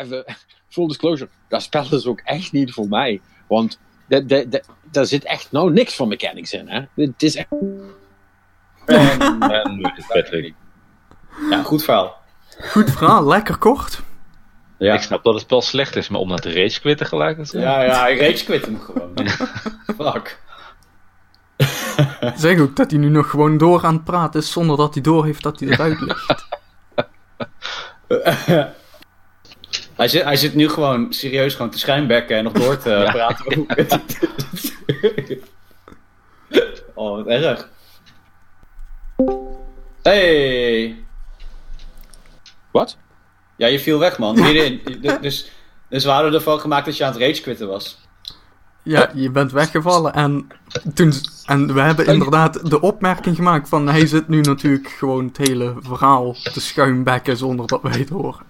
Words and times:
even 0.00 0.24
full 0.68 0.86
disclosure, 0.86 1.30
dat 1.48 1.62
spel 1.62 1.86
is 1.94 2.06
ook 2.06 2.20
echt 2.24 2.52
niet 2.52 2.72
voor 2.72 2.88
mij. 2.88 3.20
Want 3.46 3.78
de- 4.06 4.26
de- 4.26 4.48
de- 4.48 4.64
daar 4.90 5.06
zit 5.06 5.24
echt 5.24 5.52
nou 5.52 5.72
niks 5.72 5.96
van 5.96 6.08
mechanics 6.08 6.52
in. 6.52 6.68
Hè? 6.68 6.80
Het 7.04 7.22
is 7.22 7.36
echt... 7.36 7.48
En 8.86 9.18
Patrick. 10.08 10.54
Ja, 11.50 11.62
goed 11.62 11.84
verhaal. 11.84 12.18
Goed 12.60 12.90
verhaal, 12.90 13.26
lekker 13.26 13.56
kort. 13.58 14.00
Ja, 14.78 14.94
Ik 14.94 15.00
snap 15.00 15.24
dat 15.24 15.34
het 15.34 15.42
spel 15.42 15.62
slecht 15.62 15.96
is, 15.96 16.08
maar 16.08 16.20
om 16.20 16.28
naar 16.28 16.40
de 16.40 16.52
race 16.52 16.80
quitten 16.80 17.06
gelijk 17.06 17.38
te 17.38 17.44
zijn. 17.44 17.62
ja, 17.62 17.82
ja 17.82 18.00
hij 18.02 18.18
rage 18.18 18.44
quit 18.44 18.64
hem 18.64 18.80
gewoon. 18.80 19.12
Fuck. 20.12 20.40
Zeg 22.36 22.58
ook 22.60 22.76
dat 22.76 22.90
hij 22.90 23.00
nu 23.00 23.08
nog 23.08 23.30
gewoon 23.30 23.58
door 23.58 23.84
aan 23.84 23.94
het 23.94 24.04
praten 24.04 24.40
is 24.40 24.52
zonder 24.52 24.76
dat 24.76 24.94
hij 24.94 25.02
door 25.02 25.24
heeft 25.24 25.42
dat 25.42 25.60
hij 25.60 25.68
eruit 25.68 26.00
ligt. 26.00 26.46
Hij 30.00 30.08
zit, 30.08 30.22
hij 30.22 30.36
zit 30.36 30.54
nu 30.54 30.68
gewoon 30.68 31.12
serieus 31.12 31.54
gewoon 31.54 31.70
te 31.70 31.78
schijnbekken 31.78 32.36
en 32.36 32.44
nog 32.44 32.52
door 32.52 32.78
te 32.78 33.08
praten. 33.12 33.66
oh, 36.94 37.16
wat 37.16 37.26
erg. 37.26 37.68
Hey. 40.02 41.04
Wat? 42.70 42.96
Ja, 43.56 43.66
je 43.66 43.80
viel 43.80 43.98
weg, 43.98 44.18
man. 44.18 44.34
Middenin. 44.40 44.80
Dus, 45.20 45.50
dus 45.88 46.04
we 46.04 46.10
hadden 46.10 46.34
ervan 46.34 46.60
gemaakt 46.60 46.84
dat 46.84 46.96
je 46.96 47.04
aan 47.04 47.12
het 47.12 47.20
rage 47.20 47.40
quitten 47.40 47.68
was. 47.68 47.98
Ja, 48.82 49.10
je 49.14 49.30
bent 49.30 49.52
weggevallen 49.52 50.12
en, 50.12 50.48
toen, 50.94 51.12
en 51.46 51.74
we 51.74 51.80
hebben 51.80 52.06
inderdaad 52.06 52.70
de 52.70 52.80
opmerking 52.80 53.36
gemaakt 53.36 53.68
van 53.68 53.88
hij 53.88 54.06
zit 54.06 54.28
nu 54.28 54.40
natuurlijk 54.40 54.88
gewoon 54.88 55.24
het 55.24 55.36
hele 55.36 55.74
verhaal 55.78 56.32
te 56.32 56.60
schuimbekken 56.60 57.36
zonder 57.36 57.66
dat 57.66 57.82
wij 57.82 57.98
het 57.98 58.08
horen. 58.08 58.49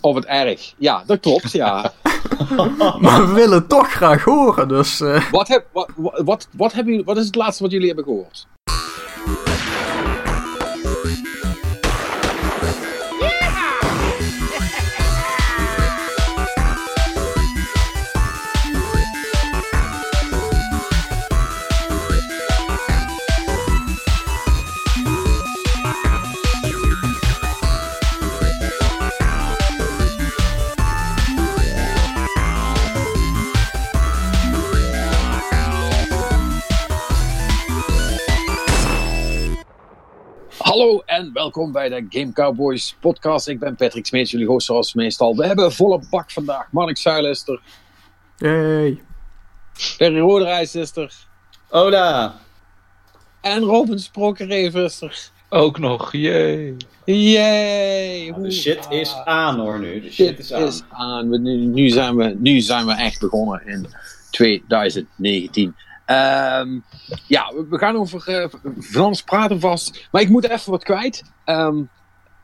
Of 0.00 0.14
het 0.14 0.24
erg. 0.24 0.74
Ja, 0.78 1.02
dat 1.06 1.20
klopt, 1.20 1.52
ja. 1.52 1.92
Maar 3.00 3.26
we 3.26 3.32
willen 3.34 3.66
toch 3.66 3.92
graag 3.92 4.24
horen, 4.24 4.68
dus 4.68 5.00
eh, 5.00 5.30
wat, 5.30 5.48
heb, 5.48 5.66
wat, 5.72 5.88
wat, 5.96 6.22
wat, 6.24 6.48
wat, 6.56 6.72
hebben 6.72 6.92
jullie, 6.92 7.06
wat 7.06 7.16
is 7.16 7.26
het 7.26 7.34
laatste 7.34 7.62
wat 7.62 7.72
jullie 7.72 7.86
hebben 7.86 8.04
gehoord? 8.04 8.46
Hallo 40.70 41.02
en 41.06 41.32
welkom 41.32 41.72
bij 41.72 41.88
de 41.88 42.06
Game 42.08 42.32
Cowboys 42.32 42.96
podcast. 43.00 43.48
Ik 43.48 43.58
ben 43.58 43.76
Patrick 43.76 44.06
Smeets, 44.06 44.30
jullie 44.30 44.46
host 44.46 44.66
zoals 44.66 44.94
meestal. 44.94 45.36
We 45.36 45.46
hebben 45.46 45.72
volle 45.72 46.02
bak 46.10 46.30
vandaag. 46.30 46.72
Mark 46.72 46.96
Zuilen 46.98 47.30
is 47.30 47.48
er. 47.48 47.60
yay. 48.36 49.00
Perry 49.98 50.18
Roderijs 50.18 50.74
is 50.74 50.96
er. 50.96 51.12
Ola. 51.70 52.40
En 53.40 53.62
Robin 53.62 53.98
Sprokereven 53.98 54.84
is 54.84 55.00
er. 55.00 55.30
Ook 55.48 55.78
nog, 55.78 56.12
jee. 56.12 56.76
Yay! 57.04 58.32
De 58.32 58.50
shit 58.50 58.86
is 58.90 59.14
aan 59.24 59.58
hoor 59.58 59.78
nu. 59.78 60.00
De 60.00 60.10
shit 60.10 60.26
Shit 60.26 60.38
is 60.38 60.52
aan. 60.52 60.62
is 60.62 60.82
aan. 60.88 61.30
We, 61.30 61.38
nu, 61.38 61.56
nu, 61.56 61.88
zijn 61.88 62.16
we, 62.16 62.36
nu 62.38 62.60
zijn 62.60 62.86
we 62.86 62.92
echt 62.92 63.20
begonnen 63.20 63.66
in 63.66 63.86
2019. 64.30 65.74
Ehm, 66.10 66.78
ja, 67.26 67.52
we, 67.54 67.66
we 67.68 67.78
gaan 67.78 67.96
over 67.96 68.28
eh, 68.28 68.48
van 68.78 69.04
alles 69.04 69.22
praten 69.22 69.60
vast. 69.60 70.08
Maar 70.12 70.22
ik 70.22 70.28
moet 70.28 70.48
even 70.48 70.70
wat 70.70 70.84
kwijt. 70.84 71.22
Ehm 71.44 71.82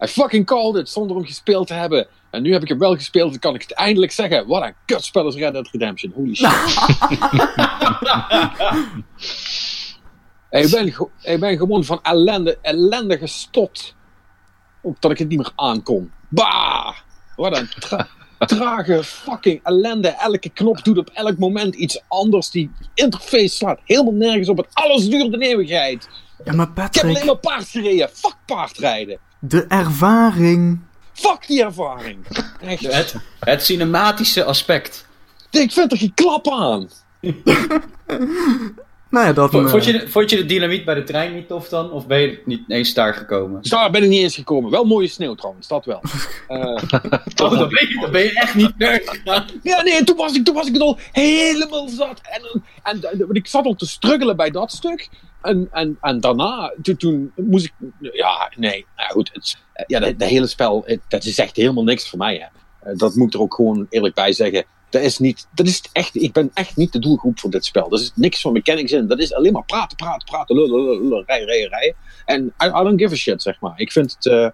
I 0.04 0.06
fucking 0.06 0.47
called 0.47 0.77
it 0.77 0.88
zonder 0.88 1.16
hem 1.16 1.27
gespeeld 1.27 1.66
te 1.66 1.75
hebben. 1.75 2.06
En 2.31 2.43
nu 2.43 2.53
heb 2.53 2.62
ik 2.62 2.69
hem 2.69 2.78
wel 2.78 2.94
gespeeld. 2.94 3.31
Dan 3.31 3.38
kan 3.38 3.55
ik 3.55 3.62
het 3.62 3.72
eindelijk 3.72 4.12
zeggen. 4.12 4.47
Wat 4.47 4.62
een 4.62 4.75
kutspel 4.84 5.26
is 5.26 5.34
Red 5.34 5.53
Dead 5.53 5.69
Redemption. 5.71 6.12
Holy 6.12 6.34
shit. 6.34 6.50
ik, 10.65 10.71
ben, 10.71 10.87
ik 11.32 11.41
ben 11.41 11.56
gewoon 11.56 11.84
van 11.84 12.03
ellende, 12.03 12.59
ellende 12.62 13.19
gestopt. 13.19 13.94
Omdat 14.82 15.10
ik 15.10 15.19
het 15.19 15.28
niet 15.28 15.38
meer 15.38 15.53
aankon. 15.55 16.12
Bah! 16.28 16.97
Wat 17.37 17.56
een 17.56 17.69
trage 18.39 19.05
fucking 19.05 19.61
ellende. 19.63 20.09
Elke 20.09 20.49
knop 20.49 20.85
doet 20.85 20.99
op 20.99 21.11
elk 21.15 21.39
moment 21.39 21.75
iets 21.75 22.03
anders. 22.09 22.51
Die 22.51 22.71
interface 22.95 23.49
slaat 23.49 23.81
helemaal 23.85 24.13
nergens 24.13 24.49
op. 24.49 24.57
Het 24.57 24.67
alles 24.73 25.09
duurt 25.09 25.33
een 25.33 25.43
eeuwigheid. 25.43 26.09
Ja, 26.45 26.53
maar 26.53 26.69
Ik 26.69 26.73
heb 26.75 26.85
Patrick, 26.85 27.05
alleen 27.05 27.27
maar 27.27 27.37
paard 27.37 27.69
gereden. 27.69 28.09
Fuck 28.13 28.37
paardrijden. 28.47 29.19
de 29.39 29.65
ervaring. 29.69 30.81
Fuck 31.13 31.47
die 31.47 31.65
ervaring. 31.65 32.19
Echt. 32.61 32.93
Het, 32.97 33.15
het 33.41 33.65
cinematische 33.65 34.45
aspect. 34.45 35.07
Ik 35.51 35.73
vind 35.73 35.93
er 35.93 35.99
geen 35.99 36.15
klap 36.15 36.49
aan. 36.49 36.89
Nou 39.16 39.28
ja, 39.28 39.34
dat... 39.34 39.50
Vond, 39.50 39.65
eh, 39.65 39.71
vond, 39.71 39.84
je 39.84 39.93
de, 39.93 40.09
vond 40.09 40.31
je 40.31 40.37
de 40.37 40.47
dynamiet 40.47 40.84
bij 40.84 40.94
de 40.94 41.03
trein 41.03 41.34
niet 41.34 41.49
tof 41.49 41.69
dan? 41.69 41.91
Of 41.91 42.06
ben 42.06 42.21
je 42.21 42.41
niet 42.44 42.60
eens 42.69 42.94
daar 42.94 43.15
gekomen? 43.15 43.62
Daar 43.62 43.91
ben 43.91 44.03
ik 44.03 44.09
niet 44.09 44.22
eens 44.22 44.34
gekomen. 44.34 44.71
Wel 44.71 44.84
mooie 44.84 45.09
sneeuw 45.09 45.34
trouwens, 45.34 45.69
dat 45.69 45.84
wel. 45.84 46.00
Eh, 46.49 46.82
Oh, 47.43 47.50
dan 47.59 47.69
ben 47.69 47.88
je, 47.88 47.99
dan 48.00 48.10
ben 48.10 48.22
je 48.22 48.32
echt 48.32 48.55
niet 48.55 48.72
gegaan. 48.78 49.44
ja, 49.62 49.82
nee, 49.82 50.05
toen 50.05 50.16
was 50.16 50.34
ik, 50.37 50.44
toen 50.44 50.55
was 50.55 50.66
ik 50.66 50.72
het 50.72 50.82
al 50.82 50.99
helemaal 51.12 51.88
zat. 51.88 52.21
En, 52.22 52.62
en, 52.82 53.03
en, 53.03 53.28
ik 53.32 53.47
zat 53.47 53.65
al 53.65 53.75
te 53.75 53.87
struggelen 53.87 54.37
bij 54.37 54.50
dat 54.50 54.72
stuk. 54.72 55.09
En, 55.43 55.69
en, 55.72 55.97
en 56.00 56.21
daarna, 56.21 56.75
toen, 56.82 56.97
toen 56.97 57.32
moest 57.37 57.65
ik. 57.65 57.72
Ja, 58.00 58.53
nee, 58.56 58.87
nou 58.97 59.10
goed. 59.10 59.31
Het, 59.32 59.56
ja, 59.87 60.00
dat, 60.00 60.15
hele 60.19 60.47
spel, 60.47 60.82
het- 60.87 61.00
dat 61.09 61.25
is 61.25 61.38
echt 61.38 61.56
helemaal 61.56 61.84
niks 61.84 62.09
voor 62.09 62.19
mij. 62.19 62.34
Hè. 62.34 62.91
Eh, 62.91 62.99
Dat 62.99 63.15
moet 63.15 63.26
ik 63.28 63.34
er 63.34 63.41
ook 63.41 63.55
gewoon 63.55 63.87
eerlijk 63.91 64.15
bij 64.15 64.32
zeggen. 64.32 64.65
Dat 64.91 65.03
is 65.03 65.19
niet, 65.19 65.47
dat 65.55 65.67
is 65.67 65.83
echt, 65.93 66.17
ik 66.17 66.33
ben 66.33 66.51
echt 66.55 66.77
niet 66.77 66.93
de 66.93 66.99
doelgroep 66.99 67.39
voor 67.39 67.51
dit 67.51 67.65
spel. 67.65 67.87
Er 67.93 68.01
is 68.01 68.13
niks 68.15 68.41
van 68.41 68.53
mechanics 68.53 68.93
in. 68.93 69.07
Dat 69.07 69.19
is 69.19 69.35
alleen 69.35 69.53
maar 69.53 69.65
praten, 69.65 69.97
praten, 69.97 70.29
praten, 70.29 70.57
lullen, 70.57 71.03
lullen, 71.03 71.25
rijden. 71.27 71.95
En 72.25 72.55
I, 72.65 72.69
don't 72.71 73.01
give 73.01 73.13
a 73.13 73.17
shit, 73.17 73.43
zeg 73.43 73.61
maar. 73.61 73.81
Ik 73.81 73.93
vind 73.93 74.17
het, 74.19 74.53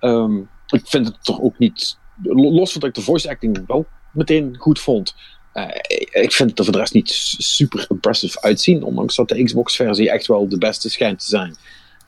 ehm, 0.00 0.36
ik 0.66 0.86
vind 0.86 1.06
het 1.06 1.24
toch 1.24 1.40
ook 1.40 1.58
niet, 1.58 1.98
los 2.22 2.72
van 2.72 2.80
dat 2.80 2.88
ik 2.88 2.94
de 2.96 3.02
voice 3.02 3.28
acting 3.28 3.66
wel 3.66 3.86
meteen 4.12 4.56
goed 4.58 4.78
vond. 4.80 5.14
eh, 5.52 6.22
ik 6.22 6.32
vind 6.32 6.50
het 6.50 6.58
er 6.58 6.64
voor 6.64 6.72
de 6.72 6.78
rest 6.78 6.92
niet 6.92 7.10
super 7.38 7.86
impressive 7.88 8.42
uitzien. 8.42 8.82
Ondanks 8.82 9.14
dat 9.16 9.28
de 9.28 9.44
Xbox-versie 9.44 10.10
echt 10.10 10.26
wel 10.26 10.48
de 10.48 10.58
beste 10.58 10.90
schijnt 10.90 11.18
te 11.18 11.26
zijn. 11.26 11.56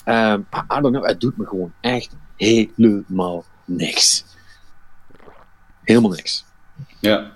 Ehm, 0.04 0.40
I 0.76 0.80
don't 0.80 0.94
know, 0.94 1.06
het 1.06 1.20
doet 1.20 1.36
me 1.36 1.46
gewoon 1.46 1.72
echt 1.80 2.16
helemaal 2.36 3.44
niks. 3.64 4.24
Helemaal 5.84 6.10
niks. 6.10 6.44
Ja. 7.00 7.32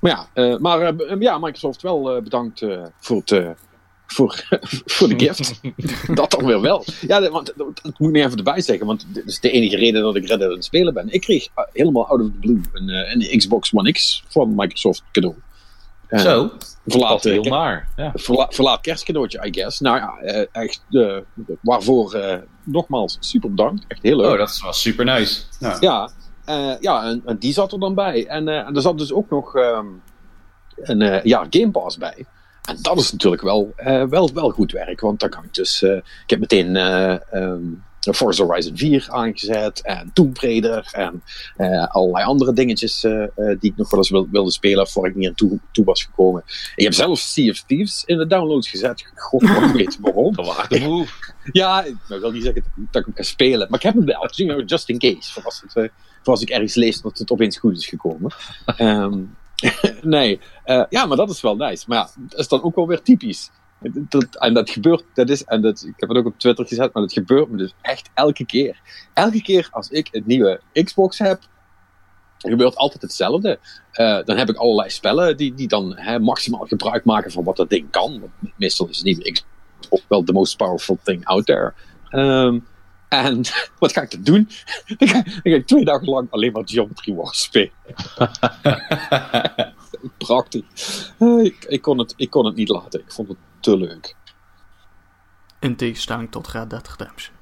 Maar 0.00 0.10
ja, 0.10 0.28
eh, 0.32 0.56
maar, 0.58 0.80
eh, 0.80 1.20
ja 1.20 1.38
Microsoft 1.38 1.82
wel 1.82 2.16
eh, 2.16 2.22
bedankt 2.22 2.62
eh, 2.62 2.82
voor, 3.00 3.16
het, 3.16 3.30
eh, 3.32 3.48
voor, 4.06 4.44
voor 4.94 5.08
de 5.08 5.18
gift. 5.18 5.60
dat 6.16 6.30
dan 6.30 6.44
weer 6.46 6.60
wel. 6.60 6.84
Ja, 7.00 7.20
dat- 7.20 7.30
want 7.30 7.46
dat, 7.56 7.80
dat 7.82 7.98
moet 7.98 8.08
ik 8.08 8.14
niet 8.14 8.24
even 8.24 8.36
erbij 8.38 8.60
zeggen, 8.60 8.86
want 8.86 9.06
dit 9.14 9.26
is 9.26 9.40
de 9.40 9.50
enige 9.50 9.76
reden 9.76 10.02
dat 10.02 10.16
ik 10.16 10.26
Red 10.28 10.38
Dead 10.38 10.50
aan 10.50 10.56
het 10.56 10.64
spelen 10.64 10.94
ben. 10.94 11.12
Ik 11.12 11.20
kreeg 11.20 11.48
helemaal 11.72 12.06
out 12.06 12.20
of 12.20 12.26
the 12.26 12.38
blue 12.40 12.60
een, 12.72 12.88
eh, 12.88 13.14
een 13.30 13.38
Xbox 13.38 13.74
One 13.74 13.92
X 13.92 14.22
van 14.28 14.54
Microsoft 14.54 15.02
cadeau. 15.12 15.34
Zo. 16.10 16.50
Verlaat, 16.86 17.22
heel 17.22 17.42
naar. 17.42 17.88
Ja. 17.96 18.12
verla- 18.24 18.46
verlaat 18.50 18.80
kerstcadeautje, 18.80 19.46
I 19.46 19.52
guess. 19.52 19.80
Nou 19.80 19.96
ja, 19.96 20.44
echt, 20.52 20.82
eh, 20.90 21.16
waarvoor 21.60 22.14
eh, 22.14 22.38
nogmaals 22.64 23.16
super 23.20 23.50
bedankt. 23.50 23.84
Echt 23.88 24.02
heel 24.02 24.16
leuk. 24.16 24.30
Oh, 24.32 24.38
dat 24.38 24.58
was 24.64 24.80
super 24.80 25.04
nice. 25.04 25.42
Nou, 25.60 25.76
Ja, 25.80 26.10
ja 26.80 27.04
en, 27.04 27.22
en 27.24 27.38
die 27.38 27.52
zat 27.52 27.72
er 27.72 27.78
dan 27.80 27.94
bij. 27.94 28.26
En, 28.26 28.48
eh, 28.48 28.66
en 28.66 28.76
er 28.76 28.82
zat 28.82 28.98
dus 28.98 29.12
ook 29.12 29.30
nog 29.30 29.56
ehm, 29.56 29.86
een 30.76 31.02
eh, 31.02 31.24
ja, 31.24 31.46
Game 31.50 31.70
Pass 31.70 31.98
bij. 31.98 32.24
En 32.68 32.76
dat 32.82 32.98
is 32.98 33.12
natuurlijk 33.12 33.42
wel, 33.42 33.72
eh, 33.76 34.04
wel, 34.04 34.30
wel 34.34 34.50
goed 34.50 34.72
werk. 34.72 35.00
Want 35.00 35.20
dan 35.20 35.28
kan 35.30 35.44
ik 35.44 35.54
dus... 35.54 35.82
eh, 35.82 35.96
ik 35.96 36.30
heb 36.30 36.38
meteen 36.40 36.76
eh 36.76 37.32
ehm, 37.34 37.62
Forza 38.14 38.44
Horizon 38.44 38.76
4 38.76 39.06
aangezet. 39.10 39.80
En 39.82 40.10
Tomb 40.14 40.38
Raider. 40.38 40.88
En 40.92 41.22
eh, 41.56 41.86
allerlei 41.88 42.24
andere 42.24 42.52
dingetjes 42.52 43.04
eh, 43.04 43.22
eh, 43.22 43.28
die 43.36 43.70
ik 43.70 43.76
nog 43.76 43.90
wel 43.90 43.98
eens 44.00 44.10
wil- 44.10 44.28
wilde 44.30 44.50
spelen. 44.50 44.88
Voor 44.88 45.06
ik 45.06 45.14
niet 45.14 45.28
aan 45.28 45.34
toe, 45.34 45.58
toe 45.72 45.84
was 45.84 46.02
gekomen. 46.04 46.42
Ik 46.76 46.84
heb 46.84 46.92
zelfs 46.94 47.32
Sea 47.32 47.50
of 47.50 47.62
Thieves 47.66 48.02
in 48.04 48.18
de 48.18 48.26
downloads 48.26 48.68
gezet. 48.70 49.10
God, 49.14 49.42
ik 49.42 49.48
weet 49.72 49.98
waarom. 50.00 50.34
Ja, 51.52 51.84
ik 51.84 51.96
wil 52.08 52.30
niet 52.30 52.42
zeggen 52.44 52.64
dat 52.76 53.00
ik 53.00 53.04
hem 53.04 53.14
kan 53.14 53.24
spelen. 53.24 53.66
Maar 53.70 53.78
ik 53.78 53.84
heb 53.84 53.94
hem 53.94 54.04
wel. 54.04 54.62
Just 54.64 54.88
in 54.88 54.98
case. 54.98 55.32
Voor 55.32 55.44
als, 55.44 55.64
het, 55.72 55.90
voor 56.22 56.32
als 56.32 56.42
ik 56.42 56.50
ergens 56.50 56.74
lees 56.74 57.00
dat 57.00 57.18
het 57.18 57.30
opeens 57.30 57.58
goed 57.58 57.76
is 57.76 57.86
gekomen. 57.86 58.30
Ehm, 58.76 59.22
nee. 60.02 60.40
eh, 60.64 60.84
ja, 60.90 61.06
maar 61.06 61.16
dat 61.16 61.30
is 61.30 61.40
wel 61.40 61.56
nice. 61.56 61.84
Maar 61.86 61.98
ja, 61.98 62.10
dat 62.16 62.38
is 62.38 62.48
dan 62.48 62.62
ook 62.62 62.74
wel 62.74 62.86
weer 62.86 63.02
typisch. 63.02 63.50
Dat, 63.92 64.36
en 64.38 64.54
dat 64.54 64.70
gebeurt, 64.70 65.04
dat 65.14 65.28
is, 65.28 65.44
en 65.44 65.60
dat, 65.62 65.82
ik 65.82 65.94
heb 65.96 66.08
het 66.08 66.18
ook 66.18 66.26
op 66.26 66.38
Twitter 66.38 66.66
gezet, 66.66 66.92
maar 66.92 67.02
dat 67.02 67.12
gebeurt 67.12 67.50
me 67.50 67.56
dus 67.56 67.74
echt 67.82 68.10
elke 68.14 68.46
keer. 68.46 68.80
Elke 69.14 69.42
keer 69.42 69.68
als 69.70 69.88
ik 69.88 70.08
een 70.12 70.22
nieuwe 70.26 70.60
Xbox 70.72 71.18
heb, 71.18 71.40
gebeurt 72.38 72.76
altijd 72.76 73.02
hetzelfde. 73.02 73.58
Eh, 73.92 74.18
dan 74.24 74.36
heb 74.36 74.48
ik 74.48 74.56
allerlei 74.56 74.90
spellen 74.90 75.36
die, 75.36 75.54
die 75.54 75.68
dan 75.68 75.96
hè, 75.96 76.18
maximaal 76.18 76.66
gebruik 76.66 77.04
maken 77.04 77.30
van 77.30 77.44
wat 77.44 77.56
dat 77.56 77.70
ding 77.70 77.90
kan. 77.90 78.20
Want 78.20 78.54
meestal 78.56 78.88
is 78.88 78.96
het 78.96 79.06
niet 79.06 79.32
Xbox 79.32 80.04
wel 80.08 80.22
the 80.22 80.32
most 80.32 80.56
powerful 80.56 80.98
thing 81.02 81.24
out 81.24 81.46
there. 81.46 81.72
Ehm, 82.08 82.58
en 83.10 83.42
wat 83.78 83.92
ga 83.92 84.02
ik 84.02 84.10
dan 84.10 84.22
doen? 84.22 84.48
dan, 84.98 85.08
ga, 85.08 85.22
dan 85.22 85.40
ga 85.42 85.50
ik 85.50 85.66
twee 85.66 85.84
dagen 85.84 86.08
lang 86.08 86.30
alleen 86.30 86.52
maar 86.52 86.62
Geometry 86.64 87.14
Wars 87.14 87.42
spelen. 87.42 87.72
Prachtig. 90.18 90.64
Eh, 91.18 91.44
ik, 91.44 91.64
ik, 91.68 91.82
kon 91.82 91.98
het, 91.98 92.14
ik 92.16 92.30
kon 92.30 92.46
het 92.46 92.56
niet 92.56 92.68
laten. 92.68 93.00
Ik 93.00 93.12
vond 93.12 93.28
het 93.28 93.36
te 93.60 93.76
leuk. 93.76 94.14
In 95.60 95.76
tegenstelling 95.76 96.30
tot 96.30 96.48
Red 96.48 96.70
Dead 96.70 96.88
Redemption. 96.88 97.34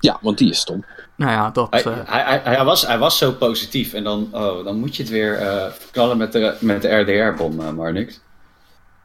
Ja, 0.00 0.18
want 0.20 0.38
die 0.38 0.50
is 0.50 0.60
stom. 0.60 0.84
Nou 1.16 1.30
ja, 1.30 1.50
dat... 1.50 1.70
Hij, 1.70 1.82
eh, 1.82 1.98
hij, 2.04 2.22
hij, 2.22 2.54
hij 2.54 2.64
was, 2.64 2.86
hij 2.86 2.98
was 2.98 3.18
zo 3.18 3.32
positief 3.32 3.92
en 3.92 4.04
dan, 4.04 4.28
oh, 4.32 4.64
dan 4.64 4.78
moet 4.78 4.96
je 4.96 5.02
het 5.02 5.12
weer 5.12 5.34
eh 5.34 5.72
knallen 5.90 6.16
met 6.16 6.32
de, 6.32 6.56
met 6.60 6.82
de 6.82 6.88
RDR-bom, 6.88 7.60
eh 7.60 7.70
Marnix. 7.70 8.20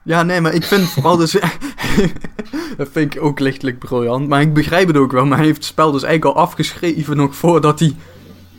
Ja, 0.05 0.23
nee, 0.23 0.41
maar 0.41 0.53
ik 0.53 0.63
vind 0.63 0.89
vooral 0.89 1.17
dus... 1.17 1.31
dat 2.77 2.87
vind 2.91 3.15
ik 3.15 3.21
ook 3.23 3.39
lichtelijk 3.39 3.79
briljant. 3.79 4.27
Maar 4.27 4.41
ik 4.41 4.53
begrijp 4.53 4.87
het 4.87 4.97
ook 4.97 5.11
wel. 5.11 5.25
Maar 5.25 5.37
hij 5.37 5.45
heeft 5.45 5.57
het 5.57 5.65
spel 5.65 5.91
dus 5.91 6.03
eigenlijk 6.03 6.35
al 6.37 6.43
afgeschreven 6.43 7.17
nog 7.17 7.35
voordat 7.35 7.79
hij, 7.79 7.95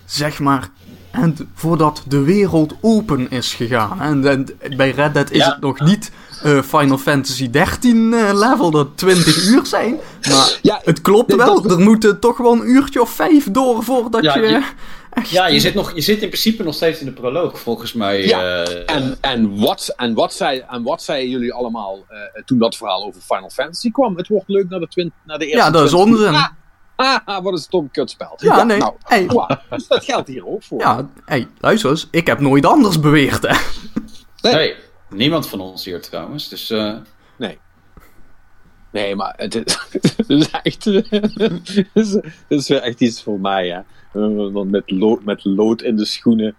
zeg 0.04 0.38
maar... 0.38 0.69
En 1.10 1.37
voordat 1.54 2.04
de 2.08 2.22
wereld 2.22 2.75
open 2.81 3.31
is 3.31 3.54
gegaan. 3.54 4.00
En, 4.00 4.26
en 4.26 4.76
bij 4.76 4.90
Red 4.90 5.14
Dead 5.14 5.31
is 5.31 5.38
Ja. 5.38 5.50
het 5.52 5.60
nog 5.60 5.81
niet 5.81 6.10
eh, 6.42 6.62
Final 6.62 6.98
Fantasy 6.98 7.50
13 7.50 8.12
eh, 8.14 8.30
level, 8.34 8.70
dat 8.70 8.88
20 8.94 9.44
uur 9.44 9.66
zijn. 9.66 9.96
Maar 10.28 10.58
Ja, 10.62 10.80
het 10.84 11.00
klopt 11.00 11.28
nee, 11.28 11.36
wel. 11.36 11.62
dat- 11.62 11.70
Er 11.72 11.78
moeten 11.80 12.20
toch 12.20 12.36
wel 12.36 12.52
een 12.52 12.68
uurtje 12.70 13.00
of 13.00 13.10
vijf 13.10 13.50
door 13.50 13.82
voordat 13.82 14.22
Ja, 14.22 14.34
je... 14.38 14.40
je- 14.48 14.54
echt- 14.54 15.30
Ja, 15.30 15.46
je 15.46 15.60
zit, 15.60 15.74
nog, 15.74 15.92
je 15.94 16.00
zit 16.00 16.22
in 16.22 16.28
principe 16.28 16.62
nog 16.62 16.74
steeds 16.74 17.00
in 17.00 17.06
de 17.06 17.12
proloog, 17.12 17.58
volgens 17.60 17.92
mij. 17.92 18.26
Ja, 18.26 18.62
eh, 18.62 18.96
En, 18.96 19.16
en, 19.20 19.58
wat, 19.60 19.92
en, 19.96 20.14
wat 20.14 20.32
zei, 20.34 20.62
en 20.68 20.82
wat 20.82 21.02
zeiden 21.02 21.30
jullie 21.30 21.52
allemaal 21.52 22.04
eh, 22.08 22.42
toen 22.44 22.58
dat 22.58 22.76
verhaal 22.76 23.04
over 23.06 23.20
Final 23.20 23.50
Fantasy 23.50 23.90
kwam? 23.90 24.16
Het 24.16 24.28
wordt 24.28 24.48
leuk 24.48 24.68
naar 24.68 24.80
de, 24.80 24.88
twin, 24.88 25.12
naar 25.24 25.38
de 25.38 25.44
eerste 25.46 25.58
Ja, 25.66 25.70
dat 25.70 25.84
is 25.84 25.90
20 25.90 26.14
onzin. 26.14 26.34
Ah, 26.34 26.46
ah, 26.96 27.18
ah, 27.24 27.42
wat 27.44 27.52
een 27.52 27.58
stom 27.58 27.90
kutspel. 27.90 28.34
Ja, 28.36 28.62
nee. 28.64 28.78
Nou, 28.78 28.92
Hey. 29.02 29.26
wow, 29.32 29.50
dus 29.70 29.86
dat 29.88 30.04
geldt 30.04 30.28
hier 30.28 30.46
ook 30.46 30.62
voor. 30.62 30.80
Ja, 30.80 31.08
hey, 31.24 31.46
luister 31.60 31.90
eens. 31.90 32.08
Ik 32.10 32.26
heb 32.26 32.40
nooit 32.40 32.66
anders 32.66 33.00
beweerd, 33.00 33.42
hè. 33.46 33.56
nee, 34.50 34.74
niemand 35.08 35.48
van 35.48 35.60
ons 35.60 35.84
hier 35.84 36.00
trouwens. 36.02 36.48
Dus 36.48 36.70
eh, 36.70 36.96
Nee. 37.38 37.58
Nee, 38.92 39.14
maar 39.16 39.34
het 39.36 39.54
is, 39.54 39.78
het 40.16 40.24
is 40.30 40.50
echt. 40.62 40.84
Het 40.84 41.90
is, 41.94 42.12
het 42.12 42.24
is 42.48 42.68
weer 42.68 42.80
echt 42.82 43.00
iets 43.00 43.22
voor 43.22 43.40
mij, 43.40 43.68
hè. 43.68 43.78
Eh, 43.78 44.52
Dan 44.54 44.70
met 44.70 44.90
lood, 44.90 45.24
met 45.24 45.44
lood 45.44 45.82
in 45.82 45.96
de 45.96 46.04
schoenen 46.04 46.56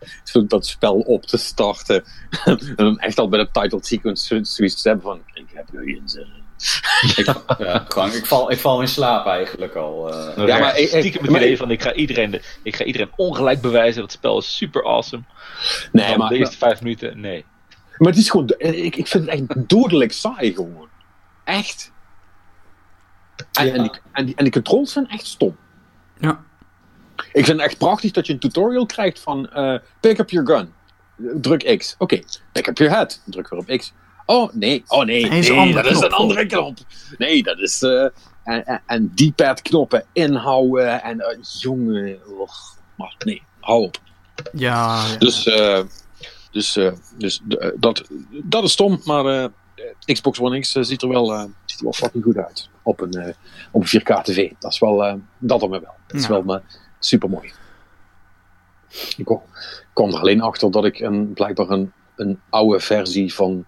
dat 0.48 0.66
spel 0.66 0.94
op 1.00 1.24
te 1.26 1.38
starten. 1.38 2.04
En 2.46 2.76
dan 2.76 3.00
echt 3.00 3.20
al 3.20 3.30
bij 3.30 3.40
de 3.40 3.50
title 3.52 3.80
sequence 3.84 4.26
zo- 4.28 4.44
zoiets 4.44 4.82
te 4.82 4.88
hebben 4.88 5.06
van: 5.06 5.22
Ik 5.34 5.46
heb 5.54 5.74
er 5.74 5.84
geen 5.84 6.02
zin 6.06 6.22
in. 6.22 6.46
ik, 7.18 7.26
ja, 7.58 7.86
gewoon, 7.88 8.12
ik, 8.14 8.26
val, 8.26 8.52
ik 8.52 8.58
val 8.60 8.82
in 8.82 8.88
slaap 8.88 9.26
eigenlijk 9.26 9.76
al. 9.76 10.10
eh. 10.14 10.36
Ja, 10.36 10.44
maar 10.46 10.60
maar 10.60 10.78
ik- 10.78 10.92
ik- 10.92 11.00
stiekem 11.00 11.24
het 11.26 11.36
idee 11.36 11.58
van 11.58 11.72
ik 11.72 11.82
ga, 11.82 11.94
iedereen 11.94 12.32
de, 12.32 12.42
ik 12.64 12.76
ga 12.76 12.84
iedereen 12.84 13.12
ongelijk 13.16 13.62
bewijzen 13.62 14.02
dat 14.02 14.12
het 14.12 14.20
spel 14.20 14.38
is 14.38 14.56
super 14.58 14.86
awesome. 14.86 15.24
Nee, 15.92 16.18
maar, 16.18 16.30
de 16.30 16.36
eerste 16.38 16.58
vijf 16.58 16.82
minuten, 16.82 17.20
nee. 17.20 17.46
Maar 17.98 18.10
het 18.12 18.18
is 18.18 18.30
gewoon. 18.30 18.54
Ik, 18.58 18.96
ik 18.96 19.08
vind 19.08 19.24
het 19.26 19.34
echt 19.34 19.44
dodelijk 19.70 20.12
saai 20.12 20.54
gewoon. 20.54 20.88
Echt. 21.44 21.92
En, 23.52 23.66
Ja. 23.66 23.74
en, 23.74 23.82
die, 23.82 23.92
en, 24.12 24.26
die, 24.26 24.36
en 24.36 24.44
die 24.44 24.54
controls 24.54 24.92
zijn 24.92 25.08
echt 25.10 25.26
stom. 25.26 25.58
Ja. 26.20 26.44
Ik 27.16 27.46
vind 27.46 27.48
het 27.48 27.60
echt 27.70 27.78
prachtig 27.78 28.12
dat 28.12 28.28
je 28.28 28.34
een 28.34 28.40
tutorial 28.40 28.86
krijgt 28.86 29.20
van 29.20 29.50
eh, 29.50 29.76
pick 30.00 30.20
up 30.20 30.30
your 30.30 30.48
gun. 30.48 30.74
Druk 31.42 31.78
X. 31.78 31.96
Oké, 31.98 32.20
pick 32.52 32.68
up 32.68 32.78
your 32.78 32.94
head. 32.94 33.22
Druk 33.26 33.50
weer 33.50 33.60
op 33.60 33.68
X. 33.78 33.94
Oh 34.26 34.54
nee, 34.54 34.84
oh 34.88 35.06
nee, 35.06 35.26
Nee, 35.30 35.74
dat 35.74 35.86
is 35.86 36.00
een 36.02 36.12
andere 36.12 36.46
knop. 36.46 36.78
Nee, 37.18 37.44
dat 37.44 37.60
is. 37.60 37.82
eh, 37.82 38.04
en, 38.44 38.66
en, 38.66 38.82
en 38.86 39.12
D-pad 39.16 39.62
knoppen 39.62 40.06
inhouden 40.14 41.04
en 41.04 41.20
eh, 41.20 41.38
jongen, 41.60 42.20
och, 42.40 42.78
maar 42.96 43.16
nee, 43.26 43.42
hou 43.60 43.84
op. 43.84 43.98
Ja, 44.54 45.04
ja. 45.08 45.18
Dus, 45.18 45.46
eh, 45.48 45.80
dus, 46.58 46.76
eh, 46.76 46.92
dus 47.18 47.42
eh, 47.48 47.70
dat, 47.76 48.08
dat 48.44 48.64
is 48.64 48.72
stom, 48.72 49.02
maar 49.04 49.26
eh, 49.26 49.50
Xbox 50.06 50.40
One 50.40 50.60
X 50.60 50.72
ziet, 50.72 51.02
er 51.02 51.10
wel, 51.10 51.26
ziet 51.66 51.78
er 51.80 51.84
wel 51.84 51.94
fucking 51.94 52.24
goed 52.24 52.38
uit 52.38 52.70
op 52.82 53.02
een, 53.02 53.36
op 53.72 53.82
een 53.82 54.02
4K 54.02 54.22
TV. 54.24 54.52
Dat 54.60 54.72
is 54.72 54.80
wel, 54.80 55.20
dat 55.38 55.62
me 55.62 55.70
wel. 55.70 55.94
Dat 56.08 56.20
is 56.20 56.28
wel 56.28 56.62
super 57.00 57.30
mooi. 57.30 57.52
Ik 59.18 59.26
kom, 59.26 59.42
kwam 59.94 60.10
er 60.10 60.20
alleen 60.20 60.42
achter 60.42 60.72
dat 60.72 60.86
ik 60.86 61.00
een, 61.00 61.34
blijkbaar 61.34 61.70
een, 61.70 61.92
een 62.16 62.40
oude 62.50 62.80
versie 62.80 63.34
van 63.34 63.66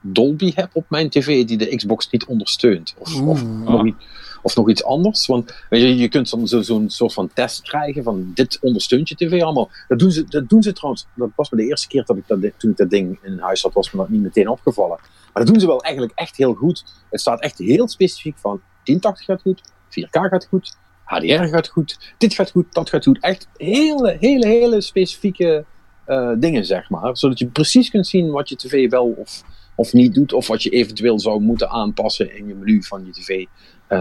Dolby 0.00 0.52
heb 0.54 0.70
op 0.72 0.84
mijn 0.88 1.10
tv 1.10 1.44
die 1.44 1.56
de 1.56 1.76
Xbox 1.76 2.10
niet 2.10 2.24
ondersteunt. 2.24 2.94
Of, 2.98 3.20
of, 3.20 3.44
nog, 3.44 3.82
niet- 3.82 3.96
of 4.42 4.56
nog 4.56 4.70
iets 4.70 4.84
anders. 4.84 5.26
Want 5.26 5.64
je, 5.70 5.96
je 5.96 6.08
kunt 6.08 6.28
soms 6.28 6.50
zo- 6.50 6.62
zo'n 6.62 6.90
soort 6.90 7.12
van 7.12 7.30
test 7.34 7.62
krijgen 7.62 8.02
van 8.02 8.30
dit 8.34 8.58
ondersteunt 8.60 9.08
je 9.08 9.14
tv 9.14 9.42
allemaal. 9.42 9.70
Dat 9.88 9.98
doen 9.98 10.10
ze, 10.10 10.24
dat 10.24 10.48
doen 10.48 10.62
ze 10.62 10.72
trouwens. 10.72 11.06
Dat 11.14 11.30
was 11.36 11.50
me 11.50 11.56
de 11.56 11.66
eerste 11.66 11.88
keer 11.88 12.04
dat 12.04 12.16
ik 12.16 12.26
dat, 12.26 12.38
toen 12.56 12.70
ik 12.70 12.76
dat 12.76 12.90
ding 12.90 13.18
in 13.22 13.38
huis 13.38 13.62
had, 13.62 13.72
was 13.72 13.90
me 13.92 13.98
dat 14.00 14.08
niet 14.08 14.22
meteen 14.22 14.48
opgevallen. 14.48 14.98
Maar 15.32 15.44
dat 15.44 15.46
doen 15.46 15.60
ze 15.60 15.66
wel 15.66 15.82
eigenlijk 15.82 16.18
echt 16.18 16.36
heel 16.36 16.54
goed. 16.54 16.84
Het 17.10 17.20
staat 17.20 17.40
echt 17.40 17.58
heel 17.58 17.88
specifiek 17.88 18.38
van 18.38 18.60
1080 18.84 19.24
gaat 19.24 19.40
goed, 19.40 19.62
4K 19.88 20.08
gaat 20.10 20.46
goed, 20.46 20.76
HDR 21.04 21.44
gaat 21.44 21.68
goed, 21.68 22.14
dit 22.18 22.34
gaat 22.34 22.50
goed, 22.50 22.66
dat 22.74 22.88
gaat 22.88 23.04
goed. 23.04 23.20
Echt 23.20 23.48
hele, 23.56 24.16
hele, 24.20 24.46
hele 24.46 24.80
specifieke 24.80 25.64
eh, 26.04 26.32
dingen, 26.38 26.64
zeg 26.64 26.90
maar. 26.90 27.16
Zodat 27.16 27.38
je 27.38 27.46
precies 27.46 27.90
kunt 27.90 28.06
zien 28.06 28.30
wat 28.30 28.48
je 28.48 28.56
tv 28.56 28.90
wel 28.90 29.06
of, 29.06 29.42
of 29.74 29.92
niet 29.92 30.14
doet, 30.14 30.32
of 30.32 30.46
wat 30.46 30.62
je 30.62 30.70
eventueel 30.70 31.20
zou 31.20 31.40
moeten 31.40 31.68
aanpassen 31.70 32.36
in 32.36 32.46
je 32.46 32.54
menu 32.54 32.82
van 32.82 33.04
je 33.04 33.12
tv 33.12 33.44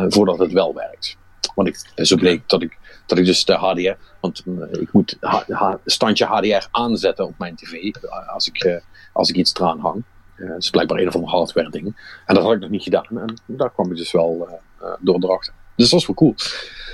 voordat 0.08 0.40
het 0.40 0.52
wel 0.52 0.74
werkt. 0.74 1.18
Want 1.56 1.68
ik, 1.68 2.06
zo 2.06 2.16
bleek 2.16 2.50
dat 2.50 2.62
ik, 2.62 2.78
dat 3.06 3.18
ik 3.18 3.26
dus 3.26 3.46
de 3.46 3.54
HDR, 3.54 3.98
want 4.22 4.44
eh, 4.46 4.82
ik 4.82 4.94
moet 4.94 5.18
H- 5.20 5.50
H- 5.50 5.76
standje 5.86 6.26
HDR 6.26 6.68
aanzetten 6.72 7.26
op 7.26 7.38
mijn 7.38 7.56
tv 7.56 7.72
eh, 7.74 8.30
als 8.34 8.48
ik, 8.48 8.64
eh, 8.64 8.82
als 9.14 9.30
ik 9.30 9.36
iets 9.36 9.54
eraan 9.54 9.80
hang. 9.80 10.04
Eh, 10.36 10.48
dat 10.48 10.58
is 10.58 10.70
blijkbaar 10.70 10.98
een 11.00 11.08
of 11.08 11.16
ander 11.16 11.30
hardware 11.30 11.70
ding. 11.70 11.86
En 12.26 12.36
dat 12.36 12.44
had 12.44 12.54
ik 12.54 12.60
nog 12.60 12.70
niet 12.70 12.84
gedaan. 12.84 13.06
En 13.20 13.36
daar 13.46 13.72
kwam 13.72 13.92
ik 13.92 13.98
dus 13.98 14.12
wel 14.12 14.48
eh, 14.50 14.88
eh, 14.88 14.94
door 15.00 15.24
erachter. 15.24 15.54
Dus 15.76 15.90
dat 15.90 16.00
is 16.00 16.06
wel 16.08 16.16
cool. 16.16 16.36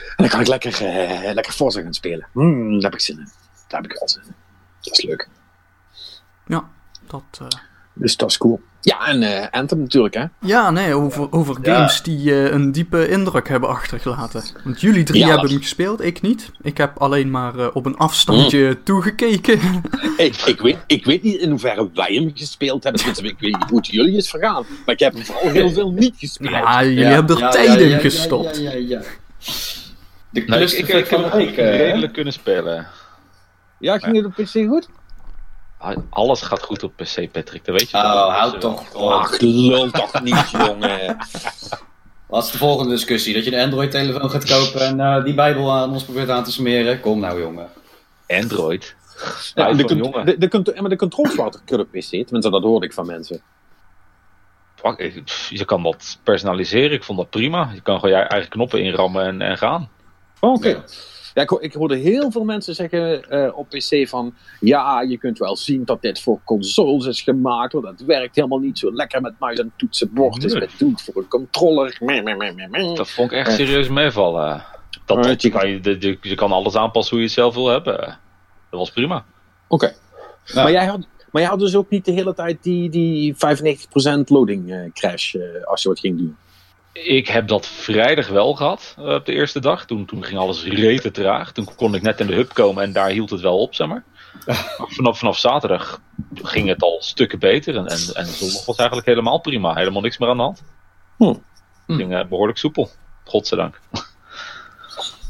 En 0.07 0.15
dan 0.15 0.27
kan 0.29 0.39
ik 0.39 0.47
lekker, 0.47 0.85
eh, 0.85 1.33
lekker 1.33 1.53
Forza 1.53 1.81
gaan 1.81 1.93
spelen. 1.93 2.27
Hmm, 2.33 2.71
daar 2.73 2.81
heb 2.91 2.93
ik 2.93 3.00
zin 3.05 3.19
in. 3.19 3.29
Daar 3.67 3.81
heb 3.81 3.91
ik 3.91 3.97
wel 4.00 4.09
zin 4.09 4.21
in. 4.25 4.35
Dat 4.81 4.98
is 4.98 5.03
leuk. 5.05 5.29
ja, 6.45 6.69
dat... 7.07 7.24
eh, 7.41 7.48
Dus 7.93 8.17
dat 8.17 8.29
is 8.29 8.38
cool. 8.38 8.62
Ja, 8.88 9.08
en 9.08 9.24
eh 9.24 9.48
Anthem 9.51 9.79
natuurlijk, 9.79 10.13
hè. 10.13 10.24
Ja, 10.41 10.72
nee, 10.72 10.94
over, 10.94 11.32
over 11.32 11.58
Ja. 11.62 11.75
games 11.75 12.01
die 12.01 12.32
eh, 12.32 12.51
een 12.51 12.72
diepe 12.72 13.10
indruk 13.10 13.48
hebben 13.48 13.70
achtergelaten. 13.70 14.44
Want 14.63 14.82
jullie 14.82 15.03
drie 15.03 15.20
Ja, 15.20 15.25
hebben 15.25 15.41
dat- 15.44 15.51
hem 15.51 15.62
gespeeld, 15.62 16.01
ik 16.03 16.22
niet. 16.22 16.51
Ik 16.62 16.77
heb 16.77 16.98
alleen 16.98 17.32
maar 17.32 17.60
eh, 17.60 17.67
op 17.74 17.86
een 17.86 17.98
afstandje 17.98 18.67
Mm. 18.67 18.84
toegekeken. 18.84 19.60
Ik, 20.17 20.36
ik, 20.36 20.62
weet, 20.62 20.77
ik 20.88 21.06
weet 21.06 21.24
niet 21.24 21.36
in 21.41 21.50
hoeverre 21.50 21.89
wij 21.94 22.13
hem 22.13 22.32
gespeeld 22.34 22.84
hebben. 22.84 23.01
Tenminste, 23.01 23.27
ik 23.27 23.39
weet 23.39 23.60
niet 23.60 23.70
hoe 23.70 23.77
het 23.77 23.88
jullie 23.88 24.17
is 24.17 24.29
vergaan. 24.29 24.65
Maar 24.86 24.94
ik 24.96 25.00
heb 25.00 25.13
hem 25.13 25.25
vooral 25.25 25.50
heel 25.50 25.70
veel 25.72 25.91
niet 25.91 26.13
gespeeld. 26.17 26.51
ja, 26.51 26.84
jullie 26.84 27.00
Ja, 27.00 27.10
hebben 27.10 27.36
er 27.36 27.41
ja, 27.41 27.50
tijd 27.50 27.79
in 27.79 27.88
ja, 27.88 27.96
ja, 27.96 28.01
gestopt. 28.01 28.58
Ja, 28.58 28.72
ja, 28.72 28.77
ja. 28.77 29.01
De 30.29 30.44
Nou, 30.46 30.62
ik, 30.62 30.88
heb 30.88 31.12
eh, 31.12 31.77
redelijk 31.77 32.13
kunnen 32.13 32.34
spelen. 32.34 32.88
Ja, 33.79 33.98
ging 33.98 34.15
het 34.15 34.25
op 34.25 34.34
PC 34.34 34.67
goed? 34.67 34.89
Ah, 35.77 35.98
Alles 36.10 36.41
gaat 36.41 36.63
goed 36.63 36.84
op 36.84 36.96
PC, 36.96 37.31
Patrick, 37.31 37.65
dat 37.65 37.79
weet 37.79 37.89
je 37.89 37.98
Oh, 37.98 38.03
toch? 38.24 38.34
houd 38.34 38.62
toch 38.62 38.89
eh, 38.93 39.01
op. 39.01 39.12
Ach, 39.12 39.39
lul 39.39 39.89
toch 39.91 40.22
niet, 40.22 40.50
jongen. 40.65 41.17
Wat 42.27 42.43
is 42.46 42.51
de 42.51 42.57
volgende 42.57 42.91
discussie? 42.93 43.34
Dat 43.34 43.43
je 43.46 43.55
een 43.55 43.63
Android-telefoon 43.63 44.29
gaat 44.29 44.46
kopen 44.46 44.81
en 44.81 45.00
eh, 45.00 45.24
die 45.24 45.34
Bijbel 45.34 45.72
aan 45.74 45.91
ons 45.91 46.03
probeert 46.03 46.29
aan 46.29 46.43
te 46.43 46.51
smeren? 46.51 47.00
Kom 47.00 47.19
nou, 47.19 47.41
jongen. 47.41 47.69
Android. 48.27 48.96
Ja, 49.55 49.67
Ja, 49.67 49.74
de, 49.74 49.96
jongen. 49.96 50.39
de, 50.39 50.75
maar 50.79 50.89
de 50.89 50.96
controls 50.96 51.36
waren 51.36 51.60
kut 51.65 51.79
op 51.79 51.91
PC. 51.91 52.10
Tenminste, 52.10 52.50
dat 52.50 52.63
hoorde 52.63 52.86
ik 52.86 52.93
van 52.93 53.05
mensen. 53.05 53.41
Je 55.50 55.65
kan 55.65 55.84
dat 55.84 56.19
personaliseren, 56.24 56.91
ik 56.91 57.03
vond 57.03 57.17
dat 57.17 57.29
prima. 57.29 57.72
Je 57.74 57.81
kan 57.81 58.00
gewoon 58.00 58.17
je 58.17 58.22
eigen 58.24 58.50
knoppen 58.50 58.81
inrammen 58.84 59.25
en, 59.25 59.41
en 59.41 59.57
gaan. 59.57 59.89
Oh, 60.39 60.53
Oké. 60.53 60.67
Ja. 60.67 60.84
Ja, 61.38 61.44
ik, 61.44 61.50
ho- 61.50 61.58
ik 61.62 61.74
hoorde 61.74 61.96
heel 61.96 62.32
veel 62.32 62.44
mensen 62.44 62.75
zeggen 62.75 63.29
eh, 63.29 63.58
op 63.58 63.70
PC 63.70 64.08
van... 64.08 64.34
Ja, 64.60 65.01
je 65.01 65.17
kunt 65.17 65.38
wel 65.38 65.56
zien 65.56 65.86
dat 65.86 66.01
dit 66.01 66.22
voor 66.22 66.39
consoles 66.44 67.06
is 67.06 67.22
gemaakt. 67.22 67.74
Want 67.74 67.86
het 67.86 68.06
werkt 68.06 68.36
helemaal 68.36 68.60
niet 68.60 68.79
zo 68.79 68.94
lekker 68.94 69.22
met 69.22 69.34
muis 69.39 69.60
en 69.60 69.72
toetsenbord. 69.75 70.46
Nee. 70.53 70.62
het 70.62 70.72
doet 70.77 71.01
voor 71.01 71.22
een 71.22 71.27
controller. 71.27 71.98
Meh, 72.00 72.24
meh, 72.24 72.38
meh, 72.38 72.56
meh, 72.56 72.70
meh. 72.70 72.96
Dat 72.96 73.10
vond 73.10 73.32
ik 73.32 73.38
echt 73.38 73.51
serieus 73.51 73.89
meevallen. 73.89 74.65
Dat, 75.06 75.24
dat, 75.24 75.41
je, 75.41 75.50
kan, 75.50 75.70
je, 75.70 76.17
je 76.22 76.36
kan 76.36 76.51
alles 76.51 76.75
aanpassen 76.75 77.12
hoe 77.12 77.20
je 77.20 77.25
het 77.29 77.36
zelf 77.38 77.56
wil 77.56 77.67
hebben. 77.67 77.98
Dat 78.70 78.79
was 78.79 78.91
prima. 78.91 79.25
Oké. 79.67 79.94
Ja. 80.46 80.63
Maar, 80.63 80.72
jij 80.72 80.86
had, 80.86 81.08
maar 81.32 81.41
jij 81.41 81.51
had 81.51 81.60
dus 81.60 81.75
ook 81.75 81.89
niet 81.89 82.06
de 82.06 82.12
hele 82.12 82.34
tijd 82.34 82.63
die, 82.63 82.89
die 82.89 83.34
95% 83.34 83.38
loading 84.25 84.72
eh, 84.72 84.91
crash 84.94 85.36
eh, 85.36 85.41
als 85.63 85.82
je 85.84 85.89
wat 85.89 86.00
ging 86.00 86.17
doen. 86.17 86.38
Ik 87.04 87.27
heb 87.27 87.48
dat 87.48 87.68
vrijdag 87.68 88.27
wel 88.27 88.54
gehad, 88.54 88.96
eh, 88.98 89.13
op 89.13 89.25
de 89.25 89.34
eerste 89.34 89.60
dag. 89.60 89.86
Toen, 89.86 90.06
toen 90.06 90.24
ging 90.24 90.39
alles 90.39 90.63
rete 90.63 91.12
traag. 91.12 91.51
Toen 91.51 91.75
kon 91.75 91.96
ik 91.96 92.01
net 92.01 92.20
in 92.20 92.27
de 92.27 92.34
hub 92.34 92.54
komen 92.54 92.84
en 92.84 92.94
daar 92.94 93.10
hield 93.10 93.30
het 93.30 93.42
wel 93.42 93.60
op, 93.60 93.75
zeg 93.75 93.88
maar. 93.88 94.04
Maar 94.77 94.88
vanaf, 94.89 95.18
vanaf 95.18 95.38
zaterdag 95.38 96.01
ging 96.34 96.68
het 96.68 96.82
al 96.82 96.98
stukken 97.01 97.39
beter. 97.39 97.75
En, 97.75 97.86
en, 97.86 98.00
en 98.13 98.25
zondag 98.25 98.66
was 98.66 98.77
eigenlijk 98.77 99.08
helemaal 99.08 99.39
prima. 99.39 99.74
Helemaal 99.74 100.01
niks 100.01 100.18
meer 100.18 100.30
aan 100.30 100.38
de 100.38 100.44
hand. 100.44 100.63
Hm. 101.18 101.24
Het 101.88 101.96
ging 101.96 102.16
eh, 102.16 102.25
behoorlijk 102.25 102.58
soepel. 102.58 102.89
Godzijdank. 103.24 103.80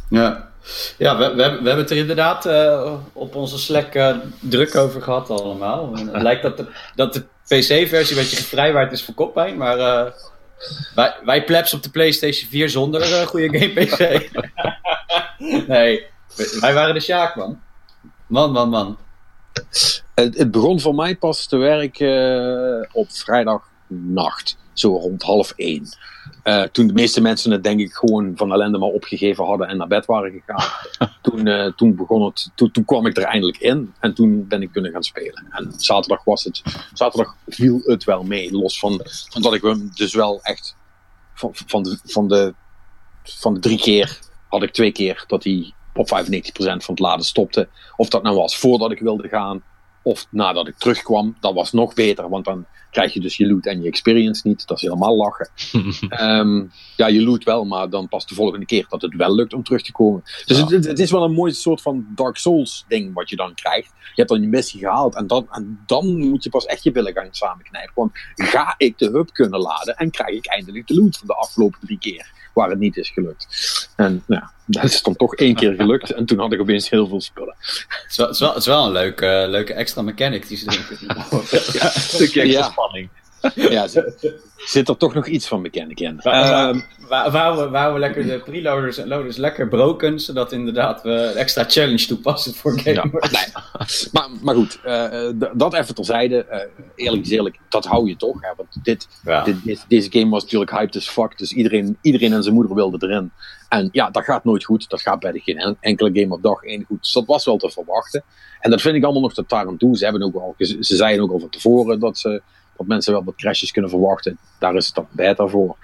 Ja, 0.10 0.50
ja 0.98 1.18
we, 1.18 1.36
we, 1.36 1.42
hebben, 1.42 1.62
we 1.62 1.68
hebben 1.68 1.78
het 1.78 1.92
er 1.92 1.98
inderdaad 1.98 2.46
eh, 2.46 2.94
op 3.14 3.36
onze 3.36 3.58
Slack 3.58 3.94
eh, 3.94 4.16
druk 4.40 4.76
over 4.76 5.02
gehad 5.02 5.30
allemaal. 5.30 5.92
En 5.96 6.08
het 6.08 6.22
lijkt 6.22 6.42
dat 6.42 6.58
de, 6.58 6.68
dat 6.96 7.14
de 7.14 7.24
PC-versie 7.44 8.16
een 8.16 8.22
beetje 8.22 8.36
gevrijwaard 8.36 8.92
is 8.92 9.04
voor 9.04 9.14
koppijn, 9.14 9.58
maar 9.58 9.78
eh, 9.80 10.12
wij, 10.96 11.16
wij 11.24 11.44
plebs 11.44 11.74
op 11.74 11.84
de 11.84 11.90
PlayStation 11.90 12.50
4 12.50 12.70
zonder 12.70 13.02
eh 13.02 13.28
goede 13.28 13.60
game-PC. 13.60 14.30
nee, 15.68 16.06
wij 16.60 16.74
waren 16.74 16.94
de 16.94 17.00
Sjaak, 17.00 17.36
man. 17.36 17.62
Man, 18.28 18.52
man, 18.52 18.70
man. 18.70 18.98
Het, 20.16 20.38
het 20.38 20.52
begon 20.52 20.80
voor 20.80 20.96
mij 20.96 21.16
pas 21.16 21.46
te 21.46 21.58
werken 21.58 22.90
op 22.92 23.12
vrijdagnacht, 23.12 24.58
zo 24.79 24.96
rond 24.96 25.24
half 25.24 25.53
één. 25.55 25.88
Eh, 26.43 26.63
toen 26.63 26.88
de 26.88 26.93
meeste 26.93 27.22
mensen 27.22 27.51
het 27.51 27.63
denk 27.63 27.79
ik 27.79 27.93
gewoon 27.93 28.31
van 28.36 28.51
ellende 28.51 28.77
maar 28.77 28.89
opgegeven 28.89 29.46
hadden 29.46 29.67
en 29.67 29.77
naar 29.77 29.88
bed 29.88 30.05
waren 30.05 30.31
gegaan. 30.31 30.69
toen, 31.22 31.48
eh, 31.48 31.74
toen, 31.75 31.96
begon 31.96 32.25
het, 32.25 32.51
toen, 32.55 32.72
toen 32.72 32.86
kwam 32.86 33.05
ik 33.05 33.17
er 33.17 33.24
eindelijk 33.24 33.57
in 33.57 33.93
en 34.00 34.13
toen 34.13 34.48
ben 34.48 34.62
ik 34.62 34.72
kunnen 34.72 34.91
gaan 34.91 35.03
spelen. 35.03 35.46
En 35.50 35.74
zaterdag 35.75 36.24
was 36.24 36.43
het, 36.43 36.62
zaterdag 36.93 37.36
viel 37.48 37.81
het 37.84 38.03
wel 38.03 38.24
mee, 38.24 38.51
los 38.51 38.79
van, 38.79 39.01
van 39.29 39.41
dat 39.41 39.53
ik 39.53 39.62
hem 39.62 39.91
dus 39.93 40.13
wel 40.13 40.41
echt 40.41 40.75
van, 41.34 41.51
van, 41.53 41.84
de, 41.84 42.00
van, 42.03 42.27
de, 42.27 42.53
van 43.24 43.53
de 43.53 43.60
drie 43.60 43.79
keer 43.79 44.19
had 44.48 44.63
ik 44.63 44.72
twee 44.72 44.91
keer 44.91 45.24
dat 45.27 45.43
hij 45.43 45.74
op 45.93 46.07
95% 46.07 46.10
van 46.55 46.79
het 46.86 47.00
laden 47.00 47.25
stopte. 47.25 47.67
Of 47.96 48.10
dat 48.10 48.24
nou 48.24 48.36
was 48.36 48.57
voordat 48.57 48.91
ik 48.91 49.00
wilde 49.00 49.27
gaan 49.27 49.63
of 50.08 50.28
nadat 50.30 50.68
ik 50.68 50.78
terugkwam. 50.78 51.36
Dat 51.40 51.54
was 51.54 51.72
nog 51.72 51.94
beter, 51.94 52.30
want 52.30 52.46
dan 52.46 52.66
krijg 52.92 53.14
je 53.14 53.20
dus 53.20 53.38
je 53.38 53.48
loot 53.48 53.66
en 53.66 53.82
je 53.82 53.88
experience 53.88 54.48
niet. 54.48 54.68
Dat 54.68 54.78
is 54.78 54.84
helemaal 54.84 55.16
lachen. 55.16 55.50
Ehm, 56.10 56.66
ja, 56.96 57.08
je 57.08 57.24
loot 57.24 57.44
wel, 57.44 57.66
maar 57.66 57.90
dan 57.90 58.08
pas 58.08 58.26
de 58.26 58.36
volgende 58.36 58.66
keer 58.66 58.86
dat 58.90 59.02
het 59.02 59.16
wel 59.16 59.36
lukt 59.36 59.54
om 59.54 59.64
terug 59.64 59.82
te 59.82 59.92
komen. 59.92 60.24
Dus 60.46 60.58
het, 60.58 60.86
het 60.86 61.00
is 61.00 61.12
wel 61.12 61.24
een 61.24 61.34
mooi 61.34 61.54
soort 61.54 61.82
van 61.82 62.06
Dark 62.16 62.38
Souls 62.38 62.86
ding 62.88 63.14
wat 63.14 63.30
je 63.30 63.36
dan 63.36 63.54
krijgt. 63.54 63.92
Je 63.98 64.24
hebt 64.24 64.30
dan 64.30 64.42
je 64.42 64.48
missie 64.48 64.80
gehaald 64.80 65.16
en 65.16 65.28
dan, 65.28 65.48
en 65.52 65.80
dan 65.86 66.18
moet 66.18 66.44
je 66.44 66.50
pas 66.50 66.66
echt 66.66 66.84
je 66.84 66.92
billen 66.92 67.14
gaan 67.14 67.28
samenknijpen. 67.32 67.94
Want 67.96 68.12
ga 68.36 68.74
ik 68.78 68.98
de 68.98 69.10
hub 69.10 69.30
kunnen 69.32 69.60
laden 69.60 69.96
en 69.96 70.12
krijg 70.12 70.36
ik 70.36 70.46
eindelijk 70.46 70.88
de 70.88 70.96
loot 70.96 71.18
van 71.18 71.28
de 71.28 71.34
afgelopen 71.36 71.80
drie 71.80 72.00
keer 72.00 72.36
waar 72.58 72.70
het 72.70 72.80
niet 72.80 72.98
is 72.98 73.10
gelukt. 73.10 73.48
En 73.96 74.24
nou, 74.28 74.44
dat 74.66 74.84
is 74.84 75.02
dan 75.02 75.16
toch 75.16 75.36
één 75.36 75.56
keer 75.56 75.74
gelukt 75.74 76.12
en 76.12 76.26
toen 76.26 76.40
had 76.40 76.54
ik 76.54 76.60
opeens 76.60 76.90
heel 76.90 77.08
veel 77.08 77.22
spullen. 77.22 77.56
Het 77.58 78.06
is 78.10 78.18
wel, 78.18 78.26
het 78.28 78.36
is 78.36 78.40
wel, 78.40 78.50
het 78.50 78.58
is 78.60 78.66
wel 78.66 78.86
een 78.86 78.92
leuke, 78.92 79.46
leuke 79.50 79.74
extra 79.74 80.02
mechanic 80.02 80.48
die 80.48 80.58
ze 80.58 80.66
erin 80.72 80.86
kunnen 80.86 81.16
bouwen. 81.16 81.48
Een 81.52 82.02
stukje 82.02 82.42
extra 82.42 82.60
Ja. 82.60 82.70
spanning. 82.72 83.10
Ja, 83.56 83.88
zit, 83.88 84.34
zit 84.58 84.89
er 84.89 84.98
toch 84.98 85.13
nog 85.13 85.27
iets 85.27 85.48
van 85.48 85.62
mechanic 85.62 86.00
in. 86.00 86.20
Waar, 86.24 86.50
waar, 86.50 86.86
waar, 87.10 87.32
waar 87.32 87.58
we, 87.58 87.70
waar 87.70 87.94
we 87.94 88.00
lekker 88.00 88.25
de 88.25 88.39
preloaders 88.39 88.98
en 88.98 89.08
loaders 89.08 89.38
lekker 89.38 89.67
broken, 89.67 90.20
zodat 90.20 90.51
inderdaad 90.51 91.01
we 91.03 91.10
een 91.10 91.36
extra 91.36 91.63
challenge 91.67 92.06
toepassen 92.08 92.53
voor 92.53 92.79
gamers. 92.79 93.32
Nee. 93.32 93.46
Maar, 94.12 94.29
maar 94.41 94.56
goed, 94.56 94.79
eh, 94.84 95.29
dat 95.53 95.74
even 95.74 95.96
terzijde. 95.96 96.46
Eh, 96.46 96.60
eerlijk 96.96 97.24
is 97.24 97.29
eerlijk, 97.29 97.58
dat 97.70 97.86
hou 97.86 98.08
je 98.08 98.15
toch. 98.15 98.41
Hè? 98.41 98.50
Want 98.58 98.70
dit, 98.84 99.08
Ja. 99.24 99.44
dit, 99.44 99.63
dit- 99.63 99.86
deze 99.88 100.12
game 100.12 100.29
was 100.29 100.44
natuurlijk 100.44 100.72
hyped 100.72 100.96
as 100.96 101.10
fuck. 101.10 101.38
Dus 101.38 101.51
iedereen, 101.53 101.98
iedereen 102.01 102.34
en 102.34 102.44
zijn 102.44 102.56
moeder 102.56 102.75
wilde 102.75 103.08
erin. 103.08 103.32
En 103.70 103.89
ja, 103.91 104.10
dat 104.10 104.24
gaat 104.24 104.44
nooit 104.44 104.63
goed. 104.63 104.89
Dat 104.89 105.01
gaat 105.01 105.20
bij 105.20 105.32
de 105.32 105.39
geen 105.39 105.58
en- 105.58 105.77
enkele 105.79 106.10
game 106.22 106.34
op 106.34 106.41
dag 106.44 106.63
één 106.63 106.84
goed. 106.88 107.00
Dus 107.01 107.13
dat 107.13 107.25
was 107.25 107.46
wel 107.46 107.58
te 107.58 107.70
verwachten. 107.72 108.24
En 108.60 108.70
dat 108.72 108.82
vind 108.82 108.96
ik 108.96 109.03
allemaal 109.03 109.22
nog 109.22 109.34
tot 109.34 109.50
daar 109.50 109.67
aan 109.67 109.77
toe. 109.77 109.98
Ze, 109.98 110.03
hebben 110.03 110.24
ook 110.24 110.36
al, 110.36 110.53
ze 110.58 110.77
ze 110.79 110.96
zeiden 110.96 111.24
ook 111.24 111.32
al 111.32 111.39
van 111.39 111.50
tevoren 111.50 112.00
dat, 112.00 112.17
ze, 112.17 112.41
dat 112.77 112.88
mensen 112.88 113.13
wel 113.13 113.24
wat 113.24 113.36
crashes 113.36 113.72
kunnen 113.72 113.89
verwachten. 113.91 114.38
Daar 114.60 114.75
is 114.75 114.86
het 114.86 114.96
dan 114.96 115.07
beta 115.12 115.48
voor. 115.48 115.77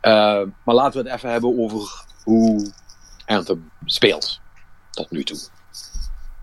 Eh, 0.00 0.40
maar 0.64 0.74
laten 0.74 1.02
we 1.02 1.08
het 1.08 1.16
even 1.18 1.30
hebben 1.30 1.58
over 1.58 2.04
hoe 2.24 2.72
Anthem 3.26 3.70
speelt. 3.84 4.40
Tot 4.90 5.10
nu 5.10 5.24
toe. 5.24 5.38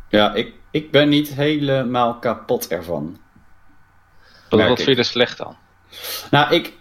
Ja, 0.09 0.33
ik, 0.33 0.53
ik 0.71 0.91
ben 0.91 1.09
niet 1.09 1.29
helemaal 1.29 2.15
kapot 2.19 2.67
ervan. 2.67 3.17
Wat, 4.49 4.59
wat 4.67 4.77
vind 4.77 4.89
je 4.89 4.95
er 4.95 5.05
slecht 5.05 5.41
aan? 5.41 5.57
Nou, 6.31 6.53
ik. 6.53 6.73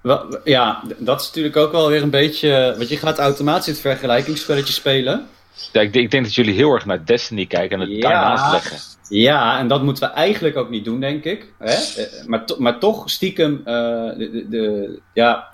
wel- 0.00 0.40
Ja, 0.44 0.82
dat 0.98 1.20
is 1.20 1.26
natuurlijk 1.26 1.56
ook 1.56 1.72
wel 1.72 1.88
weer 1.88 2.02
een 2.02 2.10
beetje. 2.10 2.74
Want 2.76 2.88
je 2.88 2.96
gaat 2.96 3.18
automatisch 3.18 3.66
het 3.66 3.80
vergelijkingsspelletje 3.80 4.72
spelen. 4.72 5.28
Ja, 5.72 5.80
ik, 5.80 5.92
denk- 5.92 6.04
ik 6.04 6.10
denk 6.10 6.24
dat 6.24 6.34
jullie 6.34 6.54
heel 6.54 6.72
erg 6.72 6.84
naar 6.86 7.04
Destiny 7.04 7.46
kijken 7.46 7.80
en 7.80 7.88
het 7.90 7.96
Ja. 7.96 8.08
daarnaast 8.10 8.52
leggen. 8.52 8.78
Ja, 9.08 9.58
en 9.58 9.68
dat 9.68 9.82
moeten 9.82 10.08
we 10.08 10.14
eigenlijk 10.14 10.56
ook 10.56 10.70
niet 10.70 10.84
doen, 10.84 11.00
denk 11.00 11.24
ik. 11.24 11.52
Hè? 11.58 11.70
Eh, 11.72 12.26
Maar, 12.26 12.46
to- 12.46 12.56
maar 12.58 12.78
toch 12.78 13.10
stiekem. 13.10 13.60
eh, 13.64 13.74
de, 14.16 14.30
de, 14.32 14.46
de- 14.48 15.00
ja, 15.12 15.48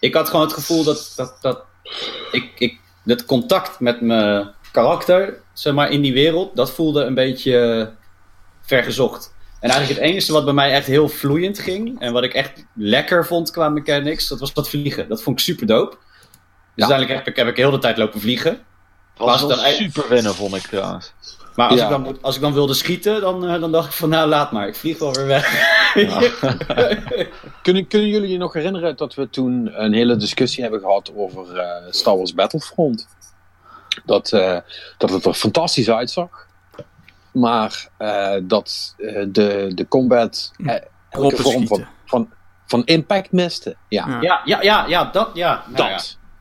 ik 0.00 0.14
had 0.14 0.28
gewoon 0.28 0.44
het 0.44 0.54
gevoel 0.54 0.84
dat. 0.84 1.12
dat, 1.16 1.38
dat 1.40 1.62
ik, 2.32 2.50
ik, 2.58 2.78
dat 3.04 3.24
contact 3.24 3.80
met 3.80 4.00
mijn 4.00 4.50
karakter, 4.72 5.38
zeg 5.52 5.74
maar, 5.74 5.90
in 5.90 6.00
die 6.00 6.12
wereld, 6.12 6.56
dat 6.56 6.70
voelde 6.72 7.02
een 7.04 7.14
beetje 7.14 7.90
vergezocht. 8.62 9.34
En 9.60 9.70
eigenlijk 9.70 10.00
het 10.00 10.10
enige 10.10 10.32
wat 10.32 10.44
bij 10.44 10.54
mij 10.54 10.70
echt 10.72 10.86
heel 10.86 11.08
vloeiend 11.08 11.58
ging. 11.58 12.00
En 12.00 12.12
wat 12.12 12.22
ik 12.24 12.34
echt 12.34 12.64
lekker 12.74 13.26
vond 13.26 13.50
qua 13.50 13.68
mechanics, 13.68 14.28
dat 14.28 14.40
was 14.40 14.52
dat 14.54 14.68
vliegen. 14.68 15.08
Dat 15.08 15.22
vond 15.22 15.38
ik 15.38 15.44
super 15.44 15.66
dope. 15.66 15.96
Dus 16.74 16.88
uiteindelijk 16.88 17.18
heb 17.18 17.26
ik, 17.28 17.36
heb 17.36 17.48
ik 17.48 17.56
heel 17.56 17.70
de 17.70 17.78
tijd 17.78 17.96
lopen 17.96 18.20
vliegen. 18.20 18.58
Dat 19.16 19.26
Was 19.26 19.42
was 19.42 19.56
dan 19.56 19.72
super 19.72 20.08
wennen, 20.08 20.34
vond 20.34 20.54
ik 20.54 20.62
trouwens. 20.62 21.12
Maar 21.54 21.68
als, 21.68 21.78
Ja. 21.78 21.84
ik, 21.84 21.90
dan, 21.90 22.18
als 22.20 22.34
ik 22.36 22.40
dan 22.40 22.52
wilde 22.52 22.74
schieten, 22.74 23.20
dan, 23.20 23.46
eh, 23.48 23.60
dan 23.60 23.72
dacht 23.72 23.86
ik 23.86 23.92
van 23.92 24.08
nou 24.08 24.28
laat 24.28 24.52
maar, 24.52 24.68
ik 24.68 24.76
vlieg 24.76 24.98
wel 24.98 25.12
weer 25.12 25.26
weg. 25.26 25.72
Kunnen, 27.62 27.86
kunnen 27.86 28.08
jullie 28.08 28.28
je 28.30 28.38
nog 28.38 28.52
herinneren 28.52 28.96
dat 28.96 29.14
we 29.14 29.30
toen 29.30 29.70
een 29.82 29.92
hele 29.92 30.16
discussie 30.16 30.62
hebben 30.62 30.80
gehad 30.80 31.12
over 31.16 31.58
eh, 31.58 31.68
Star 31.90 32.16
Wars 32.16 32.34
Battlefront? 32.34 33.08
Dat, 34.04 34.32
eh, 34.32 34.58
dat 34.98 35.10
het 35.10 35.24
er 35.24 35.34
fantastisch 35.34 35.90
uitzag, 35.90 36.46
maar 37.32 37.88
eh, 37.96 38.34
dat 38.42 38.94
eh, 38.98 39.24
de, 39.28 39.70
de 39.74 39.88
combat 39.88 40.50
eh, 40.66 40.74
elke 41.10 41.36
vorm 41.42 41.66
van, 41.66 41.86
van, 42.04 42.30
van 42.66 42.84
impact 42.84 43.32
miste. 43.32 43.76
Ja, 43.88 44.18
Ja. 44.20 44.40
ja, 44.44 44.62
ja, 44.62 44.86
ja, 44.86 45.04
dat, 45.04 45.30
ja. 45.34 45.64
Nou 45.66 45.76
dat. 45.76 45.86
ja. 45.86 45.92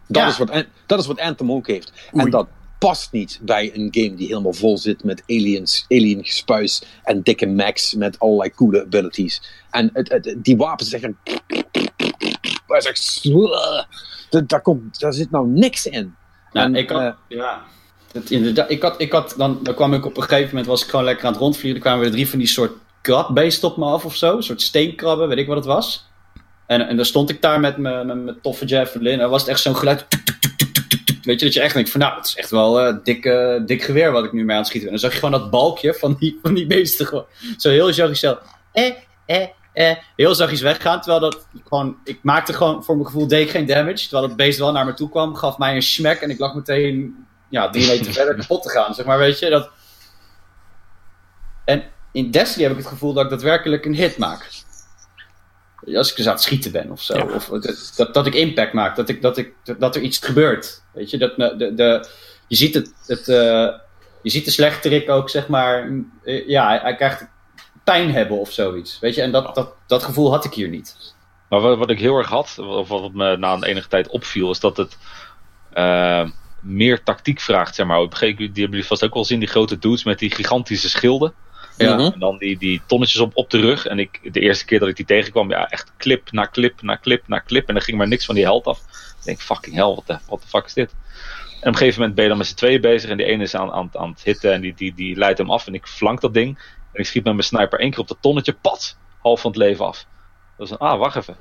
Dat, 0.08 0.22
Ja. 0.24 0.28
is 0.28 0.38
wat, 0.38 0.66
dat 0.86 1.00
is 1.00 1.08
wat 1.08 1.20
Anthem 1.20 1.52
ook 1.52 1.68
heeft. 1.68 1.92
Oei. 2.16 2.24
En 2.26 2.30
dat 2.32 2.48
past 2.84 3.12
niet 3.12 3.40
bij 3.42 3.72
een 3.74 3.88
game 3.92 4.16
die 4.16 4.28
helemaal 4.28 4.54
vol 4.54 4.78
zit 4.78 5.04
met 5.04 5.24
aliens, 5.28 5.86
alien 5.90 6.26
gespuis 6.26 6.84
en 7.04 7.22
dikke 7.22 7.46
mechs 7.46 7.94
met 7.94 8.20
allerlei 8.20 8.52
coole 8.52 8.82
abilities. 8.82 9.42
En 9.72 9.90
het, 9.94 10.10
het, 10.10 10.36
die 10.38 10.58
wapens 10.58 10.90
zeggen. 10.90 11.18
Daar, 14.46 14.62
komt, 14.62 15.00
daar 15.00 15.14
zit 15.14 15.32
nou 15.32 15.48
niks 15.48 15.86
in. 15.88 16.16
Nou, 16.52 16.68
En, 16.68 16.76
ik 16.76 16.90
had, 16.90 17.02
eh, 17.02 17.12
ja. 17.28 17.62
Het, 18.12 18.32
inderdaad, 18.32 18.70
ik 18.70 18.82
had, 18.82 19.02
ik 19.02 19.12
had 19.12 19.34
dan, 19.38 19.60
dan 19.62 19.74
kwam 19.74 19.94
ik 19.94 20.06
op 20.06 20.18
een 20.18 20.24
gegeven 20.24 20.48
moment, 20.50 20.66
was 20.66 20.84
ik 20.84 20.90
gewoon 20.90 21.06
lekker 21.06 21.26
aan 21.26 21.32
het 21.32 21.42
rondvliegen. 21.42 21.82
Dan 21.82 21.90
kwamen 21.90 22.06
er 22.06 22.12
drie 22.12 22.30
van 22.30 22.40
die 22.40 22.48
soort 22.48 22.72
krabbeesten 23.02 23.70
op 23.70 23.78
me 23.78 23.86
af 23.86 24.06
of 24.06 24.16
zo. 24.16 24.36
Een 24.36 24.44
soort 24.44 24.62
steenkrabben, 24.62 25.28
weet 25.28 25.38
ik 25.38 25.48
wat 25.48 25.56
het 25.56 25.66
was. 25.66 26.10
En, 26.66 26.88
en 26.88 26.96
dan 26.96 27.06
stond 27.06 27.30
ik 27.30 27.42
daar 27.42 27.60
met 27.60 27.78
mijn 27.78 28.08
met 28.08 28.24
mijn 28.24 28.42
toffe 28.42 28.66
javelin. 28.66 29.14
En 29.14 29.20
dan 29.20 29.30
was 29.30 29.42
het 29.42 29.50
echt 29.50 29.62
zo'n 29.62 29.76
geluid. 29.76 30.06
tuk, 30.10 30.26
tuk, 30.26 30.40
tuk, 30.40 30.63
Weet 31.24 31.40
je, 31.40 31.46
dat 31.46 31.54
je 31.54 31.62
echt 31.62 31.74
denkt 31.74 31.90
van 31.90 32.00
nou, 32.00 32.16
het 32.16 32.26
is 32.26 32.36
echt 32.36 32.50
wel 32.50 32.80
eh, 32.80 32.96
dik, 33.04 33.26
eh, 33.26 33.60
dik 33.66 33.84
geweer 33.84 34.12
wat 34.12 34.24
ik 34.24 34.32
nu 34.32 34.44
mee 34.44 34.52
aan 34.52 34.62
het 34.62 34.68
schieten 34.68 34.90
ben. 34.90 34.98
En 34.98 35.02
dan 35.02 35.12
zag 35.12 35.22
je 35.22 35.26
gewoon 35.26 35.42
dat 35.42 35.52
balkje 35.52 35.94
van 35.94 36.16
die, 36.20 36.40
van 36.44 36.54
die 36.54 36.68
beesten 36.68 37.06
gewoon. 37.06 37.26
Zo 37.58 37.70
heel 37.70 37.94
zachtjes 37.94 38.20
zo. 38.20 38.38
Eh, 38.74 38.94
eh, 39.26 39.48
eh. 39.74 39.98
Heel 40.16 40.36
zachtjes 40.36 40.62
weggaan. 40.62 41.02
Terwijl 41.02 41.20
dat 41.20 41.48
gewoon, 41.64 41.98
ik 42.04 42.20
maakte 42.22 42.54
gewoon 42.54 42.84
voor 42.84 42.96
mijn 42.96 43.08
gevoel 43.08 43.28
deed 43.28 43.46
ik 43.46 43.50
geen 43.50 43.66
damage. 43.66 44.02
Terwijl 44.02 44.24
het 44.24 44.36
beest 44.36 44.60
wel 44.60 44.72
naar 44.72 44.86
me 44.86 44.94
toe 44.94 45.10
kwam, 45.10 45.36
gaf 45.36 45.58
mij 45.58 45.76
een 45.76 45.82
smack. 45.82 46.18
En 46.18 46.30
ik 46.30 46.40
lag 46.40 46.56
meteen 46.56 47.26
ja, 47.50 47.70
drie 47.70 47.88
meter 47.88 48.14
verder 48.22 48.36
kapot 48.36 48.64
te 48.64 48.70
gaan. 48.70 48.94
Zeg 48.94 49.06
maar, 49.06 49.18
weet 49.18 49.40
je, 49.40 49.50
dat... 49.50 49.70
En 51.66 51.84
in 52.12 52.32
Destiny 52.32 52.64
heb 52.64 52.72
ik 52.72 52.78
het 52.78 52.88
gevoel 52.88 53.14
dat 53.14 53.24
ik 53.24 53.30
daadwerkelijk 53.30 53.86
een 53.86 53.96
hit 53.96 54.18
maak. 54.18 54.50
Als 55.96 56.10
ik 56.10 56.16
dus 56.16 56.28
aan 56.28 56.34
het 56.34 56.42
schieten 56.42 56.72
ben 56.72 56.92
of 56.92 57.02
zo. 57.02 57.18
Ja. 57.18 57.24
Of 57.24 57.46
dat, 57.46 57.94
dat, 57.96 58.14
dat 58.14 58.26
ik 58.26 58.34
impact 58.34 58.74
maak. 58.74 58.96
Dat, 58.96 59.10
ik, 59.10 59.22
dat, 59.22 59.38
ik, 59.38 59.54
dat 59.78 59.96
er 59.96 60.02
iets 60.02 60.18
gebeurt. 60.18 60.83
Weet 60.94 61.10
je, 61.10 61.18
dat 61.18 61.36
de, 61.36 61.74
de, 61.76 62.08
je 62.48 62.56
ziet 62.56 62.74
het, 62.74 62.94
het 63.06 63.28
eh, 63.28 63.70
je 64.22 64.30
ziet 64.30 64.46
de 64.46 64.52
slechterik 64.52 65.10
ook, 65.10 65.30
zeg 65.30 65.48
maar, 65.48 65.92
eh, 66.24 66.48
ja, 66.48 66.68
hij, 66.68 66.80
hij 66.82 66.96
krijgt 66.96 67.28
pijn 67.84 68.12
hebben 68.12 68.40
of 68.40 68.52
zoiets. 68.52 69.00
Weet 69.00 69.16
je, 69.16 69.22
en 69.22 69.32
dat, 69.32 69.56
dat, 69.56 69.74
dat 69.88 70.04
gevoel 70.04 70.32
had 70.32 70.46
ik 70.46 70.54
hier 70.54 70.70
niet. 70.70 71.16
Maar 71.50 71.62
wat, 71.62 71.78
wat 71.78 71.90
ik 71.90 72.00
heel 72.00 72.18
erg 72.18 72.28
had, 72.28 72.58
of 72.60 72.88
wat 72.88 73.14
me 73.14 73.38
na 73.38 73.54
een 73.54 73.64
enige 73.64 73.88
tijd 73.88 74.08
opviel, 74.08 74.52
is 74.52 74.60
dat 74.60 74.78
het 74.78 74.98
eh, 75.74 76.30
meer 76.62 77.04
tactiek 77.04 77.40
vraagt. 77.40 77.76
Zeg 77.76 77.86
maar. 77.86 77.98
Op 77.98 78.12
een 78.12 78.18
gegeven 78.18 78.36
moment, 78.36 78.54
die 78.54 78.64
hebben 78.64 78.80
jullie 78.80 78.98
vast 78.98 79.04
ook 79.04 79.14
wel 79.14 79.26
zien, 79.26 79.40
die 79.40 79.48
grote 79.48 79.80
dudes 79.80 80.04
met 80.04 80.20
die 80.20 80.32
gigantische 80.32 80.90
schilden. 80.90 81.34
Ja. 81.78 81.96
Mhm. 81.96 82.12
En 82.14 82.20
dan 82.20 82.38
die, 82.38 82.58
die 82.58 82.82
tonnetjes 82.88 83.22
op, 83.22 83.32
op 83.34 83.50
de 83.50 83.60
rug. 83.60 83.86
En 83.86 84.00
ik, 84.00 84.34
de 84.34 84.40
eerste 84.40 84.66
keer 84.66 84.80
dat 84.80 84.90
ik 84.90 84.96
die 84.96 85.06
tegenkwam, 85.06 85.50
ja, 85.50 85.70
echt 85.70 85.92
clip 85.98 86.32
na 86.32 86.48
clip 86.52 86.82
na 86.82 86.98
clip 86.98 87.28
na 87.28 87.44
clip. 87.46 87.70
En 87.70 87.76
er 87.76 87.82
ging 87.82 87.98
maar 87.98 88.08
niks 88.08 88.26
van 88.26 88.36
die 88.36 88.44
held 88.44 88.66
af. 88.66 88.82
Ik 89.24 89.30
denk, 89.30 89.42
fucking 89.42 89.76
hell, 89.76 89.96
wat 89.96 90.08
de 90.08 90.18
what 90.26 90.42
the 90.42 90.48
fuck 90.48 90.66
is 90.66 90.74
dit? 90.74 90.92
En 90.92 91.70
op 91.70 91.74
een 91.74 91.76
gegeven 91.78 92.00
moment 92.00 92.16
ben 92.16 92.24
je 92.24 92.30
dan 92.30 92.38
met 92.40 92.48
z'n 92.48 92.56
tweeën 92.56 92.82
bezig. 92.82 93.10
En 93.10 93.18
die 93.18 93.26
ene 93.26 93.44
is 93.44 93.56
aan, 93.56 93.72
aan, 93.72 93.90
aan 93.94 94.10
het 94.10 94.24
hitten 94.24 94.54
en 94.54 94.62
die, 94.62 94.74
die, 94.74 94.94
die 94.94 95.16
leidt 95.16 95.38
hem 95.38 95.52
af. 95.52 95.68
En 95.68 95.74
ik 95.74 95.88
flank 95.88 96.22
dat 96.22 96.34
ding. 96.34 96.58
En 96.92 97.00
ik 97.00 97.06
schiet 97.06 97.24
met 97.24 97.34
mijn 97.34 97.46
sniper 97.46 97.80
één 97.80 97.90
keer 97.90 98.00
op 98.00 98.08
dat 98.08 98.18
tonnetje, 98.22 98.54
pat, 98.54 98.98
half 99.22 99.42
van 99.42 99.52
het 99.52 99.60
leven 99.60 99.86
af. 99.86 100.06
Dat 100.58 100.66
is 100.68 100.72
een, 100.72 100.78
ah, 100.78 101.00
wacht 101.00 101.16
even. 101.16 101.38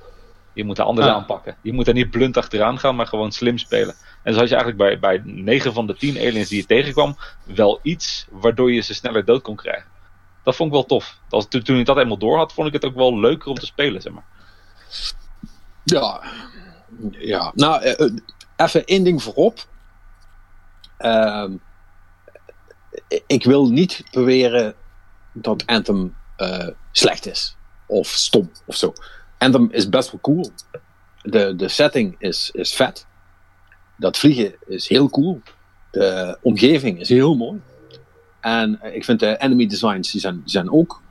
Je 0.55 0.65
moet 0.65 0.77
daar 0.77 0.87
anders 0.87 1.07
Ah. 1.07 1.15
aanpakken. 1.15 1.57
Je 1.63 1.73
moet 1.73 1.85
daar 1.85 1.95
niet 1.95 2.11
blunt 2.11 2.37
achteraan 2.37 2.79
gaan, 2.79 2.97
maar 2.97 3.07
gewoon 3.07 3.33
slim 3.33 3.59
spelen. 3.59 3.95
En 4.23 4.33
zo 4.33 4.39
had 4.39 4.49
je 4.49 4.55
eigenlijk 4.55 4.77
bij, 4.77 4.99
bij 4.99 5.23
9 5.25 5.73
van 5.73 5.87
de 5.87 5.95
10 5.97 6.17
aliens 6.19 6.49
die 6.49 6.61
je 6.61 6.67
tegenkwam, 6.67 7.17
wel 7.45 7.81
iets 7.83 8.27
waardoor 8.31 8.73
je 8.73 8.81
ze 8.81 8.95
sneller 8.95 9.25
dood 9.25 9.43
kon 9.43 9.57
krijgen. 9.57 9.91
Dat 10.45 10.57
vond 10.57 10.69
ik 10.69 10.75
wel 10.75 10.85
tof. 10.87 11.19
Dat, 11.29 11.51
toen, 11.51 11.63
toen 11.63 11.79
ik 11.79 11.87
dat 11.87 11.99
eenmaal 11.99 12.19
door 12.19 12.37
had, 12.37 12.53
vond 12.53 12.67
ik 12.67 12.73
het 12.73 12.85
ook 12.85 12.95
wel 12.95 13.21
leuker 13.21 13.49
om 13.49 13.55
te 13.55 13.67
spelen, 13.67 14.03
zeg 14.03 14.13
maar. 14.13 14.25
Ja. 15.85 16.21
Ja. 17.11 17.53
Nou, 17.55 17.83
eh, 17.83 18.01
eh, 18.01 18.13
even 18.57 18.85
één 18.85 19.05
ding 19.05 19.23
voorop. 19.23 19.67
Ehm, 20.97 21.53
ik 23.27 23.45
wil 23.45 23.71
niet 23.71 24.05
beweren 24.11 24.75
dat 25.33 25.67
Anthem 25.67 26.15
eh, 26.37 26.69
slecht 26.93 27.27
is. 27.27 27.57
Of 27.87 28.09
stom 28.09 28.51
of 28.67 28.77
zo. 28.77 28.93
Anthem 29.39 29.69
is 29.71 29.89
best 29.89 30.11
wel 30.11 30.21
cool. 30.21 30.51
De, 31.23 31.57
de 31.57 31.69
setting 31.69 32.15
is, 32.19 32.51
is 32.53 32.75
vet. 32.75 33.07
Dat 33.97 34.19
vliegen 34.19 34.55
is 34.67 34.89
heel 34.89 35.11
cool. 35.11 35.41
De 35.91 36.39
omgeving 36.43 37.01
is 37.01 37.09
heel 37.09 37.37
mooi. 37.37 37.61
En 38.41 38.81
ik 38.83 39.05
vind 39.05 39.21
de 39.21 39.37
enemy 39.39 39.67
designs, 39.67 40.11
die 40.11 40.21
zijn, 40.21 40.43
zijn 40.45 40.73
ook, 40.73 41.03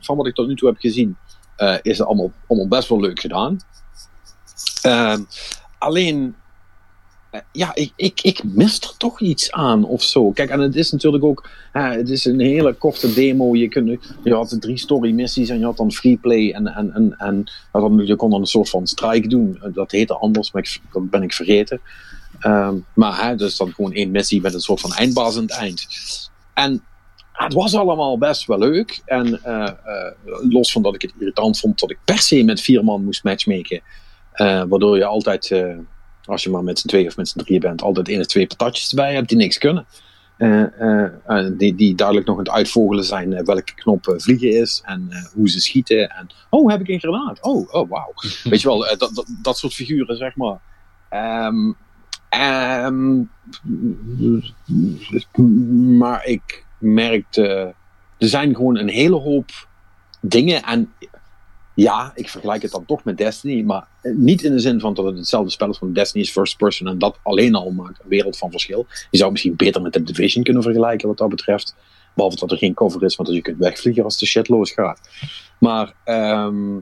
van 0.00 0.16
wat 0.16 0.26
ik 0.26 0.34
tot 0.34 0.46
nu 0.46 0.56
toe 0.56 0.68
heb 0.68 0.78
gezien, 0.78 1.16
eh, 1.62 1.76
is 1.82 2.00
allemaal, 2.00 2.32
allemaal 2.46 2.68
best 2.68 2.88
wel 2.88 3.00
leuk 3.00 3.20
gedaan. 3.20 3.58
Ehm, 4.82 5.22
alleen, 5.78 6.34
eh, 7.30 7.40
ja, 7.52 7.74
ik, 7.74 7.92
ik, 7.96 8.20
ik 8.20 8.44
mis 8.44 8.80
er 8.80 8.96
toch 8.96 9.20
iets 9.20 9.52
aan 9.52 9.84
of 9.84 10.02
zo. 10.02 10.30
Kijk, 10.30 10.50
en 10.50 10.60
het 10.60 10.76
is 10.76 10.90
natuurlijk 10.90 11.24
ook, 11.24 11.48
het 11.72 12.08
is 12.08 12.24
een 12.24 12.40
hele 12.40 12.72
korte 12.72 13.14
demo. 13.14 13.56
Je, 13.56 13.68
kunt, 13.68 13.98
je 14.24 14.34
had 14.34 14.56
drie 14.60 14.78
story 14.78 15.12
missies 15.12 15.48
en 15.48 15.58
je 15.58 15.64
had 15.64 15.76
dan 15.76 15.92
freeplay 15.92 16.50
en, 16.50 16.66
en, 16.66 16.92
en, 16.92 17.14
en 17.18 17.44
ja, 17.72 17.80
dan, 17.80 18.06
je 18.06 18.16
kon 18.16 18.30
dan 18.30 18.40
een 18.40 18.46
soort 18.46 18.70
van 18.70 18.86
strike 18.86 19.28
doen. 19.28 19.62
Dat 19.72 19.90
heette 19.90 20.14
anders, 20.14 20.52
maar 20.52 20.62
ik, 20.62 20.80
dat 20.92 21.10
ben 21.10 21.22
ik 21.22 21.32
vergeten. 21.32 21.80
Ehm, 22.40 22.76
maar 22.94 23.26
hè, 23.26 23.36
dus 23.36 23.56
dan 23.56 23.72
gewoon 23.72 23.92
één 23.92 24.10
missie 24.10 24.40
met 24.40 24.54
een 24.54 24.60
soort 24.60 24.80
van 24.80 24.90
het 24.90 25.50
eind. 25.50 25.86
En 26.54 26.82
het 27.32 27.52
was 27.52 27.74
allemaal 27.74 28.18
best 28.18 28.46
wel 28.46 28.58
leuk. 28.58 29.02
En 29.04 29.42
eh, 29.42 29.68
eh, 29.68 30.12
los 30.50 30.72
van 30.72 30.82
dat 30.82 30.94
ik 30.94 31.02
het 31.02 31.12
irritant 31.18 31.58
vond 31.58 31.78
dat 31.78 31.90
ik 31.90 31.98
per 32.04 32.18
se 32.18 32.42
met 32.42 32.60
vier 32.60 32.84
man 32.84 33.04
moest 33.04 33.24
matchmaken. 33.24 33.80
Eh, 34.32 34.62
waardoor 34.68 34.96
je 34.96 35.04
altijd, 35.04 35.50
eh, 35.50 35.76
als 36.24 36.42
je 36.42 36.50
maar 36.50 36.64
met 36.64 36.78
z'n 36.78 36.86
twee 36.86 37.06
of 37.06 37.16
met 37.16 37.28
z'n 37.28 37.38
drieën 37.38 37.60
bent, 37.60 37.82
altijd 37.82 38.08
één 38.08 38.20
of 38.20 38.26
twee 38.26 38.46
patatjes 38.46 38.90
erbij 38.90 39.14
hebt 39.14 39.28
die 39.28 39.38
niks 39.38 39.58
kunnen. 39.58 39.86
Eh, 40.36 41.46
die, 41.56 41.74
die 41.74 41.94
duidelijk 41.94 42.26
nog 42.26 42.38
aan 42.38 42.44
het 42.44 42.52
uitvogelen 42.52 43.04
zijn 43.04 43.44
welke 43.44 43.74
knop 43.74 44.14
vliegen 44.16 44.50
is 44.50 44.82
en 44.84 45.08
hoe 45.34 45.48
ze 45.48 45.60
schieten. 45.60 46.10
En, 46.10 46.26
oh, 46.50 46.70
heb 46.70 46.80
ik 46.80 46.88
een 46.88 47.00
granaat? 47.00 47.42
Oh, 47.42 47.74
oh 47.74 47.90
wauw. 47.90 48.12
Weet 48.50 48.60
je 48.60 48.68
wel, 48.68 48.78
dat, 48.78 48.98
dat, 49.14 49.26
dat 49.42 49.58
soort 49.58 49.74
figuren, 49.74 50.16
zeg 50.16 50.36
maar. 50.36 50.60
Ehm, 51.08 51.72
ehm, 52.28 53.22
maar 55.98 56.26
ik 56.26 56.66
merkte, 56.78 57.74
er 58.18 58.28
zijn 58.28 58.54
gewoon 58.54 58.78
een 58.78 58.88
hele 58.88 59.16
hoop 59.16 59.50
dingen. 60.20 60.62
En 60.62 60.92
ja, 61.74 62.12
ik 62.14 62.28
vergelijk 62.28 62.62
het 62.62 62.70
dan 62.70 62.84
toch 62.84 63.04
met 63.04 63.16
Destiny, 63.16 63.62
maar 63.62 63.86
niet 64.02 64.42
in 64.42 64.52
de 64.52 64.58
zin 64.58 64.80
van 64.80 64.94
dat 64.94 65.04
het 65.04 65.16
hetzelfde 65.16 65.50
spel 65.50 65.68
is 65.68 65.78
van 65.78 65.92
Destiny 65.92 66.24
is 66.24 66.30
first 66.30 66.56
person 66.56 66.86
en 66.86 66.98
dat 66.98 67.18
alleen 67.22 67.54
al 67.54 67.70
maakt 67.70 68.00
een 68.02 68.08
wereld 68.08 68.38
van 68.38 68.50
verschil. 68.50 68.86
Je 69.10 69.18
zou 69.18 69.30
misschien 69.30 69.56
beter 69.56 69.82
met 69.82 69.92
de 69.92 70.02
Division 70.02 70.44
kunnen 70.44 70.62
vergelijken 70.62 71.08
wat 71.08 71.18
dat 71.18 71.28
betreft. 71.28 71.74
Behalve 72.14 72.36
dat 72.36 72.50
er 72.50 72.56
geen 72.58 72.74
cover 72.74 73.02
is, 73.02 73.16
want 73.16 73.28
dat 73.28 73.36
je 73.36 73.42
kunt 73.44 73.58
wegvliegen 73.58 74.04
als 74.04 74.18
de 74.18 74.26
shit 74.26 74.48
losgaat. 74.48 75.00
Maar 75.60 75.92
ehm, 76.04 76.78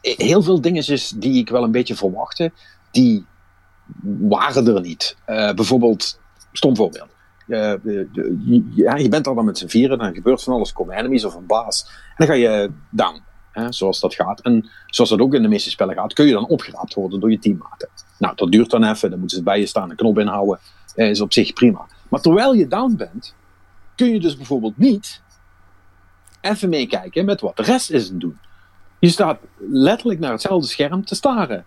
heel 0.00 0.42
veel 0.42 0.60
dingetjes 0.60 1.08
die 1.08 1.38
ik 1.38 1.48
wel 1.48 1.62
een 1.62 1.70
beetje 1.70 1.94
verwachtte, 1.96 2.52
die 2.90 3.26
waren 4.18 4.66
er 4.74 4.80
niet. 4.80 5.16
Eh, 5.24 5.52
bijvoorbeeld, 5.52 6.20
stom 6.52 6.76
voorbeeld. 6.76 7.10
Eh, 7.48 7.72
de- 7.82 8.08
de- 8.12 8.66
ja, 8.74 8.96
je 8.96 9.08
bent 9.08 9.26
er 9.26 9.34
dan 9.34 9.44
met 9.44 9.58
z'n 9.58 9.66
vieren, 9.66 9.98
dan 9.98 10.14
gebeurt 10.14 10.42
van 10.42 10.54
alles, 10.54 10.72
komen 10.72 10.96
enemies 10.96 11.24
of 11.24 11.34
een 11.34 11.46
baas. 11.46 11.86
En 11.88 12.14
dan 12.16 12.26
ga 12.26 12.32
je 12.32 12.70
down, 12.90 13.22
hè, 13.52 13.72
zoals 13.72 14.00
dat 14.00 14.14
gaat. 14.14 14.40
En 14.40 14.70
zoals 14.86 15.10
dat 15.10 15.20
ook 15.20 15.34
in 15.34 15.42
de 15.42 15.48
meeste 15.48 15.70
spellen 15.70 15.94
gaat, 15.94 16.12
kun 16.12 16.26
je 16.26 16.32
dan 16.32 16.46
opgeraapt 16.46 16.94
worden 16.94 17.20
door 17.20 17.30
je 17.30 17.38
teammaten. 17.38 17.88
Nou, 18.18 18.34
dat 18.36 18.52
duurt 18.52 18.70
dan 18.70 18.84
even, 18.84 19.10
dan 19.10 19.18
moeten 19.18 19.36
ze 19.36 19.42
bij 19.42 19.58
je 19.58 19.66
staan, 19.66 19.90
een 19.90 19.96
knop 19.96 20.18
inhouden, 20.18 20.58
eh, 20.94 21.10
is 21.10 21.20
op 21.20 21.32
zich 21.32 21.52
prima. 21.52 21.86
Maar 22.08 22.20
terwijl 22.20 22.52
je 22.54 22.66
down 22.66 22.96
bent, 22.96 23.34
kun 23.96 24.12
je 24.12 24.20
dus 24.20 24.36
bijvoorbeeld 24.36 24.78
niet 24.78 25.22
even 26.40 26.68
meekijken 26.68 27.24
met 27.24 27.40
wat 27.40 27.56
de 27.56 27.62
rest 27.62 27.90
is 27.90 28.10
aan 28.10 28.18
doen. 28.18 28.38
Je 28.98 29.08
staat 29.08 29.38
letterlijk 29.70 30.20
naar 30.20 30.32
hetzelfde 30.32 30.68
scherm 30.68 31.04
te 31.04 31.14
staren 31.14 31.64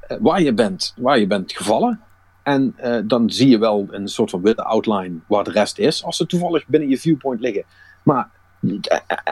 eh, 0.00 0.16
waar 0.20 0.42
je 0.42 0.52
bent, 0.52 0.94
waar 0.96 1.18
je 1.18 1.26
bent 1.26 1.52
gevallen. 1.52 2.00
En 2.42 2.74
eh, 2.76 3.00
dan 3.04 3.30
zie 3.30 3.48
je 3.48 3.58
wel 3.58 3.86
een 3.90 4.08
soort 4.08 4.30
van 4.30 4.42
witte 4.42 4.64
outline 4.64 5.18
waar 5.26 5.44
de 5.44 5.50
rest 5.50 5.78
is, 5.78 6.04
als 6.04 6.16
ze 6.16 6.26
toevallig 6.26 6.66
binnen 6.66 6.88
je 6.88 6.98
viewpoint 6.98 7.40
liggen. 7.40 7.64
Maar 8.02 8.30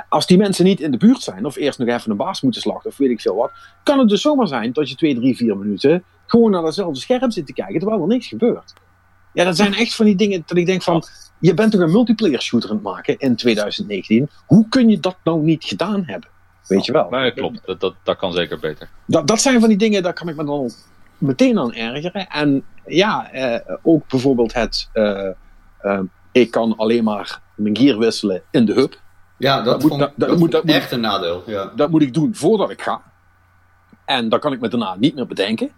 als 0.08 0.26
die 0.26 0.38
mensen 0.38 0.64
niet 0.64 0.80
in 0.80 0.90
de 0.90 0.96
buurt 0.96 1.22
zijn, 1.22 1.44
of 1.44 1.56
eerst 1.56 1.78
nog 1.78 1.88
even 1.88 2.10
een 2.10 2.16
baas 2.16 2.40
moeten 2.40 2.60
slachten, 2.60 2.90
of 2.90 2.96
weet 2.96 3.10
ik 3.10 3.20
veel 3.20 3.34
wat, 3.34 3.50
kan 3.82 3.98
het 3.98 4.08
dus 4.08 4.20
zomaar 4.20 4.46
zijn 4.46 4.72
dat 4.72 4.88
je 4.88 4.96
twee, 4.96 5.14
drie, 5.14 5.36
vier 5.36 5.56
minuten 5.56 6.04
gewoon 6.26 6.50
naar 6.50 6.62
datzelfde 6.62 7.00
scherm 7.00 7.30
zit 7.30 7.46
te 7.46 7.52
kijken, 7.52 7.78
terwijl 7.78 8.00
er 8.00 8.06
niks 8.06 8.26
gebeurt. 8.26 8.74
Ja, 9.32 9.44
dat 9.44 9.56
zijn 9.56 9.74
echt 9.74 9.94
van 9.94 10.06
die 10.06 10.16
dingen 10.16 10.42
dat 10.46 10.56
ik 10.56 10.66
denk 10.66 10.82
van, 10.82 11.04
je 11.38 11.54
bent 11.54 11.72
toch 11.72 11.80
een 11.80 11.90
multiplayer 11.90 12.42
shooter 12.42 12.70
aan 12.70 12.74
het 12.74 12.84
maken 12.84 13.18
in 13.18 13.36
2019. 13.36 14.28
Hoe 14.46 14.68
kun 14.68 14.88
je 14.88 15.00
dat 15.00 15.16
nou 15.24 15.42
niet 15.42 15.64
gedaan 15.64 16.02
hebben? 16.06 16.28
Weet 16.66 16.84
je 16.84 16.92
wel? 16.92 17.10
Nee, 17.10 17.32
klopt. 17.32 17.60
Dat, 17.64 17.80
dat, 17.80 17.94
dat 18.02 18.16
kan 18.16 18.32
zeker 18.32 18.58
beter. 18.58 18.88
dat, 19.06 19.26
dat 19.26 19.40
zijn 19.40 19.60
van 19.60 19.68
die 19.68 19.78
dingen, 19.78 20.02
daar 20.02 20.12
kan 20.12 20.28
ik 20.28 20.36
me 20.36 20.44
dan 20.44 20.70
meteen 21.18 21.58
aan 21.58 21.74
ergeren. 21.74 22.26
En 22.26 22.64
ja, 22.86 23.30
eh, 23.30 23.76
ook 23.82 24.08
bijvoorbeeld 24.08 24.52
het, 24.52 24.88
eh, 24.92 25.28
eh, 25.78 26.00
ik 26.32 26.50
kan 26.50 26.76
alleen 26.76 27.04
maar 27.04 27.40
mijn 27.54 27.76
gear 27.76 27.98
wisselen 27.98 28.42
in 28.50 28.64
de 28.64 28.72
hub. 28.72 29.00
Ja, 29.38 29.56
dat, 29.56 29.64
Dat 29.64 29.80
moet- 29.80 29.88
vond, 29.88 30.00
dat- 30.00 30.12
dat 30.16 30.18
dat 30.18 30.28
moet- 30.28 30.38
vond 30.38 30.52
dat 30.52 30.60
ik 30.62 30.66
moet- 30.66 30.76
echt 30.76 30.92
een 30.92 31.00
nadeel. 31.00 31.42
Ja. 31.46 31.72
Dat 31.76 31.90
moet 31.90 32.02
ik 32.02 32.14
doen 32.14 32.34
voordat 32.34 32.70
ik 32.70 32.82
ga. 32.82 33.02
En 34.04 34.28
dat 34.28 34.40
kan 34.40 34.52
ik 34.52 34.60
me 34.60 34.68
daarna 34.68 34.96
niet 34.98 35.14
meer 35.14 35.26
bedenken. 35.26 35.70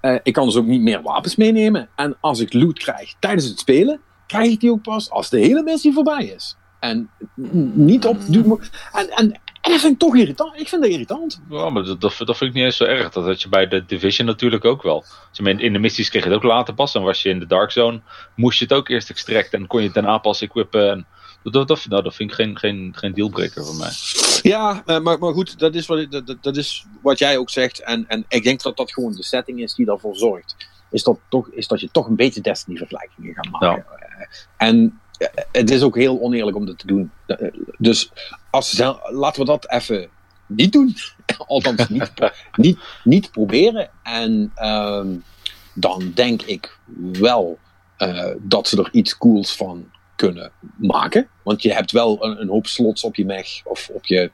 Eh, 0.00 0.14
ik 0.22 0.32
kan 0.32 0.46
dus 0.46 0.56
ook 0.56 0.66
niet 0.66 0.80
meer 0.80 1.02
wapens 1.02 1.36
meenemen. 1.36 1.88
En 1.96 2.16
als 2.20 2.40
ik 2.40 2.52
loot 2.52 2.78
krijg 2.78 3.14
tijdens 3.18 3.44
het 3.48 3.58
spelen, 3.58 4.00
krijg 4.26 4.50
ik 4.50 4.60
die 4.60 4.70
ook 4.70 4.82
pas 4.82 5.10
als 5.10 5.30
de 5.30 5.38
hele 5.38 5.62
missie 5.62 5.92
voorbij 5.92 6.24
is. 6.24 6.56
En 6.80 7.10
niet 7.74 8.06
op. 8.06 8.16
En, 8.92 9.08
en, 9.10 9.40
en 9.60 9.70
dat 9.70 9.80
vind 9.80 9.92
ik 9.92 9.98
toch 9.98 10.16
irritant. 10.16 10.60
Ik 10.60 10.68
vind 10.68 10.82
dat 10.82 10.90
irritant. 10.90 11.42
Ja, 11.50 11.70
maar 11.70 11.82
dat, 11.84 12.00
dat, 12.00 12.14
dat 12.18 12.36
vind 12.36 12.50
ik 12.50 12.56
niet 12.56 12.64
eens 12.64 12.76
zo 12.76 12.84
erg. 12.84 13.10
Dat 13.10 13.24
had 13.24 13.42
je 13.42 13.48
bij 13.48 13.68
de 13.68 13.84
Division 13.86 14.26
natuurlijk 14.26 14.64
ook 14.64 14.82
wel. 14.82 15.04
Je 15.32 15.42
in, 15.50 15.60
in 15.60 15.72
de 15.72 15.78
missies 15.78 16.08
kreeg 16.10 16.22
je 16.22 16.28
het 16.28 16.36
ook 16.38 16.42
later 16.44 16.74
pas. 16.74 16.92
Dan 16.92 17.02
was 17.02 17.22
je 17.22 17.28
in 17.28 17.38
de 17.38 17.46
Dark 17.46 17.70
Zone. 17.70 18.00
Moest 18.36 18.58
je 18.58 18.64
het 18.64 18.74
ook 18.74 18.88
eerst 18.88 19.10
extracten. 19.10 19.60
En 19.60 19.66
kon 19.66 19.78
je 19.80 19.84
het 19.86 19.94
daarna 19.94 20.18
pas 20.18 20.40
equippen. 20.42 20.90
En 20.90 21.06
dat, 21.42 21.68
dat, 21.68 21.86
nou, 21.88 22.02
dat 22.02 22.14
vind 22.14 22.30
ik 22.30 22.36
geen, 22.36 22.58
geen, 22.58 22.92
geen 22.96 23.12
dealbreaker 23.12 23.64
voor 23.64 23.74
mij. 23.74 23.90
Ja, 24.42 24.82
eh, 24.86 25.00
maar, 25.00 25.18
maar 25.18 25.32
goed, 25.32 25.58
dat 25.58 25.74
is, 25.74 25.86
wat, 25.86 26.10
dat, 26.10 26.36
dat- 26.40 26.56
is 26.56 26.84
wat 27.02 27.18
jij 27.18 27.36
ook 27.38 27.50
zegt. 27.50 27.82
En, 27.82 28.04
en 28.08 28.24
ik 28.28 28.42
denk 28.42 28.62
dat 28.62 28.76
dat 28.76 28.92
gewoon 28.92 29.12
de 29.12 29.24
setting 29.24 29.60
is 29.62 29.74
die 29.74 29.86
daarvoor 29.86 30.16
zorgt. 30.16 30.56
Is 30.90 31.02
dat, 31.02 31.18
toch, 31.28 31.48
is 31.50 31.66
dat 31.68 31.80
je 31.80 31.88
toch 31.92 32.06
een 32.06 32.16
beetje 32.16 32.40
Destiny-vergelijkingen 32.40 33.34
gaat 33.34 33.50
maken. 33.50 33.84
Eh, 33.98 34.26
En 34.68 35.00
eh, 35.18 35.28
het 35.52 35.70
is 35.70 35.82
ook 35.82 35.96
heel 35.96 36.20
oneerlijk 36.20 36.56
om 36.56 36.66
dat 36.66 36.78
te 36.78 36.86
doen. 36.86 37.10
Dus 37.78 38.10
als, 38.50 38.78
laten 39.10 39.40
we 39.40 39.44
dat 39.46 39.70
even 39.70 40.08
niet 40.46 40.72
doen. 40.72 40.94
Althans, 41.46 41.88
niet, 41.88 42.12
niet, 42.56 42.78
niet 43.04 43.30
proberen. 43.30 43.90
En 44.02 44.52
ehm, 44.54 45.08
dan 45.74 46.12
denk 46.14 46.42
ik 46.42 46.78
wel 47.12 47.58
dat 48.38 48.68
ze 48.68 48.76
er 48.82 48.88
iets 48.92 49.18
cools 49.18 49.56
van 49.56 49.90
kunnen 50.26 50.52
maken. 50.76 51.28
Want 51.42 51.62
je 51.62 51.72
hebt 51.74 51.90
wel 51.92 52.24
een, 52.24 52.40
een 52.40 52.48
hoop 52.48 52.66
slots 52.66 53.04
op 53.04 53.14
je 53.16 53.24
mech 53.24 53.48
of 53.64 53.88
op 53.92 54.06
je 54.06 54.30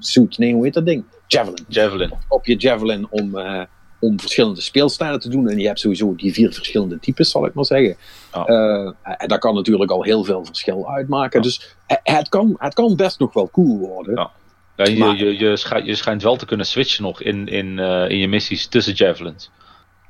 suit. 0.00 0.38
Nee, 0.38 0.52
hoe 0.52 0.64
heet 0.64 0.74
dat 0.74 0.86
ding? 0.86 1.04
Javelin. 1.26 1.64
Javelin. 1.68 2.12
Op 2.28 2.46
je 2.46 2.56
Javelin 2.56 3.06
om, 3.10 3.38
eh, 3.38 3.62
om 4.00 4.20
verschillende 4.20 4.60
speelstijlen 4.60 5.20
te 5.20 5.28
doen. 5.28 5.48
En 5.48 5.58
je 5.58 5.66
hebt 5.66 5.80
sowieso 5.80 6.14
die 6.14 6.32
vier 6.32 6.52
verschillende 6.52 6.98
types, 6.98 7.30
zal 7.30 7.46
ik 7.46 7.54
maar 7.54 7.64
zeggen. 7.64 7.96
Ja. 8.32 8.44
Eh, 8.44 8.92
en 9.02 9.28
dat 9.28 9.38
kan 9.38 9.54
natuurlijk 9.54 9.90
al 9.90 10.02
heel 10.02 10.24
veel 10.24 10.44
verschil 10.44 10.90
uitmaken. 10.90 11.38
Ja. 11.38 11.44
Dus 11.46 11.76
eh, 11.86 11.96
het 12.02 12.28
kan, 12.28 12.54
het 12.58 12.74
kan 12.74 12.96
best 12.96 13.18
nog 13.18 13.32
wel 13.32 13.50
cool 13.50 13.78
worden. 13.78 14.14
Ja. 14.14 14.30
Ja, 14.76 14.86
je, 14.86 14.98
Maar- 14.98 15.16
je, 15.16 15.38
je, 15.38 15.56
schijnt, 15.56 15.86
je 15.86 15.94
schijnt 15.94 16.22
wel 16.22 16.36
te 16.36 16.46
kunnen 16.46 16.66
switchen 16.66 17.02
nog 17.02 17.22
in, 17.22 17.46
in, 17.46 17.78
eh, 17.78 18.08
in 18.08 18.18
je 18.18 18.28
missies 18.28 18.66
tussen 18.66 18.92
javelins. 18.94 19.50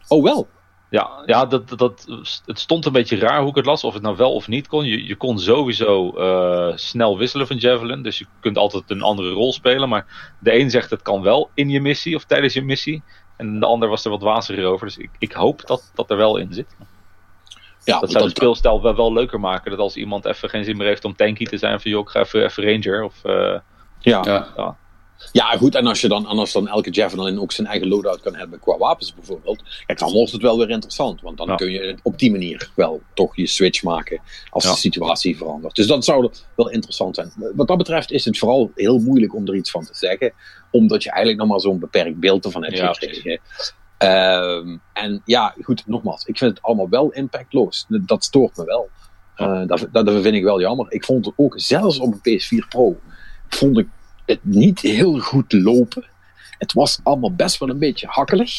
Oh 0.09 0.22
wel. 0.22 0.48
Ja, 0.90 1.22
ja 1.26 1.46
dat, 1.46 1.79
dat- 1.79 2.07
het 2.46 2.59
stond 2.59 2.87
een 2.87 2.92
beetje 2.92 3.16
raar 3.18 3.40
hoe 3.40 3.48
ik 3.50 3.55
het 3.55 3.66
las, 3.66 3.85
of 3.85 3.94
het 3.94 4.03
nou 4.03 4.16
wel 4.16 4.35
of 4.35 4.48
niet 4.48 4.66
kon. 4.68 4.85
Je, 4.85 5.07
je 5.07 5.16
kon 5.16 5.38
sowieso 5.38 6.11
eh, 6.16 6.76
snel 6.76 7.18
wisselen 7.18 7.46
van 7.46 7.57
Javelin, 7.57 8.03
dus 8.03 8.18
je 8.18 8.26
kunt 8.40 8.59
altijd 8.59 8.90
een 8.90 9.03
andere 9.03 9.31
rol 9.31 9.53
spelen. 9.53 9.88
Maar 9.88 10.35
de 10.40 10.59
een 10.59 10.70
zegt 10.70 10.90
het 10.90 11.03
kan 11.03 11.22
wel 11.22 11.50
in 11.55 11.68
je 11.68 11.81
missie 11.81 12.16
of 12.16 12.24
tijdens 12.24 12.55
je 12.55 12.62
missie. 12.62 13.03
En 13.37 13.61
de 13.61 13.66
ander 13.66 13.88
was 13.88 14.05
er 14.05 14.11
wat 14.11 14.22
waziger 14.22 14.64
over. 14.64 14.87
Dus 14.87 14.96
ik, 14.96 15.11
ik 15.18 15.33
hoop 15.33 15.66
dat 15.66 15.90
dat 15.94 16.11
er 16.11 16.16
wel 16.16 16.37
in 16.37 16.53
zit. 16.53 16.76
Ja, 17.85 18.00
Dat 18.00 18.11
zou 18.11 18.24
de 18.24 18.31
speelstijl 18.31 18.83
wel, 18.83 18.96
wel 18.96 19.12
leuker 19.12 19.40
maken. 19.40 19.70
Dat 19.70 19.81
als 19.81 19.96
iemand 19.96 20.24
even 20.24 20.48
geen 20.48 20.64
zin 20.64 20.76
meer 20.76 20.87
heeft 20.87 21.05
om 21.05 21.16
tanky 21.16 21.44
te 21.44 21.57
zijn, 21.59 21.81
van 21.81 21.90
joh, 21.90 22.00
ik 22.00 22.09
ga 22.09 22.20
even, 22.20 22.44
even 22.44 22.64
ranger. 22.64 23.03
Of, 23.05 23.24
eh, 23.24 23.59
ja. 23.98 24.20
Ja. 24.57 24.76
Ja, 25.33 25.44
goed. 25.56 25.74
En 25.74 25.87
als 25.87 26.00
je 26.00 26.09
dan, 26.09 26.26
als 26.26 26.52
dan 26.52 26.68
elke 26.68 26.90
Javelin 26.90 27.40
ook 27.40 27.52
zijn 27.52 27.66
eigen 27.66 27.88
loadout 27.88 28.20
kan 28.20 28.35
hebben 28.35 28.61
qua 28.61 28.78
wapens 28.78 29.14
bijvoorbeeld. 29.14 29.62
Kijk, 29.87 29.98
dan 29.98 30.12
wordt 30.12 30.33
het 30.33 30.42
wel 30.42 30.59
weer 30.59 30.70
interessant. 30.70 31.20
Want 31.20 31.37
dan 31.38 31.46
Ja. 31.48 31.54
kun 31.54 31.70
je 31.70 31.96
op 32.02 32.18
die 32.18 32.30
manier 32.30 32.70
wel 32.74 33.02
toch 33.14 33.37
je 33.37 33.46
switch 33.46 33.83
maken 33.83 34.20
als 34.50 34.64
Ja. 34.64 34.70
de 34.70 34.76
situatie 34.76 35.37
verandert. 35.37 35.74
Dus 35.76 35.87
dat 35.87 36.04
zou 36.04 36.30
wel 36.56 36.70
interessant 36.70 37.14
zijn. 37.14 37.33
Wat 37.54 37.68
dat 37.68 37.76
betreft 37.78 38.11
is 38.11 38.24
het 38.24 38.38
vooral 38.38 38.70
heel 38.74 38.98
moeilijk 38.98 39.35
om 39.35 39.46
er 39.46 39.54
iets 39.54 39.70
van 39.70 39.85
te 39.85 39.94
zeggen. 39.94 40.33
Omdat 40.70 41.02
je 41.02 41.11
eigenlijk 41.11 41.40
nog 41.42 41.50
maar 41.50 41.61
zo'n 41.61 41.78
beperkt 41.78 42.20
beeld 42.20 42.44
ervan 42.44 42.64
hebt 42.64 42.76
Ja, 42.76 42.92
gekregen. 42.92 43.40
Ehm, 43.98 44.76
en 44.92 45.22
ja, 45.24 45.54
goed, 45.62 45.83
nogmaals. 45.87 46.24
Ik 46.24 46.38
vind 46.38 46.50
het 46.50 46.62
allemaal 46.62 46.88
wel 46.88 47.12
impactloos. 47.12 47.85
Dat 47.88 48.24
stoort 48.24 48.56
me 48.56 48.64
wel. 48.64 48.88
Eh, 49.35 49.66
dat, 49.66 49.87
dat 49.92 50.11
vind 50.22 50.35
ik 50.35 50.42
wel 50.42 50.61
jammer. 50.61 50.87
Ik 50.92 51.04
vond 51.04 51.24
het 51.24 51.35
ook, 51.37 51.52
zelfs 51.56 51.98
op 51.98 52.12
een 52.12 52.20
PS4 52.38 52.68
Pro, 52.68 52.96
vond 53.48 53.78
ik 53.78 53.88
het 54.31 54.45
niet 54.45 54.81
heel 54.81 55.19
goed 55.19 55.53
lopen. 55.53 56.05
Het 56.59 56.73
was 56.73 57.01
allemaal 57.03 57.33
best 57.35 57.59
wel 57.59 57.69
een 57.69 57.79
beetje 57.79 58.07
hakkelig. 58.07 58.53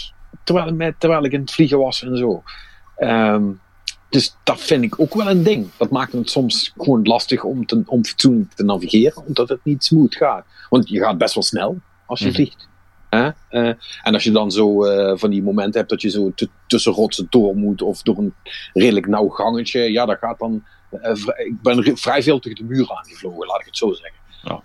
Terwijl, 0.44 0.94
terwijl 0.98 1.24
ik 1.24 1.32
in 1.32 1.40
het 1.42 1.52
vliegen 1.52 1.78
was 1.78 2.04
en 2.04 2.18
zo. 2.18 2.44
Ehm, 2.98 3.44
dus 4.10 4.36
dat 4.44 4.62
vind 4.62 4.84
ik 4.84 5.00
ook 5.00 5.14
wel 5.14 5.30
een 5.30 5.44
ding. 5.44 5.68
Dat 5.78 5.90
maakt 5.90 6.12
het 6.12 6.30
soms 6.30 6.74
gewoon 6.78 7.04
lastig 7.04 7.44
om, 7.44 7.66
te, 7.66 7.84
om 7.86 8.06
fatsoenlijk 8.06 8.54
te 8.54 8.64
navigeren. 8.64 9.26
Omdat 9.26 9.50
het 9.50 9.60
niet 9.64 9.84
smooth 9.84 10.16
gaat. 10.16 10.46
Want 10.70 10.90
je 10.90 11.00
gaat 11.00 11.18
best 11.18 11.34
wel 11.34 11.44
snel 11.44 11.78
als 12.06 12.20
je 12.20 12.26
Mhm. 12.26 12.36
vliegt. 12.36 12.70
Eh, 13.10 13.68
en 14.04 14.14
als 14.14 14.24
je 14.24 14.32
dan 14.32 14.52
zo 14.52 14.84
eh, 14.86 15.18
van 15.18 15.30
die 15.30 15.44
momenten 15.44 15.80
hebt 15.80 15.90
dat 15.90 16.02
je 16.02 16.10
zo 16.10 16.32
tussen 16.68 16.94
rotsen 16.94 17.28
door 17.30 17.56
moet. 17.56 17.82
Of 17.82 18.02
door 18.02 18.18
een 18.18 18.34
redelijk 18.74 19.08
nauw 19.08 19.28
gangetje. 19.28 19.92
Ja, 19.92 20.06
dat 20.06 20.18
gaat 20.18 20.40
dan... 20.40 20.64
eh, 21.02 21.12
ik 21.38 21.62
ben 21.62 21.98
vrij 21.98 22.24
veel 22.24 22.40
tegen 22.40 22.58
de 22.68 22.74
muur 22.74 22.92
aangevlogen, 22.92 23.48
laat 23.48 23.60
ik 23.60 23.66
het 23.66 23.78
zo 23.78 23.94
zeggen. 23.94 24.20
Ja. 24.44 24.62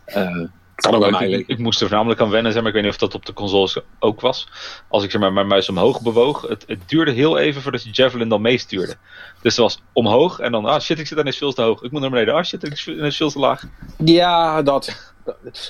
Ook 0.85 1.21
ik, 1.21 1.59
moest 1.59 1.81
er 1.81 1.87
voornamelijk 1.87 2.21
aan 2.21 2.31
wennen, 2.31 2.53
zeg 2.53 2.61
maar. 2.61 2.71
ik 2.71 2.77
weet 2.77 2.85
niet 2.85 2.93
of 2.93 2.99
dat 2.99 3.15
op 3.15 3.27
de 3.27 3.33
consoles 3.33 3.79
ook 3.99 4.21
was. 4.21 4.49
Als 4.89 5.05
ik 5.05 5.11
zeg 5.11 5.21
maar, 5.21 5.33
mijn 5.33 5.47
muis 5.47 5.69
omhoog 5.69 6.03
bewoog, 6.03 6.49
het, 6.49 6.65
het 6.67 6.89
duurde 6.89 7.11
heel 7.11 7.39
even 7.39 7.63
voordat 7.63 7.83
je 7.83 7.91
Javelin 7.91 8.29
dan 8.29 8.41
meestuurde. 8.41 8.97
Dus 9.43 9.57
het 9.57 9.57
was 9.57 9.83
omhoog 9.93 10.39
en 10.39 10.53
dan, 10.53 10.65
ah 10.65 10.81
shit, 10.81 10.99
ik 10.99 11.07
zit 11.07 11.19
ineens 11.19 11.37
veel 11.37 11.53
te 11.53 11.63
hoog. 11.63 11.83
Ik 11.83 11.91
moet 11.91 12.01
naar 12.01 12.11
beneden, 12.11 12.35
ah 12.35 12.45
shit, 12.45 12.63
ik 12.63 12.77
zit 12.77 13.15
veel 13.15 13.31
te 13.31 13.39
laag. 13.39 13.65
Ja, 14.05 14.63
dat. 14.63 15.15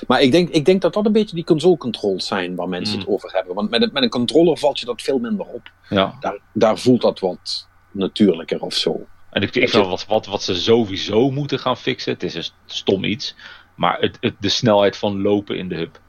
Maar 0.07 0.21
ik 0.21 0.31
denk, 0.31 0.49
ik 0.49 0.65
denk 0.65 0.81
dat 0.81 0.93
dat 0.93 1.05
een 1.05 1.11
beetje 1.11 1.35
die 1.35 1.43
console 1.43 1.77
controls 1.77 2.27
zijn 2.27 2.55
waar 2.55 2.69
mensen 2.69 2.95
Mm. 2.95 3.01
het 3.01 3.09
over 3.09 3.31
hebben. 3.31 3.55
Want 3.55 3.69
met 3.69 3.81
een, 3.81 3.89
met 3.93 4.03
een 4.03 4.09
controller 4.09 4.57
valt 4.57 4.79
je 4.79 4.85
dat 4.85 5.01
veel 5.01 5.19
minder 5.19 5.45
op. 5.45 5.71
Ja. 5.89 6.17
Daar, 6.19 6.39
daar 6.53 6.77
voelt 6.77 7.01
dat 7.01 7.19
wat 7.19 7.67
natuurlijker 7.91 8.61
of 8.61 8.73
zo. 8.73 9.07
En 9.29 9.41
ik, 9.41 9.55
ik 9.55 9.69
vind 9.69 9.71
wel 9.71 9.89
wat, 9.89 10.05
wat, 10.05 10.25
wat 10.25 10.43
ze 10.43 10.55
sowieso 10.55 11.29
moeten 11.31 11.59
gaan 11.59 11.77
fixen. 11.77 12.13
Het 12.13 12.23
is 12.23 12.35
een 12.35 12.45
stom 12.65 13.03
iets. 13.03 13.35
Maar 13.77 13.99
het, 13.99 14.17
het, 14.19 14.33
de 14.39 14.49
snelheid 14.49 14.97
van 14.97 15.21
lopen 15.21 15.57
in 15.57 15.67
de 15.67 15.75
hub. 15.75 15.99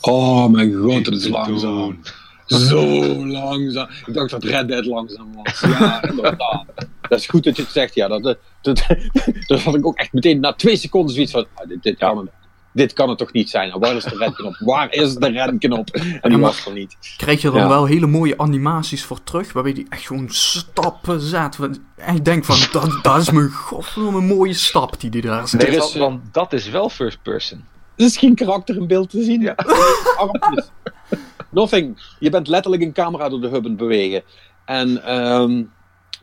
Oh 0.00 0.46
mijn 0.46 0.72
god, 0.74 1.04
dat 1.04 1.14
is 1.14 1.28
langzaam. 1.28 2.00
Zo 2.46 2.86
langzaam. 3.26 3.88
Ik 4.06 4.14
dacht 4.14 4.30
dat 4.30 4.44
Red 4.44 4.68
Dead 4.68 4.86
langzaam 4.86 5.34
was. 5.34 5.60
Ja, 5.60 6.02
inderdaad. 6.10 6.64
Dat 7.08 7.18
is 7.18 7.26
goed 7.26 7.44
dat 7.44 7.56
je 7.56 7.62
het 7.62 7.70
zegt, 7.70 7.94
ja. 7.94 8.08
Dat, 8.08 8.22
dat, 8.22 8.38
dat, 8.60 8.86
dat 9.46 9.60
had 9.60 9.74
ik 9.74 9.86
ook 9.86 9.98
echt 9.98 10.12
meteen 10.12 10.40
na 10.40 10.52
twee 10.52 10.76
seconden 10.76 11.14
zoiets 11.14 11.32
van... 11.32 11.46
ah, 11.54 11.68
dit, 11.68 11.82
dit, 11.82 11.98
kan 11.98 12.18
het, 12.18 12.30
dit 12.72 12.92
kan 12.92 13.08
het 13.08 13.18
toch 13.18 13.32
niet 13.32 13.50
zijn? 13.50 13.70
En 13.70 13.80
waar 13.80 13.96
is 13.96 14.04
de 14.04 14.16
redknop? 14.16 14.56
Waar 14.58 14.92
is 14.92 15.14
de 15.14 15.28
redknop? 15.30 15.88
En 16.20 16.30
die 16.30 16.38
was 16.38 16.66
er 16.66 16.72
niet. 16.72 16.96
Krijg 17.16 17.42
je 17.42 17.50
dan 17.50 17.60
Ja. 17.60 17.68
wel 17.68 17.84
hele 17.84 18.06
mooie 18.06 18.38
animaties 18.38 19.04
voor 19.04 19.22
terug, 19.22 19.52
waarbij 19.52 19.72
die 19.72 19.86
echt 19.88 20.06
gewoon 20.06 20.28
stappen 20.30 21.20
zet. 21.20 21.58
En 21.96 22.14
ik 22.16 22.24
denk 22.24 22.44
van, 22.44 22.56
dat, 22.72 22.98
dat 23.02 23.16
is 23.20 23.30
mijn 23.30 23.50
godverdomme 23.50 24.20
mooie 24.20 24.52
stap 24.54 25.00
die 25.00 25.10
die 25.10 25.22
daar 25.22 25.48
zet. 25.48 25.68
Nee, 25.68 25.76
is, 25.76 25.94
want, 25.94 26.34
dat 26.34 26.52
is 26.52 26.68
wel 26.68 26.88
first 26.88 27.22
person. 27.22 27.64
Er 27.96 28.04
is 28.06 28.16
geen 28.16 28.34
karakter 28.34 28.76
in 28.76 28.86
beeld 28.86 29.10
te 29.10 29.22
zien. 29.22 29.40
Ja. 29.40 29.54
Nothing. 31.50 32.00
Je 32.18 32.30
bent 32.30 32.48
letterlijk 32.48 32.82
een 32.82 32.92
camera 32.92 33.28
door 33.28 33.40
de 33.40 33.48
hub 33.48 33.56
aan 33.64 33.70
het 33.70 33.76
bewegen. 33.76 34.22
En 34.64 34.96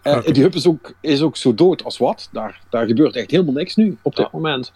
Oké. 0.03 0.31
die 0.31 0.43
hub 0.43 0.55
is 0.55 0.67
ook, 0.67 0.93
is 1.01 1.21
ook 1.21 1.37
zo 1.37 1.53
dood 1.53 1.83
als 1.83 1.97
wat. 1.97 2.29
Daar, 2.31 2.61
daar 2.69 2.85
gebeurt 2.85 3.15
echt 3.15 3.31
helemaal 3.31 3.53
niks 3.53 3.75
nu 3.75 3.97
op 4.01 4.15
dit 4.15 4.25
Ja. 4.25 4.29
moment. 4.31 4.71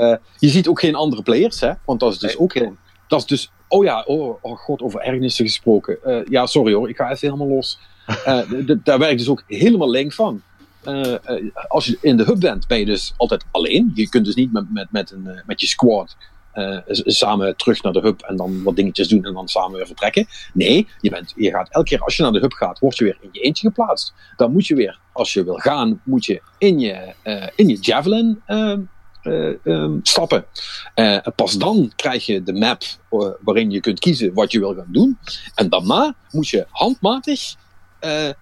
Eh, 0.00 0.14
je 0.38 0.48
ziet 0.48 0.68
ook 0.68 0.80
geen 0.80 0.94
andere 0.94 1.22
players, 1.22 1.60
hè? 1.60 1.72
Want 1.84 2.00
dat 2.00 2.12
is 2.12 2.18
dus 2.18 2.30
Nee. 2.30 2.40
ook 2.40 2.54
heel. 2.54 2.76
Dat 3.08 3.18
is 3.20 3.26
dus. 3.26 3.50
Oh 3.68 3.84
ja, 3.84 4.02
oh, 4.02 4.38
oh 4.40 4.56
god, 4.58 4.82
over 4.82 5.00
ergernissen 5.00 5.44
gesproken. 5.44 6.02
Eh, 6.02 6.20
ja, 6.28 6.46
sorry 6.46 6.74
hoor, 6.74 6.88
ik 6.88 6.96
ga 6.96 7.10
even 7.10 7.28
helemaal 7.28 7.56
los. 7.56 7.78
Eh, 8.24 8.40
daar 8.84 8.98
werkt 8.98 9.18
dus 9.18 9.28
ook 9.28 9.42
helemaal 9.46 9.90
link 9.90 10.12
van. 10.12 10.42
Als 11.68 11.84
je 11.84 11.98
in 12.00 12.16
de 12.16 12.24
hub 12.24 12.40
bent, 12.40 12.66
ben 12.66 12.78
je 12.78 12.84
dus 12.84 13.14
altijd 13.16 13.44
alleen. 13.50 13.92
Je 13.94 14.08
kunt 14.08 14.24
dus 14.24 14.34
niet 14.34 14.52
met, 14.52 14.64
met, 14.72 14.88
met, 14.90 15.10
een, 15.10 15.42
met 15.46 15.60
je 15.60 15.66
squad 15.66 16.16
samen 17.04 17.56
terug 17.56 17.82
naar 17.82 17.92
de 17.92 18.00
hub 18.00 18.20
en 18.20 18.36
dan 18.36 18.62
wat 18.62 18.76
dingetjes 18.76 19.08
doen 19.08 19.24
en 19.24 19.32
dan 19.32 19.48
samen 19.48 19.76
weer 19.76 19.86
vertrekken. 19.86 20.26
Nee, 20.52 20.88
je, 21.00 21.10
bent, 21.10 21.32
je 21.36 21.50
gaat 21.50 21.68
elke 21.70 21.88
keer 21.88 22.00
als 22.00 22.16
je 22.16 22.22
naar 22.22 22.32
de 22.32 22.38
hub 22.38 22.52
gaat, 22.52 22.78
word 22.78 22.96
je 22.96 23.04
weer 23.04 23.18
in 23.20 23.28
je 23.32 23.40
eentje 23.40 23.66
geplaatst. 23.68 24.14
Dan 24.36 24.52
moet 24.52 24.66
je 24.66 24.74
weer, 24.74 24.98
als 25.12 25.32
je 25.32 25.44
wil 25.44 25.56
gaan, 25.56 26.00
moet 26.04 26.24
je 26.24 26.42
in 26.58 26.78
je, 26.78 27.14
in 27.56 27.68
je 27.68 27.78
javelin 27.80 28.42
eh, 29.24 29.66
ehm, 29.66 29.98
stappen. 30.02 30.44
Eh, 30.94 31.18
pas 31.36 31.58
dan 31.58 31.92
krijg 31.96 32.26
je 32.26 32.42
de 32.42 32.52
map 32.52 32.82
eh, 33.10 33.28
waarin 33.40 33.70
je 33.70 33.80
kunt 33.80 33.98
kiezen 33.98 34.34
wat 34.34 34.52
je 34.52 34.58
wil 34.58 34.74
gaan 34.74 34.88
doen. 34.92 35.18
En 35.54 35.68
daarna 35.68 36.14
moet 36.30 36.48
je 36.48 36.66
handmatig 36.70 37.54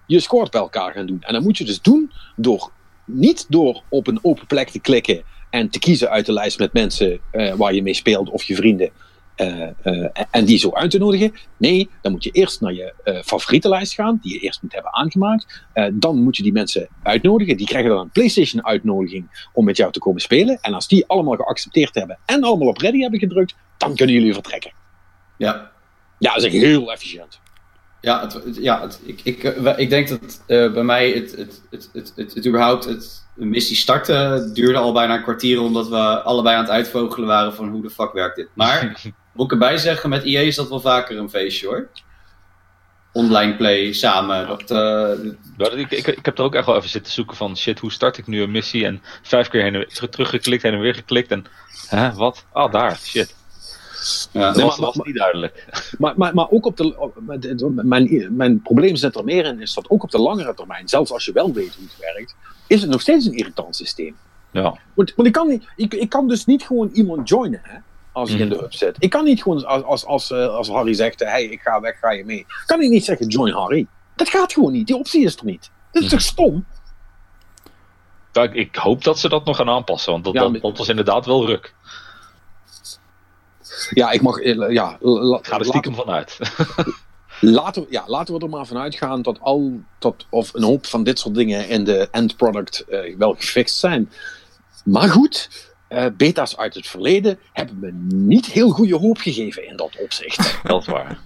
je 0.07 0.19
squad 0.19 0.51
bij 0.51 0.61
elkaar 0.61 0.93
gaan 0.93 1.05
doen. 1.05 1.21
En 1.21 1.33
dat 1.33 1.43
moet 1.43 1.57
je 1.57 1.65
dus 1.65 1.81
doen 1.81 2.11
door 2.35 2.71
niet 3.05 3.45
door 3.49 3.83
op 3.89 4.07
een 4.07 4.19
open 4.21 4.47
plek 4.47 4.69
te 4.69 4.79
klikken 4.79 5.23
en 5.49 5.69
te 5.69 5.79
kiezen 5.79 6.09
uit 6.09 6.25
de 6.25 6.33
lijst 6.33 6.59
met 6.59 6.73
mensen 6.73 7.19
waar 7.57 7.73
je 7.73 7.83
mee 7.83 7.93
speelt 7.93 8.29
of 8.29 8.43
je 8.43 8.55
vrienden. 8.55 8.91
Eh, 9.35 9.69
eh, 9.83 10.23
en 10.31 10.45
die 10.45 10.57
zo 10.57 10.71
uit 10.71 10.91
te 10.91 10.97
nodigen. 10.97 11.33
Nee, 11.57 11.89
dan 12.01 12.11
moet 12.11 12.23
je 12.23 12.31
eerst 12.31 12.61
naar 12.61 12.73
je 12.73 12.93
eh 13.03 13.21
favoriete 13.23 13.69
lijst 13.69 13.93
gaan, 13.93 14.19
die 14.21 14.33
je 14.33 14.39
eerst 14.39 14.61
moet 14.61 14.73
hebben 14.73 14.93
aangemaakt. 14.93 15.65
Dan 15.93 16.23
moet 16.23 16.37
je 16.37 16.43
die 16.43 16.51
mensen 16.51 16.87
uitnodigen. 17.03 17.57
Die 17.57 17.67
krijgen 17.67 17.89
dan 17.89 17.99
een 17.99 18.09
PlayStation 18.09 18.65
uitnodiging 18.65 19.47
om 19.53 19.65
met 19.65 19.77
jou 19.77 19.91
te 19.91 19.99
komen 19.99 20.21
spelen. 20.21 20.57
En 20.61 20.73
als 20.73 20.87
die 20.87 21.07
allemaal 21.07 21.35
geaccepteerd 21.35 21.95
hebben 21.95 22.19
en 22.25 22.43
allemaal 22.43 22.67
op 22.67 22.77
ready 22.77 22.99
hebben 22.99 23.19
gedrukt, 23.19 23.55
dan 23.77 23.95
kunnen 23.95 24.15
jullie 24.15 24.33
vertrekken. 24.33 24.71
Ja, 25.37 25.71
Ja, 26.19 26.33
dat 26.33 26.43
is 26.43 26.53
echt 26.53 26.63
heel 26.63 26.91
efficiënt. 26.91 27.39
ja, 28.01 28.21
het, 28.21 28.57
ja 28.61 28.81
het, 28.81 29.01
ik, 29.05 29.19
ik, 29.23 29.43
ik 29.77 29.89
denk 29.89 30.07
dat 30.07 30.43
bij 30.47 30.83
mij 30.83 31.11
het, 31.11 31.35
het, 31.35 31.61
het, 31.69 31.89
het, 31.93 32.13
het, 32.15 32.33
het 32.33 32.47
überhaupt 32.47 32.85
het 32.85 33.23
de 33.35 33.45
missie 33.45 33.75
starten 33.75 34.53
duurde 34.53 34.77
al 34.77 34.93
bijna 34.93 35.15
een 35.15 35.23
kwartier 35.23 35.61
omdat 35.61 35.87
we 35.89 36.21
allebei 36.21 36.55
aan 36.55 36.61
het 36.61 36.71
uitvogelen 36.71 37.27
waren 37.27 37.53
van 37.53 37.69
hoe 37.69 37.81
de 37.81 37.89
fuck 37.89 38.13
werkt 38.13 38.35
dit. 38.35 38.47
Maar 38.53 39.01
moet 39.33 39.45
ik 39.45 39.51
erbij 39.51 39.77
zeggen, 39.77 40.09
met 40.09 40.23
EA 40.23 40.39
is 40.41 40.55
dat 40.55 40.69
wel 40.69 40.79
vaker 40.79 41.17
een 41.17 41.29
feestje 41.29 41.67
hoor. 41.67 41.87
Online 43.13 43.55
play 43.55 43.93
samen. 43.93 44.47
Dat, 44.47 44.61
eh, 44.71 44.77
Ja, 44.77 45.33
dat- 45.57 45.73
ik, 45.75 45.91
ik, 45.91 46.07
ik 46.07 46.25
heb 46.25 46.37
er 46.37 46.43
ook 46.43 46.55
echt 46.55 46.65
wel 46.65 46.75
even 46.75 46.89
zitten 46.89 47.13
zoeken 47.13 47.35
van 47.37 47.57
shit, 47.57 47.79
hoe 47.79 47.91
start 47.91 48.17
ik 48.17 48.27
nu 48.27 48.41
een 48.41 48.51
missie? 48.51 48.85
En 48.85 49.01
vijf 49.21 49.47
keer 49.47 49.61
heen 49.61 49.73
en 49.73 49.79
weer, 49.79 50.09
teruggeklikt, 50.09 50.63
heen 50.63 50.73
en 50.73 50.79
weer 50.79 50.95
geklikt. 50.95 51.31
En 51.31 51.45
hè, 51.87 52.13
wat? 52.13 52.45
Ah, 52.51 52.71
daar, 52.71 52.95
shit. 52.97 53.35
ja, 54.31 54.39
Dat 54.47 54.55
Nee, 54.55 54.65
was, 54.65 54.77
maar- 54.77 54.91
was 54.95 55.05
niet 55.05 55.15
duidelijk. 55.15 55.65
Maar, 55.97 56.13
maar, 56.17 56.33
maar 56.33 56.49
ook 56.49 56.65
op 56.65 56.77
de. 56.77 56.99
op- 56.99 57.17
mijn, 57.83 58.27
mijn 58.35 58.61
probleem 58.61 58.95
zit 58.95 59.15
er 59.15 59.23
meer 59.23 59.45
in, 59.45 59.61
is 59.61 59.73
dat 59.73 59.89
ook 59.89 60.03
op 60.03 60.11
de 60.11 60.19
langere 60.19 60.53
termijn, 60.53 60.87
zelfs 60.89 61.11
als 61.11 61.25
je 61.25 61.31
wel 61.31 61.53
weet 61.53 61.75
hoe 61.75 61.85
het 61.85 61.97
werkt, 62.13 62.35
is 62.67 62.81
het 62.81 62.89
nog 62.89 63.01
steeds 63.01 63.25
een 63.25 63.37
irritant 63.37 63.75
systeem. 63.75 64.15
Ja. 64.51 64.77
Want, 64.93 65.13
want 65.15 65.27
ik, 65.27 65.33
kan 65.33 65.47
niet, 65.47 65.63
ik, 65.75 65.93
ik 65.93 66.09
kan 66.09 66.27
dus 66.27 66.45
niet 66.45 66.63
gewoon 66.63 66.89
iemand 66.93 67.29
joinen 67.29 67.59
hè, 67.63 67.77
als 68.13 68.29
ik 68.31 68.39
in 68.39 68.47
Mhm. 68.47 68.55
de 68.55 68.61
hub 68.61 68.73
zit. 68.73 68.95
Ik 68.99 69.09
kan 69.09 69.23
niet 69.23 69.41
gewoon, 69.41 69.65
als, 69.65 69.83
als, 69.83 70.05
als, 70.05 70.31
eh, 70.31 70.47
als 70.47 70.69
Harry 70.69 70.93
zegt: 70.93 71.19
hey, 71.19 71.43
ik 71.43 71.61
ga 71.61 71.79
weg, 71.81 71.99
ga 71.99 72.11
je 72.11 72.25
mee? 72.25 72.45
Kan 72.65 72.81
ik 72.81 72.89
niet 72.89 73.05
zeggen: 73.05 73.27
join 73.27 73.53
Harry. 73.53 73.87
Dat 74.15 74.29
gaat 74.29 74.53
gewoon 74.53 74.71
niet. 74.71 74.87
Die 74.87 74.95
optie 74.95 75.23
is 75.25 75.35
er 75.37 75.45
niet. 75.45 75.71
Dat 75.91 76.03
is 76.03 76.09
toch 76.09 76.21
stom? 76.21 76.65
Ja, 78.31 78.41
ik, 78.51 78.75
hoop 78.75 79.03
dat 79.03 79.19
ze 79.19 79.29
dat 79.29 79.45
nog 79.45 79.55
gaan 79.57 79.69
aanpassen, 79.69 80.11
want 80.11 80.23
dat, 80.23 80.33
Ja, 80.33 80.49
dat, 80.49 80.77
was 80.77 80.89
inderdaad 80.89 81.25
wel 81.25 81.45
ruk. 81.45 81.73
Ja, 83.89 84.11
ik 84.11 84.21
mag. 84.21 84.37
eh, 84.37 84.69
Ja, 84.71 84.97
la- 84.99 85.39
ga 85.41 85.59
er 85.59 85.65
stiekem 85.65 85.95
van 85.95 86.09
uit. 86.09 86.37
Laten 87.39 87.81
we, 87.81 87.87
ja, 87.91 88.03
laten 88.07 88.33
we 88.33 88.39
er 88.39 88.49
maar 88.49 88.65
vanuit 88.65 88.95
gaan 88.95 89.21
dat 89.21 89.39
al 89.39 89.79
dat, 89.99 90.25
of 90.29 90.53
een 90.53 90.63
hoop 90.63 90.85
van 90.85 91.03
dit 91.03 91.19
soort 91.19 91.35
dingen 91.35 91.67
in 91.69 91.83
de 91.83 92.07
end 92.11 92.35
product 92.37 92.79
eh, 92.81 93.17
wel 93.17 93.33
gefixt 93.33 93.77
zijn. 93.79 94.11
Maar 94.85 95.09
goed, 95.09 95.49
eh, 95.93 96.05
beta's 96.17 96.57
uit 96.57 96.73
het 96.73 96.87
verleden 96.87 97.39
hebben 97.53 97.79
me 97.79 97.91
niet 98.15 98.45
heel 98.45 98.69
goede 98.69 98.95
hoop 98.95 99.17
gegeven 99.17 99.67
in 99.67 99.75
dat 99.75 99.97
opzicht. 99.99 100.59
dat 100.63 100.81
is 100.81 100.87
waar. 100.87 101.19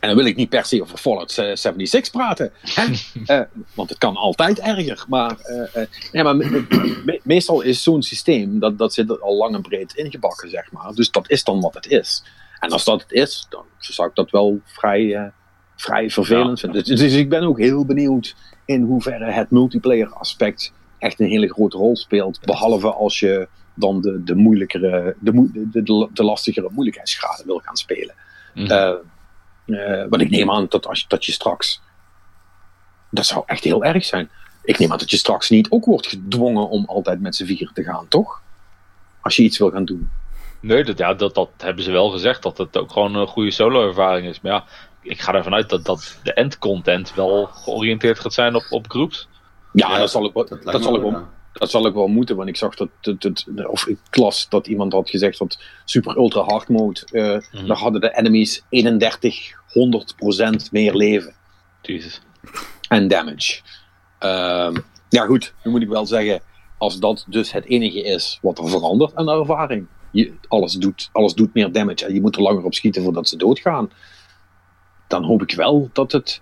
En 0.00 0.08
dan 0.08 0.16
wil 0.16 0.26
ik 0.26 0.36
niet 0.36 0.48
per 0.48 0.64
se 0.64 0.82
over 0.82 0.98
Fallout 0.98 1.32
76 1.32 2.10
praten. 2.10 2.52
Hè? 2.60 2.84
Eh, 3.26 3.40
want 3.74 3.88
het 3.88 3.98
kan 3.98 4.16
altijd 4.16 4.58
erger. 4.60 5.04
Maar, 5.08 5.40
eh, 5.40 5.82
eh, 5.82 5.88
nee, 6.12 6.22
maar 6.22 6.36
me- 6.36 6.66
me- 7.04 7.20
meestal 7.22 7.60
is 7.60 7.82
zo'n 7.82 8.02
systeem, 8.02 8.58
dat, 8.58 8.78
dat 8.78 8.94
zit 8.94 9.10
er 9.10 9.20
al 9.20 9.36
lang 9.36 9.54
en 9.54 9.62
breed 9.62 9.94
ingebakken, 9.94 10.50
zeg 10.50 10.72
maar. 10.72 10.92
Dus 10.92 11.10
dat 11.10 11.30
is 11.30 11.44
dan 11.44 11.60
wat 11.60 11.74
het 11.74 11.86
is. 11.86 12.24
En 12.60 12.70
als 12.70 12.84
dat 12.84 13.02
het 13.02 13.12
is, 13.12 13.46
dan 13.48 13.64
zou 13.78 14.08
ik 14.08 14.14
dat 14.14 14.30
wel 14.30 14.60
vrij, 14.64 15.32
vrij 15.76 16.10
vervelend 16.10 16.60
vinden. 16.60 16.84
Dus, 16.84 16.98
dus 17.00 17.12
ik 17.12 17.28
ben 17.28 17.42
ook 17.42 17.58
heel 17.58 17.84
benieuwd 17.84 18.34
in 18.64 18.82
hoeverre 18.82 19.30
het 19.30 19.50
multiplayer 19.50 20.08
aspect 20.08 20.72
echt 20.98 21.20
een 21.20 21.28
hele 21.28 21.48
grote 21.52 21.76
rol 21.76 21.96
speelt. 21.96 22.40
Behalve 22.40 22.92
als 22.92 23.20
je 23.20 23.48
dan 23.74 24.00
de, 24.00 24.22
de 24.24 24.34
moeilijkere, 24.34 25.16
de, 25.20 25.48
de, 25.52 25.82
de, 25.82 26.08
de 26.12 26.24
lastigere 26.24 26.68
moeilijkheidsgraden 26.70 27.46
wil 27.46 27.58
gaan 27.64 27.76
spelen. 27.76 28.14
Eh, 29.66 30.04
want 30.08 30.22
ik 30.22 30.30
neem 30.30 30.50
aan 30.50 30.66
dat, 30.68 30.86
als, 30.86 31.00
je- 31.00 31.04
dat 31.08 31.24
je 31.24 31.32
straks. 31.32 31.80
Dat 33.10 33.26
zou 33.26 33.42
echt 33.46 33.64
heel 33.64 33.84
erg 33.84 34.04
zijn. 34.04 34.30
Ik 34.64 34.78
neem 34.78 34.92
aan 34.92 34.98
dat 34.98 35.10
je 35.10 35.16
straks 35.16 35.50
niet 35.50 35.70
ook 35.70 35.84
wordt 35.84 36.06
gedwongen 36.06 36.68
om 36.68 36.84
altijd 36.84 37.20
met 37.20 37.36
z'n 37.36 37.44
vieren 37.44 37.74
te 37.74 37.82
gaan, 37.82 38.08
toch? 38.08 38.42
Als 39.20 39.36
je 39.36 39.42
iets 39.42 39.58
wil 39.58 39.70
gaan 39.70 39.84
doen. 39.84 40.10
Nee, 40.60 40.84
dat, 40.84 40.98
ja, 40.98 41.14
dat, 41.14 41.34
dat 41.34 41.50
hebben 41.58 41.84
ze 41.84 41.90
wel 41.90 42.10
gezegd, 42.10 42.42
dat 42.42 42.58
het 42.58 42.76
ook 42.76 42.92
gewoon 42.92 43.14
een 43.14 43.26
goede 43.26 43.50
solo-ervaring 43.50 44.26
is. 44.28 44.40
Maar 44.40 44.52
ja, 44.52 44.64
ik 45.02 45.20
ga 45.20 45.34
ervan 45.34 45.54
uit 45.54 45.68
dat, 45.68 45.84
dat 45.84 46.18
de 46.22 46.32
end-content 46.32 47.14
wel 47.14 47.46
georiënteerd 47.46 48.18
gaat 48.18 48.34
zijn 48.34 48.54
op, 48.54 48.66
op 48.70 48.90
groups. 48.90 49.28
Ja, 49.76 49.90
Ja, 49.90 49.98
dat 49.98 50.10
zal 50.10 50.24
ik 50.24 50.32
wel. 50.32 50.46
Dat, 50.46 50.62
Dat, 50.62 50.64
lijkt 50.64 50.78
me 50.80 50.84
zal 50.84 50.94
ik 50.96 51.02
wel, 51.02 51.10
ja. 51.10 51.28
dat 51.52 51.70
zal 51.70 51.86
ik 51.86 51.94
wel 51.94 52.06
moeten, 52.06 52.36
want 52.36 52.48
ik 52.48 52.56
zag 52.56 52.74
dat, 52.74 52.88
dat, 53.00 53.20
dat- 53.20 53.66
of 53.68 53.86
ik 53.86 53.98
las 54.10 54.48
dat 54.48 54.66
iemand 54.66 54.92
had 54.92 55.10
gezegd 55.10 55.38
dat 55.38 55.58
super 55.84 56.16
ultra 56.16 56.42
hard 56.42 56.68
mode, 56.68 57.00
daar 57.66 57.78
hadden 57.78 58.00
de 58.00 58.16
enemies 58.16 58.60
3100% 58.60 58.64
meer 60.70 60.94
leven 60.94 61.34
Jezus. 61.82 62.20
en 62.88 63.08
damage. 63.08 63.60
Ehm, 64.18 64.76
ja 65.08 65.24
goed, 65.24 65.54
nu 65.64 65.70
moet 65.70 65.82
ik 65.82 65.88
wel 65.88 66.06
zeggen, 66.06 66.40
als 66.78 66.98
dat 66.98 67.24
dus 67.28 67.52
het 67.52 67.64
enige 67.64 68.02
is 68.02 68.38
wat 68.42 68.58
er 68.58 68.68
verandert 68.68 69.14
aan 69.14 69.26
de 69.26 69.32
ervaring, 69.32 69.86
je, 70.10 70.32
alles, 70.48 70.72
doet, 70.72 71.08
alles 71.12 71.34
doet 71.34 71.54
meer 71.54 71.72
damage 71.72 72.06
en 72.06 72.14
je 72.14 72.20
moet 72.20 72.36
er 72.36 72.42
langer 72.42 72.64
op 72.64 72.74
schieten 72.74 73.02
voordat 73.02 73.28
ze 73.28 73.36
doodgaan, 73.36 73.90
dan 75.08 75.24
hoop 75.24 75.42
ik 75.42 75.54
wel 75.54 75.90
dat, 75.92 76.12
het, 76.12 76.40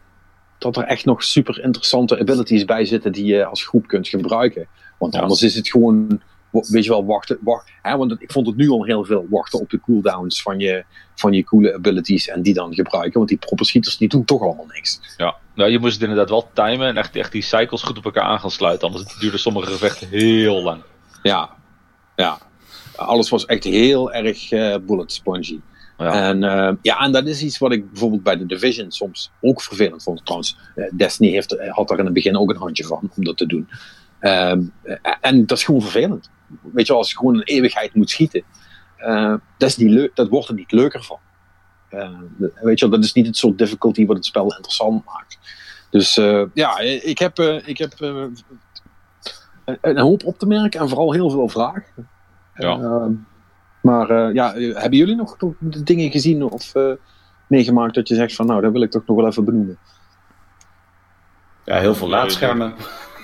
dat 0.58 0.76
er 0.76 0.84
echt 0.84 1.04
nog 1.04 1.22
super 1.22 1.62
interessante 1.62 2.18
abilities 2.18 2.64
bij 2.64 2.84
zitten 2.84 3.12
die 3.12 3.24
je 3.24 3.44
als 3.44 3.66
groep 3.66 3.86
kunt 3.86 4.08
gebruiken. 4.08 4.66
Want 4.98 5.16
anders 5.16 5.42
is 5.42 5.54
het 5.54 5.68
gewoon, 5.68 6.20
weet 6.50 6.84
je 6.84 6.90
wel, 6.90 7.04
wachten. 7.04 7.38
Wacht, 7.40 7.70
hè, 7.82 7.96
want 7.96 8.22
ik 8.22 8.32
vond 8.32 8.46
het 8.46 8.56
nu 8.56 8.68
al 8.68 8.84
heel 8.84 9.04
veel 9.04 9.26
wachten 9.30 9.60
op 9.60 9.70
de 9.70 9.80
cooldowns 9.80 10.42
van 10.42 10.58
je, 10.58 10.84
van 11.14 11.32
je 11.32 11.44
coole 11.44 11.74
abilities 11.74 12.28
en 12.28 12.42
die 12.42 12.54
dan 12.54 12.74
gebruiken. 12.74 13.12
Want 13.12 13.28
die 13.28 13.38
propperschieters 13.38 13.96
die 13.96 14.08
doen 14.08 14.24
toch 14.24 14.42
allemaal 14.42 14.66
niks. 14.68 15.00
Ja, 15.16 15.36
nou, 15.54 15.70
je 15.70 15.78
moest 15.78 15.92
het 15.92 16.02
inderdaad 16.02 16.28
wel 16.28 16.48
timen 16.52 16.88
en 16.88 16.96
echt, 16.96 17.16
echt 17.16 17.32
die 17.32 17.42
cycles 17.42 17.82
goed 17.82 17.98
op 17.98 18.04
elkaar 18.04 18.24
aan 18.24 18.40
gaan 18.40 18.50
sluiten. 18.50 18.88
Anders 18.88 19.18
duurde 19.18 19.38
sommige 19.38 19.70
gevechten 19.70 20.08
heel 20.08 20.62
lang. 20.62 20.82
Ja, 21.22 21.50
ja. 22.16 22.38
Alles 22.96 23.28
was 23.28 23.46
echt 23.46 23.64
heel 23.64 24.12
erg 24.12 24.50
eh, 24.52 24.76
bullet 24.86 25.12
spongy. 25.12 25.60
Ja. 25.98 26.12
En, 26.28 26.42
eh, 26.44 26.72
ja, 26.82 26.98
en 26.98 27.12
dat 27.12 27.26
is 27.26 27.42
iets 27.42 27.58
wat 27.58 27.72
ik 27.72 27.90
bijvoorbeeld 27.90 28.22
bij 28.22 28.36
de 28.36 28.46
Division 28.46 28.90
soms 28.90 29.30
ook 29.40 29.62
vervelend 29.62 30.02
vond. 30.02 30.20
Trouwens, 30.24 30.56
eh, 30.74 30.84
Destiny 30.96 31.30
heeft, 31.30 31.56
eh, 31.56 31.72
had 31.72 31.90
er 31.90 31.98
in 31.98 32.04
het 32.04 32.14
begin 32.14 32.36
ook 32.38 32.50
een 32.50 32.56
handje 32.56 32.84
van 32.84 33.10
om 33.16 33.24
dat 33.24 33.36
te 33.36 33.46
doen. 33.46 33.68
Ehm, 34.18 34.62
eh, 34.82 34.96
en 35.20 35.46
dat 35.46 35.58
is 35.58 35.64
gewoon 35.64 35.80
vervelend. 35.82 36.30
Weet 36.72 36.86
je, 36.86 36.92
als 36.92 37.10
je 37.10 37.16
gewoon 37.16 37.34
een 37.34 37.42
eeuwigheid 37.42 37.94
moet 37.94 38.10
schieten, 38.10 38.42
eh, 38.96 39.34
dat, 39.58 39.68
is 39.68 39.76
niet 39.76 39.90
leuk, 39.90 40.16
dat 40.16 40.28
wordt 40.28 40.48
er 40.48 40.54
niet 40.54 40.72
leuker 40.72 41.02
van. 41.04 41.18
Weet 42.62 42.78
je 42.78 42.88
dat 42.88 43.04
is 43.04 43.12
niet 43.12 43.26
het 43.26 43.36
soort 43.36 43.58
difficulty 43.58 44.06
wat 44.06 44.16
het 44.16 44.24
spel 44.24 44.54
interessant 44.54 45.04
maakt. 45.04 45.38
Dus 45.90 46.14
ja, 46.54 46.78
ik 46.78 47.18
heb, 47.18 47.38
ik 47.64 47.78
heb 47.78 47.92
een- 48.00 48.36
een 49.80 49.98
hoop 49.98 50.24
op 50.24 50.38
te 50.38 50.46
merken 50.46 50.80
en 50.80 50.88
vooral 50.88 51.12
heel 51.12 51.30
veel 51.30 51.48
vragen. 51.48 52.08
Ja. 52.54 53.08
Maar 53.84 54.10
eh, 54.10 54.34
ja, 54.34 54.54
eh, 54.54 54.74
hebben 54.74 54.98
jullie 54.98 55.16
nog 55.16 55.36
dingen 55.60 56.10
gezien 56.10 56.42
of 56.42 56.74
eh, 56.74 56.92
meegemaakt 57.46 57.94
dat 57.94 58.08
je 58.08 58.14
zegt 58.14 58.34
van 58.34 58.46
nou, 58.46 58.60
dat 58.60 58.72
wil 58.72 58.82
ik 58.82 58.90
toch 58.90 59.06
nog 59.06 59.16
wel 59.16 59.26
even 59.26 59.44
benoemen? 59.44 59.78
Ja, 61.64 61.78
heel 61.78 61.94
veel 61.94 62.08
laadschermen. 62.08 62.74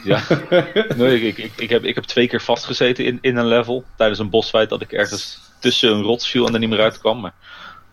Ja. 0.04 0.22
Nee, 0.96 1.20
ik, 1.20 1.38
ik, 1.38 1.52
ik, 1.56 1.70
heb, 1.70 1.84
ik 1.84 1.94
heb 1.94 2.04
twee 2.04 2.28
keer 2.28 2.40
vastgezeten 2.40 3.04
in, 3.04 3.18
in 3.20 3.36
een 3.36 3.46
level 3.46 3.84
tijdens 3.96 4.18
een 4.18 4.30
bossfight 4.30 4.68
dat 4.68 4.82
ik 4.82 4.92
ergens 4.92 5.40
tussen 5.60 5.92
een 5.92 6.02
rots 6.02 6.30
viel 6.30 6.46
en 6.46 6.52
er 6.52 6.58
niet 6.58 6.68
meer 6.68 6.80
uitkwam. 6.80 7.20
Maar 7.20 7.34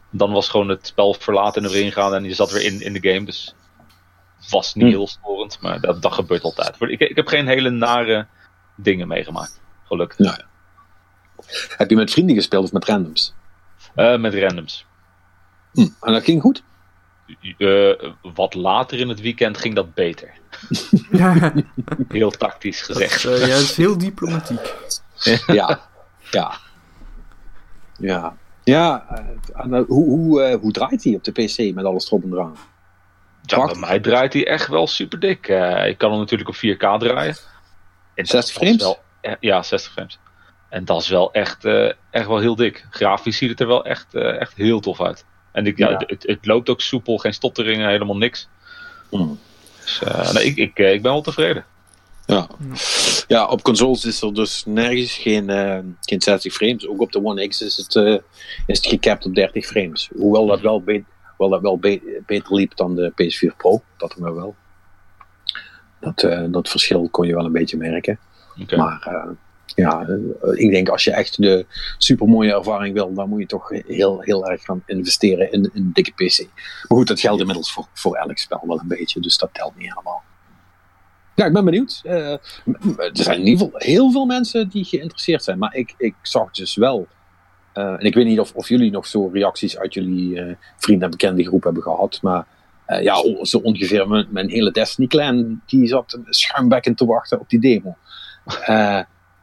dan 0.09 0.31
was 0.31 0.49
gewoon 0.49 0.69
het 0.69 0.87
spel 0.87 1.13
verlaten 1.13 1.61
en 1.61 1.67
er 1.67 1.73
weer 1.73 1.83
ingaan 1.83 2.13
en 2.13 2.23
je 2.23 2.33
zat 2.33 2.51
weer 2.51 2.63
in, 2.63 2.81
in 2.81 2.93
de 2.93 3.09
game. 3.09 3.25
Dus 3.25 3.55
was 4.49 4.73
niet 4.73 4.85
Hm. 4.85 4.89
heel 4.89 5.07
storend, 5.07 5.61
maar 5.61 5.79
dat, 5.79 6.01
dat 6.01 6.13
gebeurt 6.13 6.43
altijd. 6.43 6.75
Ik, 6.79 6.99
ik 6.99 7.15
heb 7.15 7.27
geen 7.27 7.47
hele 7.47 7.69
nare 7.69 8.27
dingen 8.75 9.07
meegemaakt, 9.07 9.61
gelukkig. 9.83 10.17
Nou 10.17 10.35
ja. 10.37 10.45
Heb 11.77 11.89
je 11.89 11.95
met 11.95 12.11
vrienden 12.11 12.35
gespeeld 12.35 12.63
of 12.63 12.71
met 12.71 12.85
randoms? 12.85 13.33
Eh, 13.95 14.17
met 14.17 14.33
randoms. 14.33 14.85
Hm. 15.73 15.87
En 16.01 16.13
dat 16.13 16.23
ging 16.23 16.41
goed? 16.41 16.63
Eh, 17.57 17.91
wat 18.21 18.53
later 18.53 18.99
in 18.99 19.09
het 19.09 19.21
weekend 19.21 19.57
ging 19.57 19.75
dat 19.75 19.93
beter. 19.93 20.33
Ja, 21.11 21.53
Heel 22.07 22.31
tactisch 22.31 22.87
dat, 22.87 22.97
gezegd. 22.97 23.25
eh, 23.25 23.47
ja, 23.47 23.53
het 23.53 23.63
is 23.63 23.77
heel 23.77 23.97
diplomatiek. 23.97 24.73
ja. 25.47 25.81
Ja. 26.31 26.57
Ja. 27.97 28.35
Ja, 28.63 29.05
en, 29.53 29.73
hoe, 29.87 30.09
hoe, 30.09 30.41
eh, 30.43 30.59
hoe 30.59 30.71
draait 30.71 31.03
hij 31.03 31.15
op 31.15 31.23
de 31.23 31.31
PC 31.31 31.75
met 31.75 31.85
alles 31.85 32.05
erop 32.05 32.23
en 32.23 32.31
eraan? 32.33 32.55
Ja, 33.41 33.65
bij 33.65 33.75
mij 33.75 33.99
draait 33.99 34.33
hij 34.33 34.47
echt 34.47 34.67
wel 34.67 34.87
super 34.87 35.19
dik. 35.19 35.47
Eh, 35.47 35.87
ik 35.87 35.97
kan 35.97 36.09
hem 36.11 36.19
natuurlijk 36.19 36.49
op 36.49 36.55
4K 36.55 36.77
draaien. 36.99 37.35
En 38.13 38.25
dat 38.25 38.27
60 38.27 38.43
is 38.43 38.51
frames? 38.51 38.77
Wel, 38.81 38.99
ja, 39.39 39.63
60 39.63 39.91
frames. 39.91 40.19
En 40.69 40.85
dat 40.85 41.01
is 41.01 41.09
wel 41.09 41.33
echt, 41.33 41.65
eh, 41.65 41.91
echt 42.11 42.27
wel 42.27 42.39
heel 42.39 42.55
dik. 42.55 42.85
Grafisch 42.89 43.37
ziet 43.37 43.49
het 43.49 43.59
er 43.59 43.67
wel 43.67 43.85
echt, 43.85 44.13
eh, 44.15 44.39
echt 44.41 44.53
heel 44.53 44.79
tof 44.79 45.01
uit. 45.01 45.25
En 45.51 45.65
ik, 45.65 45.77
ja, 45.77 45.89
Ja. 45.89 46.03
Het, 46.07 46.23
het 46.27 46.45
loopt 46.45 46.69
ook 46.69 46.81
soepel, 46.81 47.17
geen 47.17 47.33
stotteringen, 47.33 47.89
helemaal 47.89 48.17
niks. 48.17 48.47
Hm. 49.09 49.27
Dus 49.81 50.01
eh, 50.03 50.33
nee, 50.33 50.45
ik, 50.45 50.55
ik, 50.57 50.77
ik 50.77 51.01
ben 51.01 51.11
wel 51.11 51.21
tevreden. 51.21 51.65
Ja. 52.25 52.47
ja, 53.27 53.45
op 53.47 53.61
consoles 53.63 54.05
is 54.05 54.21
er 54.21 54.33
dus 54.33 54.63
nergens 54.65 55.13
geen, 55.17 55.49
eh, 55.49 55.79
geen 56.01 56.21
60 56.21 56.53
frames. 56.53 56.87
Ook 56.87 57.01
op 57.01 57.11
de 57.11 57.23
One 57.23 57.47
X 57.47 57.61
is 57.61 57.77
het, 57.77 57.95
eh, 57.95 58.17
is 58.65 58.77
het 58.77 58.87
gecapt 58.87 59.25
op 59.25 59.35
30 59.35 59.65
frames. 59.65 60.09
Hoewel 60.15 60.45
dat 60.45 60.59
wel, 60.61 60.81
be- 60.81 61.03
hoewel 61.37 61.49
dat 61.49 61.61
wel 61.61 61.77
be- 61.79 62.21
beter 62.25 62.53
liep 62.55 62.75
dan 62.75 62.95
de 62.95 63.11
PS4 63.15 63.55
Pro. 63.57 63.81
Dat 63.97 64.17
maar 64.17 64.35
wel. 64.35 64.55
Dat, 65.99 66.23
eh, 66.23 66.43
dat 66.47 66.69
verschil 66.69 67.07
kon 67.09 67.27
je 67.27 67.33
wel 67.35 67.45
een 67.45 67.51
beetje 67.51 67.77
merken. 67.77 68.19
Oké. 68.61 68.75
Maar 68.77 69.01
eh, 69.01 69.29
ja, 69.75 70.07
eh, 70.07 70.17
ik 70.53 70.71
denk 70.71 70.89
als 70.89 71.03
je 71.03 71.11
echt 71.11 71.41
de 71.41 71.65
supermooie 71.97 72.53
ervaring 72.53 72.93
wil, 72.93 73.13
dan 73.13 73.29
moet 73.29 73.39
je 73.39 73.45
toch 73.45 73.69
heel, 73.69 74.21
heel 74.21 74.47
erg 74.47 74.63
gaan 74.63 74.83
investeren 74.85 75.51
in, 75.51 75.69
een 75.73 75.89
dikke 75.93 76.11
PC. 76.11 76.39
Maar 76.87 76.97
goed, 76.97 77.07
dat 77.07 77.19
geldt 77.19 77.39
inmiddels 77.39 77.73
voor, 77.73 77.87
voor 77.93 78.15
elk 78.15 78.37
spel 78.37 78.63
wel 78.67 78.79
een 78.79 78.87
beetje, 78.87 79.19
dus 79.19 79.37
dat 79.37 79.49
telt 79.53 79.75
niet 79.75 79.89
helemaal. 79.89 80.23
Ja, 81.35 81.45
ik 81.45 81.53
ben 81.53 81.65
benieuwd. 81.65 82.01
Eh, 82.03 82.31
er 82.31 83.09
zijn 83.11 83.39
in 83.39 83.47
ieder 83.47 83.65
geval 83.65 83.79
heel 83.79 84.11
veel 84.11 84.25
mensen 84.25 84.69
die 84.69 84.83
geïnteresseerd 84.83 85.43
zijn, 85.43 85.57
maar 85.57 85.75
ik, 85.75 85.93
ik 85.97 86.15
zag 86.21 86.51
dus 86.51 86.75
wel. 86.75 87.07
eh, 87.73 87.83
en 87.83 87.99
ik 88.05 88.13
weet 88.13 88.25
niet 88.25 88.39
of, 88.39 88.53
of 88.53 88.69
jullie 88.69 88.91
nog 88.91 89.07
zo 89.07 89.29
reacties 89.33 89.77
uit 89.77 89.93
jullie 89.93 90.55
vrienden 90.77 91.05
en 91.05 91.11
bekende 91.11 91.45
groep 91.45 91.63
hebben 91.63 91.83
gehad, 91.83 92.19
maar 92.21 92.45
ja, 93.01 93.15
zo 93.41 93.57
ongeveer 93.57 94.07
mijn, 94.07 94.27
mijn 94.29 94.49
hele 94.49 94.71
Destiny-clan, 94.71 95.61
die 95.65 95.87
zat 95.87 96.19
schuimbekkend 96.25 96.97
te 96.97 97.05
wachten 97.05 97.39
op 97.39 97.49
die 97.49 97.59
demo. 97.59 97.97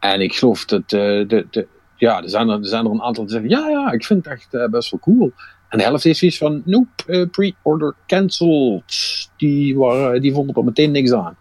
En 0.05 0.21
ik 0.21 0.35
geloof 0.35 0.65
dat 0.65 0.83
eh, 0.83 0.89
de, 1.29 1.47
de, 1.51 1.67
ja, 1.97 2.23
er, 2.23 2.29
zijn 2.29 2.49
er, 2.49 2.67
zijn 2.67 2.85
er 2.85 2.91
een 2.91 3.03
aantal 3.03 3.25
die 3.25 3.33
zeggen: 3.33 3.51
ja, 3.51 3.69
ja, 3.69 3.93
ik 3.93 4.05
vind 4.05 4.25
het 4.25 4.35
echt 4.35 4.55
eh, 4.55 4.69
best 4.69 4.91
wel 4.91 5.01
cool. 5.01 5.33
En 5.69 5.79
de 5.79 5.85
helft 5.85 6.05
heeft 6.05 6.19
zoiets 6.19 6.39
van: 6.39 6.63
nope, 6.65 7.05
eh, 7.07 7.29
pre-order 7.31 7.95
cancelled. 8.07 9.29
Die, 9.37 9.77
waren, 9.77 10.23
die 10.23 10.33
vonden 10.33 10.55
er 10.55 10.65
meteen 10.65 10.91
niks 10.91 11.13
aan. 11.13 11.37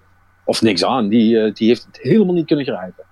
Of 0.46 0.62
niks 0.62 0.84
aan, 0.84 1.08
die, 1.08 1.52
die 1.52 1.68
heeft 1.68 1.86
het 1.86 2.00
helemaal 2.02 2.34
niet 2.34 2.46
kunnen 2.46 2.66
grijpen. 2.66 3.04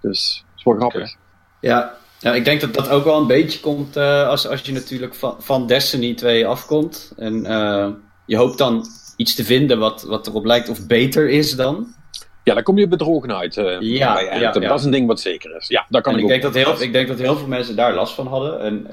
Dus 0.00 0.44
dat 0.46 0.58
is 0.58 0.64
wel 0.64 0.74
grappig. 0.74 1.16
Ja, 1.60 1.94
ja, 2.20 2.34
ik 2.34 2.44
denk 2.44 2.60
dat 2.60 2.74
dat 2.74 2.88
ook 2.88 3.04
wel 3.04 3.20
een 3.20 3.26
beetje 3.26 3.60
komt 3.60 3.96
als, 3.96 4.48
als 4.48 4.60
je 4.60 4.72
natuurlijk 4.72 5.14
van, 5.14 5.36
van 5.38 5.66
Destiny 5.66 6.14
2 6.14 6.46
afkomt. 6.46 7.12
En 7.16 7.42
je 8.26 8.36
hoopt 8.36 8.58
dan 8.58 8.86
iets 9.16 9.34
te 9.34 9.44
vinden 9.44 9.78
wat, 9.78 10.02
wat 10.02 10.26
erop 10.26 10.44
lijkt 10.44 10.68
of 10.68 10.86
beter 10.86 11.28
is 11.28 11.56
dan. 11.56 11.94
Ja, 12.46 12.54
daar 12.54 12.62
kom 12.62 12.78
je 12.78 12.88
bedrogen 12.88 13.36
uit. 13.36 13.56
eh, 13.56 13.80
Ja, 13.80 14.14
bij 14.14 14.40
ja. 14.40 14.52
Dat 14.52 14.78
is 14.78 14.84
een 14.84 14.90
ding 14.90 15.06
wat 15.06 15.20
zeker 15.20 15.56
is. 15.56 15.68
Ja, 15.68 15.86
daar 15.88 16.02
kan 16.02 16.12
En 16.12 16.18
ik, 16.18 16.24
ik 16.24 16.30
denk, 16.30 16.42
dat 16.42 16.54
heel, 16.54 16.82
ik 16.82 16.92
denk 16.92 17.08
dat 17.08 17.18
heel 17.18 17.36
veel 17.36 17.46
mensen 17.46 17.76
daar 17.76 17.94
last 17.94 18.14
van 18.14 18.26
hadden. 18.26 18.60
En, 18.60 18.86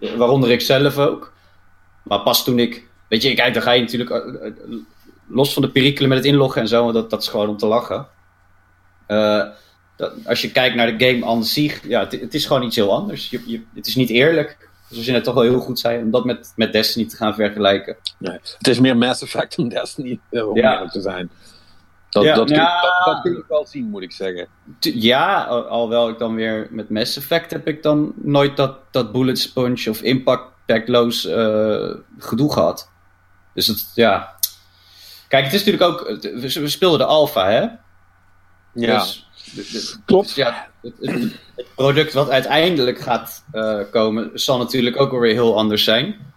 eh, 0.00 0.16
waaronder 0.16 0.50
ik 0.50 0.60
zelf 0.60 0.98
ook. 0.98 1.32
Maar 2.02 2.20
pas 2.20 2.44
toen 2.44 2.58
ik. 2.58 2.86
Weet 3.08 3.22
je, 3.22 3.34
kijk, 3.34 3.54
dan 3.54 3.62
ga 3.62 3.72
je 3.72 3.80
natuurlijk. 3.80 4.10
eh, 4.10 4.50
los 5.28 5.52
van 5.52 5.62
de 5.62 5.70
perikelen 5.70 6.08
met 6.08 6.18
het 6.18 6.26
inloggen 6.26 6.60
en 6.60 6.68
zo, 6.68 6.92
dat, 6.92 7.10
dat 7.10 7.22
is 7.22 7.28
gewoon 7.28 7.48
om 7.48 7.56
te 7.56 7.66
lachen. 7.66 8.06
Dat, 9.96 10.12
als 10.26 10.40
je 10.42 10.52
kijkt 10.52 10.76
naar 10.76 10.98
de 10.98 11.06
game 11.06 11.26
aan 11.26 11.44
zich, 11.44 11.88
ja, 11.88 12.00
het, 12.00 12.12
het 12.20 12.34
is 12.34 12.46
gewoon 12.46 12.62
iets 12.62 12.76
heel 12.76 12.92
anders. 12.92 13.30
Je, 13.30 13.42
je, 13.46 13.62
het 13.74 13.86
is 13.86 13.94
niet 13.96 14.10
eerlijk. 14.10 14.68
zoals 14.90 15.06
je 15.06 15.12
net 15.12 15.24
toch 15.24 15.34
wel 15.34 15.42
heel 15.42 15.58
goed 15.60 15.78
zei, 15.78 16.02
om 16.02 16.10
dat 16.10 16.24
met, 16.24 16.52
met 16.56 16.72
Destiny 16.72 17.08
te 17.08 17.16
gaan 17.16 17.34
vergelijken. 17.34 17.96
Nee. 18.18 18.38
Het 18.58 18.68
is 18.68 18.78
meer 18.80 18.96
Mass 18.96 19.22
Effect 19.22 19.56
dan 19.56 19.68
Destiny, 19.68 20.18
om 20.30 20.56
Ja. 20.56 20.72
eerlijk 20.74 20.92
te 20.92 21.00
zijn. 21.00 21.30
Dat, 22.14 22.24
Ja, 22.24 22.34
dat, 22.34 22.46
kun, 22.46 22.56
ja. 22.56 22.80
dat, 22.80 23.04
dat 23.14 23.22
kun 23.22 23.36
ik 23.36 23.44
wel 23.48 23.66
zien, 23.66 23.84
moet 23.90 24.02
ik 24.02 24.12
zeggen. 24.12 24.48
Ja, 24.80 25.42
al- 25.44 25.66
alhoewel 25.66 26.08
ik 26.08 26.18
dan 26.18 26.34
weer 26.34 26.66
met 26.70 26.90
Mass 26.90 27.16
Effect 27.16 27.50
heb 27.50 27.66
ik 27.66 27.82
dan 27.82 28.12
nooit 28.16 28.56
dat, 28.56 28.76
dat 28.90 29.12
bullet 29.12 29.38
sponge 29.38 29.86
of 29.90 30.02
impactloos 30.02 31.26
eh 31.26 31.90
gedoe 32.18 32.52
gehad. 32.52 32.90
Dus 33.54 33.66
het, 33.66 33.90
ja. 33.94 34.34
Kijk, 35.28 35.44
het 35.44 35.54
is 35.54 35.64
natuurlijk 35.64 35.92
ook, 35.92 36.18
we, 36.22 36.68
speelden 36.68 36.98
de 36.98 37.04
alpha, 37.04 37.50
hè? 37.50 37.60
Ja, 38.72 38.98
Dus, 39.54 39.98
klopt. 40.04 40.26
dus 40.26 40.34
ja, 40.36 40.66
het, 40.82 40.92
het- 41.00 41.32
het 41.56 41.66
product 41.74 42.12
wat 42.12 42.30
uiteindelijk 42.30 42.98
gaat 43.00 43.44
eh, 43.52 43.78
komen, 43.90 44.30
zal 44.34 44.58
natuurlijk 44.58 45.00
ook 45.00 45.12
alweer 45.12 45.32
heel 45.32 45.56
anders 45.58 45.84
zijn. 45.84 46.33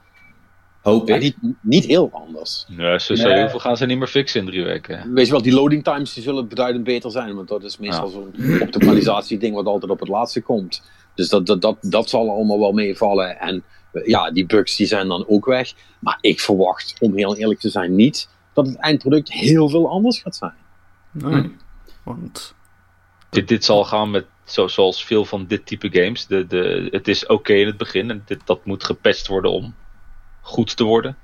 Hoop 0.87 1.07
Ja, 1.07 1.15
ik. 1.15 1.21
niet, 1.21 1.35
niet 1.61 1.85
heel 1.85 2.09
anders. 2.13 2.65
Ja, 2.67 2.99
zo, 2.99 3.15
zo 3.15 3.27
Nee. 3.27 3.37
heel 3.37 3.49
veel 3.49 3.59
gaan 3.59 3.77
ze 3.77 3.85
niet 3.85 3.97
meer 3.97 4.07
fixen 4.07 4.39
in 4.39 4.45
drie 4.45 4.63
weken. 4.63 5.13
Weet 5.13 5.25
je 5.25 5.31
wel, 5.31 5.41
die 5.41 5.53
loading 5.53 5.83
times 5.83 6.13
die 6.13 6.23
zullen 6.23 6.47
beduidend 6.47 6.83
beter 6.83 7.11
zijn, 7.11 7.35
want 7.35 7.47
dat 7.47 7.63
is 7.63 7.77
meestal 7.77 8.07
zo'n 8.07 8.33
optimalisatie 8.61 9.37
ding 9.37 9.55
wat 9.55 9.65
altijd 9.65 9.91
op 9.91 9.99
het 9.99 10.09
laatste 10.09 10.41
komt. 10.41 10.81
Dus 11.15 11.29
dat, 11.29 11.45
dat, 11.45 11.61
dat, 11.61 11.77
dat 11.81 12.09
zal 12.09 12.29
allemaal 12.29 12.59
wel 12.59 12.71
meevallen. 12.71 13.39
En 13.39 13.63
eh, 13.91 14.05
ja, 14.05 14.31
die 14.31 14.45
bugs 14.45 14.75
die 14.75 14.87
zijn 14.87 15.07
dan 15.07 15.25
ook 15.27 15.45
weg. 15.45 15.73
Maar 15.99 16.17
ik 16.21 16.39
verwacht, 16.39 16.95
om 16.99 17.15
heel 17.17 17.35
eerlijk 17.37 17.59
te 17.59 17.69
zijn, 17.69 17.95
niet 17.95 18.29
dat 18.53 18.67
het 18.67 18.77
eindproduct 18.77 19.31
heel 19.31 19.69
veel 19.69 19.89
anders 19.89 20.21
gaat 20.21 20.35
zijn. 20.35 20.53
Nee. 21.11 21.55
Want 22.03 22.55
Dit, 23.29 23.47
dit 23.47 23.65
zal 23.65 23.83
gaan 23.85 24.11
met, 24.11 24.25
zo, 24.45 24.67
zoals 24.67 25.05
veel 25.05 25.25
van 25.25 25.45
dit 25.47 25.65
type 25.65 25.89
games. 25.91 26.27
De, 26.27 26.47
de, 26.47 26.87
het 26.91 27.07
is 27.07 27.25
oké 27.25 27.53
in 27.53 27.67
het 27.67 27.77
begin 27.77 28.09
en 28.09 28.23
dit, 28.25 28.39
dat 28.45 28.65
moet 28.65 28.83
gepatcht 28.83 29.27
worden 29.27 29.51
om 29.51 29.73
goed 30.47 30.77
te 30.77 30.83
worden. 30.83 31.17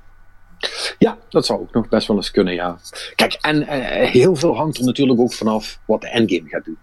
Ja, 1.00 1.18
dat 1.30 1.46
zou 1.46 1.60
ook 1.60 1.74
nog 1.74 1.90
best 1.90 2.08
wel 2.08 2.18
eens 2.18 2.32
kunnen, 2.32 2.54
ja. 2.54 2.78
Kijk, 3.16 3.34
en 3.34 3.68
eh, 3.68 4.10
heel 4.10 4.36
veel 4.36 4.56
hangt 4.56 4.78
er 4.78 4.86
natuurlijk 4.86 5.20
ook 5.20 5.34
vanaf 5.34 5.80
wat 5.86 6.02
de 6.02 6.10
endgame 6.10 6.50
gaat 6.50 6.66
doen. 6.66 6.78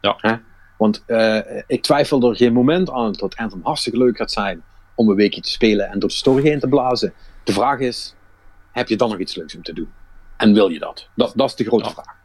Ja. 0.00 0.14
Hè? 0.16 0.34
Want 0.78 1.02
eh, 1.06 1.38
ik 1.66 1.82
twijfel 1.82 2.28
er 2.28 2.36
geen 2.36 2.52
moment 2.52 2.90
aan 2.90 3.12
dat 3.12 3.36
Anthem 3.36 3.60
hartstikke 3.62 3.98
leuk 3.98 4.16
gaat 4.16 4.30
zijn 4.32 4.62
om 4.94 5.08
een 5.08 5.16
weekje 5.16 5.40
te 5.40 5.50
spelen 5.50 5.88
en 5.88 5.98
door 5.98 6.08
de 6.08 6.14
story 6.14 6.42
heen 6.42 6.60
te 6.60 6.68
blazen. 6.68 7.12
De 7.44 7.52
vraag 7.52 7.78
is, 7.78 8.14
heb 8.72 8.88
je 8.88 8.96
dan 8.96 9.08
nog 9.10 9.18
iets 9.18 9.34
leuks 9.34 9.56
om 9.56 9.62
te 9.62 9.72
doen? 9.72 9.92
En 10.36 10.52
wil 10.54 10.68
je 10.68 10.78
dat? 10.78 11.08
Dat, 11.14 11.32
dat 11.36 11.48
is 11.48 11.54
de 11.54 11.64
grote 11.64 11.84
Ja. 11.84 11.90
vraag. 11.90 12.16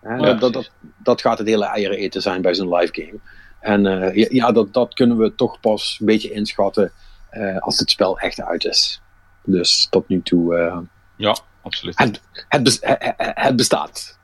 Hè, 0.00 0.14
Ja, 0.16 0.34
dat, 0.34 0.52
dat, 0.52 0.70
dat, 1.02 1.20
gaat 1.20 1.38
het 1.38 1.46
hele 1.46 1.64
eieren 1.64 1.96
eten 1.98 2.22
zijn 2.22 2.42
bij 2.42 2.54
zo'n 2.54 2.74
live 2.74 3.02
game. 3.02 3.18
En 3.60 3.86
eh, 3.86 4.14
ja, 4.14 4.26
ja, 4.30 4.52
dat, 4.52 4.72
dat 4.72 4.94
kunnen 4.94 5.16
we 5.16 5.34
toch 5.34 5.60
pas 5.60 5.96
een 6.00 6.06
beetje 6.06 6.30
inschatten 6.32 6.92
eh, 7.34 7.58
als 7.58 7.78
het 7.78 7.90
spel 7.90 8.18
echt 8.18 8.40
uit 8.40 8.64
is. 8.64 9.00
Dus 9.44 9.86
tot 9.90 10.08
nu 10.08 10.22
toe, 10.22 10.56
eh, 10.56 10.78
Ja, 11.16 11.36
absoluut. 11.62 11.98
het, 11.98 12.20
het, 12.48 12.62
bes- 12.62 12.78
het, 12.80 12.98
het- 13.16 13.32
het 13.34 13.56
bestaat. 13.56 14.18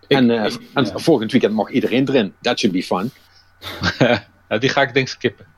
Ik- 0.00 0.16
en 0.16 0.30
eh, 0.30 0.44
ik- 0.44 0.60
en 0.74 0.84
ja. 0.84 0.98
volgend 0.98 1.32
weekend 1.32 1.52
mag 1.54 1.70
iedereen 1.70 2.08
erin. 2.08 2.34
That 2.40 2.58
should 2.58 2.76
be 2.76 2.82
fun. 2.82 3.10
Die 4.60 4.68
ga 4.70 4.82
ik 4.82 4.94
denk 4.94 5.06
ik 5.08 5.12
skippen. 5.12 5.46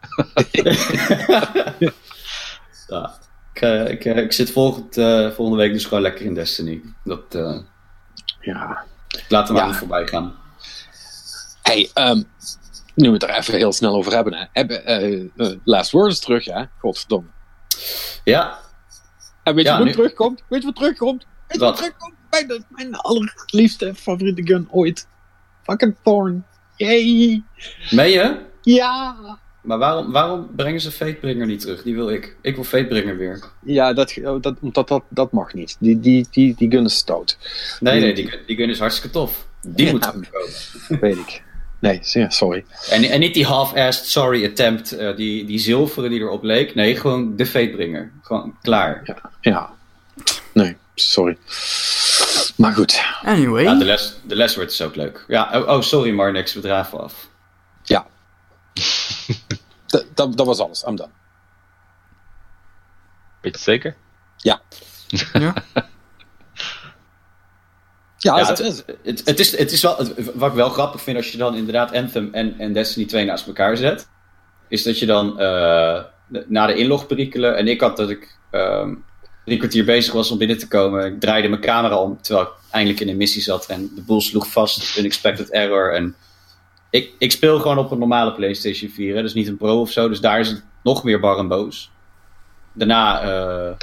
Ja. 2.89 3.13
Ik, 3.55 3.61
eh, 3.61 3.89
ik, 3.89 4.05
eh, 4.05 4.17
ik 4.17 4.33
zit 4.33 4.53
volgend, 4.53 4.97
eh, 4.97 5.31
volgende 5.31 5.63
week 5.63 5.73
dus 5.73 5.85
gewoon 5.85 6.03
lekker 6.03 6.25
in 6.25 6.35
Destiny. 6.35 6.83
Dat, 7.05 7.35
eh 7.35 7.59
Ja. 8.41 8.85
laten 9.29 9.47
we 9.47 9.53
maar 9.53 9.63
Ja. 9.63 9.67
niet 9.69 9.77
voorbij 9.79 10.07
gaan. 10.07 10.35
Hey, 11.63 11.91
ehm, 11.95 12.23
nu 12.95 13.07
we 13.07 13.13
het 13.13 13.23
er 13.23 13.31
even 13.31 13.55
heel 13.55 13.73
snel 13.73 13.95
over 13.95 14.13
hebben. 14.13 14.35
Hè. 14.35 14.45
Hebben 14.53 14.87
eh, 14.87 15.21
eh, 15.37 15.57
Last 15.65 15.91
Words 15.91 16.21
terug, 16.21 16.45
hè? 16.45 16.63
Godverdomme. 16.79 17.29
Ja, 18.25 18.59
En 19.43 19.55
weet 19.55 19.65
Ja, 19.65 19.73
je 19.73 19.79
wat 19.79 19.87
nu- 19.87 19.93
terugkomt? 19.93 20.43
Weet 20.49 20.61
je 20.61 20.67
wat 20.67 20.77
terugkomt? 20.77 21.27
Weet 21.49 21.59
je 21.59 21.59
wat, 21.59 21.69
Wat? 21.69 21.77
terugkomt? 21.77 22.15
Mijn, 22.31 22.65
mijn 22.69 22.95
allerliefste 22.95 23.95
favoriete 23.95 24.43
gun 24.47 24.69
ooit. 24.71 25.09
Fucking 25.63 25.95
Thorn. 26.03 26.45
Yay! 26.77 27.43
meen 27.91 28.11
je? 28.11 28.37
Ja! 28.63 29.17
Maar 29.63 29.79
waarom, 29.79 30.13
waarom 30.13 30.51
brengen 30.57 30.81
ze 30.81 30.91
Fatebringer 30.91 31.47
niet 31.47 31.61
terug? 31.61 31.83
Die 31.83 31.95
wil 31.95 32.11
ik. 32.11 32.37
Ik 32.43 32.55
wil 32.55 32.65
Fatebringer 32.65 33.17
weer. 33.17 33.45
Ja, 33.65 33.93
dat, 33.93 34.15
dat, 34.41 34.57
dat, 34.61 34.89
dat, 34.89 35.03
dat 35.09 35.33
mag 35.33 35.55
niet. 35.55 35.77
Die, 35.81 36.01
die, 36.01 36.27
die, 36.31 36.55
die 36.57 36.71
gun 36.71 36.85
is 36.85 36.95
stout. 36.97 37.39
Nee, 37.81 38.01
nee, 38.01 38.15
die, 38.15 38.29
gun- 38.29 38.41
die 38.47 38.57
gun 38.57 38.69
is 38.71 38.79
hartstikke 38.79 39.11
tof. 39.11 39.47
Die 39.63 39.87
Ja. 39.87 39.93
moet 39.93 40.03
terugkomen. 40.03 41.01
Weet 41.01 41.17
ik. 41.17 41.43
Nee, 41.81 41.99
sorry. 42.29 42.65
En, 42.91 43.05
en 43.05 43.21
niet 43.21 43.35
die 43.35 43.45
half-assed 43.47 44.07
sorry 44.07 44.45
attempt, 44.47 44.93
eh, 44.93 45.17
die, 45.17 45.45
die 45.45 45.59
zilveren 45.59 46.11
die 46.11 46.21
erop 46.21 46.43
leek. 46.43 46.75
Nee, 46.75 46.97
gewoon 46.97 47.37
de 47.37 47.47
Fatebringer. 47.47 48.13
Gewoon 48.23 48.57
klaar. 48.63 49.17
Ja. 49.41 49.71
Nee, 50.53 50.77
sorry. 50.95 51.39
Maar 52.57 52.73
goed. 52.73 53.01
anyway. 53.23 53.63
Ja, 53.63 53.75
de 53.75 53.85
les, 53.85 54.15
de 54.25 54.37
les 54.37 54.55
wordt 54.55 54.71
dus 54.71 54.83
ook 54.83 54.97
leuk. 54.97 55.25
Ja, 55.29 55.51
oh, 55.61 55.69
oh 55.69 55.81
sorry 55.83 56.11
Marnix, 56.11 56.55
we 56.55 56.61
draven 56.61 57.01
af. 57.01 57.29
Ja. 57.83 58.07
Dat- 59.87 60.05
dat, 60.15 60.37
dat 60.37 60.47
was 60.47 60.59
alles. 60.59 60.83
I'm 60.85 60.97
done. 60.97 61.11
Weet 63.41 63.57
je 63.57 63.63
zeker? 63.63 63.97
ja. 64.37 64.61
Ja, 65.33 65.55
Ja, 68.23 68.47
het, 68.47 68.59
het, 68.59 68.85
het, 69.03 69.23
het, 69.25 69.39
is, 69.39 69.57
het 69.57 69.73
is 69.73 69.83
wel, 69.83 69.97
wat 70.35 70.49
ik 70.49 70.57
wel 70.57 70.69
grappig 70.69 71.03
vind 71.03 71.17
als 71.17 71.33
je 71.33 71.39
dan 71.39 71.55
inderdaad 71.55 71.93
Anthem 71.93 72.29
en, 72.33 72.59
en 72.59 72.73
Destiny 72.73 73.07
2 73.07 73.25
naast 73.25 73.47
elkaar 73.47 73.77
zet, 73.77 74.09
is 74.69 74.83
dat 74.83 74.99
je 74.99 75.07
dan 75.07 75.41
eh, 75.41 76.03
na 76.47 76.67
de 76.67 76.75
inlogperikelen, 76.75 77.57
en 77.57 77.69
ik 77.69 77.81
had 77.81 77.97
dat 77.97 78.11
ik 78.11 78.39
ehm, 78.51 78.95
drie 79.45 79.59
kwartier 79.59 79.85
bezig 79.85 80.13
was 80.13 80.31
om 80.31 80.39
binnen 80.39 80.59
te 80.59 80.69
komen, 80.69 81.07
ik 81.07 81.21
draaide 81.21 81.49
mijn 81.49 81.61
camera 81.61 81.97
om 81.97 82.19
terwijl 82.21 82.47
ik 82.47 82.53
eindelijk 82.71 83.01
in 83.01 83.09
een 83.09 83.17
missie 83.17 83.43
zat 83.43 83.67
en 83.67 83.91
de 83.95 84.03
boel 84.03 84.21
sloeg 84.21 84.47
vast, 84.47 84.99
unexpected 84.99 85.51
error. 85.51 85.95
En 85.95 86.15
ik, 86.91 87.13
ik 87.19 87.33
speel 87.33 87.61
gewoon 87.61 87.79
op 87.79 87.91
een 87.91 87.99
normale 87.99 88.33
PlayStation 88.33 88.91
4, 88.91 89.15
hè, 89.15 89.23
dus 89.23 89.35
niet 89.35 89.49
een 89.49 89.57
Pro 89.57 89.81
of 89.81 89.91
zo, 89.91 90.09
dus 90.09 90.21
daar 90.21 90.41
is 90.41 90.49
het 90.49 90.65
nog 90.83 91.05
meer 91.05 91.21
bar 91.21 91.39
en 91.39 91.49
boos. 91.49 91.91
Daarna 92.73 93.23
eh, 93.23 93.77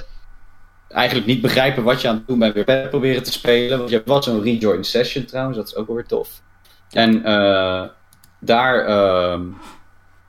eigenlijk 0.90 1.28
niet 1.28 1.42
begrijpen 1.42 1.84
wat 1.84 2.02
je 2.02 2.08
aan 2.08 2.16
het 2.16 2.28
doen 2.28 2.40
bent, 2.40 2.54
weer 2.54 2.88
proberen 2.90 3.24
te 3.24 3.32
spelen. 3.32 3.78
Want 3.78 3.90
je 3.90 3.96
hebt 3.96 4.08
wel 4.08 4.24
zo'n 4.24 4.42
rejoin 4.42 4.84
session 4.84 5.26
trouwens, 5.26 5.58
dat 5.58 5.68
is 5.68 5.76
ook 5.76 5.88
wel 5.88 5.96
weer 5.96 6.06
tof. 6.06 6.42
En 6.90 7.24
eh, 7.26 7.84
daar 8.40 8.86
ehm 8.86 9.42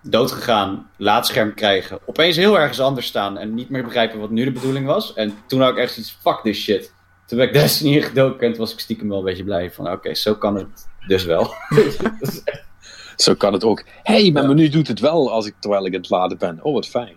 doodgegaan, 0.02 0.90
laadscherm 0.96 1.54
krijgen, 1.54 1.98
opeens 2.06 2.36
heel 2.36 2.58
ergens 2.58 2.80
anders 2.80 3.06
staan 3.06 3.38
en 3.38 3.54
niet 3.54 3.68
meer 3.68 3.84
begrijpen 3.84 4.20
wat 4.20 4.30
nu 4.30 4.44
de 4.44 4.52
bedoeling 4.52 4.86
was. 4.86 5.14
En 5.14 5.34
toen 5.46 5.60
had 5.60 5.70
ik 5.70 5.76
echt 5.76 5.98
iets, 5.98 6.18
fuck 6.20 6.40
this 6.42 6.62
shit. 6.62 6.92
Toen 7.26 7.38
ben 7.38 7.46
ik 7.46 7.52
Destiny 7.60 7.94
ingedoken 7.94 8.46
en 8.46 8.52
toen 8.52 8.60
was 8.60 8.72
ik 8.72 8.78
stiekem 8.78 9.08
wel 9.08 9.18
een 9.18 9.24
beetje 9.24 9.44
blij 9.44 9.72
van, 9.72 9.90
oké, 9.90 10.14
zo 10.14 10.34
kan 10.34 10.54
het 10.54 10.88
dus 11.06 11.24
wel. 11.24 11.54
zo 13.16 13.34
kan 13.34 13.52
het 13.52 13.64
ook. 13.64 13.84
hey, 14.02 14.30
mijn 14.30 14.46
menu 14.46 14.68
doet 14.68 14.88
het 14.88 15.00
wel 15.00 15.32
als 15.32 15.46
ik, 15.46 15.54
terwijl 15.58 15.86
ik 15.86 15.94
aan 15.94 16.00
het 16.00 16.10
laden 16.10 16.38
ben. 16.38 16.58
Oh, 16.62 16.74
wat 16.74 16.88
fijn. 16.88 17.16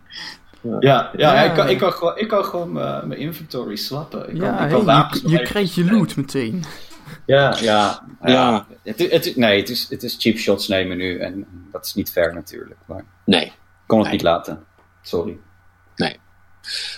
Ja, 0.62 0.78
ja, 0.80 1.12
Ja. 1.17 1.41
Ik, 1.41 1.54
kan, 1.54 1.69
ik, 1.69 1.78
kan 1.78 1.93
gewoon, 1.93 2.17
ik 2.17 2.28
kan 2.28 2.45
gewoon 2.45 2.71
mijn 2.71 3.08
mijn 3.08 3.19
inventory 3.19 3.76
slappen. 3.76 4.30
Ik 4.34 4.39
kan, 4.39 4.47
Ja, 4.47 4.54
ik 4.54 4.60
hey, 4.60 4.69
kan 4.69 4.86
wapens 4.86 5.21
je, 5.21 5.30
je 5.30 5.41
krijgt 5.41 5.74
je 5.74 5.91
loot 5.91 6.15
meteen. 6.15 6.63
Ja, 7.26 7.56
ja. 7.60 8.04
Ja. 8.21 8.30
ja. 8.32 8.65
Het, 8.84 9.12
het, 9.12 9.36
nee, 9.36 9.60
het 9.60 9.69
is, 9.69 9.89
het 9.89 10.04
is 10.04 10.15
cheap 10.19 10.38
shots 10.38 10.67
nemen 10.67 10.97
nu. 10.97 11.19
En 11.19 11.47
dat 11.71 11.86
is 11.86 11.93
niet 11.93 12.12
fair 12.12 12.34
natuurlijk. 12.34 12.80
Maar 12.86 13.00
ik 13.00 13.06
Nee, 13.26 13.52
kon 13.86 13.97
het 13.97 14.08
Nee. 14.08 14.15
niet 14.15 14.26
laten. 14.26 14.63
Sorry. 15.02 15.38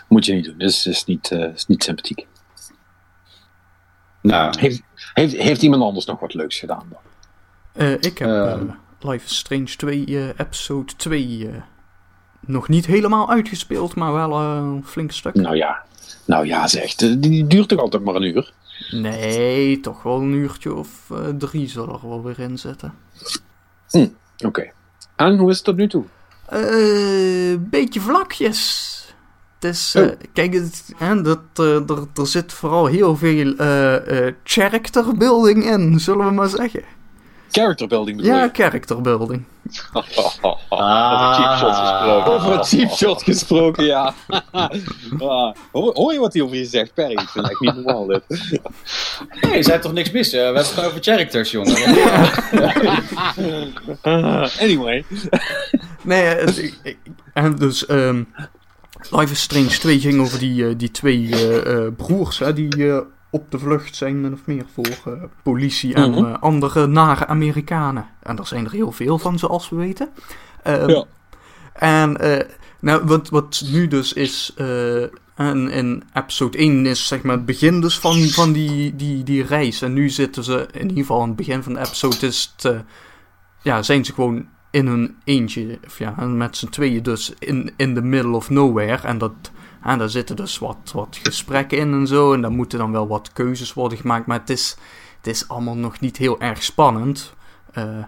moet 0.08 0.26
je 0.26 0.34
niet 0.34 0.45
doen. 0.45 0.58
Dat 0.58 0.69
is, 0.69 0.86
is, 0.86 1.06
niet, 1.06 1.32
eh, 1.32 1.54
is 1.54 1.65
niet 1.65 1.84
sympathiek. 1.84 2.28
Nou, 4.21 4.60
Heeft, 4.60 4.82
heeft, 5.13 5.36
heeft 5.38 5.62
iemand 5.62 5.84
anders 5.84 6.06
nog 6.06 6.19
wat 6.19 6.34
leuks 6.34 6.60
gedaan 6.60 6.88
dan? 6.89 6.99
Eh, 7.73 7.91
ik 7.91 8.17
heb 8.17 8.30
eh, 8.30 8.62
Life 8.99 9.26
is 9.26 9.38
Strange 9.38 9.76
2, 9.76 10.06
eh, 10.06 10.28
episode 10.38 10.95
2, 10.95 11.49
eh, 11.49 11.62
nog 12.45 12.67
niet 12.67 12.86
helemaal 12.86 13.29
uitgespeeld, 13.29 13.95
maar 13.95 14.13
wel 14.13 14.32
eh, 14.32 14.56
een 14.56 14.84
flink 14.86 15.12
stuk. 15.12 15.34
Nou 15.34 15.56
ja, 15.56 15.84
nou 16.25 16.45
ja 16.45 16.67
zeg. 16.67 16.95
Die, 16.95 17.47
duurt 17.47 17.67
toch 17.67 17.79
altijd 17.79 18.03
maar 18.03 18.15
een 18.15 18.36
uur? 18.36 18.53
Nee, 18.91 19.79
toch 19.79 20.03
wel 20.03 20.21
een 20.21 20.34
uurtje 20.34 20.73
of 20.73 20.89
eh, 21.12 21.17
drie 21.38 21.67
zal 21.67 21.93
er 21.93 22.10
wel 22.10 22.23
weer 22.23 22.39
in 22.39 22.58
zitten. 22.58 22.93
Oké. 24.45 24.71
En 25.15 25.38
hoe 25.38 25.49
is 25.49 25.56
het 25.56 25.65
tot 25.65 25.75
nu 25.75 25.88
toe? 25.88 26.03
Eh, 26.45 27.56
beetje 27.60 27.99
vlakjes. 27.99 28.91
Het 29.60 29.71
is, 29.71 29.95
Oh. 29.95 30.10
kijk, 30.34 30.53
het, 30.53 30.93
hè, 30.95 31.21
dat, 31.21 31.39
er, 31.53 32.08
er 32.15 32.27
zit 32.27 32.54
vooral 32.54 32.85
heel 32.85 33.15
veel 33.17 33.54
character 34.44 35.17
building 35.17 35.63
in, 35.65 36.00
zullen 36.00 36.25
we 36.25 36.31
maar 36.31 36.50
zeggen. 36.50 36.83
Character 37.54 37.87
building 37.87 38.17
bedoel 38.17 38.31
Ja, 38.33 38.49
character 38.54 39.01
building. 39.01 39.43
Over 39.93 40.10
cheap 41.35 41.58
shots 41.58 41.79
gesproken. 41.89 42.31
Over 42.33 42.58
het 42.58 42.67
cheap 42.67 42.91
shot 42.91 43.23
gesproken, 43.23 43.85
ja. 43.95 44.13
Ah, 45.19 45.54
hoor, 45.71 45.93
hoor 45.93 46.13
je 46.13 46.19
wat 46.19 46.33
hij 46.33 46.41
over 46.41 46.56
je 46.56 46.65
zegt, 46.65 46.93
Perry? 46.93 47.12
Ik 47.12 47.29
vind 47.29 47.33
het 47.47 47.49
echt 47.51 47.60
niet 47.60 47.75
normaal 47.75 48.06
dit. 48.06 48.21
nee, 49.41 49.56
je 49.56 49.63
zei 49.63 49.79
toch 49.79 49.93
niks 49.93 50.12
mis? 50.12 50.27
eh, 50.33 50.39
we 50.39 50.43
hebben 50.45 50.62
het 50.63 50.71
gewoon 50.71 50.89
over 50.89 51.04
characters, 51.04 51.51
jongen. 51.51 51.75
anyway. 54.60 55.06
Nee, 56.01 56.23
het- 56.23 56.58
ik- 56.58 56.79
ik- 56.83 56.97
en 57.33 57.56
dus 57.56 57.85
ehm 57.85 58.23
Life 59.12 59.31
is 59.31 59.41
Strange 59.41 59.67
2 59.67 59.99
ging 59.99 60.19
over 60.21 60.39
die, 60.39 60.67
eh, 60.67 60.73
die 60.77 60.91
twee 60.91 61.29
eh, 61.31 61.85
eh, 61.85 61.93
broers 61.97 62.39
hè, 62.39 62.54
die 62.54 62.91
eh, 62.91 62.97
op 63.34 63.52
de 63.52 63.60
vlucht 63.60 63.96
zijn, 63.96 64.21
min 64.21 64.34
of 64.34 64.40
meer, 64.46 64.65
voor 64.73 64.86
eh, 65.13 65.23
politie 65.44 65.94
en 65.94 66.12
Mhm. 66.12 66.25
eh, 66.25 66.34
andere 66.40 66.88
nare 66.88 67.27
Amerikanen. 67.27 68.06
En 68.21 68.38
er 68.38 68.48
zijn 68.48 68.65
er 68.65 68.71
heel 68.71 68.92
veel 68.92 69.19
van, 69.19 69.40
zoals 69.40 69.69
we 69.69 69.75
weten. 69.75 70.10
Ehm, 70.63 70.90
Ja. 70.90 71.04
En 71.73 72.17
eh, 72.17 72.48
nou, 72.79 73.04
wat, 73.06 73.29
wat 73.29 73.63
nu 73.71 73.88
dus 73.88 74.13
is, 74.13 74.54
en 75.36 75.69
in 75.71 76.04
episode 76.13 76.58
1 76.58 76.86
is 76.86 77.08
zeg 77.08 77.21
maar 77.21 77.36
het 77.36 77.46
begin 77.46 77.81
dus 77.81 78.00
van, 78.00 78.19
van 78.21 78.52
die, 78.52 78.96
die, 78.96 79.23
die 79.23 79.44
reis. 79.44 79.81
En 79.81 79.94
nu 79.94 80.10
zitten 80.10 80.44
ze, 80.44 80.67
in 80.71 80.81
ieder 80.81 80.98
geval 80.98 81.21
aan 81.21 81.27
het 81.27 81.36
begin 81.36 81.63
van 81.63 81.73
de 81.73 81.79
episode, 81.79 82.27
is 82.27 82.54
het, 82.58 82.84
ja, 83.62 83.81
zijn 83.84 84.06
ze 84.06 84.13
gewoon 84.13 84.46
in 84.71 84.88
hun 84.88 85.15
eentje, 85.23 85.79
of 85.86 85.98
ja, 85.98 86.12
met 86.25 86.58
z'n 86.58 86.67
tweeën 86.69 87.04
dus 87.04 87.34
in, 87.40 87.71
in 87.77 87.94
the 87.94 88.02
middle 88.02 88.36
of 88.36 88.50
nowhere. 88.50 89.08
En 89.08 89.17
dat, 89.17 89.34
en 89.84 89.98
daar 89.98 90.10
zitten 90.10 90.36
dus 90.36 90.60
wat, 90.60 90.92
wat 90.94 91.19
gesprekken 91.23 91.77
in 91.77 91.94
en 91.94 92.08
zo. 92.08 92.34
En 92.34 92.42
daar 92.42 92.52
moeten 92.52 92.79
dan 92.79 92.92
wel 92.92 93.08
wat 93.08 93.34
keuzes 93.34 93.73
worden 93.73 93.98
gemaakt. 93.98 94.25
Maar 94.25 94.40
het 94.40 94.50
is, 94.50 94.77
het 95.17 95.27
is 95.27 95.48
allemaal 95.48 95.75
nog 95.75 96.00
niet 96.00 96.17
heel 96.17 96.40
erg 96.40 96.63
spannend. 96.63 97.34
Eh 97.71 98.04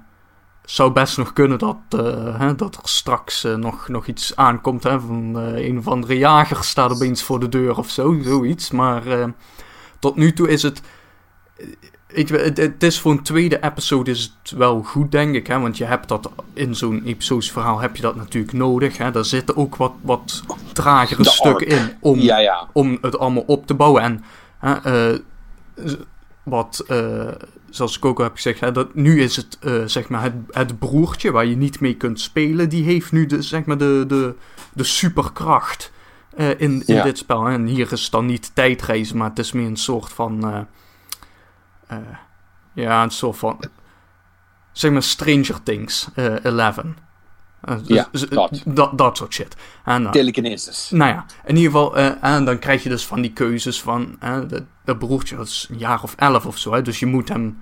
zou 0.64 0.92
best 0.92 1.18
nog 1.18 1.34
kunnen 1.34 1.60
dat, 1.60 1.78
eh, 1.90 2.52
dat 2.56 2.76
er 2.76 2.82
straks 2.90 3.44
eh, 3.44 3.56
nog, 3.56 3.88
nog 3.88 4.08
iets 4.08 4.36
aankomt. 4.36 4.84
Hè, 4.84 5.00
van 5.00 5.36
een 5.36 5.78
of 5.78 5.88
andere 5.88 6.18
jager 6.18 6.64
staat 6.64 6.92
opeens 6.92 7.24
voor 7.24 7.40
de 7.40 7.50
deur 7.50 7.78
of 7.78 7.90
zo, 7.90 8.20
zoiets. 8.22 8.72
Maar 8.72 9.34
tot 10.00 10.16
nu 10.16 10.34
toe 10.34 10.50
is 10.50 10.64
het. 10.64 10.82
Het, 12.16 12.58
het 12.58 12.84
is 12.84 13.00
voor 13.00 13.12
een 13.12 13.24
tweede 13.24 13.64
episode 13.64 14.12
is 14.12 14.34
het 14.44 14.52
wel 14.58 14.84
goed, 14.84 15.12
denk 15.12 15.36
ik. 15.36 15.48
Hè? 15.48 15.60
Want 15.60 15.78
je 15.78 15.86
hebt 15.86 16.08
dat 16.08 16.32
in 16.54 16.76
zo'n 16.76 17.04
episodisch 17.06 17.52
verhaal 17.52 17.80
heb 17.80 17.96
je 17.96 18.02
dat 18.02 18.16
natuurlijk 18.16 18.54
nodig. 18.54 18.98
Hè? 18.98 19.12
Daar 19.12 19.26
zitten 19.26 19.58
ook 19.58 19.76
wat, 19.76 19.94
wat 20.02 20.44
tragere 20.74 21.24
De 21.24 21.30
stukken 21.30 21.68
in 21.68 21.94
om, 22.00 22.20
Ja, 22.20 22.38
ja. 22.38 22.68
om 22.74 22.98
het 23.02 23.18
allemaal 23.18 23.44
op 23.48 23.68
te 23.68 23.74
bouwen. 23.74 24.02
En 24.02 24.24
hè, 24.60 24.74
eh, 25.14 25.20
wat, 26.44 26.84
eh, 26.88 27.28
zoals 27.70 27.98
ik 27.98 28.06
ook 28.06 28.18
al 28.18 28.24
heb 28.24 28.36
gezegd, 28.36 28.60
hè, 28.60 28.72
dat 28.72 28.96
nu 28.96 29.22
is 29.22 29.36
het, 29.36 29.58
eh, 29.62 29.74
zeg 29.86 30.08
maar, 30.10 30.22
het, 30.24 30.34
het 30.52 30.80
broertje 30.80 31.32
waar 31.32 31.46
je 31.46 31.56
niet 31.58 31.80
mee 31.80 31.96
kunt 31.96 32.20
spelen, 32.20 32.70
die 32.70 32.84
heeft 32.84 33.12
nu 33.12 33.26
de, 33.26 33.42
zeg 33.42 33.66
maar, 33.66 33.78
de, 33.78 34.04
de, 34.08 34.34
de 34.74 34.84
superkracht 34.84 35.92
in, 36.38 36.58
in 36.58 36.84
Ja. 36.86 37.04
dit 37.04 37.18
spel. 37.18 37.44
hè. 37.44 37.54
En 37.54 37.66
hier 37.66 37.92
is 37.92 38.02
het 38.04 38.12
dan 38.12 38.26
niet 38.26 38.52
tijdreizen, 38.56 39.18
maar 39.18 39.30
het 39.30 39.40
is 39.40 39.52
meer 39.52 39.66
een 39.68 39.78
soort 39.78 40.12
van, 40.14 40.68
eh, 41.88 41.98
ja, 42.74 43.04
een 43.04 43.10
soort 43.12 43.38
van, 43.38 43.60
zeg 44.72 44.92
maar, 44.92 45.04
Stranger 45.04 45.64
Things 45.64 46.10
eh 46.16 46.44
11. 46.46 46.78
Eh, 47.62 47.78
Ja, 47.84 48.08
z- 48.12 48.22
z- 48.24 48.28
dat. 48.28 48.62
dat. 48.66 48.98
Dat 48.98 49.18
soort 49.18 49.34
shit. 49.34 49.56
En, 49.86 50.12
Telekinesis. 50.12 50.90
nou 50.94 51.12
ja, 51.12 51.26
in 51.46 51.56
ieder 51.56 51.72
geval, 51.72 51.98
en 52.22 52.46
dan 52.46 52.60
krijg 52.60 52.84
je 52.84 52.90
dus 52.90 53.06
van 53.06 53.22
die 53.22 53.34
keuzes 53.34 53.82
van, 53.82 54.18
dat, 54.48 54.64
dat 54.84 55.00
broertje 55.00 55.36
dat 55.36 55.48
is 55.48 55.68
een 55.72 55.78
jaar 55.78 56.04
of 56.04 56.16
elf 56.16 56.46
of 56.46 56.58
zo, 56.58 56.74
hè, 56.74 56.82
dus 56.82 57.00
je 57.00 57.06
moet 57.06 57.30
hem, 57.30 57.62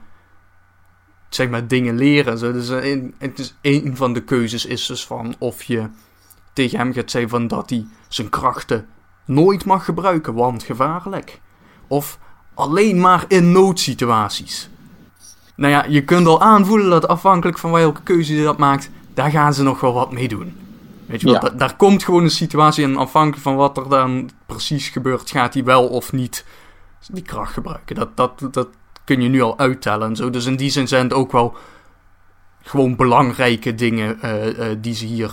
zeg 1.30 1.50
maar, 1.50 1.68
dingen 1.68 1.96
leren. 1.96 2.32
en 2.34 2.38
Zo. 2.40 2.52
Dus 2.52 2.70
een, 2.70 3.16
het 3.18 3.40
is, 3.40 3.56
een 3.62 3.96
van 3.98 4.14
de 4.14 4.24
keuzes 4.24 4.66
is 4.66 4.86
dus 4.86 5.06
van 5.06 5.36
of 5.40 5.64
je 5.64 5.90
tegen 6.54 6.78
hem 6.78 6.94
gaat 6.94 7.12
zeggen 7.12 7.30
van 7.30 7.48
dat 7.48 7.70
hij 7.70 7.86
zijn 8.08 8.30
krachten 8.30 8.88
nooit 9.26 9.66
mag 9.66 9.86
gebruiken, 9.86 10.34
want 10.34 10.64
gevaarlijk. 10.64 11.42
Of 11.88 12.20
alleen 12.54 13.00
maar 13.00 13.26
in 13.28 13.52
noodsituaties. 13.52 14.70
Nou 15.56 15.72
ja, 15.72 15.86
je 15.88 16.04
kunt 16.04 16.28
al 16.28 16.42
aanvoelen 16.42 16.90
dat 16.90 17.08
afhankelijk 17.08 17.58
van 17.58 17.72
welke 17.72 18.02
keuze 18.04 18.36
je 18.36 18.44
dat 18.44 18.58
maakt, 18.58 18.90
daar 19.14 19.30
gaan 19.32 19.54
ze 19.54 19.64
nog 19.64 19.80
wel 19.80 19.94
wat 19.94 20.12
mee 20.12 20.28
doen. 20.28 20.58
Weet 21.06 21.22
je 21.22 21.26
wel, 21.26 21.36
Ja. 21.36 21.40
da- 21.42 21.50
daar 21.50 21.76
komt 21.76 22.04
gewoon 22.04 22.24
een 22.24 22.30
situatie 22.30 22.84
en 22.84 22.98
afhankelijk 22.98 23.42
van 23.42 23.56
wat 23.56 23.78
er 23.78 23.90
dan 23.90 24.30
precies 24.46 24.90
gebeurt, 24.90 25.32
gaat 25.32 25.54
hij 25.54 25.64
wel 25.64 25.88
of 25.88 26.12
niet 26.12 26.46
die 27.12 27.24
kracht 27.24 27.54
gebruiken. 27.54 27.96
Dat, 27.96 28.18
dat, 28.18 28.48
dat 28.52 28.68
kun 29.04 29.22
je 29.22 29.30
nu 29.30 29.42
al 29.42 29.58
uittellen 29.60 30.08
en 30.10 30.16
zo. 30.16 30.30
Dus 30.30 30.46
in 30.46 30.56
die 30.56 30.70
zin 30.70 30.88
zijn 30.88 31.04
het 31.04 31.14
ook 31.14 31.32
wel 31.32 31.56
gewoon 32.62 32.96
belangrijke 32.96 33.76
dingen 33.76 34.22
eh, 34.22 34.72
eh, 34.72 34.78
die 34.82 34.96
ze 34.96 35.06
hier 35.06 35.32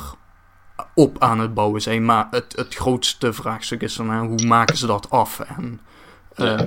op 0.94 1.22
aan 1.22 1.38
het 1.38 1.54
bouwen 1.54 1.80
zijn. 1.82 2.04
Maar 2.04 2.26
het, 2.30 2.52
het 2.56 2.74
grootste 2.74 3.32
vraagstuk 3.32 3.82
is 3.82 3.94
dan, 3.94 4.26
hoe 4.26 4.46
maken 4.46 4.76
ze 4.76 4.86
dat 4.86 5.10
af? 5.10 5.40
En 5.40 5.80
eh, 6.34 6.46
Ja. 6.46 6.66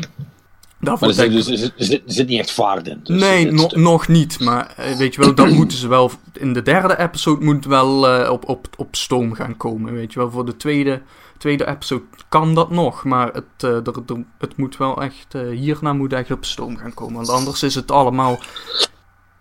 Daarvoor 0.83 1.07
Maar 1.07 1.17
er 1.17 1.31
zit, 1.41 1.57
dus, 1.77 1.91
er, 1.91 2.01
zit, 2.05 2.27
niet 2.27 2.39
echt 2.39 2.51
vaart 2.51 2.87
in. 2.87 2.99
Dus 3.03 3.19
nee, 3.21 3.51
no- 3.51 3.69
nog 3.73 4.07
niet. 4.07 4.39
Maar 4.39 4.73
eh, 4.77 4.95
weet 4.95 5.15
je 5.15 5.21
wel, 5.21 5.35
dat 5.35 5.49
moeten 5.59 5.77
ze 5.77 5.87
wel. 5.87 6.11
In 6.33 6.53
de 6.53 6.61
derde 6.61 6.99
episode 6.99 7.45
moet 7.45 7.65
wel 7.65 8.07
eh, 8.07 8.31
op, 8.31 8.49
op, 8.49 8.67
op 8.77 8.95
stoom 8.95 9.33
gaan 9.33 9.57
komen. 9.57 9.93
Weet 9.93 10.13
je 10.13 10.19
wel, 10.19 10.31
voor 10.31 10.45
de 10.45 10.57
tweede, 10.57 11.01
tweede 11.37 11.67
episode 11.67 12.03
kan 12.29 12.53
dat 12.55 12.69
nog. 12.69 13.03
Maar 13.03 13.33
het, 13.33 13.43
eh, 13.57 13.69
er, 13.69 13.93
er- 14.07 14.23
het 14.37 14.57
moet 14.57 14.77
wel 14.77 15.01
echt. 15.01 15.33
hierna 15.51 15.93
moet 15.93 16.13
echt 16.13 16.31
op 16.31 16.45
stoom 16.45 16.77
gaan 16.77 16.93
komen. 16.93 17.15
Want 17.15 17.29
anders 17.29 17.63
is 17.63 17.75
het 17.75 17.91
allemaal. 17.91 18.39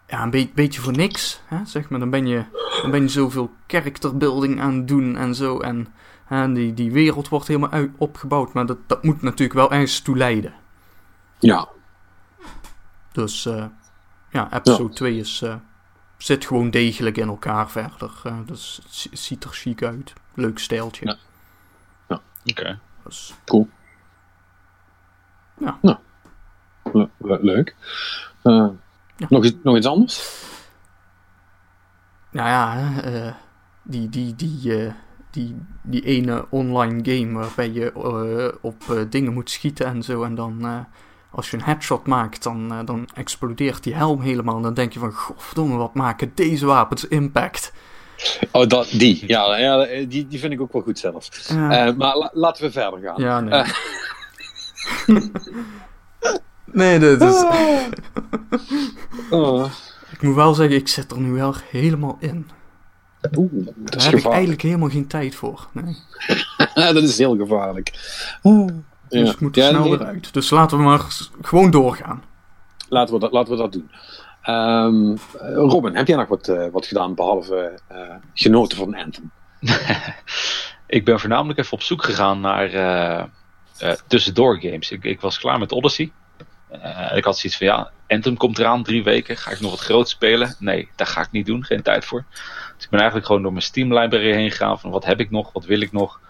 Ja, 0.06 0.22
een 0.22 0.30
be- 0.30 0.50
beetje 0.54 0.80
voor 0.80 0.96
niks. 0.96 1.40
Hè, 1.46 1.56
zeg 1.64 1.88
maar. 1.88 1.98
Dan 2.00 2.10
ben, 2.10 2.26
je, 2.26 2.44
dan 2.82 2.90
ben 2.90 3.02
je 3.02 3.08
zoveel 3.08 3.50
characterbuilding 3.66 4.60
aan 4.60 4.74
het 4.76 4.88
doen 4.88 5.16
en 5.16 5.34
zo. 5.34 5.58
En 5.58 5.86
hè, 6.24 6.52
die, 6.52 6.74
die 6.74 6.92
wereld 6.92 7.28
wordt 7.28 7.46
helemaal 7.46 7.70
uit, 7.70 7.90
opgebouwd. 7.98 8.52
Maar 8.52 8.66
dat, 8.66 8.76
dat 8.86 9.02
moet 9.02 9.22
natuurlijk 9.22 9.58
wel 9.58 9.72
ergens 9.72 10.00
toe 10.00 10.16
leiden. 10.16 10.52
Ja, 11.42 11.68
Dus 13.12 13.46
eh, 13.46 13.64
ja, 14.30 14.52
episode 14.52 14.94
2 14.94 15.16
is, 15.18 15.42
eh, 15.42 15.54
zit 16.16 16.46
gewoon 16.46 16.70
degelijk 16.70 17.16
in 17.16 17.28
elkaar 17.28 17.70
verder. 17.70 18.10
eh, 18.24 18.36
dus 18.46 18.80
het 18.82 18.94
zi- 18.94 19.08
ziet 19.16 19.44
er 19.44 19.50
chic 19.50 19.82
uit. 19.82 20.12
Leuk 20.34 20.58
stijltje. 20.58 21.16
Ja. 22.08 22.20
Oké. 22.44 22.78
Dus, 23.04 23.34
cool. 23.44 23.68
Ja. 25.58 25.78
Nou, 25.82 25.96
le- 26.92 27.08
le- 27.16 27.38
leuk. 27.42 27.76
Eh, 28.42 28.68
Ja. 29.16 29.26
nog, 29.28 29.44
iets, 29.44 29.56
nog 29.62 29.76
iets 29.76 29.86
anders? 29.86 30.40
nou 32.30 32.48
ja, 32.48 32.92
eh, 33.02 33.34
die, 33.82 34.08
die, 34.08 34.34
die, 34.34 34.84
eh, 34.86 34.92
die, 35.30 35.56
die 35.82 36.02
ene 36.04 36.46
online 36.50 37.00
game 37.16 37.38
waarbij 37.38 37.70
je 37.72 37.92
eh, 37.92 38.58
op 38.62 38.82
eh, 38.90 39.00
dingen 39.10 39.32
moet 39.32 39.50
schieten 39.50 39.86
en 39.86 40.02
zo. 40.02 40.22
En 40.22 40.34
dan 40.34 40.66
eh, 40.66 40.80
als 41.32 41.50
je 41.50 41.56
een 41.56 41.62
headshot 41.62 42.06
maakt, 42.06 42.42
dan, 42.42 42.72
eh, 42.72 42.78
dan 42.84 43.08
explodeert 43.14 43.82
die 43.82 43.94
helm 43.94 44.20
helemaal. 44.20 44.56
En 44.56 44.62
dan 44.62 44.74
denk 44.74 44.92
je 44.92 44.98
van, 44.98 45.12
godverdomme, 45.12 45.76
wat 45.76 45.94
maken 45.94 46.32
deze 46.34 46.66
wapens 46.66 47.08
impact. 47.08 47.72
Oh, 48.50 48.66
dat, 48.68 48.88
die. 48.90 49.24
Ja, 49.26 49.56
ja 49.56 49.84
die, 50.06 50.26
die 50.28 50.38
vind 50.38 50.52
ik 50.52 50.60
ook 50.60 50.72
wel 50.72 50.82
goed 50.82 50.98
zelf. 50.98 51.48
Ja. 51.48 51.86
Eh, 51.86 51.94
maar 51.94 52.16
la- 52.16 52.30
laten 52.32 52.64
we 52.64 52.72
verder 52.72 53.00
gaan. 53.00 53.22
Ja, 53.22 53.40
nee. 53.40 53.60
Eh. 53.60 53.68
nee, 56.64 56.98
dit 56.98 57.20
is... 57.22 57.44
Oh, 59.30 59.70
Ik 60.10 60.22
moet 60.22 60.34
wel 60.34 60.54
zeggen, 60.54 60.76
ik 60.76 60.88
zit 60.88 61.10
er 61.10 61.18
nu 61.20 61.32
wel 61.32 61.54
helemaal 61.70 62.16
in. 62.20 62.50
Oeh, 63.36 63.50
dat 63.52 63.74
Daar 63.76 63.96
is 63.96 64.04
heb 64.04 64.14
ik 64.14 64.26
eigenlijk 64.26 64.62
helemaal 64.62 64.88
geen 64.88 65.06
tijd 65.06 65.34
voor. 65.34 65.68
Nee. 65.72 65.96
dat 66.94 67.02
is 67.02 67.18
heel 67.18 67.36
gevaarlijk. 67.36 67.90
Oh, 68.42 68.68
Dus 69.12 69.28
ja. 69.28 69.34
ik 69.34 69.40
moet 69.40 69.56
er 69.56 69.62
Ja, 69.62 69.68
snel 69.68 69.82
nee, 69.84 69.92
eruit. 69.92 70.32
Dus 70.32 70.50
laten 70.50 70.76
we 70.78 70.82
maar 70.84 71.00
gewoon 71.42 71.70
doorgaan. 71.70 72.22
laten, 72.88 73.14
we 73.14 73.20
dat, 73.20 73.32
laten 73.32 73.52
we 73.52 73.58
dat 73.58 73.72
doen. 73.72 73.90
Ehm, 74.42 75.10
eh, 75.38 75.54
Robin, 75.54 75.96
heb 75.96 76.06
jij 76.06 76.16
nog 76.16 76.28
wat, 76.28 76.48
eh, 76.48 76.66
wat 76.72 76.86
gedaan 76.86 77.14
behalve 77.14 77.80
eh, 77.88 77.98
genoten 78.34 78.76
van 78.78 78.94
Anthem? 78.94 79.30
Ik 80.86 81.04
ben 81.04 81.20
voornamelijk 81.20 81.58
even 81.58 81.72
op 81.72 81.82
zoek 81.82 82.04
gegaan 82.04 82.40
naar 82.40 82.72
eh, 82.72 83.24
eh, 83.78 83.96
tussendoor 84.06 84.60
games. 84.60 84.90
Ik, 84.90 85.04
ik 85.04 85.20
was 85.20 85.38
klaar 85.38 85.58
met 85.58 85.72
Odyssey. 85.72 86.12
Eh, 86.68 87.16
ik 87.16 87.24
had 87.24 87.38
zoiets 87.38 87.58
van 87.58 87.66
ja, 87.66 87.90
Anthem 88.08 88.36
komt 88.36 88.58
eraan, 88.58 88.82
drie 88.82 89.02
weken. 89.04 89.36
Ga 89.36 89.50
ik 89.50 89.60
nog 89.60 89.70
wat 89.70 89.80
groot 89.80 90.08
spelen? 90.08 90.56
Nee, 90.58 90.88
dat 90.96 91.08
ga 91.08 91.20
ik 91.20 91.30
niet 91.30 91.46
doen, 91.46 91.64
geen 91.64 91.82
tijd 91.82 92.04
voor. 92.04 92.24
Dus 92.76 92.84
ik 92.84 92.90
ben 92.90 92.98
eigenlijk 92.98 93.26
gewoon 93.26 93.42
door 93.42 93.52
mijn 93.52 93.64
Steam 93.64 93.98
library 93.98 94.32
heen 94.32 94.50
gegaan 94.50 94.80
van 94.80 94.90
wat 94.90 95.04
heb 95.04 95.20
ik 95.20 95.30
nog, 95.30 95.52
wat 95.52 95.64
wil 95.64 95.80
ik 95.80 95.92
nog. 95.92 96.20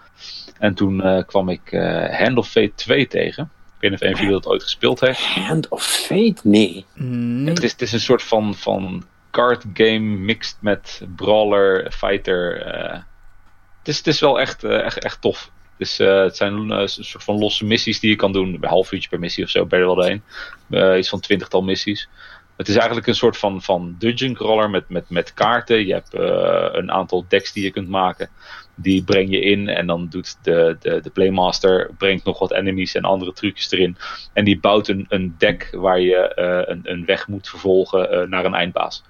En 0.63 0.73
toen 0.73 1.01
eh, 1.01 1.23
kwam 1.25 1.49
ik 1.49 1.71
eh 1.71 2.19
Hand 2.19 2.37
of 2.37 2.47
Fate 2.47 2.71
2 2.75 3.07
tegen. 3.07 3.43
Ik 3.43 3.79
weet 3.79 3.91
niet 3.91 4.01
of 4.01 4.07
een 4.07 4.15
van 4.15 4.25
jullie 4.25 4.41
dat 4.41 4.51
ooit 4.51 4.63
gespeeld 4.63 4.99
heeft. 4.99 5.19
Hand 5.19 5.67
of 5.67 5.83
Fate? 5.83 6.35
Nee. 6.43 6.85
Nee. 6.93 7.53
Het 7.53 7.63
is, 7.63 7.71
het 7.71 7.81
is 7.81 7.91
een 7.91 7.99
soort 7.99 8.23
van, 8.23 8.55
van 8.55 9.03
card 9.31 9.65
game 9.73 9.99
mixed 9.99 10.57
met 10.59 11.01
brawler, 11.15 11.91
fighter. 11.91 12.61
eh. 12.61 12.99
het, 13.79 13.87
is, 13.87 13.97
het 13.97 14.07
is 14.07 14.19
wel 14.19 14.39
echt, 14.39 14.63
echt, 14.63 15.03
echt 15.03 15.21
tof. 15.21 15.51
Dus, 15.77 15.99
eh, 15.99 16.21
het 16.23 16.35
zijn 16.35 16.53
een 16.53 16.87
soort 16.87 17.23
van 17.23 17.37
losse 17.37 17.65
missies 17.65 17.99
die 17.99 18.09
je 18.09 18.15
kan 18.15 18.31
doen. 18.31 18.53
Een 18.53 18.69
half 18.69 18.91
uurtje 18.91 19.09
per 19.09 19.19
missie 19.19 19.43
of 19.43 19.49
zo 19.49 19.65
ben 19.65 19.79
je 19.79 19.85
er 19.85 19.95
wel. 19.95 20.19
Eh, 20.69 20.97
iets 20.97 21.09
van 21.09 21.19
twintigtal 21.19 21.61
missies. 21.61 22.09
Het 22.57 22.67
is 22.67 22.75
eigenlijk 22.75 23.07
een 23.07 23.15
soort 23.15 23.37
van, 23.37 23.61
van 23.61 23.95
dungeon 23.99 24.33
crawler 24.33 24.69
met, 24.69 24.89
met, 24.89 25.09
met 25.09 25.33
kaarten. 25.33 25.85
Je 25.85 25.93
hebt 25.93 26.13
eh, 26.13 26.67
een 26.71 26.91
aantal 26.91 27.25
decks 27.27 27.53
die 27.53 27.63
je 27.63 27.71
kunt 27.71 27.89
maken. 27.89 28.29
Die 28.75 29.03
breng 29.03 29.29
je 29.29 29.41
in 29.41 29.67
en 29.67 29.87
dan 29.87 30.07
doet 30.09 30.43
de, 30.43 30.77
de, 30.79 30.99
de 31.01 31.09
Playmaster 31.09 31.91
brengt 31.97 32.25
nog 32.25 32.39
wat 32.39 32.51
enemies 32.51 32.95
en 32.95 33.03
andere 33.03 33.33
trucjes 33.33 33.71
erin. 33.71 33.97
En 34.33 34.45
die 34.45 34.59
bouwt 34.59 34.87
een, 34.87 35.05
een 35.09 35.35
deck 35.37 35.69
waar 35.71 35.99
je 35.99 36.33
eh, 36.33 36.73
een, 36.73 36.81
een 36.83 37.05
weg 37.05 37.27
moet 37.27 37.49
vervolgen 37.49 38.11
eh, 38.11 38.27
naar 38.27 38.45
een 38.45 38.53
eindbaas. 38.53 39.03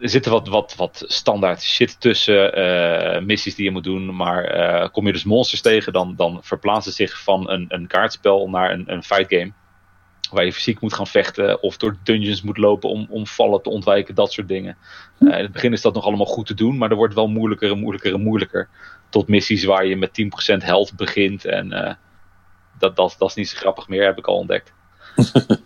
er 0.00 0.08
zitten 0.08 0.32
wat, 0.32 0.48
wat, 0.48 0.74
wat 0.76 1.04
standaard 1.06 1.62
shit 1.62 2.00
tussen 2.00 2.54
eh, 2.54 3.22
missies 3.22 3.54
die 3.54 3.64
je 3.64 3.70
moet 3.70 3.84
doen. 3.84 4.16
Maar 4.16 4.90
kom 4.90 5.06
je 5.06 5.12
dus 5.12 5.24
monsters 5.24 5.60
tegen, 5.60 5.92
dan, 5.92 6.14
dan 6.16 6.38
verplaatsen 6.42 6.92
ze 6.92 7.04
zich 7.04 7.22
van 7.22 7.50
een, 7.50 7.64
een 7.68 7.86
kaartspel 7.86 8.48
naar 8.48 8.72
een, 8.72 8.92
een 8.92 9.02
fight 9.02 9.34
game. 9.34 9.52
Waar 10.30 10.44
je 10.44 10.52
fysiek 10.52 10.80
moet 10.80 10.94
gaan 10.94 11.06
vechten 11.06 11.62
of 11.62 11.76
door 11.76 11.96
dungeons 12.02 12.42
moet 12.42 12.56
lopen 12.56 12.88
om, 12.88 13.06
om 13.10 13.26
vallen 13.26 13.62
te 13.62 13.70
ontwijken, 13.70 14.14
dat 14.14 14.32
soort 14.32 14.48
dingen. 14.48 14.76
Eh, 15.18 15.26
in 15.26 15.42
het 15.42 15.52
begin 15.52 15.72
is 15.72 15.80
dat 15.80 15.94
nog 15.94 16.04
allemaal 16.04 16.26
goed 16.26 16.46
te 16.46 16.54
doen, 16.54 16.76
maar 16.76 16.90
er 16.90 16.96
wordt 16.96 17.14
wel 17.14 17.28
moeilijker 17.28 17.70
en 17.70 17.78
moeilijker 17.78 18.14
en 18.14 18.22
moeilijker. 18.22 18.68
Tot 19.08 19.28
missies 19.28 19.64
waar 19.64 19.86
je 19.86 19.96
met 19.96 20.10
10% 20.10 20.64
health 20.64 20.96
begint 20.96 21.44
en 21.44 21.72
eh, 21.72 21.94
dat, 22.78 22.96
dat, 22.96 23.16
dat 23.18 23.28
is 23.28 23.34
niet 23.34 23.48
zo 23.48 23.58
grappig 23.58 23.88
meer, 23.88 24.04
heb 24.04 24.18
ik 24.18 24.26
al 24.26 24.36
ontdekt. 24.36 24.72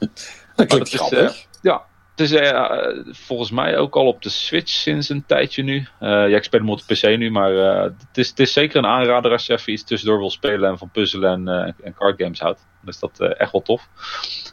Dat 0.57 0.67
klinkt 0.67 0.91
dat 0.93 1.01
is, 1.01 1.09
grappig. 1.09 1.47
Ja, 1.63 1.85
het 2.17 2.31
is 2.31 2.33
eh, 2.33 2.71
volgens 3.11 3.51
mij 3.51 3.77
ook 3.77 3.95
al 3.95 4.07
op 4.07 4.23
de 4.23 4.29
Switch 4.29 4.71
sinds 4.71 5.09
een 5.09 5.27
tijdje 5.27 5.63
nu. 5.63 5.87
Eh, 6.01 6.09
ja, 6.09 6.37
ik 6.37 6.45
speel 6.45 6.61
hem 6.61 6.71
op 6.71 6.83
de 6.87 6.95
PC 6.95 7.19
nu, 7.19 7.31
maar 7.31 7.57
eh, 7.57 7.83
het, 7.83 8.19
is, 8.19 8.29
het 8.29 8.41
is 8.41 8.53
zeker 8.53 8.77
een 8.77 8.87
aanrader 8.87 9.33
als 9.33 9.47
je 9.47 9.53
even 9.53 9.73
iets 9.73 9.85
tussendoor 9.85 10.19
wil 10.19 10.31
spelen 10.31 10.71
en 10.71 10.79
van 10.79 10.91
puzzelen 10.91 11.49
en, 11.49 11.75
en 11.83 11.95
card 11.95 12.23
games 12.23 12.41
houdt. 12.41 12.67
Dan 12.81 12.93
is 12.93 12.99
dat 12.99 13.21
echt 13.21 13.53
wel 13.53 13.63
tof. 13.63 13.89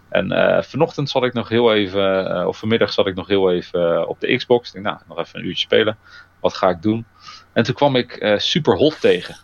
En 0.10 0.64
vanochtend 0.64 1.10
zat 1.10 1.24
ik 1.24 1.34
nog 1.34 1.50
heel 1.50 1.74
even, 1.74 2.48
of 2.48 2.58
vanmiddag 2.58 2.94
zat 2.94 3.08
ik 3.08 3.16
nog 3.16 3.28
heel 3.28 3.52
even 3.52 4.08
op 4.08 4.20
de 4.20 4.36
Xbox. 4.36 4.68
Ik 4.68 4.74
denk, 4.74 4.86
nou, 4.86 4.98
nog 5.08 5.20
even 5.20 5.40
een 5.40 5.46
uurtje 5.46 5.66
spelen. 5.66 5.98
Wat 6.40 6.54
ga 6.54 6.70
ik 6.70 6.82
doen? 6.82 7.06
En 7.54 7.64
toen 7.64 7.76
kwam 7.76 7.96
ik 7.96 8.34
Super 8.38 8.78
Hot 8.78 9.02
tegen. 9.02 9.36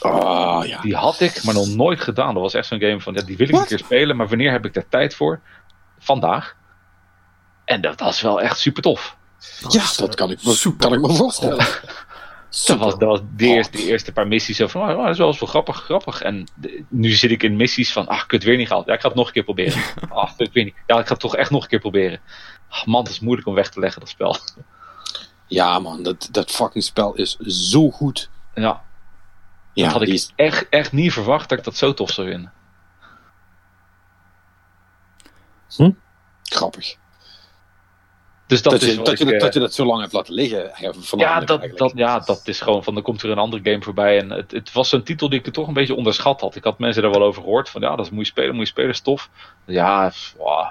Ah, 0.00 0.66
ja. 0.66 0.80
Die 0.80 0.94
had 0.94 1.20
ik, 1.20 1.44
maar 1.44 1.54
nog 1.54 1.68
nooit 1.68 2.00
gedaan. 2.00 2.34
Dat 2.34 2.42
was 2.42 2.54
echt 2.54 2.66
zo'n 2.66 2.80
game 2.80 3.00
van, 3.00 3.14
ja, 3.14 3.22
die 3.22 3.36
wil 3.36 3.48
ik 3.48 3.54
een 3.54 3.66
keer 3.66 3.78
spelen, 3.78 4.16
maar 4.16 4.28
wanneer 4.28 4.50
heb 4.50 4.64
ik 4.64 4.74
daar 4.74 4.88
tijd 4.88 5.14
voor? 5.14 5.40
Vandaag. 5.98 6.58
En 7.70 7.80
dat 7.80 8.00
was 8.00 8.20
wel 8.20 8.40
echt 8.40 8.58
super 8.58 8.82
tof. 8.82 9.16
ja, 9.68 9.84
dat 9.96 10.14
kan 10.14 10.30
ik, 10.30 10.44
me- 10.44 10.52
super. 10.54 10.78
kan 10.88 10.92
ik 10.92 11.00
me 11.00 11.14
voorstellen. 11.14 11.56
Dat 12.66 12.78
was, 12.78 12.98
dat 12.98 13.08
was 13.08 13.20
de, 13.36 13.46
eerste, 13.46 13.76
de 13.76 13.84
eerste 13.86 14.12
paar 14.12 14.26
missies 14.26 14.56
zo 14.56 14.66
van, 14.66 14.90
oh, 14.90 14.96
dat 14.96 15.08
is 15.08 15.18
wel 15.18 15.26
eens 15.26 15.38
wel 15.40 15.48
grappig, 15.48 15.76
grappig. 15.82 16.22
En 16.22 16.46
de- 16.54 16.84
nu 16.88 17.10
zit 17.10 17.30
ik 17.30 17.42
in 17.42 17.56
missies 17.56 17.92
van, 17.92 18.08
ach, 18.08 18.24
ik 18.24 18.30
het 18.30 18.42
weer 18.42 18.56
niet 18.56 18.66
gehaald. 18.66 18.86
Ja, 18.86 18.92
ik 18.94 19.00
ga 19.00 19.06
het 19.08 19.16
nog 19.16 19.26
een 19.26 19.32
keer 19.32 19.44
proberen. 19.44 19.82
Ach, 20.08 20.32
ik 20.38 20.52
weet 20.52 20.64
niet. 20.64 20.74
Ja, 20.86 20.98
ik 20.98 21.06
ga 21.06 21.12
het 21.12 21.20
toch 21.20 21.36
echt 21.36 21.50
nog 21.50 21.62
een 21.62 21.68
keer 21.68 21.78
proberen. 21.78 22.20
Ach, 22.68 22.86
man, 22.86 23.02
het 23.02 23.12
is 23.12 23.20
moeilijk 23.20 23.46
om 23.48 23.54
weg 23.54 23.70
te 23.70 23.80
leggen, 23.80 24.00
dat 24.00 24.08
spel. 24.08 24.36
Ja, 25.46 25.78
man, 25.78 26.02
dat, 26.02 26.28
dat 26.30 26.50
fucking 26.50 26.84
spel 26.84 27.14
is 27.14 27.36
zo 27.70 27.90
goed. 27.90 28.30
Ja, 28.54 28.82
Ja, 29.72 29.84
dat 29.84 29.92
had 29.92 30.02
ik 30.02 30.08
is, 30.08 30.32
echt, 30.36 30.66
echt 30.70 30.92
niet 30.92 31.12
verwacht 31.12 31.48
dat 31.48 31.58
ik 31.58 31.64
dat 31.64 31.76
zo 31.76 31.94
tof 31.94 32.10
zou 32.10 32.28
vinden. 32.28 32.52
grappig. 36.42 36.96
Dus 38.50 38.62
dat, 38.62 38.72
Dat, 38.72 38.82
is 38.82 38.94
je, 38.94 39.02
dat, 39.02 39.18
je, 39.18 39.24
ik, 39.24 39.30
dat, 39.30 39.32
eh, 39.32 39.40
dat 39.40 39.54
je 39.54 39.60
dat 39.60 39.74
zo 39.74 39.84
lang 39.84 40.00
hebt 40.00 40.12
laten 40.12 40.34
liggen. 40.34 40.70
Ja, 40.78 40.92
Ja 41.10 41.40
dat, 41.40 41.68
dat, 41.74 41.92
ja, 41.94 42.18
dat 42.18 42.40
is 42.44 42.60
gewoon 42.60 42.84
van, 42.84 42.96
er 42.96 43.02
komt 43.02 43.22
weer 43.22 43.32
een 43.32 43.38
andere 43.38 43.70
game 43.70 43.82
voorbij. 43.82 44.18
En 44.18 44.30
het, 44.30 44.50
het 44.50 44.72
was 44.72 44.92
een 44.92 45.02
titel 45.02 45.28
die 45.28 45.38
ik 45.38 45.46
er 45.46 45.52
toch 45.52 45.66
een 45.68 45.74
beetje 45.74 45.94
onderschat 45.94 46.40
had. 46.40 46.56
Ik 46.56 46.64
had 46.64 46.78
mensen 46.78 47.02
daar 47.02 47.10
wel 47.10 47.22
over 47.22 47.42
gehoord. 47.42 47.68
Van 47.68 47.80
ja, 47.80 47.96
dat 47.96 48.10
moet 48.10 48.24
je 48.24 48.30
spelen, 48.30 48.54
moet 48.54 48.64
je 48.64 48.70
spelen, 48.70 48.94
stof. 48.94 49.30
Ja, 49.66 50.12
wow, 50.36 50.70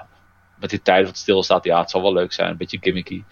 met 0.58 0.70
die 0.70 0.82
tijd 0.82 1.06
wat 1.06 1.16
stilstaat, 1.16 1.64
ja, 1.64 1.80
het 1.80 1.90
zal 1.90 2.02
wel 2.02 2.12
leuk 2.12 2.32
zijn. 2.32 2.50
Een 2.50 2.56
beetje 2.56 2.78
gimmicky. 2.80 3.24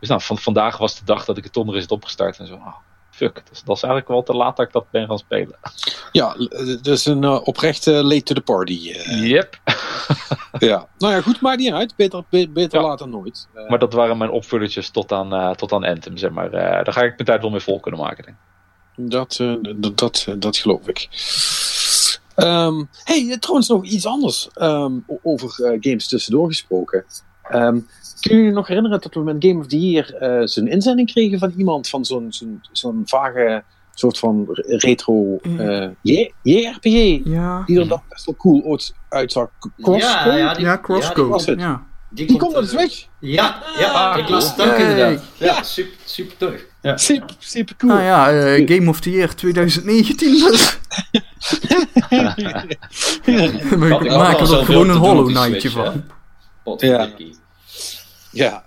Dus 0.00 0.08
nou, 0.08 0.22
van, 0.22 0.38
vandaag 0.38 0.76
was 0.76 0.98
de 0.98 1.04
dag 1.04 1.24
dat 1.24 1.36
ik 1.36 1.44
het 1.44 1.52
toch 1.52 1.64
nog 1.64 1.74
eens 1.74 1.82
had 1.82 1.92
opgestart. 1.92 2.38
En 2.38 2.46
zo, 2.46 2.54
ah, 2.54 2.76
fuck, 3.14 3.42
is, 3.52 3.62
dat 3.62 3.76
is 3.76 3.82
eigenlijk 3.82 4.12
wel 4.12 4.22
te 4.22 4.32
laat 4.32 4.56
dat 4.56 4.66
ik 4.66 4.72
dat 4.72 4.90
ben 4.90 5.06
gaan 5.06 5.18
spelen. 5.18 5.58
Ja, 6.12 6.36
is 6.82 7.04
een 7.06 7.22
uh, 7.22 7.40
oprechte 7.44 7.90
late 7.92 8.22
to 8.22 8.34
the 8.34 8.40
party. 8.40 8.92
Uh, 9.08 9.28
Yep. 9.28 9.58
ja. 10.58 10.88
Nou 10.98 11.12
ja, 11.14 11.20
goed, 11.20 11.40
maakt 11.40 11.58
niet 11.58 11.72
uit. 11.72 11.96
Beter, 11.96 12.24
be 12.28 12.48
beter 12.48 12.80
Ja. 12.80 12.86
laat 12.86 12.98
dan 12.98 13.10
nooit. 13.10 13.48
Uh, 13.54 13.68
Maar 13.68 13.78
dat 13.78 13.92
waren 13.92 14.18
mijn 14.18 14.30
opvullertjes 14.30 14.90
tot 14.90 15.12
aan, 15.12 15.56
tot 15.56 15.72
aan 15.72 15.84
Anthem, 15.84 16.16
zeg 16.16 16.30
maar. 16.30 16.50
Daar 16.50 16.92
ga 16.92 17.00
ik 17.02 17.12
mijn 17.12 17.24
tijd 17.24 17.40
wel 17.40 17.50
mee 17.50 17.60
vol 17.60 17.80
kunnen 17.80 18.00
maken, 18.00 18.24
denk 18.24 18.36
ik. 18.36 18.42
Dat, 19.10 19.36
dat, 19.76 19.98
dat, 19.98 20.26
dat 20.38 20.56
geloof 20.56 20.88
ik. 20.88 21.08
Um, 22.36 22.88
hey, 23.04 23.36
trouwens 23.40 23.68
nog 23.68 23.84
iets 23.84 24.06
anders 24.06 24.48
um, 24.60 25.04
over 25.22 25.78
games 25.80 26.08
tussendoor 26.08 26.46
gesproken. 26.46 27.04
Um, 27.52 27.86
kun 28.20 28.36
je 28.36 28.44
je 28.44 28.50
nog 28.50 28.66
herinneren 28.66 29.00
dat 29.00 29.14
we 29.14 29.20
met 29.20 29.36
Game 29.38 29.58
of 29.58 29.66
the 29.66 29.90
Year 29.90 30.14
uh, 30.20 30.46
zo'n 30.46 30.68
inzending 30.68 31.12
kregen 31.12 31.38
van 31.38 31.52
iemand 31.56 31.88
van 31.88 32.04
zo'n 32.04 32.26
zo'n 32.28 32.60
zo'n 32.72 33.02
vage 33.04 33.64
soort 33.94 34.18
van 34.18 34.46
retro 34.66 35.38
uh, 35.42 35.88
JRPG? 36.42 37.20
Ja. 37.24 37.62
Die 37.66 37.80
er 37.80 37.88
dan 37.88 38.02
best 38.08 38.24
wel 38.24 38.36
cool 38.36 38.62
ooit 38.62 38.94
uitzag. 39.08 39.48
Crosscode? 39.82 40.30
Ja, 40.30 40.36
ja, 40.36 40.54
die, 40.54 40.64
ja, 40.64 40.78
Crosscode. 40.78 41.38
Ja, 41.38 41.44
die, 41.44 41.56
ja. 41.56 41.86
die, 42.10 42.26
die 42.26 42.36
komt 42.36 42.52
naar 42.52 42.62
de 42.62 42.68
Switch? 42.68 43.06
Ja, 43.18 43.62
ja 43.78 43.90
ah, 43.90 44.18
ik 44.18 44.28
las 44.28 44.56
het 44.56 44.66
ook 44.66 44.76
inderdaad. 44.76 45.22
Ja, 45.38 45.62
super, 45.62 45.92
super 46.04 46.36
tof. 46.36 46.54
Ja. 46.82 46.96
Super, 46.96 47.36
super 47.38 47.76
cool. 47.76 47.92
Nou 47.92 48.04
ja, 48.04 48.32
uh, 48.32 48.68
Game 48.68 48.90
of 48.90 49.00
the 49.00 49.10
Year 49.10 49.34
2019 49.34 50.30
dus. 50.30 50.78
We 53.70 54.04
maken 54.16 54.58
er 54.58 54.64
gewoon 54.64 54.88
een 54.88 54.96
Hollow 54.96 55.26
Knightje 55.26 55.70
van. 55.70 56.04
Ja. 56.64 57.10
ja. 58.30 58.64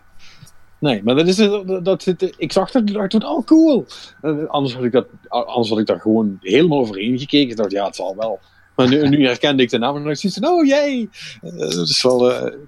Nee, 0.80 1.04
maar 1.04 1.16
dat 1.16 1.28
is 1.28 1.36
dat, 1.36 1.86
dat, 1.86 2.06
ik 2.38 2.52
zag 2.52 2.72
dat 2.72 2.82
ik 2.82 2.94
dacht 2.94 3.10
toen, 3.10 3.26
oh 3.26 3.46
cool. 3.46 3.86
Uh, 4.22 4.48
anders 4.48 4.76
had 4.76 4.84
ik 4.84 4.92
dat, 4.92 5.08
anders 5.28 5.70
had 5.70 5.80
ik 5.80 5.86
daar 5.86 6.00
gewoon 6.00 6.38
helemaal 6.42 6.80
overheen 6.80 7.20
gekeken. 7.20 7.50
Ik 7.50 7.58
dacht, 7.58 7.72
ja, 7.72 7.86
het 7.86 7.96
zal 7.96 8.16
wel. 8.16 8.40
Maar 8.76 8.90
nu, 8.90 9.10
nu 9.10 9.26
herkende 9.26 9.64
ik 9.64 9.70
de 9.70 9.78
naam 9.78 9.96
en 9.96 10.04
dacht 10.04 10.24
ik, 10.24 10.46
oh 10.46 10.66
jee. 10.66 11.10
Dat 11.42 11.88
is 11.88 12.04
wel, 12.04 12.20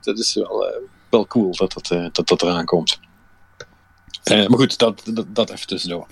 dat 0.01 0.17
is 0.19 0.34
wel, 0.34 0.65
wel 1.09 1.27
cool 1.27 1.55
dat 1.55 1.73
dat, 1.73 2.13
dat, 2.15 2.27
dat 2.27 2.41
eraan 2.41 2.65
komt. 2.65 2.99
maar 4.23 4.47
goed, 4.49 4.77
dat, 4.77 5.03
dat, 5.27 5.49
even 5.49 5.67
tussendoor. 5.67 6.07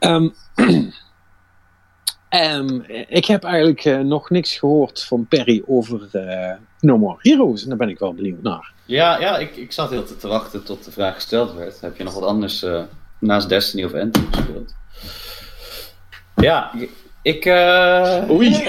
Um, 0.00 0.34
um, 2.30 2.84
ik 3.20 3.24
heb 3.24 3.44
eigenlijk 3.44 4.04
nog 4.04 4.30
niks 4.30 4.56
gehoord 4.56 5.04
van 5.04 5.26
Perry 5.26 5.62
over 5.66 6.08
No 6.84 6.98
More 6.98 7.18
Heroes. 7.18 7.62
En 7.62 7.68
daar 7.68 7.78
ben 7.78 7.88
ik 7.88 7.98
wel 7.98 8.14
benieuwd 8.14 8.42
naar. 8.42 8.72
Ja, 8.84 9.20
ja 9.20 9.38
ik, 9.38 9.56
ik 9.56 9.72
zat 9.72 9.90
heel 9.90 10.04
te 10.04 10.28
wachten 10.28 10.64
tot 10.64 10.84
de 10.84 10.92
vraag 10.92 11.14
gesteld 11.14 11.54
werd. 11.54 11.80
Heb 11.80 11.96
je 11.96 12.04
nog 12.04 12.14
wat 12.14 12.22
anders 12.22 12.62
uh, 12.62 12.82
naast 13.18 13.48
Destiny 13.48 13.84
of 13.84 13.94
Anthem 13.94 14.28
gespeeld? 14.30 14.74
Ja, 16.36 16.72
ik... 17.22 17.44
Uh, 17.44 18.24
oei. 18.30 18.68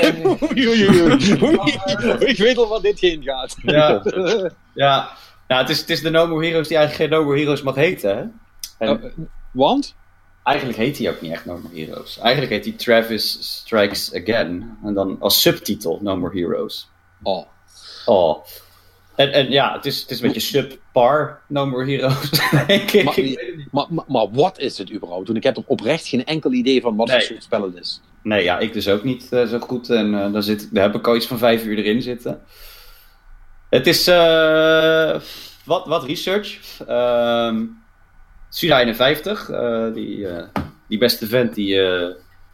oei, 0.52 0.68
oei, 0.68 0.90
oei, 0.90 1.44
oei. 1.44 1.80
Ik 2.20 2.38
weet 2.38 2.58
al 2.58 2.68
wat 2.68 2.82
dit 2.82 3.00
heen 3.00 3.24
gaat. 3.24 3.56
Ja, 3.62 4.04
ja. 4.74 5.10
Nou, 5.48 5.62
het, 5.62 5.70
is, 5.70 5.80
het 5.80 5.90
is 5.90 6.02
de 6.02 6.10
No 6.10 6.28
More 6.28 6.46
Heroes 6.46 6.68
die 6.68 6.78
eigenlijk 6.78 7.10
geen 7.10 7.20
No 7.20 7.26
More 7.26 7.40
Heroes 7.40 7.62
mag 7.62 7.76
heten. 7.76 8.18
Hè? 8.18 8.24
En, 8.86 9.04
uh, 9.04 9.26
want? 9.52 9.96
Eigenlijk 10.44 10.78
heet 10.78 10.98
hij 10.98 11.10
ook 11.10 11.22
niet 11.22 11.32
echt 11.32 11.46
No 11.46 11.58
More 11.58 11.86
Heroes. 11.86 12.20
Eigenlijk 12.20 12.52
heet 12.52 12.66
hij 12.66 12.74
Travis 12.74 13.38
Strikes 13.42 14.14
Again. 14.14 14.78
En 14.84 14.94
dan 14.94 15.18
als 15.20 15.42
subtitel 15.42 16.00
No 16.02 16.18
More 16.18 16.40
Heroes. 16.40 16.90
Oh. 17.24 17.46
Oh. 18.06 18.46
En, 19.16 19.32
en 19.32 19.52
ja, 19.52 19.74
het 19.74 19.86
is, 19.86 20.02
het 20.02 20.12
is 20.12 20.20
een 20.20 20.28
beetje 20.28 20.42
subpar 20.42 21.42
No 21.48 21.66
More 21.66 21.92
Heroes, 21.92 22.30
denk 22.68 22.92
ik. 22.92 23.04
Maar, 23.04 23.16
maar, 23.72 23.86
maar, 23.90 24.06
maar, 24.08 24.32
wat 24.32 24.60
is 24.60 24.78
het 24.78 24.92
überhaupt? 24.92 25.26
Want 25.26 25.38
ik 25.38 25.44
heb 25.44 25.58
er 25.58 25.64
oprecht 25.66 26.08
geen 26.08 26.26
enkel 26.26 26.52
idee 26.52 26.82
van 26.82 26.96
wat 26.96 27.08
nee. 27.08 27.18
voor 27.18 27.26
soort 27.26 27.44
spel 27.44 27.64
het 27.64 27.76
is. 27.76 28.02
Nee, 28.24 28.44
ja, 28.44 28.60
ik 28.60 28.74
dus 28.74 28.88
ook 28.88 29.04
niet 29.04 29.28
uh, 29.32 29.46
zo 29.46 29.60
goed. 29.60 29.90
En 29.90 30.14
uh, 30.14 30.34
daar, 30.34 30.44
zit, 30.44 30.70
daar 30.74 30.84
heb 30.84 30.96
ik 30.96 31.08
al 31.08 31.16
iets 31.16 31.28
van 31.28 31.38
vijf 31.38 31.64
uur 31.64 31.78
erin 31.78 32.02
zitten. 32.02 32.42
Het 33.70 33.88
is 33.88 34.08
uh, 34.08 35.20
wat, 35.66 35.86
wat 35.86 36.04
research. 36.04 36.60
Um, 36.90 37.84
Suda 38.50 38.80
51, 38.80 39.50
uh, 39.50 39.94
die, 39.94 40.28
die 40.88 40.98
beste 40.98 41.28
vent 41.28 41.56
die 41.56 41.80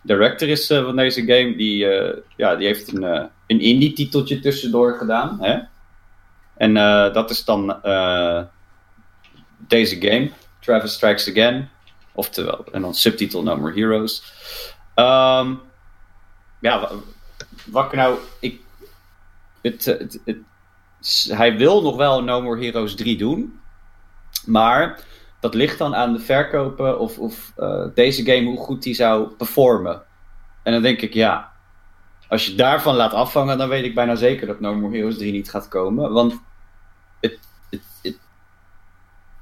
director 0.02 0.47
is 0.49 0.68
van 0.68 0.95
deze 0.95 1.22
game, 1.22 1.56
die, 1.56 1.88
ja, 2.36 2.56
die 2.56 2.68
heeft 2.68 2.93
een, 2.93 3.04
een 3.47 3.60
indie 3.60 3.93
titeltje 3.93 4.39
tussendoor 4.39 4.97
gedaan. 4.97 5.38
Hè? 5.41 5.60
En 6.58 6.74
dat 7.14 7.30
is 7.30 7.45
dan 7.45 7.76
deze 9.58 10.02
game, 10.02 10.32
Travis 10.60 10.93
Strikes 10.93 11.30
Again. 11.30 11.70
Oftewel, 12.14 12.66
en 12.72 12.82
dan 12.82 12.95
subtitel 12.95 13.43
No 13.43 13.58
More 13.58 13.74
Heroes. 13.74 14.24
Um, 14.95 15.62
ja, 16.60 16.89
wat 17.66 17.93
nou. 17.93 18.18
Ik, 18.39 18.60
het, 19.62 19.86
het, 19.86 20.20
het, 20.26 20.38
hij 21.28 21.58
wil 21.58 21.82
nog 21.82 21.95
wel 21.95 22.24
No 22.24 22.41
More 22.41 22.64
Heroes 22.64 22.95
3 22.95 23.18
doen. 23.18 23.60
Maar 24.45 24.99
dat 25.42 25.54
ligt 25.54 25.78
dan 25.78 25.96
aan 25.96 26.14
de 26.14 26.20
verkopen 26.20 27.00
of, 27.00 27.20
of 27.20 27.54
uh, 27.58 27.86
deze 27.94 28.26
game 28.26 28.46
hoe 28.46 28.58
goed 28.58 28.84
die 28.84 28.94
zou 28.94 29.28
performen. 29.28 30.02
En 30.64 30.74
dan 30.74 30.82
denk 30.82 31.02
ik, 31.02 31.14
ja, 31.14 31.52
als 32.28 32.46
je 32.46 32.56
daarvan 32.56 32.96
laat 32.96 33.14
afvangen, 33.14 33.58
dan 33.58 33.70
weet 33.70 33.86
ik 33.86 33.96
bijna 33.96 34.16
zeker 34.16 34.48
dat 34.48 34.60
No 34.60 34.74
More 34.76 34.96
Heroes 34.96 35.18
3 35.18 35.32
niet 35.32 35.50
gaat 35.50 35.68
komen. 35.68 36.12
Want 36.12 36.42
het, 37.20 37.39
het, 37.70 38.18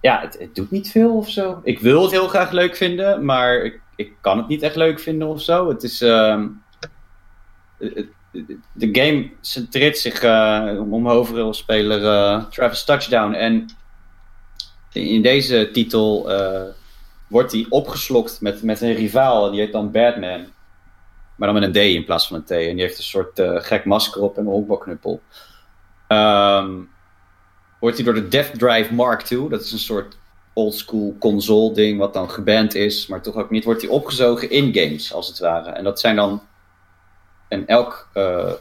ja, 0.02 0.22
het, 0.22 0.56
doet 0.56 0.72
niet 0.72 0.91
veel 0.91 1.18
of 1.18 1.30
zo. 1.30 1.60
Ik 1.64 1.80
wil 1.80 2.02
het 2.02 2.12
heel 2.12 2.28
graag 2.28 2.52
leuk 2.52 2.76
vinden, 2.76 3.26
maar 3.26 3.56
ik, 3.56 3.82
ik 3.95 4.14
kan 4.22 4.38
het 4.38 4.47
niet 4.47 4.62
echt 4.62 4.76
leuk 4.76 5.00
vinden 5.00 5.28
of 5.28 5.41
zo. 5.41 5.70
Het 5.70 5.84
is. 5.84 6.02
Uh, 6.02 6.43
de 8.74 8.89
game 8.91 9.30
centreert 9.41 9.97
zich 9.97 10.24
uh, 10.24 10.91
om 10.91 11.08
hoofdrolspeler 11.08 12.02
uh, 12.02 12.43
Travis 12.45 12.84
Touchdown. 12.84 13.34
En 13.34 13.70
in 14.91 15.21
deze 15.21 15.69
titel 15.71 16.31
eh, 16.31 16.63
wordt 17.27 17.51
hij 17.51 17.65
opgeslokt 17.69 18.41
met, 18.41 18.63
met 18.63 18.81
een 18.81 18.93
rivaal. 18.93 19.51
Die 19.51 19.59
heet 19.59 19.71
dan 19.71 19.91
Batman. 19.91 20.45
Maar 21.35 21.53
dan 21.53 21.59
met 21.59 21.63
een 21.63 21.71
D 21.71 21.95
in 21.95 22.05
plaats 22.05 22.27
van 22.27 22.35
een 22.35 22.43
T. 22.43 22.51
En 22.51 22.73
die 22.73 22.81
heeft 22.81 22.97
een 22.97 23.03
soort 23.03 23.39
eh, 23.39 23.55
gek 23.55 23.85
masker 23.85 24.21
op 24.21 24.37
en 24.37 24.45
een 24.45 24.51
honkbalknuppel. 24.51 25.21
Ehm, 26.07 26.71
wordt 27.79 27.95
hij 27.95 28.05
door 28.05 28.13
de 28.13 28.27
Death 28.27 28.59
Drive 28.59 28.93
Mark 28.93 29.29
II, 29.29 29.49
dat 29.49 29.61
is 29.61 29.71
een 29.71 29.79
soort 29.79 30.17
oldschool 30.53 31.15
console 31.19 31.73
ding, 31.73 31.99
wat 31.99 32.13
dan 32.13 32.29
geband 32.29 32.75
is, 32.75 33.07
maar 33.07 33.21
toch 33.21 33.35
ook 33.35 33.49
niet, 33.49 33.63
wordt 33.63 33.81
hij 33.81 33.89
opgezogen 33.89 34.49
in 34.49 34.73
games, 34.73 35.13
als 35.13 35.27
het 35.27 35.39
ware. 35.39 35.69
En 35.69 35.83
dat 35.83 35.99
zijn 35.99 36.15
dan. 36.15 36.41
En 37.47 37.67
elk 37.67 38.09
eh, 38.13 38.51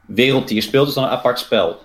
wereld 0.00 0.46
die 0.48 0.56
je 0.56 0.62
speelt 0.62 0.88
is 0.88 0.94
dan 0.94 1.04
een 1.04 1.10
apart 1.10 1.38
spel. 1.38 1.80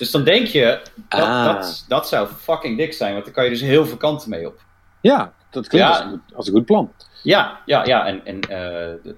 Dus 0.00 0.10
dan 0.10 0.24
denk 0.24 0.46
je, 0.46 0.80
dat, 1.08 1.20
Ah. 1.20 1.44
dat, 1.44 1.84
dat 1.88 2.08
zou 2.08 2.28
fucking 2.28 2.76
dik 2.76 2.92
zijn, 2.92 3.12
want 3.12 3.24
dan 3.24 3.34
kan 3.34 3.44
je 3.44 3.50
dus 3.50 3.60
heel 3.60 3.86
veel 3.86 3.96
kanten 3.96 4.30
mee 4.30 4.46
op. 4.46 4.60
Ja, 5.00 5.32
dat 5.50 5.68
klinkt 5.68 5.88
Ja. 5.88 5.92
Als, 5.94 6.04
een 6.04 6.10
goed, 6.10 6.34
als 6.36 6.46
een 6.46 6.52
goed 6.52 6.64
plan. 6.64 6.92
Ja, 7.22 7.60
ja, 7.66 7.84
ja. 7.84 8.06
En, 8.06 8.24
en 8.26 8.40
eh, 8.40 9.12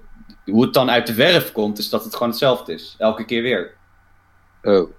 hoe 0.45 0.63
het 0.63 0.73
dan 0.73 0.89
uit 0.91 1.07
de 1.07 1.13
verf 1.13 1.51
komt, 1.51 1.77
is 1.77 1.89
dat 1.89 2.03
het 2.03 2.13
gewoon 2.13 2.29
hetzelfde 2.29 2.73
is. 2.73 2.95
Elke 2.97 3.25
keer 3.25 3.41
weer. 3.41 3.73
Oh. 4.61 4.89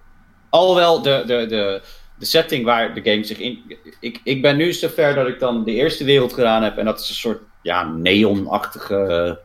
Alhoewel 0.49 1.01
de, 1.01 1.23
de, 1.25 1.45
de, 1.45 1.81
de 2.19 2.25
setting 2.25 2.65
waar 2.65 2.93
de 2.93 3.11
game 3.11 3.23
zich 3.23 3.39
in. 3.39 3.77
Ik, 3.99 4.21
ik 4.23 4.41
ben 4.41 4.57
nu 4.57 4.73
zover 4.73 5.15
dat 5.15 5.27
ik 5.27 5.39
dan 5.39 5.63
de 5.63 5.71
eerste 5.71 6.03
wereld 6.03 6.33
gedaan 6.33 6.63
heb. 6.63 6.77
En 6.77 6.85
dat 6.85 6.99
is 6.99 7.09
een 7.09 7.15
soort 7.15 7.41
ja, 7.61 7.83
neonachtige. 7.83 9.39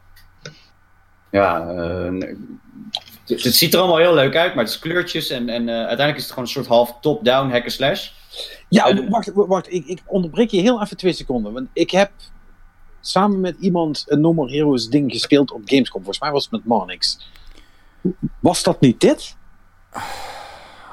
ja, 1.30 1.68
eh, 1.68 2.34
het, 3.30 3.44
het 3.44 3.54
ziet 3.54 3.74
er 3.74 3.80
allemaal 3.80 3.98
heel 3.98 4.14
leuk 4.14 4.36
uit, 4.36 4.54
maar 4.54 4.64
het 4.64 4.72
is 4.72 4.78
kleurtjes. 4.78 5.30
En, 5.30 5.48
en 5.48 5.68
eh, 5.68 5.74
uiteindelijk 5.74 6.16
is 6.16 6.22
het 6.22 6.32
gewoon 6.32 6.44
een 6.44 6.50
soort 6.50 6.66
half 6.66 6.96
top-down 7.00 7.50
hack 7.50 7.68
slash. 7.68 8.10
Ja, 8.68 8.88
En- 8.88 9.08
wacht, 9.10 9.30
wacht 9.34 9.72
ik, 9.72 9.86
ik 9.86 10.02
onderbreek 10.06 10.50
je 10.50 10.60
heel 10.60 10.82
even 10.82 10.96
twee 10.96 11.12
seconden. 11.12 11.52
Want 11.52 11.68
ik 11.72 11.90
heb 11.90 12.10
samen 13.00 13.40
met 13.40 13.56
iemand 13.60 14.04
een 14.06 14.20
No 14.20 14.32
More 14.32 14.52
Heroes 14.52 14.88
ding 14.88 15.12
gespeeld 15.12 15.52
op 15.52 15.60
Gamescom. 15.64 16.02
Volgens 16.02 16.20
mij 16.20 16.32
was 16.32 16.42
het 16.42 16.52
met 16.52 16.64
Marnix. 16.64 17.28
Was 18.40 18.62
dat 18.62 18.80
niet 18.80 19.00
dit? 19.00 19.36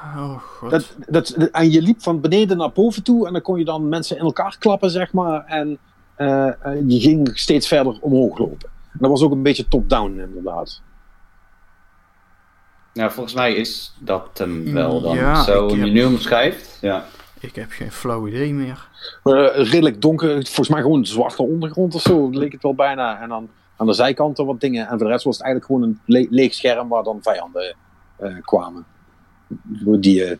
Oh 0.02 0.38
god. 0.38 0.70
Dat, 0.70 0.94
dat, 1.08 1.30
en 1.30 1.70
je 1.70 1.82
liep 1.82 2.02
van 2.02 2.20
beneden 2.20 2.56
naar 2.56 2.72
boven 2.72 3.02
toe 3.02 3.26
en 3.26 3.32
dan 3.32 3.42
kon 3.42 3.58
je 3.58 3.64
dan 3.64 3.88
mensen 3.88 4.16
in 4.16 4.24
elkaar 4.24 4.56
klappen, 4.58 4.90
zeg 4.90 5.12
maar. 5.12 5.44
En 5.44 5.78
eh, 6.14 6.46
eh, 6.46 6.54
je 6.86 7.00
ging 7.00 7.30
steeds 7.38 7.68
verder 7.68 7.98
omhoog 8.00 8.38
lopen. 8.38 8.68
En 8.92 8.98
dat 8.98 9.10
was 9.10 9.22
ook 9.22 9.32
een 9.32 9.42
beetje 9.42 9.68
top-down, 9.68 10.20
inderdaad. 10.20 10.82
Nou, 12.98 13.10
volgens 13.10 13.34
mij 13.34 13.54
is 13.54 13.92
dat 13.98 14.38
hem 14.38 14.72
wel 14.72 15.00
dan. 15.00 15.16
Ja, 15.16 15.42
Zo, 15.42 15.66
ik 15.66 15.74
je 15.74 15.80
heb- 15.80 15.90
nu 15.90 16.04
omschrijft. 16.04 16.78
Ja. 16.80 17.06
Ik 17.40 17.54
heb 17.54 17.70
geen 17.70 17.92
flauw 17.92 18.26
idee 18.28 18.54
meer. 18.54 18.88
Eh, 19.22 19.32
redelijk 19.54 20.00
donker, 20.02 20.32
volgens 20.44 20.68
mij 20.68 20.80
gewoon 20.82 21.06
zwarte 21.06 21.42
ondergrond 21.42 21.94
of 21.94 22.00
zo, 22.02 22.30
leek 22.30 22.52
het 22.52 22.62
wel 22.62 22.74
bijna. 22.74 23.20
En 23.22 23.28
dan 23.28 23.48
aan 23.76 23.86
de 23.86 23.92
zijkanten 23.92 24.46
wat 24.46 24.60
dingen. 24.60 24.82
En 24.88 24.88
voor 24.98 25.06
de 25.06 25.12
rest 25.12 25.24
was 25.24 25.36
het 25.36 25.44
eigenlijk 25.46 25.72
gewoon 25.72 25.88
een 25.88 26.00
le- 26.06 26.26
leeg 26.30 26.54
scherm 26.54 26.88
waar 26.88 27.02
dan 27.02 27.18
vijanden 27.22 27.76
eh, 28.16 28.34
kwamen. 28.40 28.84
Die, 30.00 30.24
eh, 30.24 30.36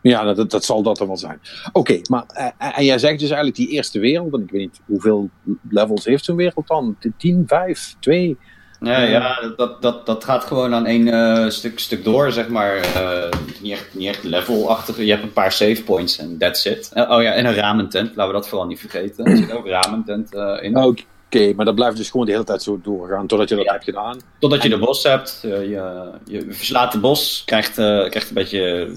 ja, 0.00 0.32
dat, 0.34 0.50
dat 0.50 0.64
zal 0.64 0.82
dat 0.82 1.00
er 1.00 1.06
wel 1.06 1.16
zijn. 1.16 1.40
Oké, 1.72 2.00
maar 2.10 2.24
en 2.58 2.84
jij 2.84 2.98
zegt 2.98 3.18
dus 3.18 3.28
eigenlijk 3.28 3.56
die 3.56 3.68
eerste 3.68 3.98
wereld, 3.98 4.34
en 4.34 4.40
ik 4.42 4.50
weet 4.50 4.60
niet 4.60 4.80
hoeveel 4.86 5.30
levels 5.68 6.04
heeft 6.04 6.24
zo'n 6.24 6.36
wereld 6.36 6.66
dan? 6.66 6.96
10, 7.18 7.44
5, 7.46 7.94
2? 8.00 8.36
Ja, 8.84 9.00
ja 9.00 9.52
dat, 9.56 9.82
dat, 9.82 10.06
dat 10.06 10.24
gaat 10.24 10.44
gewoon 10.44 10.74
aan 10.74 10.86
één 10.86 11.08
eh, 11.08 11.48
stuk, 11.50 11.78
stuk 11.78 12.04
door, 12.04 12.32
zeg 12.32 12.48
maar. 12.48 12.76
Eh, 12.76 13.30
niet, 13.60 13.72
echt, 13.72 13.94
niet 13.94 14.08
echt 14.08 14.22
levelachtig. 14.24 14.96
Je 14.98 15.10
hebt 15.10 15.22
een 15.22 15.32
paar 15.32 15.52
save 15.52 15.82
points 15.84 16.18
en 16.18 16.38
that's 16.38 16.64
it. 16.64 16.90
Eh, 16.92 17.10
oh 17.10 17.22
ja, 17.22 17.32
en 17.32 17.46
een 17.46 17.54
ramentent. 17.54 18.08
Laten 18.16 18.26
we 18.34 18.38
dat 18.38 18.48
vooral 18.48 18.66
niet 18.66 18.80
vergeten. 18.80 19.24
Er 19.24 19.36
zit 19.36 19.52
ook 19.52 19.66
ramentent 19.66 20.34
eh, 20.34 20.56
in. 20.60 20.76
Oké, 20.76 21.52
maar 21.56 21.64
dat 21.64 21.74
blijft 21.74 21.96
dus 21.96 22.10
gewoon 22.10 22.26
de 22.26 22.32
hele 22.32 22.44
tijd 22.44 22.62
zo 22.62 22.80
doorgaan 22.82 23.26
totdat 23.26 23.48
je 23.48 23.54
dat 23.54 23.64
Ja. 23.64 23.72
hebt 23.72 23.84
gedaan. 23.84 24.18
Totdat 24.38 24.62
je 24.62 24.68
de 24.68 24.78
bos 24.78 25.02
hebt. 25.02 25.40
eh, 25.44 25.50
je, 25.50 26.10
je 26.24 26.46
verslaat 26.50 26.92
de 26.92 26.98
bos. 26.98 27.42
Krijgt, 27.46 27.78
eh, 27.78 27.84
krijgt 28.08 28.28
een 28.28 28.34
beetje... 28.34 28.92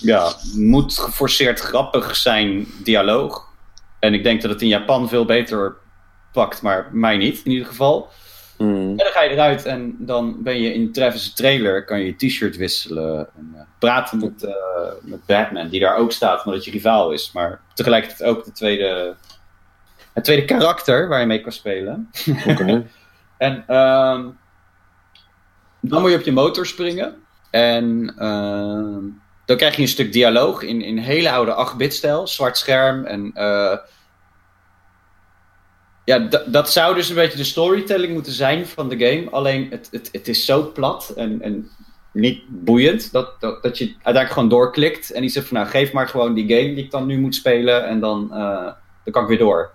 Ja, 0.00 0.32
moet 0.56 0.98
geforceerd 0.98 1.60
grappig 1.60 2.16
zijn 2.16 2.66
dialoog. 2.82 3.48
En 4.00 4.14
ik 4.14 4.22
denk 4.22 4.42
dat 4.42 4.50
het 4.50 4.62
in 4.62 4.68
Japan 4.68 5.08
veel 5.08 5.24
beter 5.24 5.76
pakt, 6.32 6.62
maar 6.62 6.88
mij 6.92 7.16
niet 7.16 7.40
in 7.44 7.50
ieder 7.50 7.66
geval. 7.66 8.08
Hmm. 8.56 8.90
En 8.90 8.96
dan 8.96 9.06
ga 9.06 9.22
je 9.22 9.30
eruit 9.30 9.64
en 9.64 9.96
dan 9.98 10.42
ben 10.42 10.60
je 10.60 10.74
in 10.74 10.92
Travis' 10.92 11.34
trailer, 11.34 11.84
kan 11.84 11.98
je 11.98 12.06
je 12.06 12.16
t-shirt 12.16 12.56
wisselen 12.56 13.28
en 13.36 13.52
eh, 13.54 13.60
praten 13.78 14.18
met, 14.18 14.44
eh, 14.44 14.54
met 15.00 15.26
Batman, 15.26 15.68
die 15.68 15.80
daar 15.80 15.96
ook 15.96 16.12
staat, 16.12 16.44
omdat 16.44 16.64
je 16.64 16.70
rivaal 16.70 17.10
is. 17.10 17.30
Maar 17.32 17.60
tegelijkertijd 17.74 18.30
ook 18.30 18.44
de 18.44 18.52
tweede, 18.52 19.14
het 20.12 20.24
tweede 20.24 20.44
karakter 20.44 21.08
waar 21.08 21.20
je 21.20 21.26
mee 21.26 21.40
kan 21.40 21.52
spelen. 21.52 22.10
Oké. 22.46 22.86
En 23.36 23.64
ehm, 23.66 24.28
dan 25.80 26.00
moet 26.00 26.10
je 26.10 26.16
op 26.16 26.24
je 26.24 26.32
motor 26.32 26.66
springen. 26.66 27.14
En 27.50 28.14
ehm, 28.18 29.02
dan 29.44 29.56
krijg 29.56 29.76
je 29.76 29.82
een 29.82 29.88
stuk 29.88 30.12
dialoog 30.12 30.62
in, 30.62 30.82
in 30.82 30.98
hele 30.98 31.30
oude 31.30 31.70
8-bit 31.72 31.94
stijl, 31.94 32.26
zwart 32.26 32.58
scherm. 32.58 33.04
En 33.04 33.30
eh, 33.34 33.76
ja, 36.04 36.18
dat 36.46 36.72
zou 36.72 36.94
dus 36.94 37.08
een 37.08 37.14
beetje 37.14 37.36
de 37.36 37.44
storytelling 37.44 38.12
moeten 38.12 38.32
zijn 38.32 38.66
van 38.66 38.88
de 38.88 39.06
game. 39.06 39.30
Alleen 39.30 39.70
het, 39.70 39.88
het, 39.90 40.08
het 40.12 40.28
is 40.28 40.44
zo 40.44 40.72
plat 40.72 41.12
en, 41.16 41.42
en 41.42 41.70
niet 42.12 42.42
boeiend 42.48 43.12
dat, 43.12 43.40
dat, 43.40 43.62
dat 43.62 43.78
je 43.78 43.84
uiteindelijk 43.84 44.32
gewoon 44.32 44.48
doorklikt. 44.48 45.12
En 45.12 45.20
die 45.20 45.30
zegt 45.30 45.46
van 45.46 45.56
nou 45.56 45.68
geef 45.68 45.92
maar 45.92 46.08
gewoon 46.08 46.34
die 46.34 46.48
game 46.48 46.74
die 46.74 46.84
ik 46.84 46.90
dan 46.90 47.06
nu 47.06 47.18
moet 47.18 47.34
spelen. 47.34 47.86
En 47.86 48.00
dan, 48.00 48.32
eh, 48.32 48.72
dan 49.04 49.12
kan 49.12 49.22
ik 49.22 49.28
weer 49.28 49.38
door. 49.38 49.72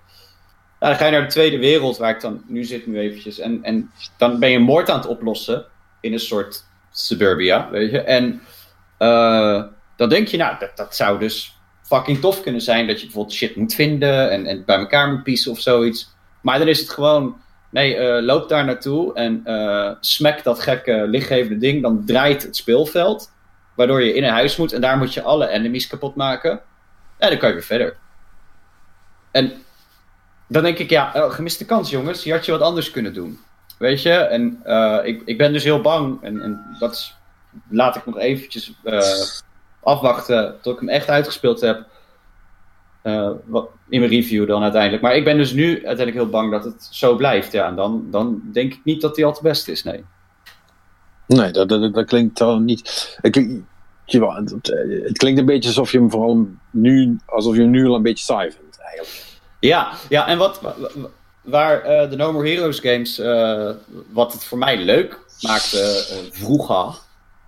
Dan 0.80 0.96
ga 0.96 1.06
je 1.06 1.12
naar 1.12 1.22
de 1.22 1.28
tweede 1.28 1.58
wereld, 1.58 1.98
waar 1.98 2.16
ik 2.16 2.22
dan 2.22 2.44
nu 2.48 2.64
zit, 2.64 2.88
nu 2.88 3.00
eventjes. 3.00 3.40
En, 3.40 3.64
en 3.64 3.92
dan 4.18 4.40
ben 4.40 4.50
je 4.50 4.60
moord 4.60 4.90
aan 4.90 5.00
het 5.00 5.08
oplossen 5.08 5.66
in 6.02 6.14
een 6.14 6.20
soort 6.20 6.64
suburbia, 6.92 7.70
weet 7.70 7.92
je. 7.92 8.02
En 8.02 8.42
eh, 8.98 9.64
dan 9.96 10.10
denk 10.10 10.28
je, 10.28 10.38
nou, 10.38 10.60
dat, 10.60 10.78
dat 10.78 10.96
zou 10.96 11.20
dus 11.20 11.58
fucking 11.84 12.20
tof 12.20 12.42
kunnen 12.42 12.62
zijn. 12.62 12.88
Dat 12.88 13.00
je 13.00 13.06
bijvoorbeeld 13.06 13.36
shit 13.36 13.56
moet 13.56 13.74
vinden 13.74 14.32
en, 14.32 14.46
en 14.46 14.66
bij 14.66 14.78
elkaar 14.78 15.12
moet 15.12 15.24
piecen 15.24 15.52
of 15.52 15.60
zoiets. 15.60 16.18
Maar 16.42 16.60
dan 16.60 16.68
is 16.68 16.80
het 16.80 16.90
gewoon, 16.90 17.42
nee, 17.70 17.96
eh, 17.96 18.24
loop 18.24 18.50
daar 18.50 18.66
naartoe 18.66 19.14
en 19.14 19.42
eh 19.46 19.92
smack 20.00 20.44
dat 20.44 20.60
gekke 20.60 21.06
lichtgevende 21.08 21.58
ding. 21.58 21.82
Dan 21.82 22.06
draait 22.06 22.44
het 22.44 22.56
speelveld, 22.56 23.32
waardoor 23.76 24.04
je 24.04 24.14
in 24.14 24.24
een 24.24 24.30
huis 24.30 24.58
moet. 24.58 24.74
En 24.74 24.82
daar 24.82 24.98
moet 24.98 25.14
je 25.14 25.22
alle 25.22 25.48
enemies 25.48 25.88
kapot 25.88 26.16
maken. 26.16 26.62
En 27.18 27.30
dan 27.30 27.38
kan 27.38 27.48
je 27.50 27.56
weer 27.56 27.64
verder. 27.64 27.98
En 29.32 29.52
dan 30.48 30.64
denk 30.64 30.78
ik, 30.78 30.90
ja, 30.90 31.14
eh, 31.14 31.32
gemiste 31.32 31.66
kans, 31.66 31.90
jongens. 31.90 32.24
Je 32.24 32.32
had 32.32 32.46
je 32.46 32.52
wat 32.52 32.62
anders 32.62 32.92
kunnen 32.92 33.14
doen. 33.14 33.40
Weet 33.78 34.02
je? 34.02 34.14
En 34.14 34.60
eh, 34.64 35.00
ik, 35.04 35.22
ik 35.26 35.38
ben 35.38 35.54
dus 35.54 35.64
heel 35.64 35.82
bang. 35.82 36.24
En, 36.24 36.42
en 36.42 36.76
dat 36.80 37.16
laat 37.70 37.96
ik 37.96 38.06
nog 38.06 38.18
eventjes 38.18 38.74
afwachten 39.84 40.56
tot 40.62 40.74
ik 40.74 40.80
hem 40.80 40.90
echt 40.90 41.10
uitgespeeld 41.10 41.62
heb. 41.62 41.86
Eh, 43.02 43.32
wat, 43.46 43.70
in 43.90 44.00
mijn 44.00 44.12
review 44.12 44.48
dan 44.48 44.64
uiteindelijk. 44.64 45.02
Maar 45.02 45.16
ik 45.16 45.24
ben 45.24 45.38
dus 45.38 45.52
nu 45.54 45.68
uiteindelijk 45.74 46.16
heel 46.18 46.30
bang 46.30 46.52
dat 46.52 46.64
het 46.64 46.88
zo 46.92 47.16
blijft. 47.16 47.52
Ja, 47.52 47.68
en 47.68 47.76
dan, 47.76 48.08
dan 48.12 48.42
denk 48.54 48.74
ik 48.74 48.80
niet 48.84 49.02
dat 49.02 49.16
hij 49.16 49.26
al 49.26 49.34
te 49.34 49.42
best 49.44 49.68
is, 49.68 49.84
nee. 49.84 50.04
Nee, 51.28 51.52
dat, 51.52 51.70
dat, 51.70 51.94
dat 51.94 52.06
klinkt 52.06 52.38
dan 52.38 52.66
niet. 52.66 53.18
Het 53.22 53.32
klinkt, 53.32 53.64
het, 54.06 54.74
het 55.04 55.24
een 55.24 55.46
beetje 55.46 55.70
alsof 55.70 55.92
je 55.92 55.98
hem 55.98 56.12
vooral 56.12 56.48
nu, 56.72 57.18
alsof 57.26 57.56
je 57.56 57.62
hem 57.62 57.70
nu 57.70 57.88
al 57.88 57.96
een 57.96 58.02
beetje 58.02 58.24
saai 58.26 58.52
vindt, 58.52 58.80
eigenlijk. 58.80 59.26
Ja, 59.60 59.92
ja 60.10 60.28
en 60.28 60.38
wat, 60.38 60.62
wa- 60.62 60.76
wa- 60.80 61.10
waar 61.42 61.82
eh, 61.82 62.10
de 62.10 62.16
No 62.16 62.32
More 62.32 62.50
Heroes 62.50 62.80
games, 62.80 63.20
eh, 63.20 63.70
wat 64.12 64.34
het 64.34 64.44
voor 64.44 64.58
mij 64.58 64.78
leuk 64.78 65.20
maakte 65.42 66.06
vroeger, 66.32 66.96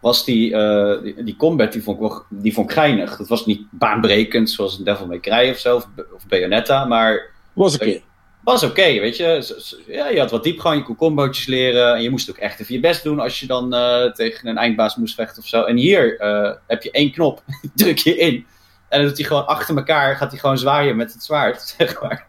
was 0.01 0.25
die, 0.25 0.55
eh, 0.55 1.03
die, 1.03 1.23
die 1.23 1.35
combat, 1.35 1.71
die 1.71 1.83
vond, 1.83 2.01
ik 2.01 2.07
wel, 2.09 2.23
die 2.29 2.53
vond 2.53 2.69
ik 2.69 2.75
geinig. 2.75 3.17
Dat 3.17 3.27
was 3.27 3.45
niet 3.45 3.61
baanbrekend, 3.69 4.49
zoals 4.49 4.77
een 4.77 4.83
Devil 4.83 5.05
May 5.05 5.19
Cry 5.19 5.49
of 5.49 5.57
zo, 5.57 5.75
of, 5.75 5.87
of 6.15 6.27
Bayonetta, 6.27 6.85
maar 6.85 7.29
Was 7.53 7.75
oké. 7.75 8.01
was 8.43 8.63
oké, 8.63 8.99
weet 8.99 9.17
je. 9.17 9.55
Ja, 9.87 10.07
je 10.07 10.19
had 10.19 10.31
wat 10.31 10.43
diepgang, 10.43 10.77
je 10.77 10.83
kon 10.83 10.95
combootjes 10.95 11.45
leren. 11.45 11.95
En 11.95 12.01
je 12.01 12.09
moest 12.09 12.29
ook 12.29 12.37
echt 12.37 12.59
even 12.59 12.73
je 12.73 12.79
best 12.79 13.03
doen 13.03 13.19
als 13.19 13.39
je 13.39 13.47
dan 13.47 13.73
eh, 13.73 14.11
tegen 14.11 14.47
een 14.47 14.57
eindbaas 14.57 14.95
moest 14.95 15.15
vechten 15.15 15.41
of 15.41 15.47
zo. 15.47 15.63
En 15.63 15.75
hier 15.75 16.19
eh, 16.19 16.55
heb 16.67 16.83
je 16.83 16.91
één 16.91 17.11
knop, 17.11 17.43
druk 17.75 17.97
je 17.97 18.17
in. 18.17 18.45
En 18.89 18.99
dan 18.99 19.07
doet 19.07 19.17
hij 19.17 19.27
gewoon 19.27 19.47
achter 19.47 19.77
elkaar, 19.77 20.15
gaat 20.15 20.31
hij 20.31 20.39
gewoon 20.39 20.57
zwaaien 20.57 20.95
met 20.95 21.13
het 21.13 21.23
zwaard, 21.23 21.61
zeg 21.77 22.01
maar. 22.01 22.27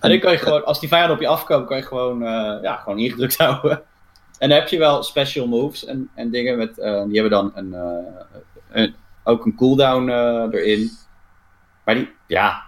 En 0.00 0.10
dan 0.10 0.18
kan 0.18 0.32
je 0.32 0.38
gewoon, 0.38 0.64
als 0.64 0.80
die 0.80 0.88
vijanden 0.88 1.16
op 1.16 1.22
je 1.22 1.28
afkomen, 1.28 1.66
kan 1.66 1.76
je 1.76 1.82
gewoon, 1.82 2.20
ja, 2.62 2.76
gewoon 2.76 2.98
ingedrukt 2.98 3.36
houden. 3.36 3.82
En 4.38 4.48
dan 4.48 4.58
heb 4.58 4.68
je 4.68 4.78
wel 4.78 5.02
special 5.02 5.46
moves 5.46 5.84
en, 5.84 6.10
en 6.14 6.30
dingen 6.30 6.58
met, 6.58 6.78
eh, 6.78 7.04
die 7.04 7.20
hebben 7.20 7.30
dan 7.30 7.52
een, 7.54 7.74
eh, 7.74 8.42
een, 8.70 8.94
ook 9.24 9.44
een 9.46 9.54
cooldown 9.54 10.08
eh, 10.08 10.60
erin. 10.60 10.90
Maar 11.84 11.94
die, 11.94 12.08
ja, 12.26 12.62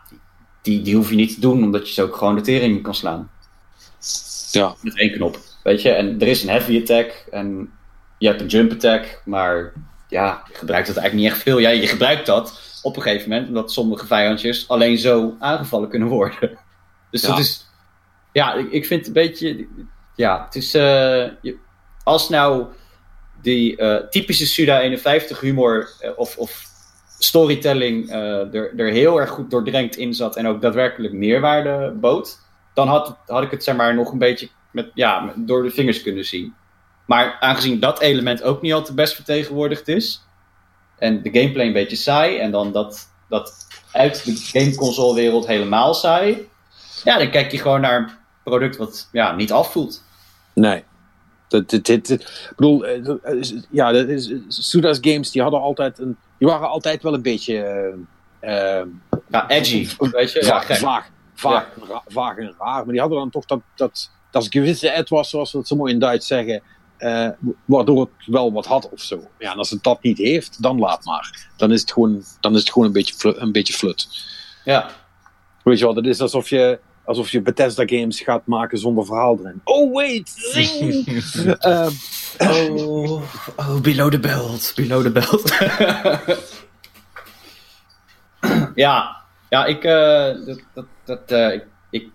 die, 0.62 0.82
die 0.82 0.96
hoef 0.96 1.10
je 1.10 1.16
niet 1.16 1.34
te 1.34 1.40
doen, 1.40 1.62
omdat 1.62 1.88
je 1.88 1.94
ze 1.94 2.02
ook 2.02 2.16
gewoon 2.16 2.34
de 2.34 2.40
tering 2.40 2.76
in 2.76 2.82
kan 2.82 2.94
slaan. 2.94 3.30
Ja. 4.50 4.74
Met 4.80 4.98
één 4.98 5.12
knop. 5.12 5.38
Weet 5.62 5.82
je, 5.82 5.90
en 5.90 6.20
er 6.20 6.26
is 6.26 6.42
een 6.42 6.48
heavy 6.48 6.80
attack 6.80 7.26
en 7.30 7.72
je 8.18 8.26
hebt 8.26 8.40
een 8.40 8.46
jump 8.46 8.72
attack, 8.72 9.22
maar 9.24 9.72
ja, 10.08 10.42
je 10.48 10.54
gebruikt 10.54 10.86
dat 10.86 10.96
eigenlijk 10.96 11.26
niet 11.26 11.34
echt 11.36 11.42
veel. 11.42 11.58
Ja, 11.58 11.68
je 11.68 11.86
gebruikt 11.86 12.26
dat, 12.26 12.60
op 12.82 12.96
een 12.96 13.02
gegeven 13.02 13.28
moment, 13.28 13.48
omdat 13.48 13.72
sommige 13.72 14.06
vijandjes 14.06 14.68
alleen 14.68 14.98
zo 14.98 15.36
aangevallen 15.38 15.88
kunnen 15.88 16.08
worden. 16.08 16.50
Dus 17.10 17.22
Ja. 17.22 17.28
dat 17.28 17.38
is, 17.38 17.66
ja, 18.32 18.54
ik, 18.54 18.70
ik 18.70 18.86
vind 18.86 19.06
het 19.06 19.16
een 19.16 19.22
beetje, 19.22 19.66
ja, 20.18 20.44
het 20.44 20.54
is, 20.54 20.74
eh, 20.74 21.26
je- 21.40 21.58
als 22.04 22.28
nou 22.28 22.66
die 23.42 23.76
eh, 23.76 24.08
typische 24.10 24.46
Suda 24.46 24.80
51 24.80 25.40
humor 25.40 25.90
eh, 26.00 26.10
of, 26.16 26.36
of 26.36 26.66
storytelling 27.18 28.10
er, 28.10 28.72
er 28.76 28.90
heel 28.92 29.20
erg 29.20 29.30
goed 29.30 29.50
doordrenkt 29.50 29.96
in 29.96 30.14
zat 30.14 30.36
en 30.36 30.46
ook 30.46 30.60
daadwerkelijk 30.60 31.14
meerwaarde 31.14 31.92
bood, 32.00 32.38
dan 32.74 32.88
had, 32.88 33.16
had 33.26 33.42
ik 33.42 33.50
het 33.50 33.64
zeg 33.64 33.76
maar 33.76 33.94
nog 33.94 34.12
een 34.12 34.18
beetje 34.18 34.48
met, 34.70 34.90
ja, 34.94 35.32
door 35.36 35.62
de 35.62 35.70
vingers 35.70 36.02
kunnen 36.02 36.24
zien. 36.24 36.54
Maar 37.06 37.36
aangezien 37.40 37.80
dat 37.80 38.00
element 38.00 38.42
ook 38.42 38.62
niet 38.62 38.72
al 38.72 38.82
te 38.82 38.94
best 38.94 39.14
vertegenwoordigd 39.14 39.88
is, 39.88 40.22
en 40.98 41.22
de 41.22 41.30
gameplay 41.32 41.66
een 41.66 41.72
beetje 41.72 41.96
saai, 41.96 42.38
en 42.38 42.50
dan 42.50 42.72
dat, 42.72 43.08
dat 43.28 43.66
uit 43.92 44.24
de 44.24 44.36
gameconsolewereld 44.36 45.46
helemaal 45.46 45.94
saai, 45.94 46.48
ja, 47.04 47.18
dan 47.18 47.30
kijk 47.30 47.50
je 47.52 47.58
gewoon 47.58 47.80
naar 47.80 47.96
een 47.98 48.10
product 48.44 48.76
wat 48.76 49.08
ja, 49.12 49.34
niet 49.34 49.52
afvoelt. 49.52 50.02
Nee. 50.58 50.84
Dat, 51.48 51.70
dit, 51.70 51.86
dit, 51.86 52.06
dit- 52.06 52.20
ik 52.22 52.52
bedoel, 52.56 52.86
eh, 52.86 53.04
dat 53.04 53.18
ja, 53.70 53.92
dat 53.92 54.08
is, 54.08 54.32
Suda's 54.48 54.98
games 55.00 55.30
die 55.30 55.42
hadden 55.42 55.60
altijd 55.60 55.98
een, 55.98 56.16
die 56.38 56.48
waren 56.48 56.68
altijd 56.68 57.02
wel 57.02 57.14
een 57.14 57.22
beetje 57.22 57.58
eh, 58.40 58.78
eh, 58.80 58.86
Ja, 59.30 59.48
edgy, 59.48 59.88
weet 59.98 60.32
je? 60.32 60.44
Ja, 60.44 60.62
vaag, 60.62 61.08
vaag, 61.34 61.66
en 61.80 61.86
ra- 61.88 62.02
vaag 62.06 62.36
en 62.36 62.54
raar. 62.58 62.84
Maar 62.84 62.86
die 62.92 63.00
hadden 63.00 63.18
dan 63.18 63.30
toch 63.30 63.44
dat, 63.44 63.60
dat, 63.74 64.10
dat 64.30 64.46
gewisse 64.50 64.88
et 64.90 65.08
was, 65.08 65.30
zoals 65.30 65.52
we 65.52 65.58
het 65.58 65.66
zo 65.68 65.76
mooi 65.76 65.92
in 65.92 65.98
Duits 65.98 66.26
zeggen, 66.26 66.62
waardoor 67.64 68.00
het 68.00 68.26
wel 68.26 68.52
wat 68.52 68.66
had 68.66 68.88
of 68.88 69.00
zo. 69.00 69.28
Ja, 69.38 69.52
en 69.52 69.58
als 69.58 69.70
het 69.70 69.82
dat 69.82 70.02
niet 70.02 70.18
heeft, 70.18 70.62
dan 70.62 70.78
laat 70.78 71.04
maar. 71.04 71.48
Dan 71.56 71.72
is 71.72 71.80
het 71.80 71.92
gewoon, 71.92 72.22
dan 72.40 72.54
is 72.54 72.60
het 72.60 72.70
gewoon 72.72 72.86
een, 72.86 72.94
beetje 72.94 73.40
een 73.40 73.52
beetje 73.52 73.72
flut. 73.72 74.08
Ja, 74.64 74.90
Weet 75.64 75.78
je 75.78 75.84
wel, 75.84 75.94
dat 75.94 76.06
is 76.06 76.20
alsof 76.20 76.48
je, 76.48 76.78
alsof 77.08 77.30
je 77.30 77.42
Bethesda 77.42 77.82
games 77.86 78.20
gaat 78.20 78.46
maken 78.46 78.78
zonder 78.78 79.04
verhaal 79.06 79.38
erin. 79.38 79.60
Oh 79.64 79.94
wait, 79.94 80.28
zing! 80.36 81.06
Ehm, 81.58 81.90
Oh, 82.40 83.22
oh, 83.56 83.80
below 83.80 84.10
the 84.10 84.18
belt, 84.18 84.72
below 84.76 85.02
the 85.02 85.10
belt. 85.10 85.52
ja, 88.74 89.16
ja, 89.48 89.64
ik, 89.64 89.84
eh, 89.84 90.46
dat, 90.46 90.60
dat, 90.74 90.84
dat, 91.04 91.30
eh, 91.30 91.52
ik, 91.52 91.64
ik, 91.90 92.08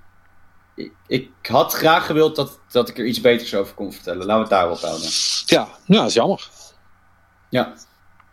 ik, 0.75 0.91
ik 1.07 1.29
had 1.41 1.73
graag 1.73 2.05
gewild 2.05 2.35
dat, 2.35 2.59
dat 2.71 2.89
ik 2.89 2.97
er 2.97 3.05
iets 3.05 3.21
beters 3.21 3.55
over 3.55 3.73
kon 3.73 3.93
vertellen. 3.93 4.25
Laten 4.25 4.35
we 4.35 4.41
het 4.41 4.49
daarop 4.49 4.79
houden. 4.79 5.09
ja, 5.45 5.67
ja, 5.85 5.97
dat 5.97 6.07
is 6.07 6.13
jammer. 6.13 6.49
Ja, 7.49 7.73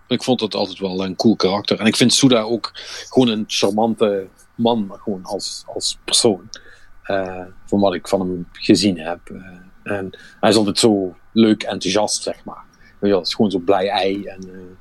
Ik 0.08 0.22
vond 0.22 0.40
het 0.40 0.54
altijd 0.54 0.78
wel 0.78 1.04
een 1.04 1.16
cool 1.16 1.36
karakter. 1.36 1.80
En 1.80 1.86
ik 1.86 1.96
vind 1.96 2.12
Suda 2.14 2.40
ook 2.40 2.72
gewoon 3.08 3.28
een 3.28 3.44
charmante 3.46 4.28
man, 4.60 4.86
maar 4.86 4.98
gewoon 4.98 5.24
als, 5.24 5.64
als 5.66 5.98
persoon. 6.04 6.48
Eh, 7.10 7.44
van 7.66 7.80
wat 7.80 7.94
ik 7.94 8.08
van 8.08 8.20
hem 8.20 8.48
gezien 8.52 8.98
heb. 8.98 9.18
Eh, 9.24 9.92
en 9.96 10.10
hij 10.40 10.50
is 10.50 10.56
altijd 10.56 10.78
zo 10.78 11.16
leuk 11.32 11.62
enthousiast, 11.62 12.22
zeg 12.22 12.44
maar. 12.44 12.64
Het 13.00 13.26
is 13.26 13.34
gewoon 13.34 13.50
zo 13.50 13.58
blij 13.58 13.88
ei. 13.88 14.24
En, 14.24 14.76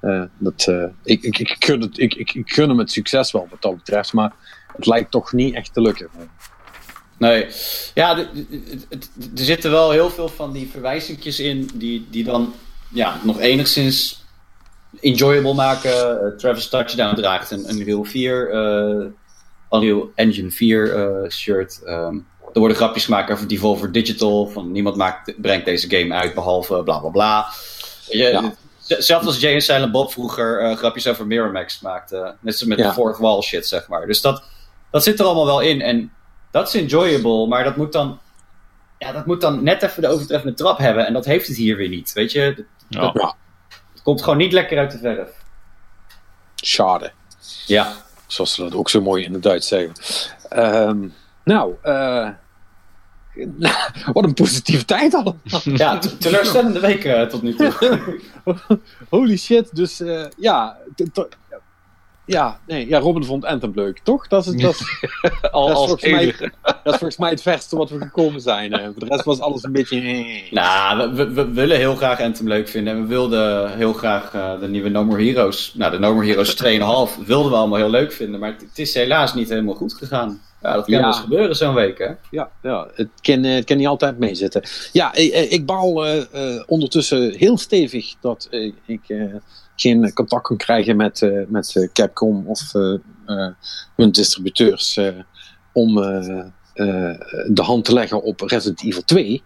eh, 0.00 0.22
dat, 0.38 0.68
ik, 1.04 1.22
ik, 1.22 1.38
ik, 1.38 1.56
gun 1.58 1.80
het, 1.80 1.98
ik, 1.98 2.14
ik, 2.14 2.34
ik 2.34 2.52
gun 2.52 2.68
hem 2.68 2.78
het 2.78 2.90
succes 2.90 3.32
wel 3.32 3.46
wat 3.50 3.62
dat 3.62 3.76
betreft, 3.76 4.12
maar 4.12 4.32
het 4.76 4.86
lijkt 4.86 5.10
toch 5.10 5.32
niet 5.32 5.54
echt 5.54 5.74
te 5.74 5.80
lukken. 5.80 6.08
nee. 7.18 7.46
Ja, 7.94 8.18
er 8.18 8.28
zitten 9.34 9.70
wel 9.70 9.90
heel 9.90 10.10
veel 10.10 10.28
van 10.28 10.52
die 10.52 10.70
verwijzingjes 10.70 11.40
in 11.40 11.70
die, 11.74 12.06
die 12.10 12.24
dan 12.24 12.54
ja, 12.88 13.20
nog 13.22 13.40
enigszins 13.40 14.24
enjoyable 15.00 15.54
maken. 15.54 16.34
Travis 16.38 16.68
Touchdown 16.68 17.14
draagt 17.14 17.50
een 17.50 17.70
Unreal 17.70 18.04
4, 18.04 18.50
eh 18.50 19.06
Unreal 19.70 20.10
Engine 20.14 20.50
4 20.50 20.94
eh, 20.94 21.30
shirt. 21.30 21.80
Ehm, 21.84 22.14
er 22.52 22.58
worden 22.58 22.76
grapjes 22.76 23.04
gemaakt 23.04 23.30
over 23.30 23.48
Devolver 23.48 23.92
Digital. 23.92 24.46
Van 24.46 24.72
niemand 24.72 24.96
maakt, 24.96 25.34
brengt 25.40 25.64
deze 25.64 25.90
game 25.96 26.14
uit 26.14 26.34
behalve 26.34 26.82
bla 26.82 26.98
bla 26.98 27.08
bla. 27.10 27.46
Ja. 28.08 28.52
Zelfs 28.98 29.26
als 29.26 29.40
Jay 29.40 29.54
en 29.54 29.60
Silent 29.62 29.92
Bob 29.92 30.12
vroeger 30.12 30.60
eh, 30.60 30.76
grapjes 30.76 31.06
over 31.06 31.26
Miramax 31.26 31.80
maakte. 31.80 32.34
Net 32.40 32.54
zoals 32.58 32.74
met 32.74 32.78
Ja. 32.78 32.88
de 32.88 32.92
fourth 32.94 33.18
wall 33.18 33.40
shit, 33.40 33.66
zeg 33.66 33.88
maar. 33.88 34.06
Dus 34.06 34.20
dat, 34.20 34.42
dat 34.90 35.02
zit 35.02 35.18
er 35.20 35.24
allemaal 35.26 35.46
wel 35.46 35.60
in. 35.60 35.80
En 35.82 36.12
dat 36.50 36.68
is 36.68 36.74
enjoyable, 36.80 37.46
maar 37.46 37.64
dat 37.64 37.76
moet 37.76 37.92
dan... 37.92 38.18
Ja, 38.98 39.12
dat 39.12 39.26
moet 39.26 39.40
dan 39.40 39.62
net 39.62 39.82
even 39.82 40.02
de 40.02 40.08
overtreffende 40.08 40.54
trap 40.56 40.78
hebben. 40.78 41.06
En 41.06 41.12
dat 41.12 41.24
heeft 41.24 41.46
het 41.48 41.56
hier 41.56 41.76
weer 41.76 41.88
niet. 41.88 42.12
Weet 42.12 42.32
je, 42.32 42.64
Ja. 42.88 43.12
Het 43.92 44.02
komt 44.02 44.22
gewoon 44.22 44.38
niet 44.38 44.52
lekker 44.52 44.78
uit 44.78 44.90
de 44.90 44.98
verf. 44.98 45.28
schade. 46.54 47.12
Ja, 47.66 47.92
Zoals 48.32 48.54
ze 48.54 48.62
dat 48.62 48.74
ook 48.74 48.90
zo 48.90 49.00
mooi 49.00 49.24
in 49.24 49.32
het 49.32 49.42
Duits 49.42 49.68
zeggen. 49.68 49.92
Ehm, 50.48 51.08
nou, 51.44 51.74
eh, 51.82 52.28
wat 54.12 54.24
een 54.24 54.34
positieve 54.34 54.84
tijd 54.84 55.14
al. 55.14 55.36
ja 55.64 55.98
teleurstellende 55.98 56.80
week 56.80 57.04
eh, 57.04 57.22
tot 57.22 57.42
nu 57.42 57.54
toe. 57.54 58.00
Holy 59.08 59.36
shit, 59.36 59.76
dus 59.76 60.00
eh, 60.00 60.26
ja, 60.36 60.76
ja, 62.30 62.60
nee, 62.66 62.88
ja, 62.88 62.98
Robin 62.98 63.24
vond 63.24 63.44
Anthem 63.44 63.72
leuk, 63.74 63.98
toch? 64.02 64.28
Dat 64.28 64.46
is, 64.46 64.54
dat 64.62 64.80
Al, 65.50 65.66
dat 65.66 65.76
is, 65.78 65.84
volgens, 65.84 66.10
mij, 66.10 66.34
dat 66.62 66.76
is 66.84 66.90
volgens 66.98 67.16
mij 67.16 67.30
het 67.30 67.42
verste 67.42 67.76
wat 67.76 67.90
we 67.90 67.98
gekomen 67.98 68.40
zijn. 68.40 68.72
eh. 68.72 68.84
Voor 68.84 68.94
de 68.98 69.06
rest 69.06 69.24
was 69.24 69.40
alles 69.40 69.62
een 69.62 69.72
beetje... 69.72 70.22
nou, 70.50 71.14
we, 71.14 71.50
willen 71.50 71.76
heel 71.76 71.94
graag 71.96 72.20
Anthem 72.20 72.48
leuk 72.48 72.68
vinden. 72.68 72.92
En 72.94 73.00
we 73.02 73.06
wilden 73.08 73.76
heel 73.76 73.92
graag 73.92 74.34
eh, 74.34 74.60
de 74.60 74.68
nieuwe 74.68 74.88
No 74.88 75.04
More 75.04 75.24
Heroes. 75.24 75.72
Nou, 75.74 75.92
de 75.92 75.98
No 75.98 76.14
More 76.14 76.26
Heroes 76.26 76.56
2,5 77.18 77.26
wilden 77.26 77.50
we 77.50 77.56
allemaal 77.56 77.78
heel 77.78 77.90
leuk 77.90 78.12
vinden. 78.12 78.40
Maar 78.40 78.52
het, 78.52 78.60
het 78.60 78.78
is 78.78 78.94
helaas 78.94 79.34
niet 79.34 79.48
helemaal 79.48 79.74
goed 79.74 79.94
gegaan. 79.94 80.40
Ja, 80.62 80.74
dat 80.74 80.84
kan 80.84 80.94
Ja. 80.94 81.00
wel 81.00 81.08
eens 81.08 81.18
gebeuren 81.20 81.56
zo'n 81.56 81.74
week, 81.74 81.98
hè? 81.98 82.08
Ja, 82.30 82.50
ja 82.62 82.86
het, 82.94 83.08
kan, 83.20 83.44
eh, 83.44 83.54
het 83.54 83.64
kan 83.64 83.76
niet 83.76 83.86
altijd 83.86 84.18
meezitten. 84.18 84.62
Ja, 84.92 85.14
ik, 85.14 85.32
eh, 85.32 85.52
ik 85.52 85.66
baal 85.66 86.06
eh, 86.06 86.20
eh, 86.56 86.62
ondertussen 86.66 87.32
heel 87.36 87.58
stevig 87.58 88.14
dat 88.20 88.48
ik 88.86 89.02
geen 89.80 90.12
contact 90.12 90.46
kan 90.46 90.56
krijgen 90.56 90.96
met, 90.96 91.22
eh, 91.22 91.30
met 91.48 91.76
eh, 91.76 91.88
Capcom 91.92 92.46
of 92.46 92.74
eh, 92.74 92.92
eh, 93.26 93.48
hun 93.96 94.10
distributeurs 94.12 94.96
eh, 94.96 95.08
om 95.72 95.98
eh, 96.02 96.38
eh, 96.74 97.18
de 97.48 97.62
hand 97.62 97.84
te 97.84 97.92
leggen 97.92 98.22
op 98.22 98.40
Resident 98.40 98.82
Evil 98.84 99.04
2. 99.04 99.42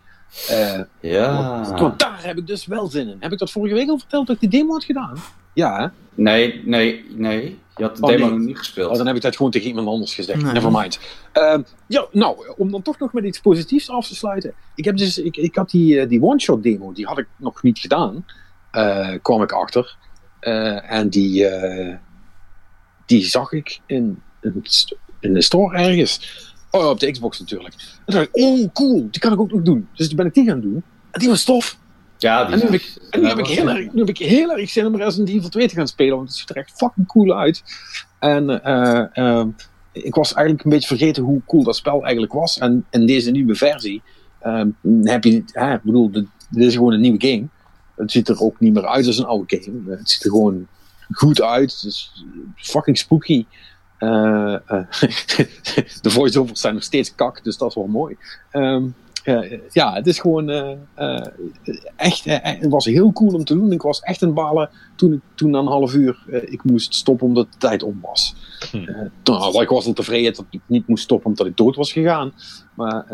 Eh, 0.49 0.81
Ja. 1.01 1.43
want, 1.65 1.81
want 1.81 1.99
daar 1.99 2.25
heb 2.25 2.37
ik 2.39 2.47
dus 2.47 2.67
wel 2.67 2.87
zin 2.87 3.09
in. 3.09 3.17
Heb 3.21 3.33
ik 3.33 3.39
dat 3.39 3.51
vorige 3.51 3.75
week 3.75 3.89
al 3.89 3.99
verteld 3.99 4.27
dat 4.27 4.43
ik 4.43 4.51
die 4.51 4.61
demo 4.61 4.73
had 4.73 4.85
gedaan? 4.85 5.17
Ja, 5.53 5.81
hè? 5.83 5.87
Nee, 6.23 6.63
nee, 6.65 7.05
nee. 7.11 7.59
Je 7.77 7.83
had 7.85 7.97
de 7.97 8.03
Oh, 8.03 8.09
demo 8.09 8.27
nee. 8.27 8.37
nog 8.39 8.47
niet 8.47 8.59
gespeeld. 8.59 8.91
Oh, 8.91 8.97
dan 8.97 9.07
heb 9.07 9.17
ik 9.17 9.23
dat 9.23 9.37
gewoon 9.37 9.51
tegen 9.51 9.69
iemand 9.69 9.89
anders 9.89 10.15
gezegd. 10.15 10.43
Nee. 10.43 10.53
Nevermind. 10.53 10.99
Ehm 11.33 11.63
ja, 11.87 12.07
nou, 12.13 12.55
om 12.57 12.71
dan 12.71 12.83
toch 12.83 12.99
nog 12.99 13.13
met 13.13 13.25
iets 13.25 13.41
positiefs 13.41 13.91
af 13.91 14.07
te 14.09 14.15
sluiten. 14.15 14.55
Ik, 14.75 14.85
heb 14.85 14.97
dus, 14.97 15.19
ik, 15.19 15.37
ik 15.37 15.55
had 15.57 15.71
die, 15.71 16.07
die 16.07 16.23
one-shot 16.23 16.63
demo, 16.63 16.93
die 16.93 17.07
had 17.07 17.19
ik 17.19 17.27
nog 17.37 17.63
niet 17.63 17.79
gedaan. 17.79 18.27
eh, 18.71 19.09
kwam 19.23 19.43
ik 19.43 19.53
achter. 19.53 19.97
Eh, 20.45 20.93
en 20.93 21.09
die, 21.09 21.47
eh, 21.47 21.97
die 23.07 23.25
zag 23.25 23.53
ik 23.53 23.81
in, 23.87 24.23
in, 25.21 25.35
de 25.35 25.43
store 25.43 25.77
ergens. 25.77 26.43
Oh, 26.71 26.89
op 26.89 27.01
de 27.01 27.11
Xbox 27.11 27.39
natuurlijk. 27.39 27.75
En 27.75 28.05
toen 28.05 28.15
dacht 28.15 28.29
ik, 28.29 28.37
oh 28.37 28.73
cool, 28.73 29.09
die 29.11 29.21
kan 29.21 29.33
ik 29.33 29.41
ook 29.41 29.53
nog 29.53 29.63
doen. 29.63 29.89
Dus 29.95 30.07
toen 30.07 30.17
ben 30.17 30.27
ik 30.27 30.35
die 30.35 30.45
gaan 30.45 30.61
doen. 30.61 30.83
En 31.11 31.21
die 31.21 31.29
was 31.29 31.45
tof. 31.45 31.79
Ja, 32.19 32.45
die 32.45 32.53
En 32.55 32.59
nu 32.59 32.65
heb 32.65 32.75
ik, 32.75 32.97
en 33.11 33.21
nu 33.21 33.27
heb 33.27 33.39
ik, 33.39 33.47
heel, 33.47 33.69
erg, 33.69 33.93
nu 33.93 34.01
heb 34.01 34.09
ik 34.09 34.19
heel 34.19 34.57
erg 34.57 34.71
zin 34.71 34.87
om 34.87 34.97
Resident 34.97 35.29
Evil 35.29 35.49
2 35.49 35.69
te 35.69 35.75
gaan 35.75 35.89
spelen, 35.89 36.17
want 36.17 36.29
het 36.29 36.39
ziet 36.39 36.51
er 36.51 36.57
echt 36.57 36.73
fucking 36.77 37.07
cool 37.07 37.39
uit. 37.39 37.63
En 38.19 38.63
eh, 38.63 39.05
ehm, 39.13 39.49
ik 39.93 40.15
was 40.15 40.33
eigenlijk 40.33 40.65
een 40.65 40.71
beetje 40.71 40.97
vergeten 40.97 41.23
hoe 41.23 41.43
cool 41.47 41.65
dat 41.65 41.77
spel 41.77 42.03
eigenlijk 42.03 42.33
was. 42.33 42.59
En 42.59 42.87
in 42.91 43.07
deze 43.07 43.31
nieuwe 43.31 43.55
versie 43.55 44.03
ehm, 44.41 44.69
heb 45.03 45.25
je, 45.25 45.37
ik 45.37 45.81
bedoel, 45.83 46.11
dit 46.11 46.27
is 46.51 46.75
gewoon 46.75 46.93
een 46.93 47.01
nieuwe 47.01 47.27
game. 47.27 47.49
Het 47.97 48.11
ziet 48.11 48.29
er 48.29 48.41
ook 48.41 48.61
niet 48.61 48.73
meer 48.75 48.87
uit 48.87 49.07
als 49.07 49.19
een 49.19 49.25
oude 49.25 49.59
game. 49.59 49.97
Het 49.97 50.11
ziet 50.11 50.25
er 50.25 50.31
gewoon 50.31 50.67
goed 51.11 51.43
uit. 51.43 51.73
Het 51.75 51.85
is 51.85 52.25
fucking 52.57 52.99
spooky. 52.99 53.47
Eh, 53.99 54.55
eh, 54.55 54.87
de 56.03 56.11
voice-overs 56.11 56.61
zijn 56.61 56.75
nog 56.75 56.83
steeds 56.83 57.15
kak, 57.15 57.45
dus 57.45 57.57
dat 57.57 57.69
is 57.69 57.75
wel 57.75 57.87
mooi. 57.87 58.17
Ehm, 58.51 58.87
eh, 59.25 59.61
ja, 59.71 59.93
het 59.93 60.07
is 60.07 60.19
gewoon 60.19 60.51
eh, 60.51 61.27
echt, 61.97 62.25
het 62.25 62.71
was 62.71 62.85
heel 62.85 63.13
cool 63.13 63.35
om 63.35 63.45
te 63.45 63.55
doen. 63.55 63.73
Ik 63.73 63.83
was 63.83 64.01
echt 64.01 64.23
een 64.23 64.35
balen 64.35 64.71
toen, 64.97 65.13
ik, 65.13 65.21
toen 65.35 65.51
na 65.51 65.59
een 65.59 65.67
half 65.67 65.95
uur 65.95 66.19
ik 66.45 66.65
moest 66.65 66.95
stoppen 66.95 67.27
omdat 67.27 67.53
de 67.53 67.59
tijd 67.59 67.83
om 67.83 67.99
was. 68.03 68.35
Hm. 68.71 69.09
Nou, 69.25 69.63
ik 69.63 69.69
was 69.69 69.87
al 69.87 69.93
tevreden 69.93 70.35
dat 70.35 70.45
ik 70.51 70.61
niet 70.67 70.89
moest 70.89 71.05
stoppen 71.05 71.27
omdat 71.27 71.47
ik 71.47 71.57
dood 71.57 71.77
was 71.77 71.93
gegaan. 71.93 72.33
Maar 72.75 73.07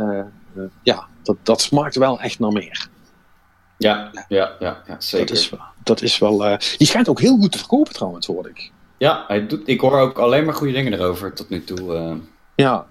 ja, 0.82 1.06
dat, 1.22 1.36
dat 1.42 1.60
smaakt 1.60 1.96
wel 1.96 2.20
echt 2.20 2.38
naar 2.38 2.52
meer. 2.52 2.88
Ja, 3.80 4.10
ja, 4.28 4.56
ja, 4.58 4.82
ja 4.86 4.96
zeker. 4.98 5.26
Dat 5.26 5.36
is 5.36 5.50
wel. 5.50 5.60
Dat 5.84 6.02
is 6.02 6.18
wel 6.18 6.44
eh, 6.46 6.58
die 6.78 6.86
schijnt 6.86 7.08
ook 7.08 7.20
heel 7.20 7.36
goed 7.36 7.52
te 7.52 7.58
verkopen 7.58 7.92
trouwens, 7.92 8.26
hoor 8.26 8.48
ik. 8.48 8.70
Ja, 8.98 9.24
hij 9.28 9.46
doet, 9.46 9.60
ik 9.68 9.80
hoor 9.80 9.98
ook 9.98 10.18
alleen 10.18 10.44
maar 10.44 10.54
goede 10.54 10.72
dingen 10.72 10.92
erover 10.92 11.32
tot 11.34 11.48
nu 11.48 11.64
toe. 11.64 11.94
eh. 11.96 12.12
Ja, 12.54 12.86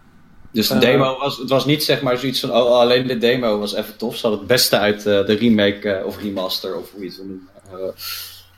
Dus 0.51 0.67
de 0.67 0.73
Eh. 0.73 0.79
demo 0.79 1.17
was, 1.19 1.37
het 1.37 1.49
was 1.49 1.65
niet 1.65 1.83
zeg 1.83 2.01
maar 2.01 2.17
zoiets 2.17 2.39
van, 2.39 2.51
oh, 2.51 2.79
alleen 2.79 3.07
de 3.07 3.17
demo 3.17 3.59
was 3.59 3.73
even 3.73 3.97
tof. 3.97 4.15
Ze 4.15 4.21
hadden 4.21 4.39
het 4.39 4.47
beste 4.47 4.77
uit 4.77 5.03
de 5.03 5.21
remake 5.39 6.01
of 6.05 6.17
remaster 6.21 6.75
of 6.77 6.91
hoe 6.91 7.01
je 7.01 7.07
het 7.07 7.17
wil 7.17 7.25
noemen, 7.25 7.93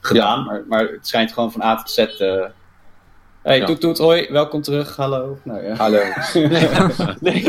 gedaan. 0.02 0.46
Maar, 0.46 0.64
maar 0.68 0.88
het 0.88 1.08
schijnt 1.08 1.34
gewoon 1.34 1.52
van 1.52 1.62
A 1.62 1.76
tot 1.76 1.92
Z 1.92 1.98
Hey, 3.42 3.58
Ja. 3.58 3.66
toet 3.66 3.80
toet, 3.82 3.98
hoi, 3.98 4.28
welkom 4.30 4.62
terug, 4.62 4.96
hallo. 4.96 5.38
Nou, 5.44 5.64
ja. 5.66 5.76
Hallo. 5.76 5.98
nee, 6.34 6.52
nee, 7.20 7.44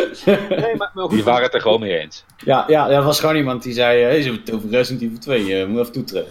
nee, 0.49 0.77
maar. 0.77 0.91
Die 1.09 1.25
waren 1.25 1.43
het 1.43 1.55
er 1.55 1.61
gewoon 1.61 1.81
mee 1.81 1.99
eens. 1.99 2.25
Ja, 2.45 2.65
ja, 2.69 2.91
er 2.91 3.03
was 3.03 3.21
gewoon 3.21 3.37
iemand 3.37 3.63
die 3.63 3.73
zei, 3.73 4.01
hé, 4.03 4.17
ze 4.23 4.23
hebben 4.29 4.41
het 4.45 4.55
over 4.55 4.69
Resident 4.71 5.03
Evil 5.03 5.19
2, 5.19 5.61
eh, 5.61 5.67
moet 5.69 5.81
even 5.81 5.93
toeteren. 5.93 6.27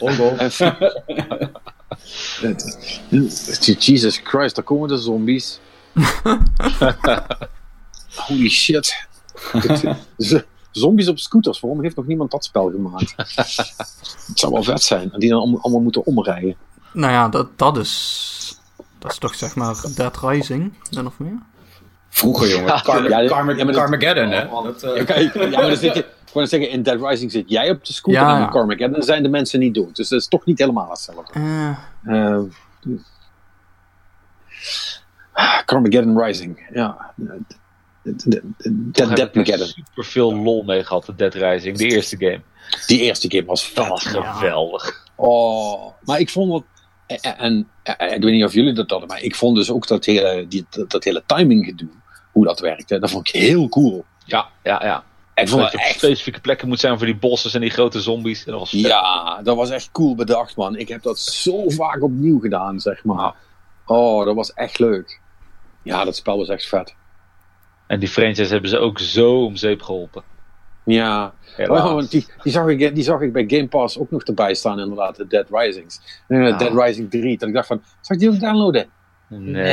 Jesus 3.80 4.20
Christ, 4.24 4.56
daar 4.56 4.64
komen 4.64 4.88
de 4.88 4.98
zombies. 4.98 5.60
Holy 8.28 8.50
shit. 8.50 9.08
Zombies 10.72 11.08
op 11.08 11.20
scooters, 11.20 11.60
waarom 11.60 11.82
heeft 11.84 11.96
nog 11.96 12.06
niemand 12.06 12.32
dat 12.32 12.46
spel 12.46 12.70
gemaakt? 12.72 13.14
Het 14.28 14.40
zou 14.40 14.54
wel 14.54 14.64
vet 14.64 14.84
zijn. 14.84 15.12
En 15.14 15.20
die 15.20 15.30
dan 15.30 15.40
allemaal- 15.40 15.62
allemaal 15.62 15.82
moeten 15.82 16.06
omrijden. 16.06 16.56
Nou 16.94 17.12
ja, 17.12 17.30
dat, 17.30 17.48
dat 17.56 17.78
is... 17.78 18.56
Dat 19.02 19.12
is 19.12 19.18
toch 19.18 19.36
zeg 19.36 19.56
maar 19.56 19.76
Dead 19.96 20.18
Rising, 20.22 20.74
min 20.96 21.06
of 21.06 21.20
meer? 21.20 21.40
Vroeger, 22.10 22.50
jongen. 22.50 22.66
Ja, 23.10 23.28
Carmageddon, 23.72 24.30
hè? 24.30 24.48
Dat, 24.64 24.84
eh, 24.84 24.96
Ja, 24.96 25.04
kijk, 25.04 25.34
ja, 25.34 25.48
maar 25.50 25.68
dan 25.68 25.76
zit 25.78 25.94
je, 25.94 26.00
ik 26.00 26.34
wou 26.34 26.48
zeggen, 26.48 26.70
in 26.70 26.84
Dead 26.84 27.02
Rising 27.02 27.32
zit 27.32 27.50
jij 27.50 27.70
op 27.70 27.86
de 27.86 27.94
scooter 27.94 28.22
Ja, 28.22 28.32
en 28.34 28.38
ja. 28.38 28.44
in 28.44 28.50
Cormac. 28.50 28.78
En 28.80 28.92
dan 28.92 29.02
zijn 29.04 29.24
de 29.24 29.30
mensen 29.30 29.60
niet 29.60 29.74
dood. 29.76 29.96
Dus 29.96 30.10
dat 30.10 30.20
is 30.20 30.28
toch 30.28 30.46
niet 30.46 30.60
helemaal 30.60 30.90
hetzelfde. 30.90 31.34
Eh, 31.34 31.78
Uh, 32.04 32.40
Carmageddon 35.66 36.22
Rising, 36.24 36.70
ja. 36.74 37.14
Deadmageddon. 38.92 39.68
super 39.68 40.06
veel 40.06 40.34
lol 40.36 40.64
mee 40.64 40.84
gehad, 40.84 41.06
de 41.06 41.16
Dead 41.16 41.34
Rising, 41.34 41.78
de 41.78 41.86
eerste 41.86 42.18
game. 42.18 42.42
Die 42.88 43.00
eerste 43.02 43.32
game 43.32 43.46
was 43.46 43.64
vet. 43.66 43.76
Dat 43.76 43.88
was 43.88 44.04
Ja. 44.04 44.32
geweldig. 44.34 45.06
Oh, 45.16 45.92
maar 46.04 46.20
ik 46.20 46.30
vond 46.30 46.54
het. 46.54 46.64
En, 47.22 47.38
en, 47.38 47.68
en 47.84 48.14
ik 48.16 48.24
weet 48.24 48.34
niet 48.34 48.44
of 48.44 48.54
jullie 48.54 48.74
dat 48.74 48.90
hadden, 48.90 49.08
maar 49.08 49.22
ik 49.22 49.36
vond 49.36 49.56
dus 49.56 49.72
ook 49.72 49.88
dat 49.88 50.06
hele, 50.06 50.46
die, 50.48 50.66
dat, 50.70 50.92
dat 50.92 51.04
hele 51.04 51.24
timing 51.26 51.66
gedoe, 51.66 51.90
hoe 52.32 52.46
dat 52.46 52.60
werkte, 52.60 53.00
dat 53.00 53.12
vond 53.12 53.28
ik 53.28 53.42
heel 53.42 53.70
cool. 53.70 54.06
Ja, 54.26 54.48
ja, 54.64 54.86
ja. 54.86 55.04
Ik 55.36 55.50
vond 55.50 55.62
Dat 55.62 55.72
je 55.72 55.78
echt. 55.78 55.98
specifieke 55.98 56.42
plekken 56.42 56.68
moet 56.68 56.80
zijn 56.80 56.98
voor 56.98 57.06
die 57.06 57.16
bossen 57.18 57.52
en 57.54 57.62
die 57.62 57.70
grote 57.70 58.02
zombies. 58.02 58.44
Dat 58.46 58.60
was 58.60 58.70
vet. 58.70 58.80
Ja, 58.80 59.42
dat 59.44 59.56
was 59.56 59.70
echt 59.70 59.90
cool 59.92 60.16
bedacht, 60.16 60.56
man. 60.56 60.76
Ik 60.76 60.88
heb 60.88 61.02
dat 61.02 61.20
zo 61.20 61.70
vaak 61.70 62.04
opnieuw 62.04 62.40
gedaan, 62.40 62.80
zeg 62.80 63.04
maar. 63.04 63.34
Oh, 63.86 64.26
dat 64.26 64.36
was 64.36 64.54
echt 64.54 64.80
leuk. 64.80 65.20
Ja, 65.84 66.04
dat 66.06 66.16
spel 66.16 66.38
was 66.38 66.48
echt 66.48 66.68
vet. 66.68 66.96
En 67.88 68.00
die 68.00 68.10
franchise 68.10 68.52
hebben 68.52 68.70
ze 68.70 68.78
ook 68.78 69.00
zo 69.00 69.44
om 69.44 69.56
zeep 69.56 69.82
geholpen. 69.82 70.24
Ja. 70.86 71.34
Oh, 71.58 71.68
want 71.94 72.12
die, 72.12 72.26
die, 72.44 72.52
zag 72.52 72.68
ik, 72.68 72.96
die 72.96 73.04
zag 73.04 73.22
ik 73.22 73.34
bij 73.34 73.44
Game 73.48 73.68
Pass 73.68 73.98
ook 74.00 74.12
nog 74.12 74.24
erbij 74.24 74.54
staan, 74.54 74.80
inderdaad, 74.80 75.16
de 75.16 75.28
Dead 75.28 75.46
Risings. 75.52 76.00
Ja. 76.28 76.52
Dead 76.58 76.74
Rising 76.86 77.10
3, 77.12 77.38
dat 77.38 77.48
ik 77.48 77.54
dacht 77.56 77.68
van, 77.68 77.82
zal 78.02 78.16
ik 78.16 78.22
die 78.22 78.30
ook 78.32 78.40
downloaden? 78.40 78.86
Nee, 79.28 79.40
Nee. 79.40 79.64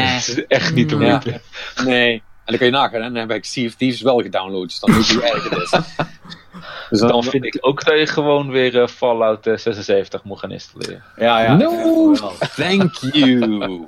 het 0.00 0.28
is 0.28 0.46
echt 0.46 0.74
niet 0.74 0.88
te 0.88 0.96
Ja. 0.96 1.08
moeite. 1.10 1.40
Nee. 1.84 2.12
En 2.12 2.22
dan 2.44 2.56
kun 2.56 2.66
je 2.66 2.72
nagaan, 2.72 3.02
hè? 3.02 3.10
dan 3.12 3.28
heb 3.28 3.30
ik 3.30 3.44
Sea 3.44 3.66
of 3.66 3.74
Thieves 3.74 4.00
wel 4.00 4.18
gedownload, 4.20 4.68
dus 4.68 4.80
dan 4.80 4.94
weet 4.94 5.06
je 5.06 5.14
hoe 5.14 5.22
erg 5.22 5.48
het 5.50 5.58
is. 5.62 5.70
Dus 6.90 7.00
Dan 7.00 7.24
vind 7.24 7.44
ik 7.44 7.56
ook 7.60 7.84
dat 7.84 7.98
je 7.98 8.06
gewoon 8.06 8.50
weer 8.50 8.80
eh, 8.82 8.88
Fallout 8.88 9.46
eh, 9.46 9.56
76 9.56 10.24
moet 10.24 10.38
gaan 10.38 10.50
installeren. 10.50 11.02
ja, 11.16 11.42
ja. 11.42 11.56
No, 11.56 12.14
thank 12.56 12.94
you. 13.12 13.86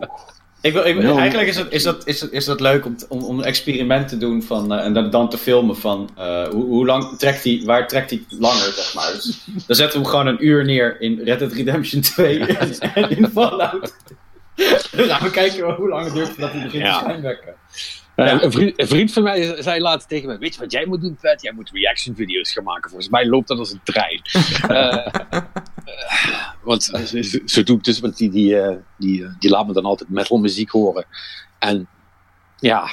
Ik 0.63 0.73
wil, 0.73 0.87
ik, 0.87 1.03
No. 1.03 1.17
Eigenlijk 1.19 1.49
is 1.49 1.57
het, 1.57 1.73
is, 1.73 1.83
dat, 1.83 2.07
is, 2.07 2.19
dat, 2.19 2.31
is 2.31 2.45
dat 2.45 2.61
leuk 2.61 2.85
om, 2.85 2.97
om, 3.09 3.23
om 3.23 3.39
een 3.39 3.45
experiment 3.45 4.09
te 4.09 4.19
doen 4.19 4.43
van, 4.43 4.73
eh, 4.73 4.85
en 4.85 4.93
dat 4.95 5.13
dan 5.13 5.29
te 5.31 5.39
filmen 5.39 5.77
van 5.77 6.11
eh, 6.17 6.49
hoe, 6.49 6.65
hoe 6.65 6.87
lang 6.87 7.19
trekt 7.19 7.45
hij, 7.45 7.63
waar 7.65 7.89
trekt 7.89 8.11
hij 8.11 8.25
langer, 8.29 8.73
zeg 8.73 8.95
maar. 8.95 9.13
Dus, 9.13 9.45
dan 9.67 9.77
zetten 9.77 9.99
we 10.01 10.05
hem 10.05 10.15
gewoon 10.15 10.27
een 10.27 10.47
uur 10.47 10.65
neer 10.65 11.01
in 11.01 11.21
Red 11.25 11.39
Dead 11.39 11.53
Redemption 11.53 12.01
2 12.01 12.39
en, 12.39 12.79
en 12.95 13.11
in 13.17 13.29
Fallout. 13.33 13.95
Dan 14.97 15.09
gaan 15.09 15.23
we 15.23 15.31
kijken 15.31 15.75
hoe 15.75 15.89
lang 15.89 16.05
het 16.05 16.15
duurt 16.15 16.29
voordat 16.29 16.53
hij 16.53 16.63
begint 16.63 16.83
Ja. 16.83 16.99
te 16.99 17.05
schijnwerken. 17.05 17.55
Een, 18.17 18.53
vriend, 18.53 18.81
een 18.81 18.87
vriend 18.89 19.13
van 19.13 19.23
mij 19.23 19.63
zei 19.63 19.81
laatst 19.81 20.09
tegen 20.09 20.29
me: 20.29 20.39
Weet 20.39 20.55
je 20.55 20.61
wat 20.61 20.73
jij 20.73 20.87
moet 20.87 21.01
doen, 21.01 21.17
Vet? 21.21 21.43
Jij 21.43 21.53
moet 21.53 21.71
reaction 21.71 22.15
video's 22.17 22.53
gaan 22.53 22.65
maken. 22.65 22.91
Volgens 22.91 23.11
mij 23.11 23.27
loopt 23.27 23.49
dat 23.49 23.59
als 23.59 23.73
een 23.73 23.81
trein. 23.85 24.21
Eh, 24.69 25.07
eh, 25.07 25.43
want 26.63 26.83
zo, 26.83 27.23
zo- 27.47 27.63
doe 27.63 27.77
ik 27.77 27.85
dus, 27.85 28.01
want 28.01 28.17
die, 28.17 28.31
die, 28.31 28.61
eh, 28.61 28.77
die, 28.99 29.27
die 29.39 29.51
laat 29.51 29.67
me 29.67 29.73
dan 29.73 29.85
altijd 29.85 30.11
metal 30.11 30.39
muziek 30.39 30.71
horen. 30.71 31.05
En 31.59 31.89
ja, 32.59 32.89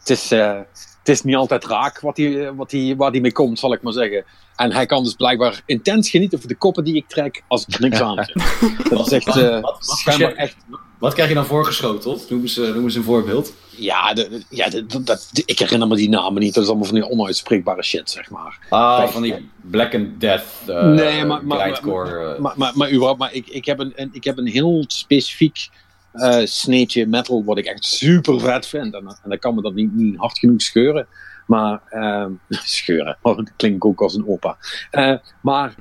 het 0.00 0.10
is, 0.10 0.30
eh, 0.30 0.58
het 0.98 1.08
is 1.08 1.22
niet 1.22 1.36
altijd 1.36 1.64
raak 1.64 2.00
wat 2.00 2.16
die, 2.16 2.50
wat 2.50 2.70
die, 2.70 2.96
waar 2.96 3.12
die 3.12 3.20
mee 3.20 3.32
komt, 3.32 3.58
zal 3.58 3.72
ik 3.72 3.82
maar 3.82 3.92
zeggen. 3.92 4.24
En 4.56 4.72
hij 4.72 4.86
kan 4.86 5.04
dus 5.04 5.14
blijkbaar 5.14 5.60
intens 5.66 6.10
genieten 6.10 6.38
van 6.40 6.48
de 6.48 6.54
koppen 6.56 6.84
die 6.84 6.94
ik 6.96 7.08
trek 7.08 7.42
als 7.48 7.66
ik 7.66 7.74
er 7.74 7.80
niks 7.80 8.00
aan 8.00 8.24
zit. 8.24 8.90
Dat 8.90 9.06
is 9.06 9.12
echt, 9.12 9.36
eh, 9.36 9.50
Wat- 9.50 9.60
wat- 9.62 9.84
schijnbaar 9.98 10.32
echt 10.34 10.56
Wat 10.98 11.14
krijg 11.14 11.28
je 11.28 11.34
dan 11.34 11.46
voorgeschoteld? 11.46 12.30
Noem 12.30 12.40
eens, 12.40 12.58
eh, 12.58 12.74
noem 12.74 12.84
eens 12.84 12.94
een 12.94 13.02
voorbeeld. 13.02 13.54
Ja, 13.76 14.14
de, 14.14 14.42
ja 14.48 14.68
de, 14.68 14.86
dat, 14.86 15.28
de- 15.32 15.42
ik 15.46 15.58
herinner 15.58 15.88
me 15.88 15.96
die 15.96 16.08
namen 16.08 16.42
niet. 16.42 16.54
Dat 16.54 16.62
is 16.62 16.68
allemaal 16.68 16.86
van 16.88 16.94
die 16.94 17.08
onuitspreekbare 17.10 17.82
shit, 17.82 18.10
zeg 18.10 18.30
maar. 18.30 18.58
Ah, 18.68 18.98
Kijk, 18.98 19.10
van 19.10 19.22
die 19.22 19.50
Black 19.60 19.94
and 19.94 20.20
Death 20.20 20.44
uh, 20.68 20.82
Nee, 20.82 21.24
maar- 21.24 21.44
maar- 21.46 21.60
grindcore. 21.60 22.34
eh. 22.34 22.40
Maar, 22.40 22.52
maar, 22.56 22.72
maar 22.74 22.88
überhaupt, 22.90 23.18
maar 23.18 23.32
ik, 23.32 23.48
ik, 23.48 23.64
heb 23.64 23.78
een, 23.78 23.92
een- 23.96 24.10
ik 24.12 24.24
heb 24.24 24.38
een 24.38 24.46
heel 24.46 24.84
specifiek 24.86 25.68
sneetje 26.44 27.06
metal 27.06 27.44
wat 27.44 27.58
ik 27.58 27.64
echt 27.66 27.84
super 27.84 28.40
vet 28.40 28.66
vind. 28.66 28.94
En, 28.94 29.06
en 29.22 29.28
dan 29.28 29.38
kan 29.38 29.54
me 29.54 29.62
dat 29.62 29.74
niet, 29.74 29.94
niet 29.94 30.16
hard 30.16 30.38
genoeg 30.38 30.60
scheuren. 30.62 31.06
Maar, 31.46 31.80
ehm, 31.90 32.30
scheuren, 32.78 33.18
oh, 33.22 33.36
dat 33.36 33.50
klinkt 33.56 33.84
ook 33.84 34.00
als 34.02 34.14
een 34.14 34.28
opa. 34.28 34.56
Eh, 34.90 35.14
maar 35.40 35.74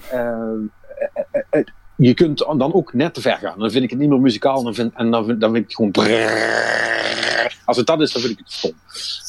eh, 2.04 2.10
eh, 2.10 2.10
eh, 2.10 2.10
je 2.10 2.14
kunt 2.14 2.38
dan 2.38 2.74
ook 2.74 2.94
net 2.94 3.14
te 3.14 3.22
ver 3.22 3.38
gaan. 3.38 3.60
Dan 3.60 3.72
vind 3.72 3.84
ik 3.84 3.90
het 3.90 4.00
niet 4.00 4.10
meer 4.10 4.20
muzikaal 4.20 4.64
dan 4.64 4.74
vind, 4.74 4.94
en 4.94 5.12
dan 5.12 5.26
vind, 5.26 5.42
dan 5.42 5.52
vind 5.52 5.64
ik 5.64 5.70
het 5.70 5.76
gewoon 5.76 5.92
brrrr. 5.92 7.58
Als 7.66 7.78
het 7.78 7.86
dat 7.86 8.02
is, 8.02 8.12
dan 8.12 8.22
vind 8.22 8.34
ik 8.34 8.40
het 8.46 8.54
stom. 8.54 8.74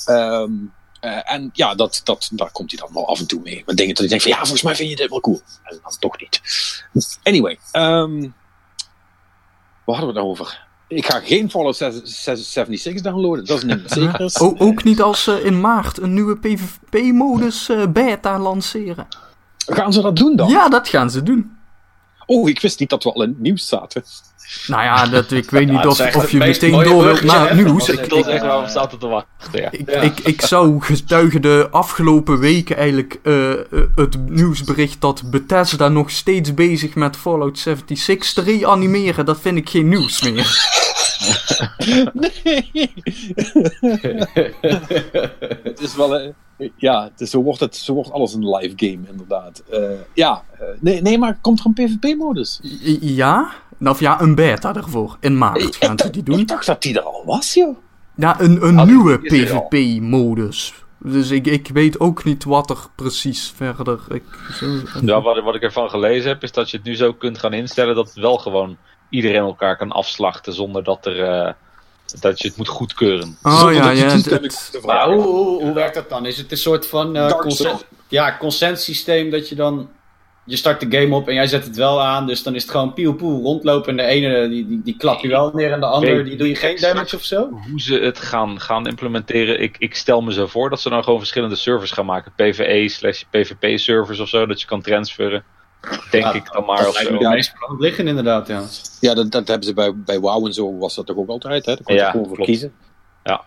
Ehm, 0.04 0.52
eh, 1.00 1.32
en 1.32 1.50
ja, 1.52 1.74
dat, 1.74 2.00
dat, 2.04 2.30
daar 2.32 2.50
komt 2.52 2.70
hij 2.70 2.80
dan 2.80 2.94
wel 2.94 3.08
af 3.08 3.18
en 3.20 3.26
toe 3.26 3.40
mee. 3.42 3.62
Met 3.66 3.76
dingen 3.76 3.94
dat 3.94 4.04
ik 4.04 4.10
denk 4.10 4.22
van 4.22 4.30
ja, 4.30 4.38
volgens 4.38 4.62
mij 4.62 4.74
vind 4.74 4.90
je 4.90 4.96
dit 4.96 5.10
wel 5.10 5.20
cool. 5.20 5.40
En 5.62 5.78
dan 5.82 5.92
toch 5.98 6.20
niet. 6.20 6.40
Anyway, 7.22 7.58
ehm 7.72 8.28
waar 9.84 9.96
hadden 9.96 10.14
we 10.14 10.20
het 10.20 10.28
nou 10.28 10.28
over? 10.28 10.66
Ik 10.88 11.06
ga 11.06 11.20
geen 11.20 11.50
Fallout 11.50 11.76
76 11.76 13.00
downloaden, 13.00 13.44
dat 13.44 13.56
is 13.56 13.64
niet 13.64 13.82
zeker. 13.84 14.30
O- 14.42 14.54
ook 14.58 14.84
niet 14.84 15.02
als 15.02 15.22
ze 15.22 15.42
in 15.42 15.60
maart 15.60 16.00
een 16.00 16.14
nieuwe 16.14 16.38
PvP-modus 16.38 17.68
eh, 17.68 17.86
beta 17.86 18.38
lanceren. 18.38 19.06
Gaan 19.66 19.92
ze 19.92 20.02
dat 20.02 20.16
doen 20.16 20.36
dan? 20.36 20.48
Ja, 20.48 20.68
dat 20.68 20.88
gaan 20.88 21.10
ze 21.10 21.22
doen. 21.22 21.56
Oh, 22.26 22.48
ik 22.48 22.60
wist 22.60 22.78
niet 22.78 22.90
dat 22.90 23.04
we 23.04 23.12
al 23.12 23.22
in 23.22 23.28
het 23.28 23.40
nieuws 23.40 23.68
zaten. 23.68 24.04
Nou 24.66 24.82
ja, 24.82 25.06
dat, 25.06 25.30
ik 25.30 25.50
weet 25.50 25.70
niet 25.72 25.86
of, 25.86 26.30
je 26.30 26.38
meteen 26.38 26.82
door 26.82 27.04
wilt 27.04 27.22
naar 27.22 27.48
het 27.48 27.64
nieuws. 27.64 27.88
Ik, 27.88 28.12
is 28.12 28.26
echt 28.26 28.42
waarom 28.42 28.68
staat 28.68 28.90
het 28.90 29.00
te 29.00 29.06
wachten. 29.06 29.28
Ja. 29.52 29.70
ik, 29.70 29.90
Ja. 29.90 30.00
ik, 30.00 30.20
ik 30.20 30.40
zou 30.40 30.80
getuigen 30.80 31.42
de 31.42 31.68
afgelopen 31.70 32.38
weken 32.38 32.76
eigenlijk 32.76 33.18
eh, 33.22 33.52
eh, 33.52 33.58
het 33.94 34.28
nieuwsbericht 34.28 35.00
dat 35.00 35.30
Bethesda 35.30 35.88
nog 35.88 36.10
steeds 36.10 36.54
bezig 36.54 36.94
met 36.94 37.16
Fallout 37.16 37.58
76 37.58 38.32
te 38.32 38.42
reanimeren. 38.42 39.24
Dat 39.24 39.40
vind 39.40 39.56
ik 39.56 39.70
geen 39.70 39.88
nieuws 39.88 40.22
meer. 40.22 40.92
Nee. 42.12 42.70
het 45.62 45.80
is 45.80 45.96
wel. 45.96 46.16
eh, 46.18 46.30
ja, 46.76 47.04
het 47.04 47.20
is, 47.20 47.30
zo, 47.30 47.42
wordt 47.42 47.60
het, 47.60 47.76
zo 47.76 47.94
wordt 47.94 48.10
alles 48.12 48.34
een 48.34 48.48
live 48.50 48.72
game, 48.76 49.08
inderdaad. 49.10 49.62
Eh, 49.70 49.80
ja, 50.14 50.42
eh, 50.58 50.66
nee, 50.80 51.02
nee, 51.02 51.18
maar 51.18 51.38
komt 51.40 51.60
er 51.60 51.66
een 51.66 51.72
PvP-modus? 51.72 52.60
Ja? 53.00 53.50
Of 53.80 54.00
ja, 54.00 54.20
een 54.20 54.34
beta 54.34 54.72
daarvoor. 54.72 55.16
In 55.20 55.38
maart 55.38 55.76
gaan 55.76 55.98
ze 55.98 56.10
die 56.10 56.20
Ik 56.20 56.26
doen. 56.26 56.46
dacht 56.46 56.66
dat 56.66 56.82
die 56.82 56.96
er 56.98 57.02
al 57.04 57.22
was, 57.26 57.54
joh. 57.54 57.76
Ja, 58.16 58.40
een, 58.40 58.66
een 58.66 58.78
Ah, 58.78 58.86
nieuwe. 58.86 59.18
PvP-modus. 59.18 60.74
Dus 60.98 61.30
ik, 61.30 61.46
ik 61.46 61.68
weet 61.72 62.00
ook 62.00 62.24
niet 62.24 62.44
wat 62.44 62.70
er 62.70 62.78
precies 62.94 63.52
verder... 63.56 63.98
Ik, 64.08 64.22
zo, 64.52 64.66
Ja, 65.02 65.20
wat, 65.22 65.42
wat 65.42 65.54
ik 65.54 65.62
ervan 65.62 65.90
gelezen 65.90 66.28
heb, 66.30 66.42
is 66.42 66.52
dat 66.52 66.70
je 66.70 66.76
het 66.76 66.86
nu 66.86 66.94
zo 66.96 67.12
kunt 67.12 67.38
gaan 67.38 67.52
instellen 67.52 67.94
dat 67.94 68.06
het 68.06 68.16
wel 68.16 68.38
gewoon 68.38 68.76
iedereen 69.10 69.40
elkaar 69.40 69.76
kan 69.76 69.92
afslachten 69.92 70.52
zonder 70.52 70.84
dat, 70.84 71.06
er, 71.06 71.22
eh, 71.22 71.52
dat 72.20 72.40
je 72.40 72.48
het 72.48 72.56
moet 72.56 72.68
goedkeuren. 72.68 73.38
Oh 73.42 73.58
Zonder 73.58 73.74
ja, 73.74 73.90
ja. 73.90 74.10
het- 74.10 74.80
Maar 74.84 75.08
hoe, 75.08 75.22
hoe, 75.22 75.62
hoe 75.62 75.74
werkt 75.74 75.94
dat 75.94 76.08
dan? 76.08 76.26
Is 76.26 76.36
het 76.36 76.50
een 76.50 76.56
soort 76.56 76.86
van 76.86 77.16
eh 77.16 77.28
consent, 77.30 77.68
Souls. 77.68 77.84
ja, 78.08 78.36
consent 78.38 78.80
systeem 78.80 79.30
dat 79.30 79.48
je 79.48 79.54
dan... 79.54 79.88
Je 80.46 80.56
start 80.56 80.90
de 80.90 80.98
game 80.98 81.14
op 81.14 81.28
en 81.28 81.34
jij 81.34 81.46
zet 81.46 81.64
het 81.64 81.76
wel 81.76 82.02
aan, 82.02 82.26
dus 82.26 82.42
dan 82.42 82.54
is 82.54 82.62
het 82.62 82.70
gewoon 82.70 82.92
poel 82.92 83.42
rondlopen. 83.42 83.90
En 83.90 83.96
de 83.96 84.02
ene 84.12 84.48
die, 84.48 84.66
die, 84.66 84.80
die 84.82 84.96
klap 84.96 85.20
je 85.20 85.28
wel 85.28 85.50
neer 85.54 85.72
en 85.72 85.80
de 85.80 85.86
andere 85.86 86.22
die 86.22 86.36
doe 86.36 86.48
je 86.48 86.56
geen 86.56 86.76
damage 86.80 87.16
of 87.16 87.22
zo? 87.24 87.48
Hoe 87.70 87.80
ze 87.80 87.94
het 87.98 88.18
gaan, 88.18 88.60
gaan 88.60 88.86
implementeren, 88.86 89.60
ik, 89.60 89.76
ik 89.78 89.94
stel 89.94 90.20
me 90.20 90.32
zo 90.32 90.46
voor 90.46 90.70
dat 90.70 90.80
ze 90.80 90.88
dan 90.88 91.04
gewoon 91.04 91.18
verschillende 91.18 91.54
servers 91.56 91.90
gaan 91.90 92.06
maken. 92.06 92.32
PvE 92.36 92.88
slash 92.88 93.22
PvP 93.30 93.78
servers 93.78 94.18
of 94.18 94.28
zo, 94.28 94.46
dat 94.46 94.60
je 94.60 94.66
kan 94.66 94.82
transferen. 94.82 95.44
Denk 96.10 96.24
Ja, 96.24 96.32
ik 96.32 96.52
dan 96.52 96.64
maar 96.64 96.78
Dat 96.78 96.88
of 96.88 96.94
lijkt 96.94 97.10
me 97.10 97.16
zo. 97.18 97.22
het 97.24 97.34
meest 97.34 97.54
liggen 97.78 98.08
inderdaad, 98.08 98.46
ja. 98.46 98.62
Ja, 99.00 99.14
dat, 99.14 99.30
dat 99.30 99.48
hebben 99.48 99.66
ze 99.66 99.74
bij, 99.74 99.96
bij 99.96 100.20
WoW 100.20 100.46
en 100.46 100.52
zo 100.52 100.78
was 100.78 100.94
dat 100.94 101.06
toch 101.06 101.16
ook 101.16 101.28
altijd, 101.28 101.66
hè? 101.66 101.74
Daar 101.74 101.84
kon 101.84 101.94
je 101.94 102.00
Ja, 102.00 102.10
gewoon 102.10 102.26
voor 102.28 102.44
kiezen. 102.44 102.72
Ja. 103.22 103.44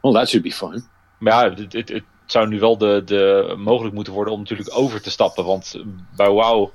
Well, 0.00 0.12
that 0.12 0.28
should 0.28 0.44
be 0.46 0.52
fun. 0.52 0.84
Maar 1.18 1.44
ja, 1.44 1.54
het, 1.54 1.72
het, 1.72 1.88
het 1.88 2.02
zou 2.26 2.48
nu 2.48 2.60
wel 2.60 2.78
de, 2.78 3.02
de, 3.04 3.54
mogelijk 3.58 3.94
moeten 3.94 4.12
worden 4.12 4.32
om 4.32 4.38
natuurlijk 4.38 4.70
over 4.72 5.02
te 5.02 5.10
stappen. 5.10 5.44
Want 5.44 5.82
bij 6.16 6.28
WoW 6.28 6.68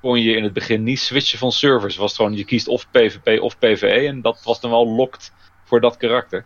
kon 0.00 0.20
je 0.20 0.36
in 0.36 0.42
het 0.44 0.52
begin 0.52 0.82
niet 0.82 0.98
switchen 0.98 1.38
van 1.38 1.52
servers. 1.52 1.92
Het 1.94 2.02
was 2.02 2.16
gewoon, 2.16 2.34
je 2.36 2.44
kiest 2.44 2.68
of 2.68 2.90
PvP 2.90 3.40
of 3.42 3.58
PvE. 3.58 3.86
En 4.06 4.22
dat 4.22 4.40
was 4.44 4.60
dan 4.60 4.70
wel 4.70 4.88
locked 4.88 5.32
voor 5.64 5.80
dat 5.80 5.96
karakter. 5.96 6.44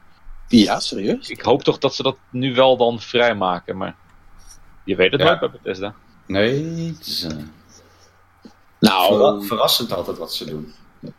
Ja, 0.48 0.80
serieus? 0.80 1.28
Ik 1.28 1.40
hoop 1.40 1.62
toch 1.62 1.78
dat 1.78 1.94
ze 1.94 2.02
dat 2.02 2.16
nu 2.30 2.54
wel 2.54 2.76
dan 2.76 3.00
vrijmaken. 3.00 3.76
Maar 3.76 3.94
je 4.84 4.96
weet 4.96 5.12
het 5.12 5.20
Ja. 5.20 5.26
nooit 5.26 5.40
bij 5.40 5.50
Bethesda. 5.50 5.94
Nee, 6.26 6.86
het 6.98 7.06
is 7.06 7.22
eh, 7.22 7.36
Nou, 8.80 9.06
verra- 9.16 9.40
verrassend 9.40 9.92
altijd 9.92 10.18
wat 10.18 10.34
ze 10.34 10.44
doen. 10.44 10.72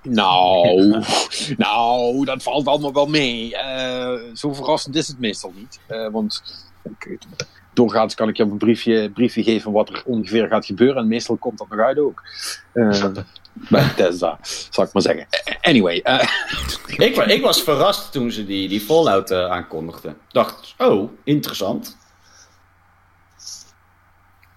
nou, 0.04 1.04
nou, 1.58 2.26
dat 2.26 2.44
valt 2.44 2.68
allemaal 2.68 2.94
wel 2.94 3.08
mee. 3.08 3.56
Eh, 3.56 4.20
zo 4.34 4.54
verrassend 4.54 4.96
is 4.96 5.08
het 5.08 5.20
meestal 5.20 5.52
niet. 5.56 5.80
Eh, 5.88 6.08
want 6.12 6.42
doorgaans 7.74 8.16
kan 8.16 8.30
ik 8.30 8.38
je 8.38 8.44
een 8.44 8.58
briefje, 8.58 9.12
briefje 9.12 9.44
geven 9.44 9.72
wat 9.72 9.90
er 9.90 10.04
ongeveer 10.06 10.48
gaat 10.48 10.66
gebeuren. 10.66 10.98
En 11.02 11.08
meestal 11.08 11.36
komt 11.38 11.58
dat 11.58 11.70
nog 11.70 11.80
uit 11.80 12.00
ook. 12.00 12.24
Eh, 12.74 12.90
bij 13.70 13.84
Bethesda, 13.96 14.40
zal 14.70 14.84
ik 14.84 14.94
maar 14.94 15.02
zeggen. 15.02 15.28
Anyway, 15.62 16.04
Ik, 16.98 17.16
ik 17.16 17.42
was 17.42 17.62
verrast 17.64 18.12
toen 18.12 18.32
ze 18.32 18.46
die, 18.46 18.68
die 18.70 18.82
Fallout 18.82 19.32
aankondigden. 19.32 20.18
Dacht, 20.28 20.76
oh, 20.78 21.12
interessant. 21.24 21.98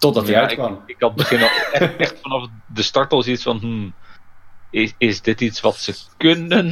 Totdat 0.01 0.25
hij 0.25 0.33
Ja, 0.35 0.41
ik, 0.43 0.49
uitkwam. 0.49 0.83
ik 0.87 0.97
had 0.99 1.15
begin 1.15 1.43
al 1.43 1.49
echt, 1.73 1.97
echt 1.97 2.15
vanaf 2.23 2.47
de 2.67 2.83
start 2.83 3.13
al 3.13 3.23
zoiets 3.23 3.43
van... 3.43 3.59
Hmm, 3.59 3.95
is, 4.71 4.95
is 4.99 5.21
dit 5.23 5.41
iets 5.41 5.61
wat 5.61 5.77
ze 5.77 5.95
kunnen? 6.17 6.67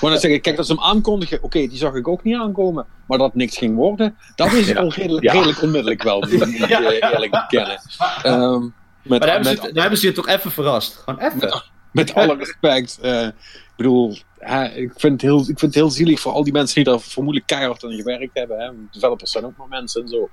net 0.00 0.20
zeggen, 0.20 0.40
kijk, 0.40 0.56
dat 0.56 0.66
ze 0.66 0.72
hem 0.72 0.82
aankondigen, 0.82 1.42
oké, 1.42 1.58
die 1.58 1.76
zag 1.78 1.94
ik 1.94 2.08
ook 2.08 2.22
niet 2.22 2.36
aankomen. 2.36 2.86
Maar 3.06 3.18
dat 3.18 3.34
niks 3.34 3.56
ging 3.56 3.74
worden, 3.76 4.16
dat 4.34 4.52
is 4.52 4.66
Ja. 4.68 4.80
al 4.80 4.88
redelijk, 4.92 5.24
Ja. 5.24 5.32
redelijk 5.32 5.62
onmiddellijk 5.62 6.02
wel, 6.02 6.20
moet 6.20 6.40
eh, 6.42 7.10
eerlijk 7.12 7.30
bekennen. 7.30 7.80
Ehm, 8.22 8.60
met, 8.60 8.70
Maar 9.02 9.20
daar 9.20 9.28
hebben, 9.32 9.50
ze, 9.56 9.60
daar 9.72 9.80
hebben 9.82 9.98
ze 9.98 10.06
je 10.06 10.12
toch 10.12 10.28
even 10.28 10.50
verrast. 10.50 10.94
Gewoon 11.04 11.20
even. 11.20 11.62
met 11.92 12.14
alle 12.14 12.36
respect, 12.36 12.98
eh, 13.02 13.26
ik 13.26 13.72
bedoel, 13.76 14.16
hè, 14.44 14.64
ik, 14.64 14.92
vind 14.96 15.12
het 15.12 15.22
heel, 15.22 15.38
ik 15.40 15.44
vind 15.46 15.60
het 15.60 15.74
heel 15.74 15.90
zielig 15.90 16.20
voor 16.20 16.32
al 16.32 16.44
die 16.44 16.52
mensen 16.52 16.74
die 16.74 16.84
daar 16.92 17.00
vermoedelijk 17.00 17.46
keihard 17.46 17.84
aan 17.84 17.92
gewerkt 17.92 18.34
hebben. 18.38 18.58
Hè. 18.58 18.70
Developers 18.90 19.30
zijn 19.30 19.44
ook 19.44 19.56
maar 19.56 19.68
mensen 19.68 20.02
en 20.02 20.08
zo. 20.08 20.30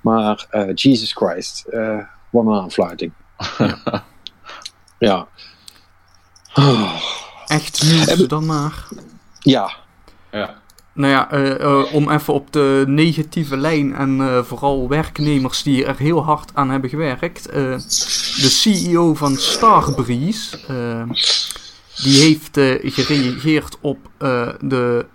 Maar 0.00 0.46
eh, 0.50 0.74
Jesus 0.74 1.12
Christ, 1.12 1.64
eh, 1.66 1.98
wat 2.30 2.46
een 2.46 2.52
aanfluiting. 2.54 3.12
ja. 4.98 5.28
Oh, 6.54 7.00
Echt 7.46 7.82
nieuws 7.82 8.28
dan 8.28 8.46
maar. 8.46 8.88
ja. 9.38 9.72
Ja. 10.30 10.58
Nou 10.92 11.12
ja, 11.12 11.30
eh, 11.30 11.94
om 11.94 12.10
even 12.10 12.34
op 12.34 12.52
de 12.52 12.84
negatieve 12.86 13.56
lijn 13.56 13.94
en 13.94 14.20
eh, 14.20 14.42
vooral 14.42 14.88
werknemers 14.88 15.62
die 15.62 15.84
er 15.84 15.96
heel 15.98 16.24
hard 16.24 16.50
aan 16.54 16.70
hebben 16.70 16.90
gewerkt. 16.90 17.48
eh, 17.48 17.76
de 18.36 18.48
CEO 18.48 19.14
van 19.14 19.36
Starbreeze, 19.36 20.58
die 22.02 22.20
heeft 22.22 22.56
eh, 22.56 22.92
gereageerd 22.92 23.76
op 23.80 23.98
eh, 24.18 24.48
de, 24.60 25.06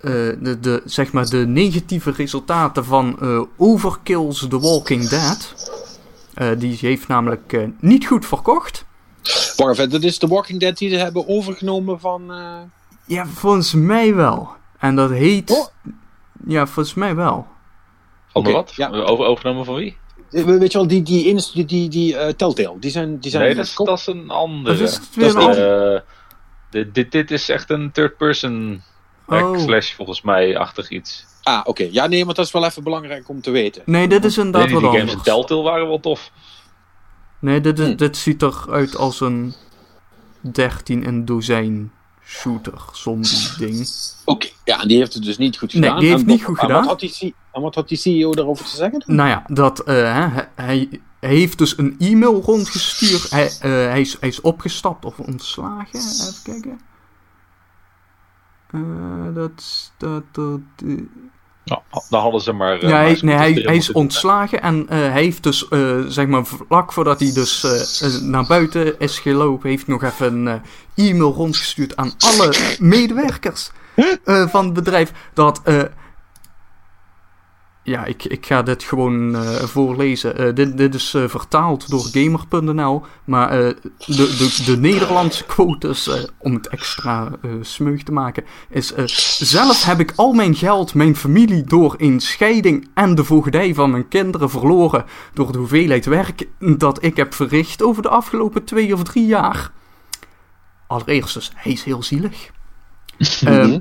eh, 0.00 0.10
de, 0.40 0.56
de, 0.60 0.82
zeg 0.84 1.12
maar 1.12 1.28
de 1.28 1.46
negatieve 1.46 2.10
resultaten 2.10 2.84
van 2.84 3.16
eh, 3.20 3.40
Overkill's 3.56 4.46
The 4.48 4.60
Walking 4.60 5.08
Dead. 5.08 5.54
Eh, 6.34 6.48
die 6.58 6.76
heeft 6.80 7.08
namelijk 7.08 7.52
eh, 7.52 7.62
niet 7.80 8.06
goed 8.06 8.26
verkocht. 8.26 8.84
Wacht 9.56 9.72
even, 9.78 9.90
dat 9.90 10.02
is 10.02 10.18
The 10.18 10.26
Walking 10.28 10.60
Dead 10.60 10.78
die 10.78 10.90
ze 10.90 10.96
hebben 10.96 11.28
overgenomen 11.28 12.00
van... 12.00 12.32
eh, 12.32 12.58
Ja, 13.04 13.26
volgens 13.26 13.72
mij 13.74 14.14
wel. 14.14 14.48
En 14.78 14.96
dat 14.96 15.10
heet... 15.10 15.50
Oh. 15.50 15.66
Ja, 16.46 16.66
volgens 16.66 16.94
mij 16.94 17.14
wel. 17.14 17.46
Oké, 18.32 18.52
wat? 18.52 18.72
ja. 18.74 18.88
Over, 18.88 19.24
overgenomen 19.24 19.64
van 19.64 19.74
wie? 19.74 19.96
Eh, 20.36 20.44
Weet 20.44 20.72
je 20.72 20.78
wel, 20.78 20.86
die, 20.86 21.02
die, 21.02 21.24
ins- 21.26 21.52
die, 21.52 21.64
die, 21.64 21.88
die 21.88 22.16
eh, 22.16 22.32
Telltale, 22.32 22.78
die 22.78 22.90
zijn... 22.90 23.18
Die 23.18 23.30
zijn 23.30 23.42
Nee, 23.42 23.54
dat 23.54 23.64
is, 23.64 23.74
dat 23.74 23.98
is 23.98 24.06
een 24.06 24.30
andere. 24.30 24.74
Of 24.74 24.80
is 24.80 24.94
het 24.94 25.14
weer 25.14 25.32
Dat 25.32 25.48
is 25.50 25.56
een 25.56 25.94
Eh, 25.94 26.00
dit, 26.70 26.94
dit, 26.94 27.12
dit 27.12 27.30
is 27.30 27.48
echt 27.48 27.70
een 27.70 27.92
third 27.92 28.16
person 28.16 28.82
Oh. 29.28 29.40
backslash 29.50 29.92
volgens 29.94 30.22
mij 30.22 30.58
achtig 30.58 30.88
iets. 30.88 31.26
Ah, 31.42 31.60
oké. 31.64 31.88
Ja, 31.90 32.06
nee, 32.06 32.24
maar 32.24 32.34
dat 32.34 32.44
is 32.46 32.52
wel 32.52 32.64
even 32.64 32.82
belangrijk 32.82 33.28
om 33.28 33.40
te 33.40 33.50
weten. 33.50 33.82
Nee, 33.84 34.08
dit 34.08 34.24
is 34.24 34.36
Nee, 34.36 34.44
inderdaad 34.46 34.70
die, 34.70 34.80
wat 34.80 34.90
die 34.90 35.00
games 35.00 35.12
in 35.12 35.18
anders. 35.18 35.34
Telltale 35.46 35.62
waren 35.70 35.86
wel 35.86 36.00
tof. 36.00 36.30
Nee, 37.40 37.60
dit, 37.60 37.78
is, 37.78 37.86
Hm. 37.86 37.96
dit 37.96 38.16
ziet 38.16 38.42
eruit 38.42 38.96
als 38.96 39.20
een 39.20 39.54
13 40.40 41.02
in 41.04 41.24
dozijn 41.24 41.92
shooter 42.28 42.72
zombie 42.92 43.48
ding. 43.58 43.88
Oké, 44.24 44.48
ja, 44.64 44.80
en 44.82 44.88
die 44.88 44.98
heeft 44.98 45.14
het 45.14 45.22
dus 45.22 45.38
niet 45.38 45.58
goed 45.58 45.72
Nee, 45.72 45.82
gedaan. 45.82 45.98
die 46.00 46.08
heeft 46.08 46.20
En 46.20 46.26
niet 46.26 46.38
wat- 46.38 46.46
goed 46.48 46.58
gedaan. 46.58 46.80
Wat 46.80 46.88
had 46.90 47.00
die, 47.00 47.34
en 47.52 47.60
wat 47.62 47.74
had 47.74 47.88
die 47.88 47.98
CEO 47.98 48.32
daarover 48.34 48.64
te 48.64 48.76
zeggen? 48.76 49.02
Nou 49.06 49.28
ja, 49.28 49.44
dat, 49.46 49.80
eh, 49.80 49.94
hij, 50.54 50.88
hij 51.20 51.34
heeft 51.34 51.58
dus 51.58 51.78
een 51.78 51.96
e-mail 51.98 52.40
rondgestuurd. 52.42 53.30
Hij, 53.30 53.46
eh, 53.46 53.60
hij, 53.70 54.00
is, 54.00 54.16
hij 54.20 54.28
is 54.28 54.40
opgestapt 54.40 55.04
of 55.04 55.18
ontslagen. 55.18 55.98
Even 56.00 56.34
kijken. 56.42 56.80
Eh, 58.70 59.34
dat, 59.34 59.90
dat, 59.98 60.22
dat, 60.32 60.60
Nou, 61.66 61.80
dan 62.10 62.20
hadden 62.20 62.40
ze 62.40 62.52
maar. 62.52 62.78
eh, 62.80 62.88
Ja, 62.88 62.96
hij, 62.96 63.18
nee, 63.20 63.36
hij, 63.36 63.76
is 63.76 63.92
ontslagen 63.92 64.62
en 64.62 64.86
eh, 64.88 64.98
hij 64.98 65.22
heeft 65.22 65.42
dus, 65.42 65.68
eh, 65.68 65.98
zeg 66.06 66.26
maar, 66.26 66.44
vlak 66.46 66.92
voordat 66.92 67.20
hij 67.20 67.32
dus 67.32 67.66
naar 68.22 68.46
buiten 68.46 68.98
is 68.98 69.18
gelopen, 69.18 69.68
heeft 69.70 69.86
nog 69.86 70.02
even 70.02 70.46
een 70.46 70.60
e-mail 70.94 71.32
rondgestuurd 71.32 71.96
aan 71.96 72.12
alle 72.18 72.54
medewerkers 72.78 73.70
van 74.24 74.64
het 74.64 74.72
bedrijf. 74.72 75.12
Dat, 75.34 75.60
ja, 77.86 78.04
ik, 78.04 78.24
ik 78.24 78.46
ga 78.46 78.62
dit 78.62 78.82
gewoon 78.82 79.36
eh, 79.36 79.54
voorlezen. 79.54 80.36
Eh, 80.36 80.54
dit, 80.54 80.76
dit 80.76 80.94
is 80.94 81.14
eh, 81.14 81.28
vertaald 81.28 81.90
door 81.90 82.04
Gamer.nl, 82.12 83.02
maar 83.24 83.50
de, 83.50 83.76
de, 84.06 84.62
de 84.64 84.76
Nederlandse 84.76 85.44
quotes, 85.44 86.10
om 86.38 86.54
het 86.54 86.68
extra 86.68 87.30
smeug 87.60 88.02
te 88.02 88.12
maken, 88.12 88.44
is... 88.70 88.94
zelf 89.38 89.84
heb 89.84 90.00
ik 90.00 90.12
al 90.16 90.32
mijn 90.32 90.54
geld, 90.54 90.94
mijn 90.94 91.16
familie 91.16 91.64
door 91.64 91.94
een 91.98 92.20
scheiding 92.20 92.88
en 92.94 93.14
de 93.14 93.24
voogdij 93.24 93.74
van 93.74 93.90
mijn 93.90 94.08
kinderen 94.08 94.50
verloren 94.50 95.04
door 95.32 95.52
de 95.52 95.58
hoeveelheid 95.58 96.06
werk 96.06 96.48
dat 96.58 97.02
ik 97.02 97.16
heb 97.16 97.34
verricht 97.34 97.82
over 97.82 98.02
de 98.02 98.08
afgelopen 98.08 98.64
twee 98.64 98.92
of 98.92 99.02
drie 99.02 99.26
jaar. 99.26 99.70
Allereerst 100.86 101.34
dus, 101.34 101.52
hij 101.54 101.72
is 101.72 101.82
heel 101.82 102.02
zielig. 102.02 102.50
Ehm, 103.44 103.78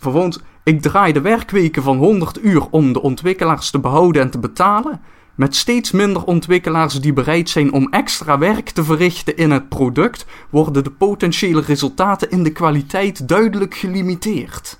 vervolgens, 0.00 0.38
ik 0.64 0.82
draai 0.82 1.12
de 1.12 1.20
werkweken 1.20 1.82
van 1.82 1.96
100 1.96 2.42
uur 2.44 2.62
om 2.70 2.92
de 2.92 3.02
ontwikkelaars 3.02 3.70
te 3.70 3.78
behouden 3.78 4.22
en 4.22 4.30
te 4.30 4.38
betalen. 4.38 5.00
Met 5.34 5.56
steeds 5.56 5.90
minder 5.90 6.24
ontwikkelaars 6.24 6.94
die 7.00 7.12
bereid 7.12 7.48
zijn 7.50 7.72
om 7.72 7.88
extra 7.92 8.38
werk 8.38 8.70
te 8.70 8.84
verrichten 8.84 9.36
in 9.36 9.50
het 9.50 9.68
product, 9.68 10.26
worden 10.50 10.84
de 10.84 10.90
potentiële 10.90 11.60
resultaten 11.60 12.30
in 12.30 12.42
de 12.42 12.52
kwaliteit 12.52 13.28
duidelijk 13.28 13.74
gelimiteerd. 13.74 14.78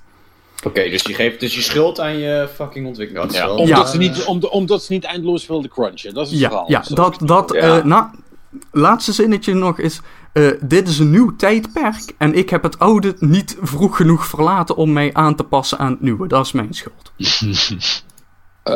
Oké, 0.65 0.89
dus 0.89 1.01
je 1.01 1.13
geeft 1.13 1.39
dus 1.39 1.55
je 1.55 1.61
schuld 1.61 1.99
aan 1.99 2.17
je 2.17 2.49
fucking 2.55 2.87
ontwikkelaar. 2.87 3.23
Dat 3.23 3.31
is 3.33 3.37
Ja. 3.39 3.45
wel- 3.45 3.55
Omdat, 3.57 3.77
Ja. 3.77 3.85
ze 3.85 3.97
niet, 3.97 4.23
om, 4.25 4.43
omdat 4.43 4.83
ze 4.83 4.93
niet 4.93 5.03
eindeloos 5.03 5.47
wilden 5.47 5.69
crunchen. 5.69 6.13
Dat 6.13 6.25
is 6.25 6.31
het 6.31 6.39
Ja, 6.41 6.47
verhaal. 6.47 6.69
ja 6.71 6.83
dat, 6.87 7.17
dat, 7.25 7.51
Ja. 7.53 7.77
eh, 7.77 7.83
nou, 7.83 8.05
laatste 8.71 9.11
zinnetje 9.13 9.53
nog 9.53 9.79
is, 9.79 10.01
eh, 10.33 10.51
dit 10.61 10.87
is 10.87 10.99
een 10.99 11.11
nieuw 11.11 11.35
tijdperk 11.35 12.13
en 12.17 12.33
ik 12.33 12.49
heb 12.49 12.63
het 12.63 12.79
oude 12.79 13.15
niet 13.19 13.57
vroeg 13.61 13.95
genoeg 13.95 14.25
verlaten 14.25 14.75
om 14.75 14.93
mij 14.93 15.13
aan 15.13 15.35
te 15.35 15.43
passen 15.43 15.77
aan 15.77 15.91
het 15.91 16.01
nieuwe. 16.01 16.27
Dat 16.27 16.45
is 16.45 16.51
mijn 16.51 16.73
schuld. 16.73 17.11
Eh, 18.63 18.73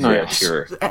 nou 0.00 0.14
ja. 0.14 0.26
Sure. 0.26 0.76
Eh, 0.78 0.88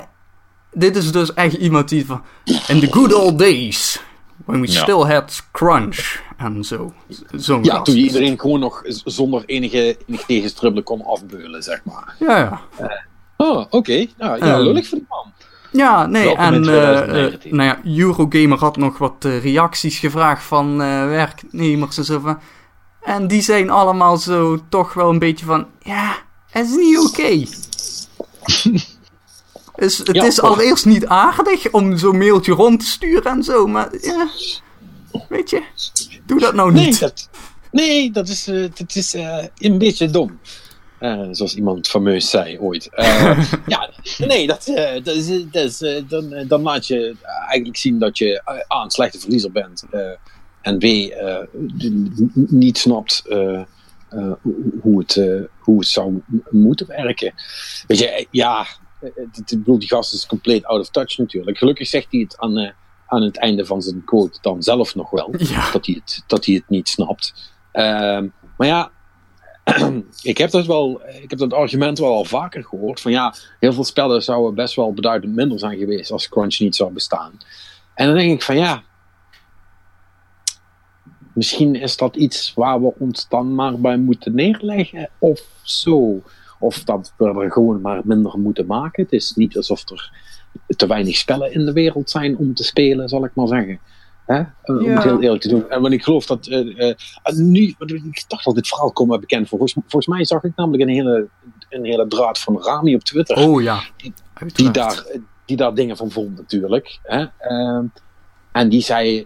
dit 0.72 0.96
is 0.96 1.12
dus 1.12 1.34
echt 1.34 1.54
iemand 1.54 1.90
die 1.90 2.06
van, 2.06 2.22
in 2.44 2.80
the 2.80 2.88
good 2.92 3.14
old 3.14 3.40
days, 3.40 4.02
when 4.46 4.62
we 4.62 4.72
Ja. 4.72 4.82
still 4.82 5.02
had 5.14 5.44
crunch 5.52 6.22
en 6.38 6.64
zo. 6.64 6.94
Zo'n 7.32 7.64
Ja, 7.64 7.82
toen 7.82 7.96
je 7.96 8.02
iedereen 8.02 8.40
gewoon 8.40 8.60
nog 8.60 8.82
zonder 9.04 9.44
enige, 9.46 9.98
enig 10.08 10.26
tegenstrubbelen 10.26 10.84
kon 10.84 11.06
afbeulen, 11.06 11.64
zeg 11.64 11.82
maar. 11.84 12.16
Ja, 12.20 12.38
ja. 12.38 12.62
Oh, 13.38 13.66
oké. 13.70 14.06
Nou, 14.18 14.46
ja, 14.46 14.54
Ehm, 14.54 14.62
lullig 14.62 14.88
voor 14.88 14.98
die 14.98 15.08
man. 15.10 15.34
Ja, 15.72 16.06
nee, 16.06 16.24
Welkom 16.24 16.44
en 16.44 16.54
eh, 16.54 16.62
2019. 16.62 17.52
eh, 17.52 17.58
nou 17.58 17.70
ja, 17.70 17.98
Eurogamer 18.04 18.58
had 18.60 18.78
nog 18.78 18.98
wat 18.98 19.26
eh, 19.26 19.44
reacties 19.44 20.00
gevraagd 20.00 20.44
van 20.44 20.78
werknemers 21.08 21.98
en 21.98 22.06
zo 22.06 22.20
van. 22.20 22.40
En 23.02 23.28
die 23.28 23.42
zijn 23.42 23.70
allemaal 23.70 24.18
zo 24.18 24.60
toch 24.70 24.94
wel 24.94 25.10
een 25.10 25.20
beetje 25.20 25.46
van, 25.46 25.68
ja, 25.80 26.16
het 26.50 26.66
is 26.70 26.76
niet 26.76 26.98
oké. 27.00 27.46
dus 29.76 29.98
het 29.98 30.16
Ja, 30.16 30.24
is 30.26 30.42
allereerst 30.42 30.86
niet 30.86 31.06
aardig 31.08 31.72
om 31.72 31.98
zo'n 31.98 32.18
mailtje 32.18 32.54
rond 32.54 32.80
te 32.80 32.86
sturen 32.86 33.32
en 33.32 33.44
zo, 33.44 33.68
maar 33.68 33.90
ja, 34.02 34.28
weet 35.30 35.50
je, 35.50 35.62
doe 36.26 36.40
dat 36.40 36.54
nou 36.54 36.72
Nee, 36.72 36.86
niet. 36.86 37.00
dat, 37.00 37.30
nee, 37.72 38.12
dat 38.12 38.28
is, 38.28 38.44
dat 38.76 38.96
is 38.96 39.16
een 39.58 39.78
beetje 39.78 40.10
dom. 40.10 40.40
Eh, 41.00 41.28
zoals 41.32 41.56
iemand 41.56 41.88
fameus 41.88 42.30
zei 42.30 42.60
ooit. 42.60 42.90
Eh, 42.90 43.52
ja, 43.68 43.90
nee, 44.18 44.48
dat, 44.48 44.68
eh, 44.68 45.04
dat 45.04 45.16
is, 45.16 45.28
dat 45.52 45.64
is, 45.64 46.04
dan, 46.08 46.44
dan 46.48 46.62
laat 46.62 46.88
je 46.88 47.16
eigenlijk 47.48 47.78
zien 47.78 48.00
dat 48.00 48.18
je 48.18 48.42
A, 48.74 48.84
een 48.84 48.90
slechte 48.90 49.20
verliezer 49.20 49.52
bent. 49.52 49.84
en 50.62 50.78
B, 50.78 50.84
niet 52.34 52.78
snapt 52.78 53.24
hoe- 54.82 55.00
het, 55.00 55.22
hoe 55.60 55.80
het 55.80 55.88
zou 55.88 56.24
moeten 56.50 56.88
werken. 56.88 57.34
Weet 57.88 58.00
je, 58.00 58.28
ja, 58.32 58.66
ik 59.02 59.44
bedoel, 59.50 59.80
die 59.80 59.88
gast 59.88 60.14
is 60.14 60.26
compleet 60.26 60.66
out 60.66 60.80
of 60.82 60.90
touch 60.90 61.18
natuurlijk. 61.18 61.58
Gelukkig 61.58 61.88
zegt 61.88 62.08
hij 62.12 62.20
het 62.20 62.38
aan, 62.38 62.74
aan 63.08 63.22
het 63.22 63.38
einde 63.38 63.66
van 63.66 63.82
zijn 63.82 64.04
quote 64.04 64.38
dan 64.42 64.64
zelf 64.64 64.96
nog 64.96 65.10
wel. 65.10 65.34
Ja. 65.38 65.72
Dat, 65.72 65.86
hij 65.86 65.96
het, 66.04 66.24
dat 66.28 66.46
hij 66.46 66.56
het 66.56 66.70
niet 66.70 66.90
snapt. 66.90 67.54
Ehm, 67.72 68.28
maar 68.58 68.68
ja, 68.68 68.92
ik 70.22 70.38
heb 70.38 70.52
dat 70.52 70.66
wel, 70.66 71.02
ik 71.22 71.30
heb 71.30 71.40
dat 71.40 71.54
argument 71.54 72.00
wel 72.00 72.14
al 72.14 72.26
vaker 72.26 72.64
gehoord. 72.64 73.02
Van 73.02 73.12
ja, 73.12 73.34
heel 73.60 73.74
veel 73.74 73.84
spellen 73.84 74.24
zouden 74.24 74.56
best 74.56 74.76
wel 74.76 74.94
beduidend 74.94 75.36
minder 75.36 75.60
zijn 75.60 75.78
geweest 75.78 76.12
als 76.12 76.30
Crunch 76.30 76.60
niet 76.60 76.76
zou 76.76 76.94
bestaan. 76.94 77.32
En 77.94 78.08
dan 78.08 78.16
denk 78.16 78.32
ik 78.32 78.42
van 78.42 78.58
ja, 78.58 78.84
misschien 81.34 81.76
is 81.76 81.98
dat 81.98 82.16
iets 82.16 82.54
waar 82.56 82.82
we 82.82 82.94
ons 83.00 83.28
dan 83.30 83.56
maar 83.56 83.80
bij 83.80 83.98
moeten 83.98 84.36
neerleggen 84.36 85.10
of 85.20 85.42
zo. 85.62 86.22
Of 86.60 86.84
dat 86.84 87.14
we 87.18 87.26
er 87.26 87.52
gewoon 87.52 87.82
maar 87.82 88.02
minder 88.04 88.40
moeten 88.40 88.66
maken. 88.66 89.04
Het 89.04 89.12
is 89.12 89.34
niet 89.36 89.58
alsof 89.58 89.90
er 89.90 90.12
te 90.68 90.88
weinig 90.88 91.16
spellen 91.16 91.54
in 91.54 91.66
de 91.66 91.74
wereld 91.74 92.10
zijn 92.10 92.38
om 92.38 92.54
te 92.54 92.64
spelen, 92.64 93.10
zal 93.10 93.26
ik 93.26 93.36
maar 93.36 93.48
zeggen. 93.48 93.80
Hè? 94.30 94.40
Eh, 94.40 94.76
Om 94.76 94.82
Ja. 94.84 94.94
het 94.94 95.04
heel 95.04 95.22
eerlijk 95.22 95.42
te 95.42 95.48
doen. 95.50 95.70
En 95.70 95.82
want 95.82 95.94
ik 95.94 96.04
geloof 96.04 96.26
dat. 96.26 96.48
eh, 96.48 96.90
eh, 96.90 96.96
nu, 97.36 97.76
ik 97.78 98.24
dacht 98.28 98.44
dat 98.46 98.56
dit 98.56 98.68
verhaal 98.68 98.92
komt 98.92 99.10
me 99.10 99.20
bekend 99.20 99.48
voor. 99.48 99.58
Volgens, 99.58 99.74
volgens 99.88 100.08
mij 100.16 100.26
zag 100.26 100.44
ik 100.44 100.52
namelijk 100.56 100.84
een 100.84 100.90
hele, 100.90 101.28
een 101.70 101.86
hele 101.86 102.08
draad 102.08 102.40
van 102.40 102.62
Rami 102.64 102.96
op 102.96 103.04
Twitter 103.04 103.38
Oh 103.38 103.62
ja. 103.62 103.80
die 104.56 104.72
daar, 104.72 105.06
die 105.46 105.58
daar 105.58 105.74
dingen 105.74 105.98
van 105.98 106.12
vond 106.12 106.38
natuurlijk. 106.38 107.00
Hè? 107.04 107.26
Ehm, 107.38 107.84
en 108.52 108.70
die 108.70 108.82
zei, 108.82 109.20
eh, 109.20 109.26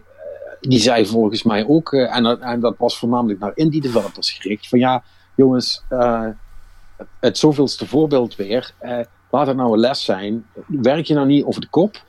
die 0.59 0.79
zei 0.79 1.05
volgens 1.05 1.43
mij 1.43 1.67
ook, 1.67 1.93
eh, 1.93 2.15
en, 2.15 2.23
dat- 2.23 2.39
en 2.39 2.59
dat 2.59 2.75
was 2.77 2.97
voornamelijk 2.97 3.39
naar 3.39 3.51
indie 3.55 3.81
developers 3.81 4.31
gericht, 4.31 4.67
van 4.69 4.79
ja, 4.79 5.03
jongens, 5.35 5.83
eh, 5.89 6.27
het 7.19 7.37
zoveelste 7.37 7.87
voorbeeld 7.87 8.35
weer, 8.35 8.73
eh, 8.77 8.99
laat 9.31 9.47
het 9.47 9.55
nou 9.55 9.73
een 9.73 9.79
les 9.79 10.03
zijn, 10.03 10.45
werk 10.67 11.05
je 11.05 11.13
nou 11.13 11.27
niet 11.27 11.43
over 11.43 11.61
de 11.61 11.67
kop, 11.69 12.03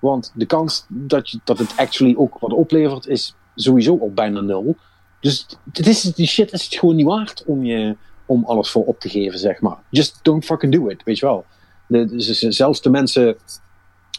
want 0.00 0.32
de 0.34 0.46
kans 0.46 0.84
dat, 0.88 1.30
je, 1.30 1.40
dat 1.44 1.58
het 1.58 1.72
actually 1.76 2.14
ook 2.16 2.38
wat 2.38 2.52
oplevert 2.52 3.06
is 3.06 3.34
sowieso 3.54 3.94
op 3.94 4.16
bijna 4.16 4.40
nul. 4.40 4.76
Dus 5.20 5.46
dit 5.64 5.86
is, 5.86 6.02
die 6.02 6.26
shit 6.26 6.52
is 6.52 6.64
het 6.64 6.74
gewoon 6.74 6.96
niet 6.96 7.06
waard 7.06 7.44
om, 7.46 7.64
je, 7.64 7.96
om 8.26 8.44
alles 8.44 8.70
voor 8.70 8.84
op 8.84 9.00
te 9.00 9.08
geven, 9.08 9.38
zeg 9.38 9.60
maar. 9.60 9.78
Just 9.90 10.18
don't 10.22 10.44
fucking 10.44 10.72
do 10.72 10.88
it, 10.88 11.02
weet 11.02 11.18
je 11.18 11.26
wel. 11.26 11.44
De, 11.86 12.06
dus 12.06 12.38
zelfs 12.38 12.80
de 12.80 12.90
mensen 12.90 13.36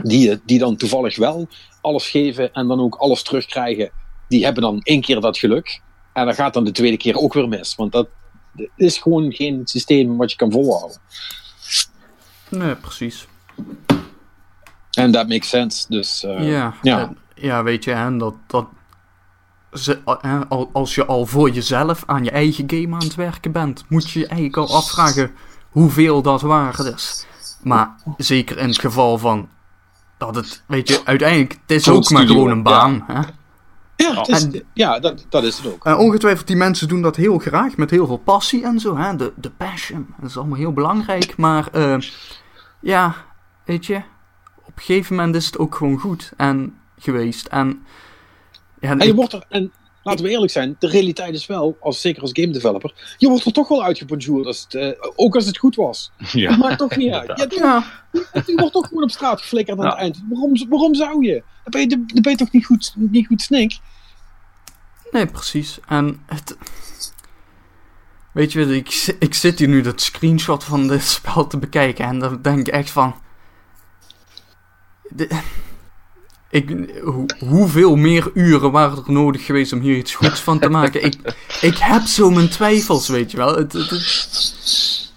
die, 0.04 0.42
die 0.46 0.60
dan 0.60 0.76
toevallig 0.76 1.18
wel 1.18 1.48
alles 1.82 2.10
geven 2.10 2.54
en 2.54 2.68
dan 2.68 2.80
ook 2.80 2.96
alles 2.96 3.24
terugkrijgen, 3.24 3.92
die 4.28 4.44
hebben 4.44 4.64
dan 4.64 4.82
één 4.84 5.02
keer 5.02 5.22
dat 5.22 5.38
geluk. 5.38 5.82
En 6.14 6.26
dan 6.26 6.36
gaat 6.36 6.54
dan 6.54 6.64
de 6.64 6.72
tweede 6.72 6.98
keer 6.98 7.18
ook 7.18 7.34
weer 7.34 7.48
mis. 7.48 7.76
Want 7.76 7.92
dat 7.92 8.08
is 8.76 8.98
gewoon 8.98 9.34
geen 9.34 9.62
systeem 9.64 10.18
wat 10.18 10.32
je 10.32 10.38
kan 10.38 10.52
volhouden. 10.52 10.98
Nee, 12.50 12.76
precies. 12.76 13.28
En 15.02 15.12
dat 15.12 15.28
makes 15.28 15.50
sense. 15.50 15.86
Dus 15.90 16.24
eh, 16.24 16.50
ja. 16.52 16.74
ja. 16.82 17.00
en- 17.00 17.18
ja, 17.36 17.64
weet 17.64 17.84
je, 17.84 17.92
en 17.92 18.18
dat, 18.18 18.34
dat 18.48 18.66
ze, 19.74 20.00
al- 20.50 20.70
als 20.74 20.96
je 20.96 21.06
al 21.06 21.26
voor 21.26 21.50
jezelf 21.50 22.04
aan 22.06 22.24
je 22.24 22.32
eigen 22.32 22.64
game 22.68 22.94
aan 22.94 23.04
het 23.04 23.16
werken 23.16 23.52
bent, 23.52 23.84
moet 23.90 24.10
je 24.10 24.20
je 24.20 24.26
eigenlijk 24.28 24.58
al 24.58 24.76
afvragen 24.76 25.32
hoeveel 25.70 26.22
dat 26.22 26.42
waard 26.42 26.80
is. 26.80 27.26
Maar 27.64 27.96
zeker 28.18 28.58
in 28.58 28.68
het 28.68 28.80
geval 28.80 29.18
van 29.18 29.50
dat 30.18 30.36
het, 30.36 30.64
weet 30.68 30.88
je, 30.88 31.02
uiteindelijk, 31.06 31.52
het 31.52 31.72
is 31.72 31.90
ook 31.90 32.10
maar 32.10 32.28
gewoon 32.28 32.50
een 32.50 32.64
baan. 32.64 33.04
Hè? 33.08 33.20
ja, 33.96 34.16
het 34.16 34.28
is- 34.28 34.44
En- 34.44 34.64
ja 34.74 35.00
dat, 35.00 35.26
dat 35.30 35.44
is 35.44 35.58
het 35.58 35.74
ook. 35.74 35.86
En 35.86 35.96
ongetwijfeld, 35.98 36.48
die 36.48 36.56
mensen 36.56 36.88
doen 36.88 37.02
dat 37.02 37.16
heel 37.16 37.38
graag, 37.38 37.78
met 37.78 37.90
heel 37.90 38.08
veel 38.08 38.18
passie 38.18 38.64
en 38.64 38.80
zo. 38.80 38.98
Hè? 38.98 39.16
De, 39.16 39.34
de 39.36 39.50
passion, 39.52 40.08
dat 40.20 40.30
is 40.30 40.38
allemaal 40.38 40.58
heel 40.58 40.74
belangrijk. 40.74 41.38
Maar 41.38 41.68
eh, 41.72 41.98
ja, 42.80 43.16
weet 43.66 43.86
je, 43.86 44.02
een 44.82 44.86
gegeven 44.96 45.16
moment 45.16 45.36
is 45.36 45.46
het 45.46 45.58
ook 45.58 45.76
gewoon 45.76 45.98
goed 46.00 46.32
en 46.38 46.78
geweest. 47.00 47.46
En, 47.48 47.86
ja, 48.80 48.90
En 48.90 48.98
je 48.98 49.06
ik- 49.08 49.16
wordt 49.16 49.34
er, 49.34 49.46
en 49.50 49.72
laten 50.04 50.26
we 50.26 50.32
eerlijk 50.32 50.52
zijn, 50.52 50.76
de 50.80 50.88
realiteit 50.88 51.34
is 51.34 51.46
wel, 51.46 51.78
als, 51.80 52.02
zeker 52.02 52.22
als 52.22 52.32
game 52.34 52.52
developer, 52.52 53.14
je 53.18 53.28
wordt 53.30 53.46
er 53.46 53.54
toch 53.54 53.68
wel 53.68 53.84
uitgebonjourd, 53.84 54.46
als 54.46 54.62
het, 54.64 54.74
eh, 54.76 54.92
ook 55.16 55.36
als 55.36 55.46
het 55.46 55.58
goed 55.58 55.76
was. 55.76 56.12
Ja. 56.32 56.58
Maakt 56.58 56.78
toch 56.78 56.96
niet 56.96 57.12
uit. 57.14 57.28
Ja, 57.56 57.84
ja, 58.14 58.42
je 58.46 58.54
wordt 58.56 58.74
toch 58.74 58.88
gewoon 58.88 59.04
op 59.04 59.10
straat 59.12 59.42
geflikkerd 59.42 59.78
aan 59.80 59.84
Ja. 59.86 59.90
het 59.92 60.00
eind. 60.00 60.22
Waarom, 60.30 60.70
waarom 60.70 60.96
zou 60.96 61.26
je? 61.26 61.34
Dan 61.64 61.72
ben 61.72 61.82
je, 61.82 61.88
dan 61.88 62.22
ben 62.22 62.32
je 62.32 62.38
toch 62.38 62.52
niet 62.52 62.66
goed, 62.66 62.94
niet 62.96 63.28
goed 63.28 63.42
snik? 63.42 63.80
nee, 65.12 65.26
precies. 65.26 65.80
En 65.88 66.22
het... 66.26 66.58
Weet 68.34 68.52
je, 68.52 68.76
ik, 68.76 69.16
ik 69.20 69.34
zit 69.34 69.60
hier 69.60 69.68
nu 69.68 69.82
dat 69.82 70.02
screenshot 70.02 70.64
van 70.64 70.88
dit 70.88 71.04
spel 71.04 71.48
te 71.48 71.58
bekijken 71.58 72.06
en 72.06 72.20
dan 72.20 72.42
denk 72.42 72.60
ik 72.60 72.68
echt 72.68 72.90
van... 72.90 73.16
De- 75.16 75.40
ik, 76.50 76.76
hoe- 77.04 77.26
hoeveel 77.40 77.96
meer 77.96 78.32
uren 78.34 78.72
waren 78.72 78.98
er 79.06 79.12
nodig 79.12 79.46
geweest 79.46 79.74
om 79.74 79.80
hier 79.80 79.98
iets 79.98 80.16
goeds 80.16 80.40
van 80.40 80.60
te 80.60 80.70
maken? 80.70 81.04
Ik, 81.04 81.16
ik 81.62 81.78
heb 81.78 82.02
zo 82.04 82.30
mijn 82.30 82.50
twijfels, 82.50 83.08
weet 83.08 83.32
je 83.32 83.38
wel. 83.38 83.56
Het, 83.56 83.74
het- 83.74 83.90
het- 83.90 85.10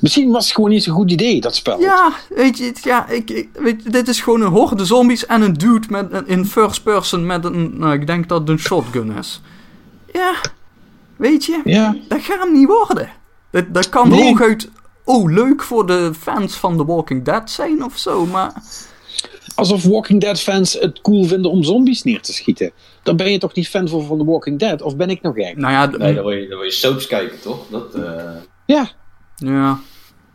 Misschien 0.00 0.30
was 0.30 0.44
het 0.44 0.54
gewoon 0.54 0.70
niet 0.70 0.82
zo'n 0.82 0.94
goed 0.94 1.10
idee, 1.10 1.40
dat 1.40 1.54
spel. 1.56 1.80
ja, 1.80 2.12
weet 2.28 2.58
je, 2.58 2.72
ja, 2.82 3.08
ik, 3.08 3.30
ik- 3.30 3.48
weet 3.52 3.82
je, 3.82 3.90
dit 3.90 4.08
is 4.08 4.20
gewoon 4.20 4.40
een 4.40 4.50
horde 4.52 4.84
zombies 4.84 5.26
en 5.26 5.42
een 5.42 5.52
dude 5.52 5.86
met, 5.90 6.12
een- 6.12 6.26
in 6.26 6.46
first 6.46 6.82
person 6.82 7.26
met 7.26 7.44
een, 7.44 7.78
nou, 7.78 7.92
ik 7.92 8.06
denk 8.06 8.28
dat 8.28 8.40
het 8.40 8.48
een 8.48 8.58
shotgun 8.58 9.16
is. 9.18 9.40
Ja, 10.12 10.34
weet 11.16 11.44
je, 11.44 11.60
Ja. 11.64 11.96
dat 12.08 12.20
gaat 12.22 12.38
hem 12.42 12.52
niet 12.52 12.66
worden. 12.66 13.08
Dat, 13.50 13.64
dat 13.74 13.88
kan 13.88 14.08
Nee. 14.08 14.22
hooguit, 14.22 14.68
oh, 15.04 15.30
leuk 15.32 15.62
voor 15.62 15.86
de 15.86 16.12
fans 16.20 16.56
van 16.56 16.76
The 16.76 16.84
Walking 16.84 17.24
Dead 17.24 17.50
zijn 17.50 17.84
of 17.84 17.98
zo, 17.98 18.26
maar... 18.26 18.52
Alsof 19.56 19.84
Walking 19.84 20.20
Dead 20.20 20.40
fans 20.40 20.72
het 20.72 21.00
cool 21.00 21.24
vinden 21.24 21.50
om 21.50 21.62
zombies 21.62 22.02
neer 22.02 22.20
te 22.20 22.32
schieten. 22.32 22.70
Dan 23.02 23.16
ben 23.16 23.32
je 23.32 23.38
toch 23.38 23.54
niet 23.54 23.68
fan 23.68 23.88
van, 23.88 24.04
van 24.04 24.18
The 24.18 24.24
Walking 24.24 24.58
Dead? 24.58 24.82
Of 24.82 24.96
ben 24.96 25.10
ik 25.10 25.22
nog 25.22 25.34
gek? 25.34 25.56
Nou 25.56 25.72
ja, 25.72 25.86
Nee, 25.86 26.14
dan 26.14 26.24
wil 26.24 26.32
je, 26.32 26.48
dan 26.48 26.58
wil 26.58 26.66
je 26.66 26.72
soaps 26.72 27.06
kijken, 27.06 27.40
toch? 27.40 27.66
Dat, 27.70 27.94
eh, 27.94 28.24
Ja, 28.66 28.90
ja, 29.36 29.80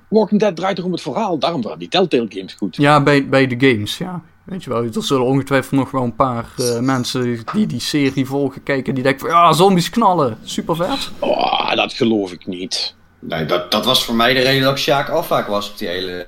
Walking 0.08 0.40
Dead 0.40 0.56
draait 0.56 0.76
toch 0.76 0.86
om 0.86 0.92
het 0.92 1.02
verhaal. 1.02 1.38
Daarom 1.40 1.62
waren 1.62 1.80
die 1.80 1.88
Telltale 1.88 2.26
games 2.30 2.54
goed. 2.54 2.76
ja 2.76 3.04
bij, 3.04 3.28
bij 3.30 3.48
de 3.48 3.68
games, 3.70 3.98
ja. 3.98 4.22
Weet 4.44 4.64
je 4.64 4.70
wel, 4.70 4.84
er 4.84 5.04
zullen 5.04 5.26
ongetwijfeld 5.26 5.80
nog 5.80 5.92
wel 5.92 6.04
een 6.04 6.16
paar 6.16 6.46
eh, 6.58 6.80
mensen 6.80 7.40
die 7.54 7.68
die 7.68 7.80
serie 7.80 8.26
volgen 8.26 8.64
kijken... 8.64 8.94
die 8.94 9.04
denken 9.04 9.22
van, 9.22 9.30
ja, 9.30 9.54
zombies 9.54 9.90
knallen, 9.90 10.38
super 10.44 10.76
vet. 10.76 11.12
Oh, 11.20 11.76
dat 11.76 11.94
geloof 11.94 12.32
ik 12.32 12.46
niet. 12.48 12.96
nee, 13.20 13.46
dat, 13.46 13.72
dat 13.72 13.86
was 13.86 14.06
voor 14.06 14.16
mij 14.16 14.34
de 14.34 14.40
reden 14.40 14.64
dat 14.64 14.72
ik 14.72 14.78
Sjaak 14.78 15.10
Afvaak 15.10 15.48
was 15.48 15.72
op 15.72 15.78
die 15.78 15.88
hele... 15.88 16.28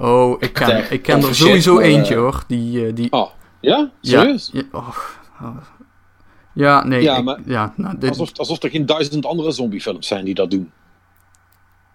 Oh, 0.00 0.36
ik 0.42 0.52
ken, 0.52 0.92
ik 0.92 1.02
ken 1.02 1.22
er 1.22 1.34
sowieso 1.34 1.74
maar, 1.74 1.82
eentje 1.82 2.14
eh, 2.14 2.20
hoor. 2.20 2.44
Die, 2.46 2.86
eh, 2.86 2.94
die... 2.94 3.12
Oh, 3.12 3.30
ja? 3.60 3.90
Serieus? 4.00 4.50
ja, 4.52 4.62
oh. 4.72 4.96
ja, 6.54 6.84
nee. 6.84 7.02
Ja, 7.02 7.16
ik- 7.16 7.24
maar- 7.24 7.40
ja, 7.46 7.72
nou, 7.76 7.98
dit, 7.98 8.08
Alsof, 8.10 8.38
alsof 8.38 8.62
er 8.62 8.70
geen 8.70 8.86
duizend 8.86 9.26
andere 9.26 9.50
zombiefilms 9.50 10.06
zijn 10.06 10.24
die 10.24 10.34
dat 10.34 10.50
doen. 10.50 10.70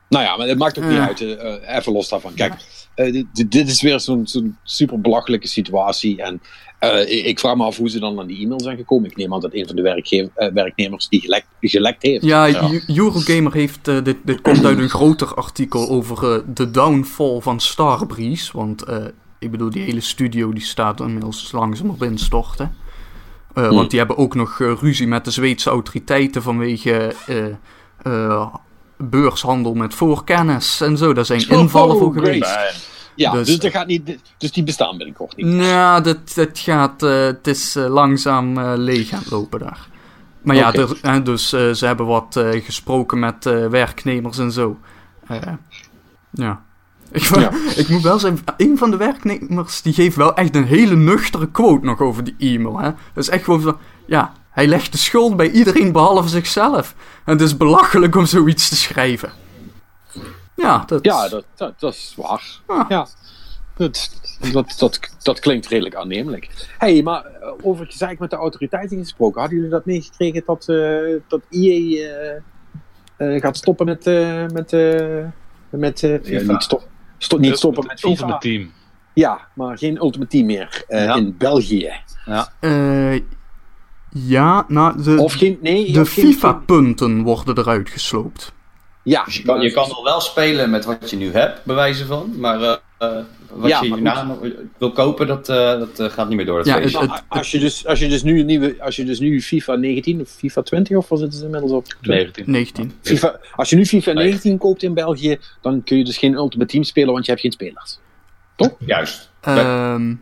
Nou 0.09 0.23
ja, 0.25 0.37
maar 0.37 0.47
het 0.47 0.57
maakt 0.57 0.77
ook 0.79 0.85
niet 0.85 0.99
uit. 0.99 1.21
eh, 1.21 1.53
eh, 1.69 1.77
even 1.77 1.93
los 1.93 2.09
daarvan. 2.09 2.33
Kijk, 2.33 2.53
eh, 2.95 3.11
dit- 3.33 3.51
dit, 3.51 3.67
is 3.67 3.81
weer 3.81 3.99
zo'n 3.99 4.27
zo'n 4.27 4.57
super 4.63 5.01
belachelijke 5.01 5.47
situatie. 5.47 6.21
En 6.21 6.41
eh, 6.79 7.25
ik, 7.27 7.39
vraag 7.39 7.55
me 7.55 7.63
af 7.63 7.77
hoe 7.77 7.89
ze 7.89 7.99
dan 7.99 8.19
aan 8.19 8.27
die 8.27 8.43
e-mail 8.43 8.61
zijn 8.61 8.77
gekomen. 8.77 9.09
Ik 9.09 9.17
neem 9.17 9.33
aan 9.33 9.39
dat 9.41 9.53
een 9.53 9.67
van 9.67 9.75
de 9.75 10.31
eh, 10.35 10.51
werknemers 10.53 11.07
die 11.09 11.21
gelekt, 11.21 11.47
gelekt 11.61 12.03
heeft. 12.03 12.23
ja, 12.23 12.47
Eu- 12.47 12.81
Eurogamer 12.87 13.53
heeft... 13.53 13.85
dit, 13.85 14.17
dit 14.23 14.41
komt 14.41 14.65
uit 14.65 14.77
een 14.77 14.89
groter 14.89 15.33
artikel 15.33 15.89
over 15.89 16.43
de 16.53 16.71
downfall 16.71 17.39
van 17.41 17.59
Starbreeze. 17.59 18.51
Want 18.57 18.83
eh, 18.83 19.05
ik 19.39 19.51
bedoel, 19.51 19.69
die 19.69 19.83
hele 19.83 20.01
studio 20.01 20.53
die 20.53 20.63
staat 20.63 20.99
inmiddels 20.99 21.51
langzaam 21.51 21.89
op 21.89 22.03
instorten. 22.03 22.75
Eh, 23.53 23.63
Hmm. 23.65 23.75
Want 23.75 23.89
die 23.89 23.99
hebben 23.99 24.17
ook 24.17 24.35
nog 24.35 24.57
ruzie 24.57 25.07
met 25.07 25.25
de 25.25 25.31
Zweedse 25.31 25.69
autoriteiten 25.69 26.41
vanwege 26.41 27.15
eh, 27.27 27.45
eh, 28.03 28.53
beurshandel 28.97 29.73
met 29.73 29.93
voorkennis 29.93 30.81
en 30.81 30.97
zo. 30.97 31.13
Daar 31.13 31.25
zijn 31.25 31.49
invallen 31.49 31.95
Oh, 31.95 32.01
voor 32.01 32.11
great. 32.11 32.25
geweest. 32.47 32.93
Ja, 33.15 33.31
Dus- 33.31 33.47
dus, 33.47 33.59
dat 33.59 33.71
gaat 33.71 33.87
niet, 33.87 34.17
dus 34.37 34.51
die 34.51 34.63
bestaan 34.63 34.97
binnenkort 34.97 35.35
niet. 35.35 35.45
Nou, 35.45 36.03
dat, 36.03 36.17
dat 36.35 36.59
gaat, 36.59 37.03
eh, 37.03 37.19
het 37.25 37.47
is 37.47 37.75
eh, 37.75 37.87
langzaam 37.87 38.57
eh, 38.57 38.73
leeg 38.75 39.11
aan 39.13 39.19
het 39.19 39.29
lopen 39.31 39.59
daar. 39.59 39.87
Maar 40.41 40.55
ja, 40.55 40.73
er- 40.73 41.23
dus 41.23 41.49
ze 41.49 41.77
hebben 41.85 42.05
wat 42.05 42.39
gesproken 42.63 43.19
met 43.19 43.43
werknemers 43.69 44.37
en 44.37 44.51
zo. 44.51 44.77
Ja. 46.31 46.61
Ik, 47.11 47.21
Ja. 47.21 47.51
ik 47.75 47.89
moet 47.89 48.01
wel 48.01 48.19
zeggen, 48.19 48.39
een 48.57 48.77
van 48.77 48.91
de 48.91 48.97
werknemers 48.97 49.81
die 49.81 49.93
geeft 49.93 50.15
wel 50.15 50.35
echt 50.35 50.55
een 50.55 50.63
hele 50.65 50.95
nuchtere 50.95 51.47
quote 51.51 51.85
nog 51.85 51.99
over 51.99 52.23
die 52.23 52.35
e-mail. 52.37 52.79
Hè? 52.79 52.89
Dat 53.13 53.23
is 53.23 53.29
echt 53.29 53.43
gewoon 53.43 53.61
van, 53.61 53.77
ja, 54.07 54.33
hij 54.55 54.67
legt 54.67 54.91
de 54.91 54.97
schuld 54.97 55.35
bij 55.37 55.49
iedereen 55.49 55.91
behalve 55.91 56.29
zichzelf. 56.29 56.95
En 57.25 57.31
het 57.31 57.41
is 57.41 57.57
belachelijk 57.57 58.15
om 58.15 58.25
zoiets 58.25 58.69
te 58.69 58.75
schrijven. 58.75 59.31
Ja, 60.55 60.83
dat, 60.85 61.05
Ja, 61.05 61.29
dat, 61.29 61.45
dat, 61.55 61.79
dat 61.79 61.93
is 61.93 62.13
waar. 62.17 62.59
Ah. 62.65 62.89
Ja. 62.89 63.07
Dat, 63.77 64.09
dat, 64.51 64.75
dat, 64.77 64.99
dat 65.23 65.39
klinkt 65.39 65.67
redelijk 65.67 65.95
aannemelijk. 65.95 66.67
Hé, 66.77 66.93
hey, 66.93 67.03
maar 67.03 67.25
eh, 67.25 67.51
over 67.61 67.85
gezeik 67.85 68.19
met 68.19 68.29
de 68.29 68.35
autoriteiten 68.35 68.97
gesproken. 68.97 69.39
Hadden 69.39 69.57
jullie 69.57 69.73
dat 69.73 69.85
meegekregen 69.85 70.43
dat, 70.45 70.69
eh 70.69 71.21
dat 71.27 71.41
EA 71.49 72.07
eh, 73.17 73.35
eh, 73.35 73.41
gaat 73.41 73.57
stoppen 73.57 73.85
met... 73.85 74.07
eh 74.07 74.45
met, 74.47 74.73
eh 74.73 75.23
met 75.69 76.03
eh, 76.03 76.17
FIFA. 76.23 76.51
niet, 76.51 76.63
stop, 76.63 76.87
stop, 77.17 77.39
niet 77.39 77.57
stoppen 77.57 77.85
met 77.87 78.03
Ultimate 78.03 78.25
FIFA. 78.25 78.37
Team. 78.37 78.71
Ja, 79.13 79.47
maar 79.53 79.77
geen 79.77 79.97
Ultimate 79.97 80.29
Team 80.29 80.45
meer 80.45 80.83
eh, 80.87 81.03
Ja. 81.03 81.15
in 81.15 81.35
België. 81.37 81.91
Eh, 82.59 83.13
ja, 84.17 84.65
nou, 84.67 85.03
de, 85.03 85.17
Of 85.21 85.33
geen, 85.33 85.57
nee, 85.61 85.91
de 85.91 85.99
of 86.01 86.13
geen- 86.13 86.25
FIFA-punten 86.25 87.21
worden 87.21 87.57
eruit 87.57 87.89
gesloopt. 87.89 88.53
Ja, 89.03 89.23
Dus 89.23 89.37
je 89.37 89.43
kan, 89.43 89.61
je 89.61 89.71
kan 89.71 89.87
nog 89.87 90.03
wel 90.03 90.21
spelen 90.21 90.69
met 90.69 90.85
wat 90.85 91.09
je 91.09 91.15
nu 91.15 91.31
hebt, 91.31 91.63
bewijzen 91.65 92.07
van. 92.07 92.33
Maar 92.37 92.61
eh, 92.61 92.71
eh, 92.97 93.09
wat 93.53 93.69
Ja, 93.69 93.81
je 93.81 93.93
hierna 93.93 94.37
wil 94.77 94.91
kopen, 94.91 95.27
dat, 95.27 95.49
eh, 95.49 95.55
dat 95.95 96.11
gaat 96.11 96.27
niet 96.27 96.37
meer 96.37 96.45
door. 96.45 96.57
Dat 96.57 96.65
Ja, 96.65 96.79
het- 96.79 97.23
als 97.27 97.51
je 97.51 97.59
dus, 97.59 97.85
als 97.87 97.99
je 97.99 98.07
dus 98.07 98.23
nu 98.23 98.39
een 98.39 98.45
nieuwe, 98.45 98.75
als 98.79 98.95
je 98.95 99.03
dus 99.05 99.19
nu 99.19 99.41
FIFA 99.41 99.75
19 99.75 100.21
of 100.21 100.29
FIFA 100.29 100.61
20 100.61 100.97
of 100.97 101.09
wat 101.09 101.19
zit 101.19 101.33
het 101.33 101.43
inmiddels 101.43 101.71
op? 101.71 101.85
19. 102.01 102.43
19. 102.51 102.91
FIFA, 103.01 103.39
als 103.55 103.69
je 103.69 103.75
nu 103.75 103.85
FIFA 103.85 104.11
Nee. 104.11 104.23
19 104.25 104.57
koopt 104.57 104.83
in 104.83 104.93
België, 104.93 105.37
dan 105.61 105.83
kun 105.83 105.97
je 105.97 106.03
dus 106.03 106.17
geen 106.17 106.33
Ultimate 106.33 106.71
Team 106.71 106.83
spelen, 106.83 107.13
want 107.13 107.25
je 107.25 107.31
hebt 107.31 107.43
geen 107.43 107.51
spelers. 107.51 107.99
Juist. 108.79 109.31
Ehm, 109.45 110.13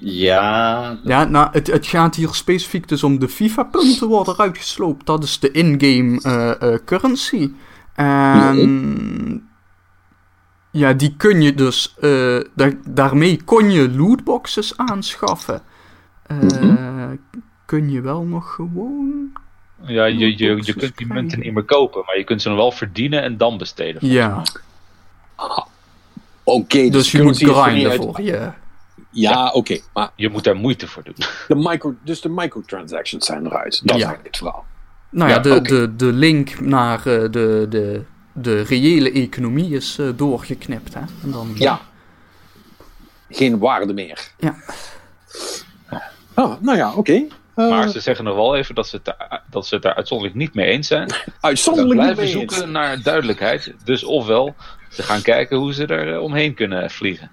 Ja, 0.00 0.98
ja, 1.04 1.24
nou, 1.24 1.48
het, 1.52 1.66
het 1.66 1.86
gaat 1.86 2.14
hier 2.14 2.34
specifiek 2.34 2.88
dus 2.88 3.02
om 3.02 3.18
de 3.18 3.28
FIFA-punten 3.28 4.08
worden 4.08 4.34
eruit 4.34 4.58
gesloopt. 4.58 5.06
Dat 5.06 5.22
is 5.24 5.38
de 5.40 5.50
in-game 5.50 6.20
eh, 6.22 6.72
eh, 6.74 6.78
currency. 6.84 7.50
En 7.94 9.48
ja, 10.70 10.92
die 10.92 11.14
kun 11.16 11.42
je 11.42 11.54
dus, 11.54 11.94
eh, 12.00 12.38
daar, 12.54 12.72
daarmee 12.88 13.42
kon 13.44 13.70
je 13.70 13.90
lootboxes 13.90 14.76
aanschaffen. 14.76 15.62
Eh, 16.26 16.36
Kun 17.64 17.90
je 17.90 18.00
wel 18.00 18.22
nog 18.22 18.54
gewoon 18.54 19.32
Ja, 19.86 20.04
je, 20.04 20.18
je, 20.38 20.58
je 20.62 20.74
kunt 20.74 20.96
die 20.96 21.06
munten 21.06 21.38
niet 21.40 21.52
meer 21.54 21.62
kopen, 21.64 22.02
maar 22.06 22.18
je 22.18 22.24
kunt 22.24 22.42
ze 22.42 22.48
nog 22.48 22.58
wel 22.58 22.72
verdienen 22.72 23.22
en 23.22 23.36
dan 23.36 23.58
besteden. 23.58 24.06
Ja, 24.08 24.42
Oké, 26.44 26.88
dus 26.88 27.10
je 27.12 27.22
moet 27.22 27.36
grinden 27.36 27.90
uit- 27.90 28.02
voor 28.02 28.20
je. 28.22 28.50
Ja, 29.20 29.50
oké, 29.52 29.78
maar 29.92 30.10
Je 30.16 30.28
moet 30.28 30.44
daar 30.44 30.56
moeite 30.56 30.86
voor 30.86 31.02
doen. 31.02 31.14
de 31.48 31.54
micro, 31.54 31.94
dus 32.04 32.20
de 32.20 32.28
microtransactions 32.28 33.26
zijn 33.26 33.46
eruit. 33.46 33.80
Dat 33.84 33.96
is 33.96 34.02
eigenlijk 34.02 34.26
het 34.26 34.36
verhaal. 34.36 34.64
Nou 35.10 35.28
ja, 35.30 35.34
Ja, 35.36 35.40
de, 35.42 35.60
de, 35.60 35.96
de 35.96 36.12
link 36.12 36.60
naar 36.60 36.98
eh, 36.98 37.04
de, 37.04 37.66
de, 37.68 38.02
de 38.32 38.62
reële 38.62 39.12
economie 39.12 39.74
is 39.76 39.98
eh, 39.98 40.06
doorgeknipt. 40.16 40.94
Hè? 40.94 41.00
En 41.22 41.30
dan, 41.30 41.50
Ja. 41.54 41.80
Geen 43.30 43.58
waarde 43.58 43.92
meer. 43.92 44.30
Ja. 44.38 44.54
Ah, 46.34 46.60
nou 46.60 46.76
ja, 46.76 46.92
oké. 46.94 47.12
Eh, 47.54 47.68
Maar 47.68 47.88
ze 47.88 48.00
zeggen 48.00 48.24
nog 48.24 48.34
wel 48.34 48.56
even 48.56 48.74
dat 48.74 48.88
ze 48.88 48.96
het 48.96 49.04
daar, 49.04 49.42
dat 49.50 49.66
ze 49.66 49.74
het 49.74 49.82
daar 49.82 49.94
uitzonderlijk 49.94 50.38
niet 50.38 50.54
mee 50.54 50.66
eens 50.66 50.86
zijn. 50.86 51.08
Ze 51.10 51.24
uitzonderlijk 51.40 51.94
niet 52.00 52.02
blijven 52.14 52.24
mee 52.34 52.42
eens. 52.42 52.54
zoeken 52.54 52.72
naar 52.72 53.02
duidelijkheid. 53.02 53.74
Dus 53.84 54.04
ofwel, 54.04 54.54
ze 54.90 55.02
gaan 55.02 55.22
kijken 55.22 55.56
hoe 55.56 55.74
ze 55.74 55.86
er 55.86 56.20
omheen 56.20 56.54
kunnen 56.54 56.90
vliegen. 56.90 57.30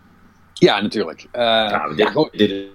Ja, 0.59 0.81
natuurlijk. 0.81 1.27
Eh, 1.31 1.41
nou, 1.43 1.69
ja, 1.89 1.95
dit, 1.95 2.07
gewoon- 2.07 2.29
dit- 2.31 2.67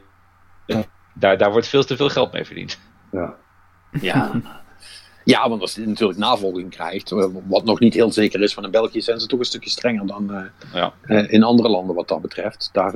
Daar, 1.15 1.39
daar 1.39 1.51
wordt 1.53 1.67
veel 1.69 1.85
te 1.85 1.97
veel 1.97 2.09
geld 2.09 2.33
mee 2.33 2.45
verdiend. 2.45 2.79
ja. 3.13 3.35
ja. 4.01 4.31
ja, 5.25 5.49
want 5.49 5.61
als 5.61 5.75
je 5.75 5.87
natuurlijk 5.87 6.19
navolging 6.19 6.71
krijgt, 6.71 7.13
eh, 7.13 7.27
wat 7.47 7.65
nog 7.65 7.81
niet 7.81 7.95
heel 7.95 8.13
zeker 8.13 8.41
is 8.43 8.55
van 8.55 8.65
in 8.65 8.71
België, 8.71 9.01
zijn 9.01 9.21
ze 9.21 9.27
toch 9.27 9.39
een 9.39 9.45
stukje 9.45 9.71
strenger 9.71 10.07
dan 10.07 10.35
eh, 10.35 10.45
Ja. 10.75 10.93
eh, 11.03 11.33
in 11.33 11.43
andere 11.43 11.69
landen 11.69 11.95
wat 11.95 12.09
dat 12.09 12.21
betreft. 12.21 12.69
Daar, 12.73 12.93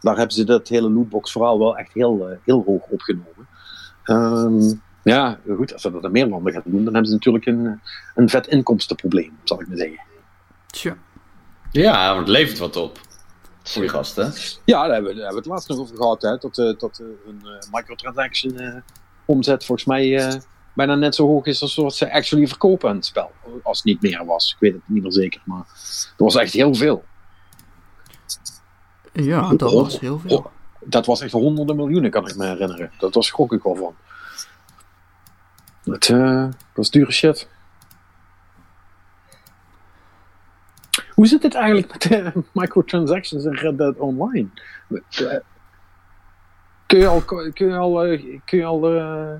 daar 0.00 0.16
hebben 0.16 0.34
ze 0.34 0.44
dat 0.44 0.68
hele 0.68 0.90
lootbox 0.90 1.32
verhaal 1.32 1.58
wel 1.58 1.76
echt 1.78 1.92
heel, 1.92 2.38
heel 2.44 2.62
hoog 2.66 2.82
opgenomen. 2.82 3.48
Ehm, 4.04 4.72
ja, 5.04 5.38
goed, 5.56 5.72
als 5.72 5.82
ze 5.82 5.90
dat 5.90 6.04
in 6.04 6.10
meer 6.12 6.26
landen 6.26 6.52
gaan 6.52 6.62
doen, 6.64 6.84
dan 6.84 6.92
hebben 6.94 7.06
ze 7.10 7.12
natuurlijk 7.16 7.46
een, 7.46 7.80
een 8.14 8.28
vet 8.28 8.46
inkomstenprobleem, 8.46 9.38
zal 9.44 9.60
ik 9.60 9.68
maar 9.68 9.76
zeggen. 9.76 10.00
Tja. 10.66 10.96
ja, 11.70 12.08
want 12.14 12.18
het 12.26 12.36
levert 12.36 12.58
wat 12.58 12.76
op. 12.76 13.00
Voor 13.72 13.82
die 13.82 13.90
gasten. 13.90 14.32
Ja, 14.64 14.82
daar 14.82 14.92
hebben, 14.92 15.10
we- 15.14 15.18
daar 15.20 15.24
hebben 15.24 15.30
we 15.30 15.36
het 15.36 15.46
laatst 15.46 15.68
nog 15.68 15.78
over 15.78 15.96
gehad, 15.96 16.22
hè, 16.22 16.36
dat, 16.36 16.58
eh, 16.58 16.78
dat 16.78 16.98
eh, 16.98 17.06
een 17.26 17.40
eh, 17.44 17.72
microtransaction 17.72 18.58
eh, 18.58 18.74
omzet 19.24 19.64
volgens 19.64 19.86
mij 19.86 20.18
eh, 20.18 20.34
bijna 20.74 20.94
net 20.94 21.14
zo 21.14 21.26
hoog 21.26 21.46
is 21.46 21.62
als 21.62 21.74
wat 21.74 21.94
ze 21.94 22.12
actually 22.12 22.46
verkopen 22.46 22.88
aan 22.88 22.96
het 22.96 23.06
spel. 23.06 23.30
Als 23.62 23.76
het 23.78 23.86
niet 23.86 24.02
meer 24.02 24.24
was. 24.24 24.52
Ik 24.52 24.56
weet 24.60 24.72
het 24.72 24.82
niet 24.86 25.02
meer 25.02 25.12
zeker, 25.12 25.40
maar 25.44 25.64
dat 26.16 26.32
was 26.32 26.36
echt 26.36 26.52
heel 26.52 26.74
veel. 26.74 27.04
Ja, 29.12 29.52
dat 29.54 29.72
was 29.72 30.00
heel 30.00 30.18
veel. 30.18 30.50
Dat 30.80 31.06
was 31.06 31.20
echt 31.20 31.32
honderden 31.32 31.76
miljoenen, 31.76 32.10
kan 32.10 32.28
ik 32.28 32.36
me 32.36 32.46
herinneren. 32.46 32.90
Dat 32.98 33.14
was 33.14 33.26
schrok 33.26 33.52
ik 33.52 33.62
wel 33.62 33.74
van. 33.76 33.94
Dat, 35.84 36.08
eh, 36.08 36.42
dat 36.42 36.54
was 36.74 36.90
dure 36.90 37.12
shit. 37.12 37.48
Hoe 41.18 41.26
zit 41.26 41.42
het 41.42 41.54
eigenlijk 41.54 41.92
met 41.92 42.02
de 42.02 42.42
microtransactions 42.52 43.44
in 43.44 43.54
Red 43.54 43.78
Dead 43.78 43.96
Online? 43.96 44.48
Kun 46.86 46.98
je 46.98 47.06
al, 47.06 47.20
kun 47.52 47.66
je 47.66 47.76
al, 47.76 48.04
eh, 48.04 48.22
kun 48.44 48.58
je 48.58 48.64
al 48.64 48.86
eh, 48.86 49.30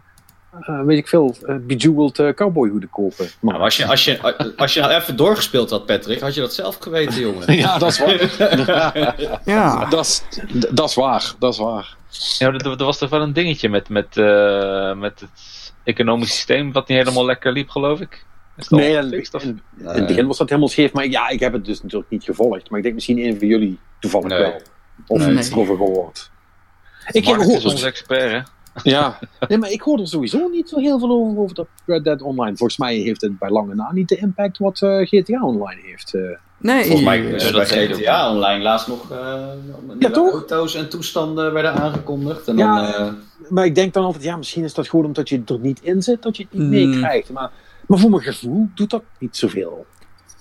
eh, 0.60 0.82
weet 0.84 0.98
ik 0.98 1.08
veel, 1.08 1.36
eh, 1.42 1.56
bejeweled 1.60 2.34
cowboyhoeden 2.34 2.90
kopen? 2.90 3.28
Maar, 3.40 3.52
Nou, 3.52 3.64
als, 3.64 3.76
je, 3.76 3.86
als, 3.86 4.04
je, 4.04 4.54
als 4.56 4.74
je 4.74 4.80
nou 4.80 4.92
even 4.92 5.16
doorgespeeld 5.16 5.70
had, 5.70 5.86
Patrick, 5.86 6.20
had 6.20 6.34
je 6.34 6.40
dat 6.40 6.54
zelf 6.54 6.78
geweten, 6.78 7.20
jongen. 7.20 7.56
ja, 7.64 7.78
dat 7.78 7.90
is 7.90 7.98
waar. 7.98 9.14
Ja, 9.44 9.84
dat, 9.84 10.04
is, 10.04 10.22
dat 10.70 10.88
is 10.88 10.94
waar, 10.94 11.34
dat 11.38 11.52
is 11.52 11.58
waar. 11.58 11.96
Ja, 12.38 12.46
er, 12.46 12.70
er 12.70 12.84
was 12.84 12.98
toch 12.98 13.10
wel 13.10 13.22
een 13.22 13.32
dingetje 13.32 13.68
met, 13.68 13.88
met, 13.88 14.16
eh, 14.16 14.94
met 14.94 15.20
het 15.20 15.72
economisch 15.84 16.34
systeem 16.34 16.72
wat 16.72 16.88
niet 16.88 16.98
helemaal 16.98 17.24
lekker 17.24 17.52
liep, 17.52 17.68
geloof 17.68 18.00
ik. 18.00 18.26
Nee, 18.68 18.92
in, 18.96 19.60
het 19.84 20.06
begin 20.06 20.26
was 20.26 20.38
dat 20.38 20.48
helemaal 20.48 20.68
scheef, 20.70 20.92
maar 20.92 21.06
ja, 21.06 21.28
ik 21.28 21.40
heb 21.40 21.52
het 21.52 21.64
dus 21.64 21.82
natuurlijk 21.82 22.10
niet 22.10 22.24
gevolgd. 22.24 22.68
Maar 22.70 22.78
ik 22.78 22.82
denk 22.84 22.94
misschien 22.94 23.18
een 23.18 23.38
van 23.38 23.48
jullie 23.48 23.78
toevallig 24.00 24.28
Nee. 24.28 24.38
wel. 24.38 24.60
Of 25.06 25.26
Nee. 25.26 25.36
iets 25.36 25.50
erover 25.50 25.76
gehoord. 25.76 26.30
Ik 27.10 27.24
heb 27.26 27.36
gehoord. 27.36 27.64
onze 27.64 27.86
expert, 27.86 28.30
hè? 28.30 28.40
Ja, 28.82 29.18
nee, 29.48 29.58
maar 29.58 29.70
ik 29.70 29.80
hoor 29.80 29.98
er 30.00 30.08
sowieso 30.08 30.48
niet 30.48 30.68
zo 30.68 30.78
heel 30.78 30.98
veel 30.98 31.10
over, 31.10 31.38
over 31.42 31.54
dat 31.54 31.66
Red 31.86 32.04
Dead 32.04 32.22
Online. 32.22 32.56
Volgens 32.56 32.78
mij 32.78 32.94
heeft 32.96 33.20
het 33.20 33.38
bij 33.38 33.50
lange 33.50 33.74
na 33.74 33.92
niet 33.92 34.08
de 34.08 34.16
impact 34.16 34.58
wat 34.58 34.82
eh, 34.82 35.06
GTA 35.06 35.42
Online 35.44 35.80
heeft. 35.84 36.14
eh. 36.14 36.20
nee. 36.58 36.82
Volgens 36.82 37.02
mij 37.04 37.18
is 37.20 37.52
dat. 37.52 37.68
GTA 37.68 38.30
Online 38.34 38.62
laatst 38.62 38.88
nog 38.88 39.10
eh 39.10 39.44
nieuwe 39.88 40.10
toch? 40.10 40.32
auto's 40.32 40.74
en 40.74 40.88
toestanden 40.88 41.52
werden 41.52 41.72
aangekondigd. 41.72 42.48
En 42.48 42.56
Ja. 42.56 42.92
dan, 42.92 43.06
eh, 43.06 43.12
Maar 43.48 43.64
ik 43.64 43.74
denk 43.74 43.92
dan 43.92 44.04
altijd, 44.04 44.24
ja, 44.24 44.36
misschien 44.36 44.64
is 44.64 44.74
dat 44.74 44.88
gewoon 44.88 45.04
omdat 45.04 45.28
je 45.28 45.42
er 45.46 45.58
niet 45.58 45.80
in 45.82 46.02
zit, 46.02 46.22
dat 46.22 46.36
je 46.36 46.42
het 46.42 46.52
niet 46.52 46.62
Mm. 46.62 46.68
meekrijgt. 46.70 47.30
Maar, 47.32 47.50
maar 47.88 47.98
voor 47.98 48.10
mijn 48.10 48.22
gevoel 48.22 48.68
doet 48.74 48.90
dat 48.90 49.02
niet 49.18 49.36
zoveel. 49.36 49.86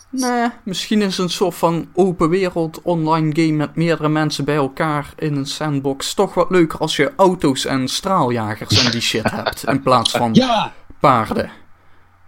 Nee, 0.09 0.49
misschien 0.63 1.01
is 1.01 1.17
een 1.17 1.29
soort 1.29 1.55
van 1.55 1.89
open 1.93 2.29
wereld 2.29 2.81
online 2.81 3.35
game 3.35 3.51
met 3.57 3.75
meerdere 3.75 4.09
mensen 4.09 4.45
bij 4.45 4.55
elkaar 4.55 5.13
in 5.15 5.35
een 5.35 5.45
sandbox 5.45 6.13
toch 6.13 6.33
wat 6.33 6.49
leuker 6.49 6.79
als 6.79 6.95
je 6.95 7.13
auto's 7.17 7.65
en 7.65 7.87
straaljagers 7.87 8.85
en 8.85 8.91
die 8.91 9.01
shit 9.01 9.31
hebt. 9.31 9.63
In 9.67 9.81
plaats 9.81 10.11
van 10.11 10.33
Ja, 10.33 10.73
paarden. 10.99 11.51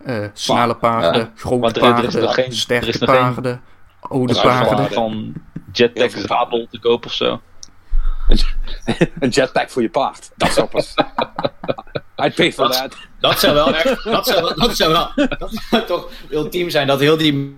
Eh, 0.04 0.26
snelle 0.34 0.76
paarden, 0.76 1.22
Ja, 1.22 1.32
grote 1.36 1.60
want 1.60 1.78
er- 1.78 1.84
er 1.84 2.04
is 2.04 2.14
paarden, 2.14 2.30
geen- 2.34 2.46
er 2.46 2.54
sterke 2.56 2.88
is 2.88 2.98
geen- 2.98 3.08
paarden, 3.08 3.62
oude 4.00 4.34
Er 4.34 4.40
is 4.40 4.44
paarden. 4.46 4.92
van, 4.92 5.34
jetpack 5.72 6.10
zadel 6.12 6.68
te 6.72 6.80
koop 6.80 7.06
of 7.06 7.14
zo. 7.14 7.42
een 9.20 9.30
jetpack 9.30 9.70
voor 9.70 9.82
je 9.82 9.90
paard. 9.90 10.32
Dat 10.36 10.52
zou 10.52 10.68
pas. 10.68 10.94
I'd 12.26 12.36
pay 12.36 12.54
for 12.54 12.68
Dat- 12.68 12.74
that. 12.74 12.96
Dat 13.20 13.40
zou 13.40 13.54
wel 13.54 13.76
echt, 13.76 14.04
dat 14.04 14.28
zou, 14.28 14.42
wel- 14.42 14.56
dat 14.56 14.76
zou 14.78 14.92
wel, 14.92 15.28
dat 15.38 15.52
zou 15.70 15.86
toch 15.86 16.12
ultiem 16.30 16.70
zijn 16.70 16.88
dat 16.88 17.00
heel 17.00 17.18
die 17.18 17.58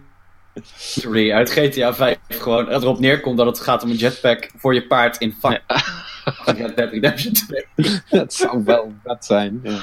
uit 1.34 1.50
GTA 1.52 1.94
5 1.94 2.18
gewoon 2.28 2.70
erop 2.70 3.00
neerkomt 3.00 3.38
dat 3.38 3.46
het 3.46 3.60
gaat 3.60 3.84
om 3.84 3.90
een 3.90 3.96
jetpack 3.96 4.50
voor 4.58 4.74
je 4.74 4.88
paard 4.88 5.18
in 5.18 5.36
fuck. 5.40 5.62
Red 6.46 6.76
Dead 6.78 6.92
Redemption 6.92 7.34
2. 7.34 7.66
Dat 8.10 8.34
zou 8.34 8.64
wel 8.64 8.94
vet 9.04 9.26
zijn. 9.26 9.60
Ja. 9.64 9.80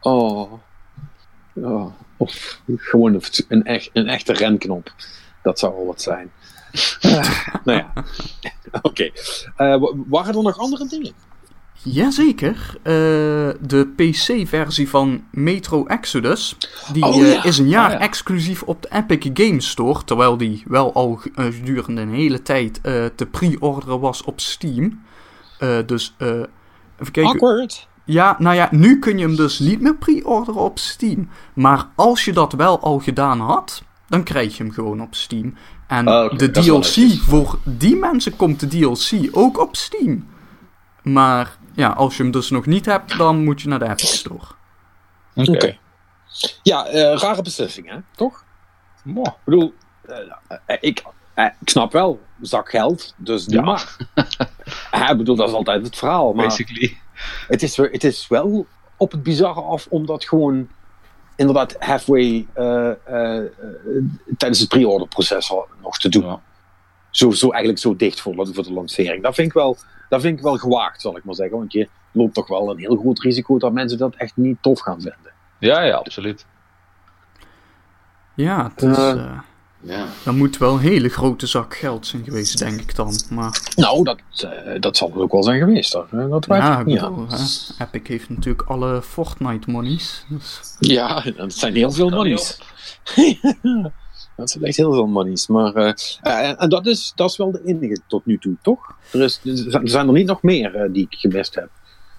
Oh. 0.00 0.52
oh. 1.54 1.92
Of 2.16 2.60
gewoon 2.76 3.14
een, 3.14 3.22
een, 3.48 3.64
echt, 3.64 3.90
een 3.92 4.08
echte 4.08 4.32
renknop. 4.32 4.92
Dat 5.42 5.58
zou 5.58 5.74
wel 5.74 5.86
wat 5.86 6.02
zijn. 6.02 6.30
Nou 7.64 7.78
ja. 7.78 7.92
Oké. 8.82 9.10
Eh, 9.56 9.76
wa- 9.80 9.92
waren 10.08 10.34
er 10.34 10.42
nog 10.42 10.58
andere 10.58 10.86
dingen? 10.88 11.12
Jazeker. 11.82 12.74
Eh, 12.82 12.92
de 13.60 13.88
PC-versie 13.96 14.88
van 14.88 15.24
Metro 15.30 15.86
Exodus 15.86 16.56
die, 16.92 17.04
Oh, 17.04 17.22
eh, 17.22 17.44
is 17.44 17.58
een 17.58 17.68
jaar 17.68 17.86
Oh, 17.86 17.92
ja. 17.92 17.98
exclusief 18.00 18.62
op 18.62 18.82
de 18.82 18.88
Epic 18.92 19.30
Games 19.46 19.68
Store. 19.68 20.04
Terwijl 20.04 20.36
die 20.36 20.62
wel 20.66 20.92
al 20.94 21.20
eh, 21.34 21.44
gedurende 21.44 22.00
een 22.00 22.14
hele 22.14 22.42
tijd 22.42 22.80
te 23.14 23.26
pre-orderen 23.30 24.00
was 24.00 24.22
op 24.22 24.40
Steam. 24.40 25.02
Dus 25.86 26.14
eh, 26.18 26.28
even 26.28 27.12
kijken. 27.12 27.24
Awkward. 27.32 27.88
Ja, 28.04 28.36
nou 28.38 28.54
ja, 28.56 28.68
nu 28.70 28.98
kun 28.98 29.18
je 29.18 29.24
hem 29.24 29.36
dus 29.36 29.58
niet 29.58 29.80
meer 29.80 29.96
pre-orderen 29.96 30.60
op 30.60 30.78
Steam. 30.78 31.28
Maar 31.54 31.86
als 31.94 32.24
je 32.24 32.32
dat 32.32 32.52
wel 32.52 32.80
al 32.80 32.98
gedaan 32.98 33.40
had, 33.40 33.82
dan 34.08 34.22
krijg 34.22 34.56
je 34.56 34.62
hem 34.62 34.72
gewoon 34.72 35.00
op 35.00 35.14
Steam. 35.14 35.54
En 35.86 36.08
Oh, 36.08 36.24
oké, 36.24 36.36
de 36.36 36.50
DLC, 36.50 37.20
voor 37.20 37.58
die 37.64 37.96
mensen 37.96 38.36
komt 38.36 38.60
de 38.60 38.66
DLC 38.66 39.28
ook 39.32 39.58
op 39.60 39.76
Steam. 39.76 40.26
Maar 41.02 41.58
ja, 41.78 41.88
als 41.88 42.16
je 42.16 42.22
hem 42.22 42.32
dus 42.32 42.50
nog 42.50 42.66
niet 42.66 42.86
hebt, 42.86 43.18
dan 43.18 43.44
moet 43.44 43.60
je 43.60 43.68
naar 43.68 43.78
de 43.78 43.88
Epic 43.88 44.12
Store. 44.18 44.44
Oké. 45.34 45.78
Ja, 46.62 46.86
eh, 46.86 47.16
rare 47.16 47.42
beslissing, 47.42 47.88
hè? 47.88 47.98
Toch? 48.16 48.44
Mwah. 49.04 49.26
Ik 49.26 49.44
bedoel, 49.44 49.74
eh, 50.02 50.16
eh, 50.66 50.76
ik, 50.80 51.02
ik 51.34 51.68
snap 51.68 51.92
wel, 51.92 52.20
zak 52.40 52.70
geld, 52.70 53.14
dus 53.16 53.44
Ja. 53.46 53.62
maar. 53.62 53.96
Ik 55.10 55.16
bedoel, 55.16 55.36
dat 55.36 55.48
is 55.48 55.54
altijd 55.54 55.84
het 55.84 55.96
verhaal. 55.96 56.32
Maar 56.32 56.46
basically. 56.46 56.98
het 57.48 57.62
is, 57.62 57.76
het 57.76 58.04
is 58.04 58.28
wel 58.28 58.66
op 58.96 59.10
het 59.12 59.22
bizarre 59.22 59.60
af, 59.60 59.86
omdat 59.90 60.24
gewoon 60.24 60.68
inderdaad 61.38 61.76
halfway 61.78 62.46
eh, 62.52 62.90
eh, 62.90 63.36
eh, 63.36 63.44
tijdens 64.36 64.60
het 64.60 64.68
pre-order 64.68 65.08
proces 65.08 65.52
nog 65.82 65.98
te 65.98 66.08
doen. 66.08 66.24
Ja. 66.24 66.40
Zo, 67.10 67.30
zo 67.30 67.50
eigenlijk 67.50 67.80
zo 67.80 67.96
dicht 67.96 68.20
voor, 68.20 68.34
voor 68.52 68.64
de 68.64 68.72
lancering. 68.72 69.22
Dat 69.22 69.34
vind, 69.34 69.46
ik 69.46 69.52
wel, 69.52 69.76
dat 70.08 70.20
vind 70.20 70.36
ik 70.38 70.44
wel 70.44 70.56
gewaagd, 70.56 71.00
zal 71.00 71.16
ik 71.16 71.24
maar 71.24 71.34
zeggen. 71.34 71.58
Want 71.58 71.72
je 71.72 71.88
loopt 72.12 72.34
toch 72.34 72.48
wel 72.48 72.70
een 72.70 72.78
heel 72.78 72.96
groot 72.96 73.18
risico 73.20 73.58
dat 73.58 73.72
mensen 73.72 73.98
dat 73.98 74.14
echt 74.14 74.36
niet 74.36 74.56
tof 74.60 74.80
gaan 74.80 75.00
vinden. 75.00 75.32
Ja, 75.58 75.82
ja, 75.82 75.94
absoluut. 75.96 76.46
Ja, 78.34 78.70
het 78.74 78.82
is, 78.82 78.96
Eh. 78.96 79.10
eh, 79.10 79.38
Ja. 79.80 80.06
dat 80.24 80.34
moet 80.34 80.56
wel 80.58 80.72
een 80.74 80.78
hele 80.80 81.08
grote 81.08 81.46
zak 81.46 81.76
geld 81.76 82.06
zijn 82.06 82.24
geweest, 82.24 82.58
denk 82.58 82.80
ik 82.80 82.94
dan. 82.94 83.12
Maar 83.30 83.72
Nou, 83.76 84.04
dat, 84.04 84.18
eh, 84.40 84.80
dat 84.80 84.96
zal 84.96 85.08
het 85.08 85.18
ook 85.18 85.32
wel 85.32 85.42
zijn 85.42 85.58
geweest. 85.58 85.92
Dat 85.92 86.06
weet 86.10 86.58
ja, 86.58 86.78
ik 86.78 86.84
bedoel, 86.84 87.26
hè, 87.28 87.36
Epic 87.84 88.00
heeft 88.08 88.28
natuurlijk 88.28 88.68
alle 88.68 89.02
Fortnite 89.02 89.70
monies. 89.70 90.24
Dus, 90.28 90.60
Ja, 90.78 91.20
dat 91.36 91.52
zijn 91.52 91.74
heel 91.74 91.90
veel 91.92 92.08
monies. 92.08 92.58
Dat 94.38 94.50
zijn 94.50 94.64
echt 94.64 94.76
heel 94.76 94.92
veel 94.92 95.06
monies. 95.06 95.46
Maar, 95.46 95.74
eh, 95.74 95.92
eh, 96.22 96.62
en 96.62 96.68
dat 96.68 96.86
is, 96.86 97.12
dat 97.14 97.30
is 97.30 97.36
wel 97.36 97.50
de 97.50 97.62
enige 97.64 97.98
tot 98.06 98.26
nu 98.26 98.38
toe, 98.38 98.56
toch? 98.62 98.94
Er, 99.12 99.20
is, 99.22 99.40
er 99.44 99.88
zijn 99.88 100.06
er 100.06 100.12
niet 100.12 100.26
nog 100.26 100.42
meer 100.42 100.74
eh, 100.74 100.92
die 100.92 101.06
ik 101.10 101.18
gemist 101.18 101.54
heb. 101.54 101.68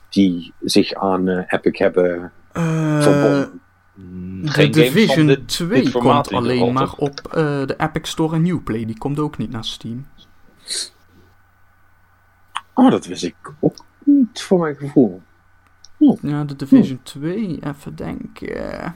Die 0.10 0.54
zich 0.62 0.94
aan 0.94 1.28
eh, 1.28 1.44
Epic 1.48 1.78
hebben 1.80 2.32
eh, 2.52 3.02
verbonden. 3.02 3.62
Mm, 3.94 4.42
de 4.46 4.52
van 4.52 4.72
Division 4.72 5.28
dit- 5.28 5.48
2 5.48 5.70
dit 5.70 5.90
formaat 5.90 6.28
komt 6.28 6.44
alleen 6.44 6.74
maar 6.74 6.94
op 6.98 7.20
eh, 7.28 7.66
de 7.66 7.76
Epic 7.78 8.10
Store 8.10 8.36
en 8.36 8.46
Uplay. 8.48 8.86
Die 8.86 8.98
komt 8.98 9.20
ook 9.20 9.38
niet 9.38 9.52
naar 9.52 9.66
Steam. 9.66 10.08
Oh, 12.74 12.92
dat 12.92 13.06
wist 13.06 13.24
ik 13.24 13.36
ook 13.60 13.86
niet 14.04 14.42
voor 14.42 14.60
mijn 14.60 14.76
gevoel. 14.76 15.22
Ja, 16.22 16.44
de 16.44 16.56
Division 16.56 17.00
2, 17.04 17.60
even 17.64 17.96
denken. 17.96 18.96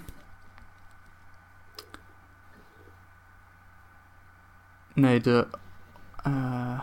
Nee, 4.93 5.21
de. 5.21 5.47
eh, 6.23 6.79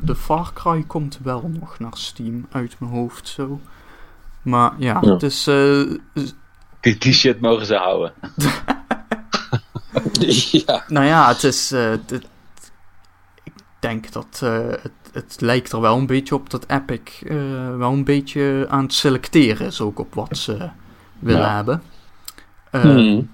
de 0.00 0.14
Far 0.16 0.50
Cry 0.54 0.82
komt 0.86 1.18
wel 1.22 1.50
nog 1.60 1.78
naar 1.78 1.96
Steam, 1.96 2.46
uit 2.50 2.76
mijn 2.78 2.92
hoofd 2.92 3.28
zo. 3.28 3.60
Maar 4.42 4.72
ja, 4.78 4.98
Ja. 5.00 5.10
het 5.12 5.22
is. 5.22 5.46
eh, 5.46 5.82
Die, 6.80 6.98
die 6.98 7.12
shit 7.12 7.40
mogen 7.40 7.66
ze 7.66 7.74
houden. 7.74 8.12
ja. 10.66 10.84
nou 10.88 11.06
ja, 11.06 11.28
het 11.28 11.44
is. 11.44 11.72
eh, 11.72 11.90
het- 11.90 12.12
ik 13.42 13.52
denk 13.78 14.12
dat. 14.12 14.40
eh, 14.42 14.68
het, 14.68 14.92
het 15.12 15.36
lijkt 15.40 15.72
er 15.72 15.80
wel 15.80 15.98
een 15.98 16.06
beetje 16.06 16.34
op 16.34 16.50
dat 16.50 16.66
Epic 16.68 17.22
eh, 17.22 17.36
wel 17.76 17.92
een 17.92 18.04
beetje 18.04 18.66
aan 18.68 18.82
het 18.82 18.92
selecteren 18.94 19.66
is, 19.66 19.80
ook 19.80 19.98
op 19.98 20.14
wat 20.14 20.36
ze 20.36 20.68
willen 21.18 21.40
Ja. 21.40 21.54
hebben. 21.54 21.82
Eh, 22.70 22.80
Hmm. 22.82 23.30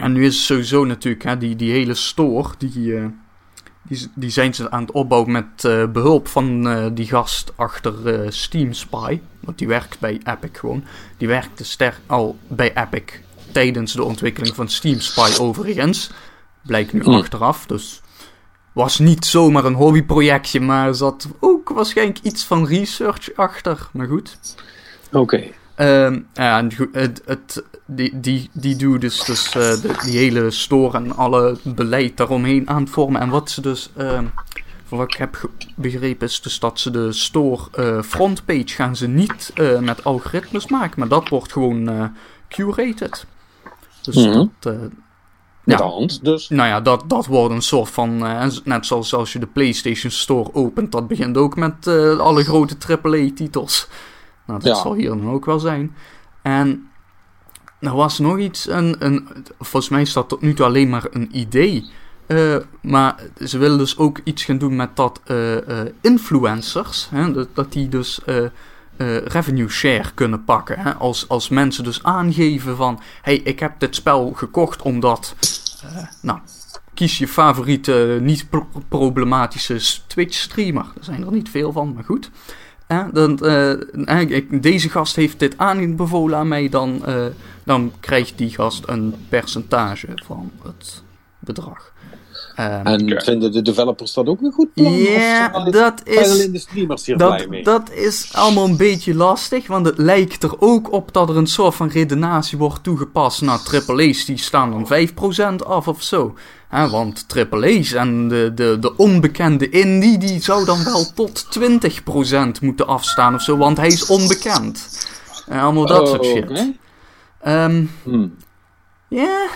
En 0.00 0.12
nu 0.12 0.24
is 0.24 0.36
het 0.36 0.44
sowieso 0.44 0.84
natuurlijk, 0.84 1.24
hè, 1.24 1.38
die, 1.38 1.56
die 1.56 1.72
hele 1.72 1.94
store, 1.94 2.48
die, 2.58 2.96
eh, 2.96 3.04
die, 3.82 4.10
die 4.14 4.30
zijn 4.30 4.54
ze 4.54 4.70
aan 4.70 4.80
het 4.80 4.92
opbouwen 4.92 5.32
met 5.32 5.64
eh, 5.64 5.86
behulp 5.86 6.28
van 6.28 6.68
eh, 6.68 6.86
die 6.92 7.06
gast 7.06 7.52
achter 7.56 7.94
Steam 8.32 8.72
Spy. 8.72 9.20
Want 9.40 9.58
die 9.58 9.68
werkt 9.68 9.98
bij 9.98 10.20
Epic 10.24 10.50
gewoon. 10.52 10.84
Die 11.16 11.28
werkte 11.28 11.64
ster 11.64 12.00
al 12.06 12.38
bij 12.48 12.76
Epic 12.76 13.04
tijdens 13.52 13.92
de 13.92 14.04
ontwikkeling 14.04 14.54
van 14.54 14.68
Steam 14.68 15.00
Spy 15.00 15.30
overigens. 15.40 16.10
Blijkt 16.62 16.92
nu 16.92 17.02
Hmm. 17.02 17.14
achteraf, 17.14 17.66
dus 17.66 18.00
was 18.72 18.98
niet 18.98 19.24
zomaar 19.24 19.64
een 19.64 19.74
hobbyprojectje, 19.74 20.60
maar 20.60 20.94
zat 20.94 21.28
ook 21.40 21.68
waarschijnlijk 21.68 22.18
iets 22.22 22.44
van 22.44 22.66
research 22.66 23.34
achter. 23.34 23.88
Maar 23.92 24.06
goed. 24.06 24.38
Oké. 25.12 25.42
Ehm, 25.80 26.20
ja, 26.34 26.66
het, 26.92 27.22
het, 27.26 27.64
die, 27.86 28.20
die, 28.20 28.50
die 28.52 28.76
doet 28.76 29.00
dus, 29.00 29.24
dus 29.24 29.46
eh, 29.46 29.52
de, 29.52 29.94
die 30.04 30.18
hele 30.18 30.50
store 30.50 30.96
en 30.98 31.16
alle 31.16 31.56
beleid 31.64 32.16
daaromheen 32.16 32.68
aan 32.68 32.82
het 32.82 32.90
vormen. 32.90 33.20
En 33.20 33.28
wat 33.28 33.50
ze 33.50 33.60
dus, 33.60 33.90
ehm 33.96 34.24
wat 34.88 35.12
ik 35.12 35.18
heb 35.18 35.50
begrepen, 35.76 36.26
is 36.26 36.40
dus 36.40 36.58
dat 36.58 36.80
ze 36.80 36.90
de 36.90 37.12
store 37.12 37.62
eh, 37.72 38.02
frontpage 38.02 38.68
gaan 38.68 38.96
ze 38.96 39.08
niet 39.08 39.50
eh, 39.54 39.78
met 39.78 40.04
algoritmes 40.04 40.66
maken, 40.68 40.98
maar 41.00 41.08
dat 41.08 41.28
wordt 41.28 41.52
gewoon 41.52 42.12
curated. 42.48 43.26
Dus 44.02 44.16
Mhm. 44.16 44.32
dat, 44.58 44.74
Met 44.74 44.90
Ja. 45.64 45.76
de 45.76 45.82
hand, 45.92 46.24
dus. 46.24 46.48
nou 46.48 46.68
ja, 46.68 46.80
dat, 46.80 47.04
dat 47.06 47.26
wordt 47.26 47.54
een 47.54 47.62
soort 47.62 47.88
van. 47.90 48.18
net 48.64 48.86
zoals 48.86 49.14
als 49.14 49.32
je 49.32 49.38
de 49.38 49.46
PlayStation 49.46 50.10
Store 50.10 50.54
opent. 50.54 50.92
Dat 50.92 51.08
begint 51.08 51.36
ook 51.36 51.56
met 51.56 51.86
alle 52.18 52.44
grote 52.44 52.76
AAA-titels. 52.88 53.88
Nou, 54.50 54.62
dat 54.62 54.76
Ja. 54.76 54.82
zal 54.82 54.94
hier 54.94 55.08
dan 55.08 55.30
ook 55.30 55.44
wel 55.44 55.58
zijn. 55.58 55.94
En 56.42 56.88
er 57.80 57.94
was 57.94 58.18
nog 58.18 58.38
iets. 58.38 58.68
Een, 58.68 58.96
een, 58.98 59.28
volgens 59.58 59.88
mij 59.88 60.00
is 60.00 60.12
dat 60.12 60.28
tot 60.28 60.40
nu 60.40 60.54
toe 60.54 60.66
alleen 60.66 60.88
maar 60.88 61.06
een 61.10 61.28
idee. 61.32 61.90
Eh, 62.26 62.56
maar 62.82 63.14
ze 63.46 63.58
willen 63.58 63.78
dus 63.78 63.98
ook 63.98 64.20
iets 64.24 64.44
gaan 64.44 64.58
doen 64.58 64.76
met 64.76 64.96
dat 64.96 65.20
eh, 65.24 65.80
eh, 65.80 65.88
influencers. 66.00 67.08
Hè, 67.10 67.32
dat, 67.32 67.48
dat 67.54 67.72
die 67.72 67.88
dus. 67.88 68.20
revenue 69.24 69.68
share 69.68 70.10
kunnen 70.14 70.44
pakken. 70.44 70.78
Hè? 70.78 70.94
Als, 70.94 71.28
als 71.28 71.48
mensen 71.48 71.84
dus 71.84 72.02
aangeven 72.02 72.76
van... 72.76 73.00
hey, 73.22 73.36
ik 73.36 73.60
heb 73.60 73.72
dit 73.78 73.94
spel 73.94 74.32
gekocht 74.34 74.82
omdat... 74.82 75.34
nou, 76.22 76.38
kies 76.94 77.18
je 77.18 77.28
favoriete 77.28 78.18
niet-problematische 78.22 79.80
Twitch-streamer. 80.06 80.84
Er 80.98 81.04
zijn 81.04 81.24
er 81.24 81.32
niet 81.32 81.48
veel 81.48 81.72
van, 81.72 81.92
maar 81.94 82.04
goed. 82.04 82.30
Eh, 82.90 83.04
dan, 83.12 83.38
eigenlijk, 84.04 84.62
deze 84.62 84.88
gast 84.88 85.16
heeft 85.16 85.38
dit 85.38 85.58
aanbevolen 85.58 86.38
aan 86.38 86.48
mij, 86.48 86.68
dan, 86.68 87.06
eh, 87.06 87.24
dan 87.64 87.92
krijgt 88.00 88.38
die 88.38 88.50
gast 88.50 88.82
een 88.86 89.14
percentage 89.28 90.06
van 90.14 90.50
het 90.62 91.02
bedrag. 91.38 91.92
Ehm, 92.60 92.86
En 92.86 93.22
vinden 93.22 93.52
de 93.52 93.62
developers 93.62 94.12
dat 94.12 94.26
ook 94.26 94.40
een 94.40 94.52
goed 94.52 94.72
plan? 94.74 94.92
Ja, 94.92 95.70
dat 95.70 96.00
is- 96.04 96.30
alleen 96.30 96.52
de 96.52 96.58
streamers 96.58 97.06
hier 97.06 97.16
blij 97.16 97.38
dat, 97.38 97.48
mee? 97.48 97.62
dat 97.64 97.90
is 97.92 98.28
allemaal 98.32 98.64
een 98.64 98.76
beetje 98.76 99.14
lastig, 99.14 99.66
want 99.66 99.86
het 99.86 99.98
lijkt 99.98 100.42
er 100.42 100.60
ook 100.60 100.92
op 100.92 101.12
dat 101.12 101.28
er 101.28 101.36
een 101.36 101.46
soort 101.46 101.74
van 101.74 101.88
redenatie 101.88 102.58
wordt 102.58 102.82
toegepast. 102.82 103.40
Nou, 103.42 103.60
AAA's 103.72 104.24
die 104.24 104.38
staan 104.38 104.70
dan 104.70 104.86
5% 104.86 105.64
af 105.64 105.88
of 105.88 106.02
zo. 106.02 106.34
Hè, 106.68 106.88
want 106.88 107.26
AAA's 107.36 107.92
en 107.92 108.28
de, 108.28 108.52
de, 108.54 108.76
de 108.80 108.96
onbekende 108.96 109.68
indie, 109.68 110.18
die 110.18 110.42
zou 110.42 110.64
dan 110.64 110.84
wel 110.84 111.04
tot 111.14 111.46
20% 111.50 112.60
moeten 112.60 112.86
afstaan 112.86 113.34
of 113.34 113.42
zo, 113.42 113.56
want 113.56 113.76
hij 113.76 113.86
is 113.88 114.06
onbekend. 114.06 114.88
En 115.48 115.60
allemaal 115.60 115.86
dat 115.86 116.08
soort 116.08 116.20
Oh, 116.26 116.30
shit. 116.32 116.72
Ehm, 117.40 117.84
Hmm. 118.02 118.34
ja. 119.08 119.46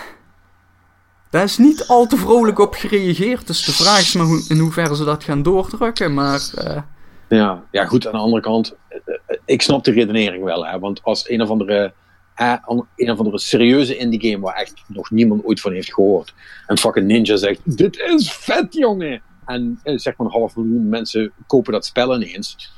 Daar 1.34 1.42
is 1.44 1.58
niet 1.58 1.86
al 1.86 2.06
te 2.06 2.16
vrolijk 2.16 2.58
op 2.58 2.74
gereageerd. 2.74 3.46
Dus 3.46 3.64
de 3.64 3.72
vraag 3.72 3.98
is 4.00 4.14
maar 4.14 4.26
hoe, 4.26 4.44
in 4.48 4.58
hoeverre 4.58 4.96
ze 4.96 5.04
dat 5.04 5.24
gaan 5.24 5.42
doordrukken. 5.42 6.14
Maar 6.14 6.50
eh, 6.54 6.82
Ja, 7.28 7.62
ja, 7.70 7.84
goed, 7.86 8.06
aan 8.06 8.12
de 8.12 8.18
andere 8.18 8.42
kant, 8.42 8.74
eh, 8.88 8.98
ik 9.44 9.62
snap 9.62 9.84
de 9.84 9.90
redenering 9.90 10.44
wel, 10.44 10.66
hè, 10.66 10.78
want 10.78 11.02
als 11.02 11.28
een 11.28 11.42
of 11.42 11.48
andere, 11.48 11.92
eh, 12.34 12.54
an- 12.64 12.86
een 12.96 13.10
of 13.10 13.18
andere 13.18 13.38
serieuze 13.38 13.96
indie 13.96 14.30
game 14.30 14.42
waar 14.44 14.54
echt 14.54 14.82
nog 14.86 15.10
niemand 15.10 15.44
ooit 15.44 15.60
van 15.60 15.72
heeft 15.72 15.94
gehoord, 15.94 16.34
en 16.66 16.78
fucking 16.78 17.06
Ninja 17.06 17.36
zegt, 17.36 17.60
dit 17.76 17.96
is 17.98 18.32
vet, 18.32 18.74
jongen! 18.74 19.22
En 19.46 19.80
eh, 19.82 19.98
zeg 19.98 20.16
maar 20.16 20.26
een 20.26 20.32
half 20.32 20.56
miljoen 20.56 20.88
mensen 20.88 21.32
kopen 21.46 21.72
dat 21.72 21.86
spel 21.86 22.14
ineens. 22.14 22.72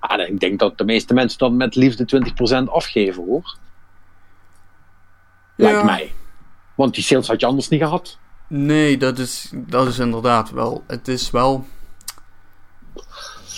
Ah, 0.00 0.28
ik 0.28 0.40
denk 0.40 0.58
dat 0.58 0.78
de 0.78 0.84
meeste 0.84 1.14
mensen 1.14 1.38
dan 1.38 1.56
met 1.56 1.74
liefde 1.74 2.04
20% 2.04 2.68
afgeven, 2.70 3.24
hoor. 3.24 3.56
Lijkt 5.56 5.78
Ja. 5.78 5.84
mij. 5.84 6.12
Want 6.80 6.94
die 6.94 7.04
sales 7.04 7.26
had 7.28 7.40
je 7.40 7.46
anders 7.46 7.68
niet 7.68 7.80
gehad. 7.82 8.18
nee, 8.48 8.96
dat 8.96 9.18
is, 9.18 9.50
dat 9.52 9.86
is 9.88 9.98
inderdaad 9.98 10.50
wel. 10.50 10.84
Het 10.86 11.08
is 11.08 11.30
wel. 11.30 11.66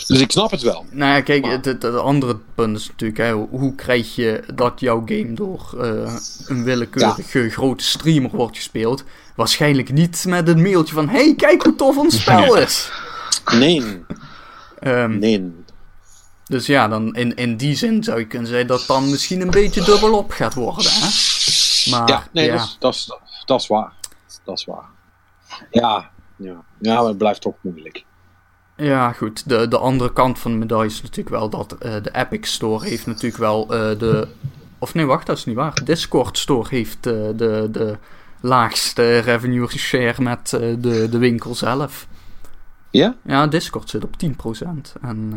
Dus 0.06 0.20
ik 0.20 0.30
snap 0.30 0.50
het 0.50 0.62
wel. 0.62 0.86
Nou 0.90 1.12
ja, 1.14 1.20
kijk, 1.20 1.42
Maar- 1.42 1.50
het, 1.52 1.64
het, 1.64 1.82
het 1.82 1.96
andere 1.96 2.36
punt 2.54 2.76
is 2.78 2.86
natuurlijk, 2.88 3.20
hè, 3.20 3.32
hoe 3.32 3.74
krijg 3.74 4.14
je 4.14 4.42
dat 4.54 4.80
jouw 4.80 5.02
game 5.06 5.32
door 5.32 5.74
eh, 5.80 6.14
een 6.46 6.64
willekeurige 6.64 7.50
grote 7.50 7.84
streamer 7.84 8.30
wordt 8.30 8.56
gespeeld? 8.56 9.04
Waarschijnlijk 9.36 9.92
niet 9.92 10.24
met 10.28 10.48
een 10.48 10.62
mailtje 10.62 10.94
van: 10.94 11.08
hey, 11.08 11.34
kijk 11.36 11.62
hoe 11.62 11.76
tof 11.76 11.96
ons 11.96 12.20
spel 12.20 12.56
is. 12.66 12.90
Nee, 13.52 14.04
Ehm, 14.78 15.18
nee. 15.18 15.52
Dus 16.44 16.66
ja, 16.66 16.88
dan 16.88 17.14
in, 17.14 17.34
in 17.34 17.56
die 17.56 17.76
zin 17.76 18.04
zou 18.04 18.18
je 18.18 18.26
kunnen 18.26 18.48
zeggen 18.48 18.66
dat 18.66 18.84
dan 18.86 19.10
misschien 19.10 19.40
een 19.40 19.50
beetje 19.50 19.84
dubbelop 19.84 20.30
gaat 20.30 20.54
worden. 20.54 20.90
Hè? 20.90 21.08
Maar 21.90 22.09
Ja, 22.09 22.26
nee, 22.32 22.46
ja. 22.46 22.66
Dat, 22.78 22.94
is, 22.94 23.18
dat, 23.44 23.60
is, 23.60 23.66
waar. 23.66 23.92
Dat 24.44 24.59
is 24.59 24.64
waar. 24.64 24.84
Ja, 25.70 26.10
ja. 26.36 26.64
ja 26.78 26.94
maar 26.94 27.04
het 27.04 27.18
blijft 27.18 27.40
toch 27.40 27.54
moeilijk. 27.60 28.04
Ja, 28.76 29.12
goed. 29.12 29.48
De, 29.48 29.68
de 29.68 29.78
andere 29.78 30.12
kant 30.12 30.38
van 30.38 30.50
de 30.50 30.59
medaille 30.59 30.86
is 30.90 31.02
natuurlijk 31.02 31.36
wel 31.36 31.48
dat 31.48 31.78
eh, 31.78 31.94
de 32.02 32.14
Epic 32.14 32.52
Store 32.52 32.88
heeft 32.88 33.06
natuurlijk 33.06 33.36
wel 33.36 33.62
eh, 33.62 33.98
de... 33.98 34.28
Of 34.78 34.94
nee, 34.94 35.06
wacht, 35.06 35.26
dat 35.26 35.36
is 35.36 35.44
niet 35.44 35.56
waar. 35.56 35.84
Discord 35.84 36.38
Store 36.38 36.68
heeft 36.68 37.06
eh, 37.06 37.12
de, 37.36 37.68
de 37.70 37.98
laagste 38.40 39.18
revenue 39.18 39.68
share 39.68 40.22
met 40.22 40.48
de, 40.50 41.09
de 41.10 41.18
winkel 41.18 41.54
zelf. 41.54 42.06
Ja? 42.90 43.14
Ja, 43.24 43.46
Discord 43.46 43.90
zit 43.90 44.04
op 44.04 44.14
10%. 44.24 44.28
En 45.00 45.30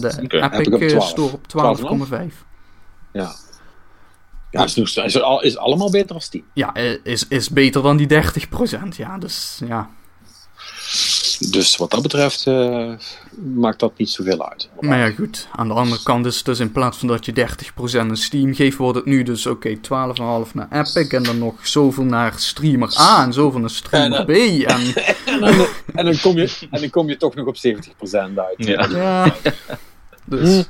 de 0.00 0.20
Epic 0.28 0.72
op 0.72 0.80
12. 0.80 1.08
Store 1.08 1.32
op 1.32 2.08
12,5. 2.10 2.34
Ja. 3.12 3.32
Ja, 4.52 4.64
is, 4.64 4.76
is, 4.76 4.96
is, 4.96 5.20
al- 5.20 5.42
is 5.42 5.56
allemaal 5.56 5.90
beter 5.90 6.14
als 6.14 6.30
die. 6.30 6.44
Ja, 6.54 6.74
eh, 6.74 6.96
is, 7.02 7.28
is 7.28 7.50
beter 7.50 7.82
dan 7.82 7.96
die 7.96 8.06
30%. 8.06 8.96
Ja, 8.96 9.18
dus 9.18 9.60
ja. 9.66 9.90
Dus 11.50 11.76
wat 11.76 11.90
dat 11.90 12.02
betreft 12.02 12.46
eh, 12.46 12.92
maakt 13.54 13.80
dat 13.80 13.92
niet 13.96 14.10
zoveel 14.10 14.48
uit. 14.50 14.68
Maar 14.80 14.98
ja, 14.98 15.10
goed. 15.14 15.48
Aan 15.52 15.68
de 15.68 15.74
andere 15.74 16.02
kant 16.02 16.26
is 16.26 16.36
het 16.36 16.44
dus 16.44 16.60
in 16.60 16.72
plaats 16.72 16.98
van 16.98 17.08
dat 17.08 17.26
je 17.26 17.48
30% 17.94 17.98
aan 17.98 18.16
Steam 18.16 18.54
geeft, 18.54 18.76
wordt 18.76 18.96
het 18.96 19.06
nu 19.06 19.22
dus 19.22 19.46
oké 19.46 19.76
12,5 19.76 19.82
naar 20.52 20.68
Epic 20.70 21.08
en 21.08 21.22
dan 21.22 21.38
nog 21.38 21.66
zoveel 21.66 22.04
naar 22.04 22.32
streamer 22.36 22.94
A 22.98 23.24
en 23.24 23.32
zoveel 23.32 23.60
naar 23.60 23.70
streamer 23.70 24.18
En, 24.18 24.24
B. 24.24 24.30
En 24.66 24.80
En 25.34 25.40
dan, 25.40 25.66
en, 25.94 26.04
dan 26.04 26.20
kom 26.20 26.36
je, 26.36 26.56
en 26.70 26.80
dan 26.80 26.90
kom 26.90 27.08
je 27.08 27.16
toch 27.16 27.34
nog 27.34 27.46
op 27.46 27.56
70% 27.56 27.60
uit. 28.34 28.54
Ja. 28.56 28.86
ja. 28.90 29.34
Dus 30.24 30.64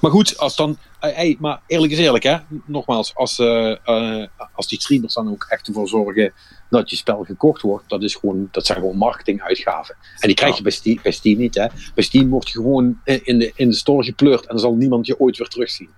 Maar 0.00 0.10
goed, 0.10 0.38
als 0.38 0.56
dan. 0.56 0.76
eh, 1.00 1.14
hey, 1.14 1.36
maar 1.40 1.60
eerlijk 1.66 1.92
is 1.92 1.98
eerlijk, 1.98 2.24
hè? 2.24 2.36
Nogmaals, 2.64 3.14
als, 3.14 3.38
eh, 3.38 3.70
eh, 3.88 4.26
als 4.54 4.66
die 4.68 4.80
streamers 4.80 5.14
dan 5.14 5.30
ook 5.30 5.46
echt 5.48 5.66
ervoor 5.66 5.88
zorgen 5.88 6.32
dat 6.70 6.90
je 6.90 6.96
spel 6.96 7.24
gekocht 7.24 7.62
wordt, 7.62 7.88
dat, 7.88 8.02
is 8.02 8.14
gewoon, 8.14 8.48
dat 8.50 8.66
zijn 8.66 8.78
gewoon 8.78 8.96
marketinguitgaven. 8.96 9.94
En 10.18 10.26
die 10.26 10.36
krijg 10.36 10.56
je 10.56 10.62
bij 10.62 10.72
Steam, 10.72 10.98
bij 11.02 11.12
Steam 11.12 11.38
niet, 11.38 11.54
hè? 11.54 11.66
Bij 11.94 12.04
Steam 12.04 12.28
word 12.30 12.48
je 12.48 12.52
gewoon 12.54 13.00
in 13.04 13.38
de, 13.38 13.52
in 13.54 13.68
de 13.68 13.74
store 13.76 14.04
gepleurd 14.04 14.40
en 14.40 14.48
dan 14.48 14.58
zal 14.58 14.74
niemand 14.74 15.06
je 15.06 15.20
ooit 15.20 15.36
weer 15.36 15.48
terugzien. 15.48 15.90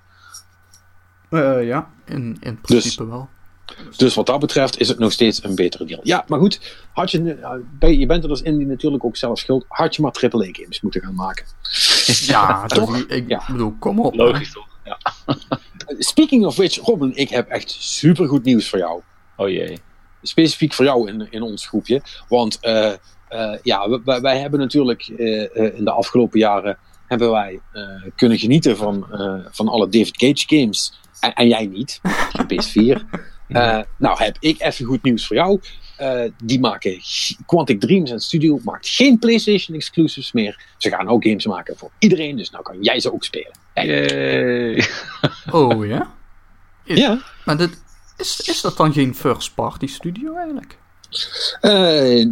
eh, 1.30 1.66
ja, 1.66 1.90
in, 2.04 2.36
in 2.40 2.60
principe 2.60 3.06
wel. 3.06 3.28
Dus 3.96 4.14
wat 4.14 4.26
dat 4.26 4.40
betreft 4.40 4.80
is 4.80 4.88
het 4.88 4.98
nog 4.98 5.12
steeds 5.12 5.44
een 5.44 5.54
betere 5.54 5.84
deal. 5.84 6.00
Ja, 6.02 6.24
maar 6.28 6.38
goed, 6.38 6.74
had 6.92 7.10
je, 7.10 7.38
bij- 7.78 7.96
je 7.96 8.06
bent 8.06 8.22
er 8.22 8.28
dus 8.28 8.42
in 8.42 8.56
die 8.58 8.66
natuurlijk 8.66 9.04
ook 9.04 9.16
zelf 9.16 9.38
schuld. 9.38 9.64
Had 9.68 9.96
je 9.96 10.02
maar 10.02 10.12
AAA-games 10.12 10.80
moeten 10.80 11.00
gaan 11.02 11.14
maken. 11.14 11.46
Ja, 12.06 12.66
Toch? 12.66 12.86
toch? 12.86 12.98
Ik 12.98 13.24
Ja. 13.28 13.42
bedoel, 13.50 13.74
kom 13.78 14.00
op. 14.00 14.12
hè. 14.12 14.18
Logisch 14.24 14.52
toch? 14.52 14.66
Ja. 14.84 14.98
Speaking 15.98 16.44
of 16.46 16.56
which, 16.56 16.76
Robin, 16.76 17.16
ik 17.16 17.28
heb 17.28 17.48
echt 17.48 17.70
supergoed 17.70 18.44
nieuws 18.44 18.68
voor 18.68 18.78
jou. 18.78 19.02
Oh 19.36 19.48
jee. 19.48 19.78
specifiek 20.22 20.72
voor 20.72 20.84
jou 20.84 21.08
in, 21.08 21.26
in 21.30 21.42
ons 21.42 21.66
groepje. 21.66 22.02
Want 22.28 22.58
eh, 22.60 22.92
eh, 23.28 23.58
ja, 23.62 24.00
wij, 24.04 24.20
wij 24.20 24.38
hebben 24.38 24.60
natuurlijk 24.60 25.02
eh, 25.16 25.42
eh, 25.56 25.76
in 25.78 25.84
de 25.84 25.90
afgelopen 25.90 26.38
jaren 26.38 26.78
hebben 27.06 27.30
wij 27.30 27.60
eh, 27.72 27.82
kunnen 28.16 28.38
genieten 28.38 28.76
van, 28.76 29.12
eh, 29.12 29.34
van 29.50 29.68
alle 29.68 29.88
David 29.88 30.16
Cage 30.16 30.44
games. 30.46 31.00
En, 31.20 31.32
en 31.34 31.48
jij 31.48 31.66
niet, 31.66 32.00
je 32.32 32.44
PS4. 32.46 33.02
Eh, 33.48 33.80
nou 33.98 34.22
heb 34.22 34.36
ik 34.40 34.60
even 34.62 34.84
goed 34.84 35.02
nieuws 35.02 35.26
voor 35.26 35.36
jou. 35.36 35.60
Eh, 35.96 36.22
die 36.42 36.60
maken 36.60 37.00
Quantic 37.46 37.80
Dreams 37.80 38.10
en 38.10 38.20
Studio 38.20 38.60
maakt 38.64 38.88
geen 38.88 39.18
PlayStation 39.18 39.76
exclusives 39.76 40.32
meer. 40.32 40.64
Ze 40.78 40.88
gaan 40.90 41.08
ook 41.08 41.24
games 41.24 41.46
maken 41.46 41.76
voor 41.76 41.90
iedereen, 41.98 42.36
dus 42.36 42.50
nou 42.50 42.62
kan 42.64 42.82
jij 42.82 43.00
ze 43.00 43.12
ook 43.12 43.24
spelen. 43.24 43.52
Yay. 43.74 44.84
Oh 45.50 45.86
ja? 45.86 46.14
Ja. 46.84 47.22
Maar 47.44 47.56
dit, 47.56 47.82
is, 48.16 48.40
is 48.40 48.60
dat 48.60 48.76
dan 48.76 48.92
geen 48.92 49.14
first 49.14 49.54
party 49.54 49.86
studio 49.86 50.34
eigenlijk? 50.36 50.78
Eh, 51.60 52.26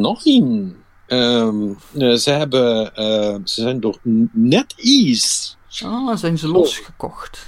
nog 0.00 0.24
niet. 0.24 0.74
Ehm, 1.06 1.70
eh, 1.98 2.14
ze 2.14 2.30
hebben, 2.30 2.94
eh, 2.96 3.34
ze 3.44 3.60
zijn 3.60 3.80
door 3.80 3.98
NetEase. 4.32 5.54
Ah, 5.84 6.16
zijn 6.16 6.38
ze 6.38 6.48
losgekocht? 6.48 7.46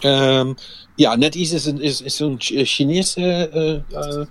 Ehm, 0.00 0.52
ja, 0.94 1.14
NetEase 1.16 1.54
is 1.54 1.64
een, 1.64 1.80
is, 1.80 2.00
is 2.00 2.16
zo'n 2.16 2.36
Ch- 2.38 2.52
Chinese 2.68 3.20
eh, 3.20 3.74
eh, 3.74 4.26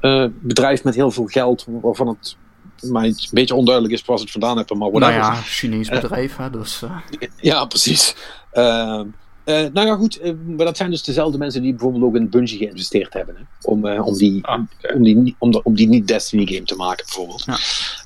eh, 0.00 0.24
bedrijf 0.40 0.84
met 0.84 0.94
heel 0.94 1.10
veel 1.10 1.26
geld, 1.26 1.66
waarvan 1.68 2.08
het 2.08 2.36
mij 2.80 3.06
een 3.08 3.14
beetje 3.30 3.54
onduidelijk 3.54 3.94
is 3.94 4.04
waar 4.04 4.16
ze 4.16 4.22
het 4.22 4.32
vandaan 4.32 4.56
hebben, 4.56 4.78
maar 4.78 4.90
Nou 4.90 5.00
whatever. 5.02 5.32
ja, 5.34 5.40
Chinees 5.42 5.88
bedrijf, 5.88 6.36
hè, 6.36 6.50
dus... 6.50 6.82
eh, 6.82 7.28
Ja, 7.36 7.64
precies. 7.64 8.14
Ehm, 8.52 9.06
eh, 9.44 9.66
nou 9.72 9.86
ja, 9.86 9.94
goed, 9.96 10.18
eh, 10.18 10.32
maar 10.46 10.64
dat 10.66 10.76
zijn 10.76 10.90
dus 10.90 11.02
dezelfde 11.02 11.38
mensen 11.38 11.62
die 11.62 11.70
bijvoorbeeld 11.70 12.02
ook 12.04 12.16
in 12.16 12.28
Bungie 12.30 12.58
geïnvesteerd 12.58 13.12
hebben. 13.12 13.36
Hè? 13.36 13.42
Om, 13.62 13.86
eh, 13.86 14.06
om, 14.06 14.14
die, 14.16 14.46
Ah, 14.46 14.60
om, 14.94 15.02
die, 15.02 15.36
om, 15.38 15.50
de- 15.50 15.62
om 15.62 15.74
die 15.74 15.88
niet 15.88 16.06
Destiny 16.08 16.46
game 16.46 16.64
te 16.64 16.74
maken, 16.76 17.04
bijvoorbeeld. 17.04 17.44
Ja. 17.46 17.58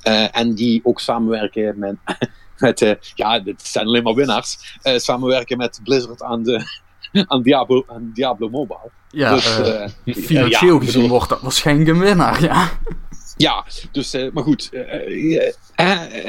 Eh, 0.03 0.41
en 0.41 0.55
die 0.55 0.81
ook 0.85 1.01
samenwerken 1.01 1.79
met, 1.79 1.95
met 2.59 2.83
eh, 2.83 2.93
ja, 3.15 3.41
dit 3.41 3.63
zijn 3.63 3.87
alleen 3.87 4.03
maar 4.03 4.15
winnaars, 4.15 4.79
eh, 4.83 4.99
samenwerken 4.99 5.57
met 5.57 5.81
Blizzard 5.85 6.23
aan, 6.23 6.43
de, 6.43 6.83
aan, 7.27 7.43
Diablo, 7.43 7.85
aan 7.87 8.11
Diablo 8.15 8.49
Mobile. 8.49 8.91
ja, 9.11 9.35
dus, 9.35 9.59
eh, 9.59 9.85
eh, 9.85 9.91
financieel 10.17 10.79
gezien 10.79 11.09
wordt 11.09 11.29
dat 11.29 11.41
waarschijnlijk 11.41 11.89
een 11.89 11.99
winnaar, 12.01 12.43
ja. 12.43 12.71
Ja, 13.37 13.65
dus, 13.93 14.15
eh, 14.15 14.33
maar 14.33 14.43
goed. 14.43 14.71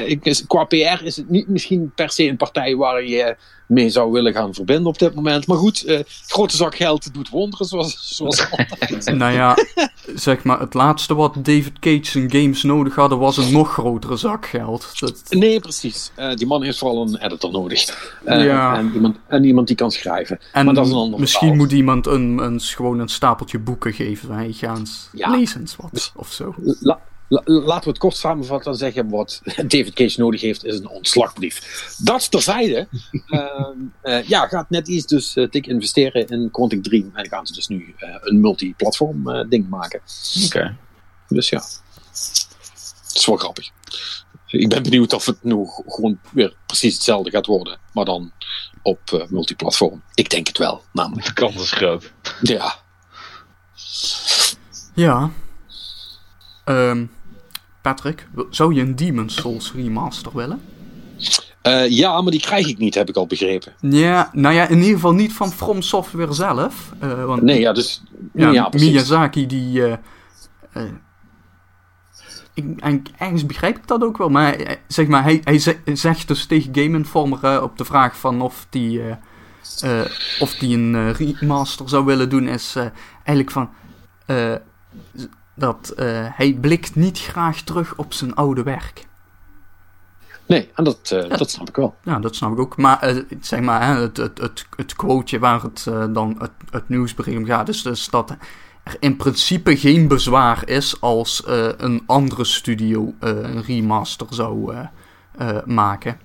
ik- 0.05 0.25
is- 0.25 0.47
qua 0.47 0.63
PR 0.63 1.03
is 1.03 1.15
het 1.17 1.29
niet 1.29 1.47
misschien 1.47 1.91
per 1.95 2.09
se 2.09 2.27
een 2.27 2.37
partij 2.37 2.75
waar 2.75 3.03
je 3.05 3.35
mee 3.67 3.89
zou 3.89 4.11
willen 4.11 4.33
gaan 4.33 4.53
verbinden 4.53 4.85
op 4.85 4.99
dit 4.99 5.15
moment. 5.15 5.47
Maar 5.47 5.57
goed, 5.57 5.83
eh, 5.83 5.99
grote 6.27 6.55
zak 6.55 6.75
geld 6.75 7.13
doet 7.13 7.29
wonderen, 7.29 7.65
zoals, 7.65 8.15
zoals 8.15 8.45
altijd. 8.51 9.05
Nou 9.17 9.33
ja, 9.33 9.57
zeg 10.15 10.43
maar, 10.43 10.59
het 10.59 10.73
laatste 10.73 11.15
wat 11.15 11.33
David 11.35 11.79
Cage 11.79 11.99
zijn 12.05 12.31
games 12.31 12.63
nodig 12.63 12.95
hadden 12.95 13.17
was 13.19 13.37
een 13.37 13.51
nog 13.51 13.71
grotere 13.73 14.15
zak 14.17 14.45
geld. 14.45 14.99
Dat, 14.99 15.23
Nee, 15.29 15.59
precies. 15.59 16.11
Eh, 16.15 16.33
die 16.35 16.47
man 16.47 16.63
heeft 16.63 16.77
vooral 16.77 17.01
een 17.01 17.17
editor 17.23 17.51
nodig. 17.51 18.13
Eh, 18.25 18.45
Ja. 18.45 18.77
en, 18.77 18.91
iemand, 18.93 19.17
en 19.27 19.43
iemand 19.43 19.67
die 19.67 19.75
kan 19.75 19.91
schrijven. 19.91 20.39
en 20.53 20.65
maar 20.65 20.73
dat 20.73 20.85
is 20.85 20.91
een 20.91 20.97
ander 20.97 21.19
misschien 21.19 21.47
verhaal. 21.47 21.63
moet 21.65 21.71
iemand 21.75 22.05
een, 22.07 22.37
een, 22.37 22.59
gewoon 22.61 22.99
een 22.99 23.07
stapeltje 23.09 23.59
boeken 23.59 23.93
geven. 23.93 24.29
Wij 24.29 24.51
gaan 24.51 24.77
eens 24.77 25.09
Ja. 25.11 25.29
lezen 25.29 25.65
wat, 25.77 26.11
of 26.15 26.31
zo. 26.31 26.55
La- 26.79 26.99
laten 27.27 27.83
we 27.83 27.89
het 27.89 27.97
kort 27.97 28.15
samenvatten 28.15 28.71
en 28.71 28.77
zeggen 28.77 29.09
wat 29.09 29.41
David 29.67 29.93
Cage 29.93 30.19
nodig 30.19 30.41
heeft 30.41 30.65
is 30.65 30.79
een 30.79 30.89
ontslagbrief. 30.89 31.95
Dat 31.97 32.31
terzijde. 32.31 32.87
Ehm, 33.25 33.77
eh, 34.01 34.23
ja, 34.23 34.47
gaat 34.47 34.69
net 34.69 34.87
iets 34.87 35.05
dus 35.05 35.35
eh, 35.35 35.49
dik 35.49 35.67
investeren 35.67 36.27
in 36.27 36.51
Quantic 36.51 36.83
Dream. 36.83 37.11
En 37.13 37.27
gaan 37.27 37.47
ze 37.47 37.53
dus 37.53 37.67
nu 37.67 37.93
eh, 37.97 38.15
een 38.19 38.39
multiplatform 38.39 39.29
eh, 39.29 39.49
ding 39.49 39.69
maken. 39.69 40.01
Oké. 40.45 40.77
Dus 41.27 41.49
ja. 41.49 41.59
Dat 41.59 43.15
is 43.15 43.25
wel 43.25 43.37
grappig. 43.37 43.71
Ik 44.47 44.69
ben 44.69 44.83
benieuwd 44.83 45.13
of 45.13 45.25
het 45.25 45.43
nu 45.43 45.65
gewoon 45.87 46.19
weer 46.31 46.55
precies 46.65 46.93
hetzelfde 46.93 47.29
gaat 47.31 47.45
worden. 47.45 47.79
Maar 47.93 48.05
dan 48.05 48.31
op 48.81 49.11
eh, 49.11 49.27
multiplatform. 49.27 50.03
Ik 50.13 50.29
denk 50.29 50.47
het 50.47 50.57
wel, 50.57 50.83
namelijk. 50.93 51.25
De 51.25 51.33
kans 51.33 51.55
is 51.55 51.71
groot. 51.71 52.13
Ja. 52.41 52.75
Ja. 54.93 55.31
Ehm, 56.65 57.05
Patrick, 57.81 58.27
zou 58.49 58.73
je 58.73 58.81
een 58.81 58.95
Demon's 58.95 59.35
Souls 59.35 59.73
remaster 59.73 60.31
willen? 60.35 60.61
Eh, 61.61 61.89
ja, 61.89 62.21
maar 62.21 62.31
die 62.31 62.41
krijg 62.41 62.67
ik 62.67 62.77
niet, 62.77 62.95
heb 62.95 63.09
ik 63.09 63.15
al 63.15 63.27
begrepen. 63.27 63.73
Ja, 63.79 64.29
nou 64.33 64.55
ja, 64.55 64.67
in 64.67 64.77
ieder 64.77 64.93
geval 64.93 65.13
niet 65.13 65.33
van 65.33 65.51
From 65.51 65.81
Software 65.81 66.33
zelf. 66.33 66.91
eh, 66.99 67.25
want 67.25 67.41
Nee, 67.41 67.59
ja, 67.59 67.73
dus. 67.73 68.03
ja. 68.33 68.69
Miyazaki 68.71 69.45
die... 69.47 69.85
eh, 69.85 69.97
ik, 72.53 72.65
eigenlijk- 72.79 73.15
ergens 73.17 73.45
begrijp 73.45 73.77
ik 73.77 73.87
dat 73.87 74.03
ook 74.03 74.17
wel, 74.17 74.29
maar 74.29 74.77
zeg 74.87 75.07
maar, 75.07 75.23
hij, 75.23 75.41
hij 75.43 75.59
ze- 75.59 75.77
zegt 75.93 76.27
dus 76.27 76.45
tegen 76.45 76.75
Game 76.75 76.97
Informer 76.97 77.61
op 77.63 77.77
de 77.77 77.85
vraag 77.85 78.17
van 78.17 78.41
of 78.41 78.67
die, 78.69 79.01
of 80.39 80.55
die 80.59 80.77
een 80.77 81.13
remaster 81.13 81.89
zou 81.89 82.05
willen 82.05 82.29
doen, 82.29 82.47
is 82.47 82.75
eigenlijk 83.23 83.51
van 83.51 83.69
dat 85.55 85.93
eh, 85.95 86.07
hij 86.29 86.53
blikt 86.53 86.95
niet 86.95 87.19
graag 87.19 87.61
terug 87.61 87.95
op 87.95 88.13
zijn 88.13 88.35
oude 88.35 88.63
werk. 88.63 89.07
Nee, 90.45 90.69
en 90.75 90.83
dat, 90.83 91.11
eh, 91.11 91.37
dat 91.37 91.49
snap 91.49 91.69
ik 91.69 91.75
wel. 91.75 91.95
Ja, 92.03 92.19
dat 92.19 92.35
snap 92.35 92.51
ik 92.51 92.59
ook. 92.59 92.77
Maar 92.77 92.99
eh, 92.99 93.23
zeg 93.41 93.59
maar, 93.59 93.87
hè, 93.87 94.01
het, 94.01 94.17
het, 94.17 94.37
het, 94.37 94.65
het 94.75 94.95
quoteje 94.95 95.39
waar 95.39 95.61
het 95.61 95.87
dan 96.13 96.35
het, 96.39 96.51
het 96.69 96.89
nieuwsbericht 96.89 97.37
om 97.37 97.45
gaat, 97.45 97.69
is 97.69 97.81
dus 97.81 98.09
dat 98.09 98.29
er 98.29 98.37
in 98.99 99.15
principe 99.15 99.77
geen 99.77 100.07
bezwaar 100.07 100.69
is 100.69 101.01
als 101.01 101.43
een 101.77 102.03
andere 102.05 102.43
studio 102.43 103.13
een 103.19 103.63
remaster 103.63 104.27
zou 104.29 104.73
maken. 105.65 106.19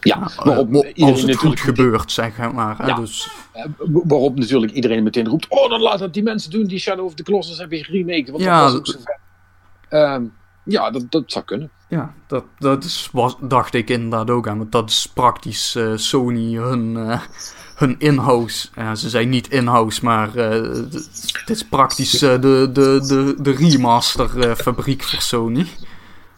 Ja, 0.00 0.20
Eh, 0.22 0.44
waarop 0.44 0.84
als 0.96 1.22
het 1.22 1.36
goed 1.36 1.60
gebeurt, 1.60 2.12
zeg 2.12 2.52
maar. 2.52 2.78
Hè, 2.78 2.86
Ja. 2.86 2.94
Dus, 2.94 3.28
Eh, 3.52 3.64
waarop 3.82 4.38
natuurlijk 4.38 4.72
iedereen 4.72 5.02
meteen 5.02 5.28
roept: 5.28 5.46
Oh, 5.48 5.70
dan 5.70 5.80
laat 5.80 6.00
het 6.00 6.14
die 6.14 6.22
mensen 6.22 6.50
doen 6.50 6.64
die 6.66 6.78
Shadow 6.78 7.04
of 7.04 7.14
the 7.14 7.22
Colossus 7.22 7.58
hebben 7.58 7.84
geremake. 7.84 8.30
Want 8.30 8.42
Ja, 8.44 8.60
dat 8.62 8.70
was 8.70 8.78
ook 8.78 8.86
dat- 8.86 8.94
zo. 8.94 9.96
Ehm, 9.96 10.22
ja, 10.64 10.90
dat, 10.90 11.10
dat 11.10 11.22
zou 11.26 11.44
kunnen. 11.44 11.70
ja, 11.88 12.14
dat, 12.26 12.44
dat 12.58 12.84
is, 12.84 13.08
was, 13.12 13.36
dacht 13.40 13.74
ik 13.74 13.90
inderdaad 13.90 14.30
ook 14.30 14.48
aan. 14.48 14.58
Want 14.58 14.72
dat 14.72 14.90
is 14.90 15.10
praktisch 15.14 15.74
eh, 15.74 15.92
Sony 15.94 16.54
hun, 16.54 17.18
hun 17.76 17.94
in-house. 17.98 18.68
Ze 18.94 19.08
zijn 19.08 19.28
niet 19.28 19.48
in-house, 19.50 20.04
maar 20.04 20.34
het 20.34 21.50
is 21.50 21.64
praktisch 21.64 22.10
de, 22.18 22.38
de, 22.40 22.68
de, 23.06 23.34
de 23.40 23.50
remaster 23.50 24.48
eh, 24.48 24.54
fabriek 24.54 25.02
voor 25.02 25.20
Sony. 25.22 25.66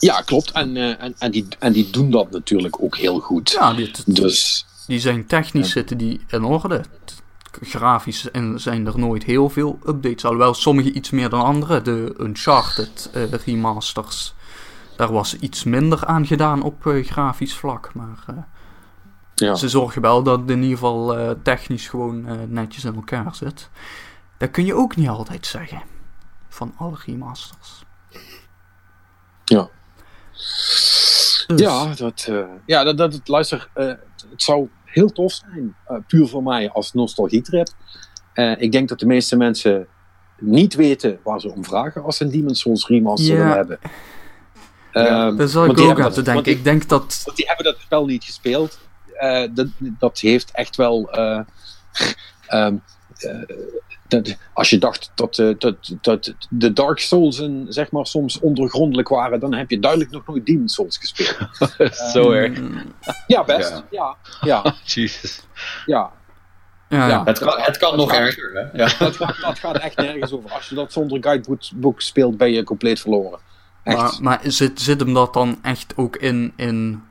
Ja, 0.03 0.21
klopt. 0.21 0.51
En, 0.51 0.77
eh, 0.77 1.03
en, 1.03 1.15
en, 1.19 1.31
die, 1.31 1.47
en 1.59 1.73
die 1.73 1.91
doen 1.91 2.11
dat 2.11 2.31
natuurlijk 2.31 2.83
ook 2.83 2.97
heel 2.97 3.21
goed. 3.21 3.51
Ja, 3.51 3.73
dit, 3.75 4.17
Dus 4.17 4.67
die 4.87 5.01
zijn 5.01 5.27
technisch 5.27 5.71
zitten 5.71 5.99
die 5.99 6.21
in 6.29 6.45
orde. 6.45 6.85
Grafisch 7.61 8.31
en 8.31 8.61
zijn 8.61 8.87
er 8.87 8.99
nooit 8.99 9.25
heel 9.25 9.49
veel 9.49 9.79
updates. 9.87 10.25
Alhoewel 10.25 10.55
sommige 10.55 10.93
iets 10.93 11.11
meer 11.11 11.29
dan 11.29 11.43
andere. 11.43 11.83
De 11.83 12.15
Uncharted 12.21 13.11
eh, 13.13 13.33
remasters. 13.33 14.35
daar 14.97 15.13
was 15.13 15.37
iets 15.39 15.65
minder 15.65 16.07
aan 16.07 16.27
gedaan 16.27 16.63
op 16.63 16.87
eh, 16.87 17.07
grafisch 17.07 17.55
vlak. 17.55 17.95
Maar 17.95 18.25
Ja. 19.35 19.55
ze 19.55 19.69
zorgen 19.69 20.03
wel 20.03 20.23
dat 20.23 20.41
het 20.41 20.51
in 20.51 20.63
ieder 20.63 20.79
geval 20.79 21.17
technisch 21.43 21.89
gewoon 21.89 22.27
netjes 22.53 22.85
in 22.85 22.95
elkaar 22.95 23.35
zit. 23.35 23.69
Dat 24.39 24.51
kun 24.51 24.65
je 24.65 24.75
ook 24.75 24.97
niet 24.97 25.09
altijd 25.09 25.47
zeggen. 25.47 25.83
Van 26.49 26.75
alle 26.77 26.97
remasters. 27.07 27.85
Ja. 29.45 29.69
Dus, 31.47 31.47
Ja, 31.61 31.95
dat, 31.95 32.27
eh, 32.29 32.45
ja, 32.67 32.85
dat, 32.85 32.97
dat, 32.97 33.21
luister, 33.29 33.69
eh, 33.75 33.87
het 34.31 34.43
zou 34.43 34.69
heel 34.85 35.09
tof 35.13 35.33
zijn, 35.33 35.77
eh, 35.87 35.97
puur 36.07 36.27
voor 36.27 36.43
mij 36.43 36.71
als 36.71 36.93
nostalgietrip. 36.93 37.69
Ik 38.59 38.73
denk 38.73 38.89
dat 38.89 38.99
de 38.99 39.07
meeste 39.07 39.37
mensen 39.37 39.87
niet 40.39 40.75
weten 40.75 41.19
waar 41.25 41.41
ze 41.41 41.53
om 41.53 41.65
vragen 41.65 42.03
als 42.03 42.17
ze 42.17 42.25
een 42.25 42.31
Demon's 42.31 42.61
Souls 42.61 42.87
remaster 42.87 43.47
hebben. 43.47 43.79
Ja, 44.93 45.31
Daar 45.31 45.49
zou 45.49 45.71
ik 45.71 45.79
ook 45.79 45.87
hebben 45.87 46.05
aan 46.05 46.11
te 46.13 46.23
dat- 46.23 46.25
denken. 46.25 46.33
want 46.35 46.45
die- 46.45 46.55
Ik 46.57 46.65
denk 46.65 46.89
dat... 46.89 47.21
Want 47.25 47.37
die 47.37 47.47
hebben 47.47 47.65
dat 47.65 47.77
spel 47.81 48.05
niet 48.07 48.25
gespeeld. 48.25 48.79
Dat, 49.55 49.67
dat 49.81 50.19
heeft 50.19 50.51
echt 50.51 50.77
wel. 50.77 51.11
eh, 51.11 51.41
ehm, 52.47 52.77
eh, 53.17 53.41
dat, 54.13 54.37
als 54.53 54.71
je 54.71 54.79
dacht 54.79 55.11
dat, 55.15 55.39
eh, 55.39 55.49
dat, 55.59 55.77
dat 56.01 56.35
de 56.51 56.73
Dark 56.73 56.99
Souls 56.99 57.43
zeg 57.69 57.91
maar, 57.91 58.07
soms 58.07 58.41
ondergrondelijk 58.41 59.09
waren, 59.09 59.41
dan 59.41 59.55
heb 59.55 59.71
je 59.71 59.79
duidelijk 59.79 60.11
nog 60.11 60.27
nooit 60.27 60.47
Demon 60.47 60.69
Souls 60.69 60.99
gespeeld. 60.99 61.37
Zo 62.13 62.31
erg. 62.31 62.61
Mm, 62.61 62.83
Ja, 63.27 63.45
best. 63.45 63.71
Ja. 63.71 63.85
Ja, 63.91 64.17
ja, 64.63 64.75
Jesus. 64.95 65.43
ja. 65.87 66.11
ja, 66.89 67.09
Ja. 67.09 67.25
Het 67.25 67.39
kan, 67.39 67.61
het 67.61 67.77
kan 67.77 67.97
nog 67.97 68.11
gaat- 68.11 68.19
erger, 68.21 68.51
hè? 68.53 68.61
Ja. 68.85 68.91
Dat, 68.99 69.17
gaat, 69.17 69.37
dat 69.41 69.59
gaat 69.59 69.79
echt 69.79 69.97
nergens 69.97 70.33
over. 70.33 70.51
Als 70.51 70.69
je 70.69 70.75
dat 70.75 70.93
zonder 70.93 71.23
guidebook 71.23 72.01
speelt, 72.01 72.37
ben 72.37 72.53
je 72.53 72.65
compleet 72.65 73.01
verloren. 73.01 73.39
Echt. 73.85 73.97
Maar, 73.99 74.13
maar 74.21 74.41
zit, 74.43 74.81
zit 74.81 75.01
hem 75.01 75.15
dat 75.15 75.35
dan 75.35 75.59
echt 75.63 75.93
ook 75.97 76.17
in, 76.17 76.53
in 76.57 77.03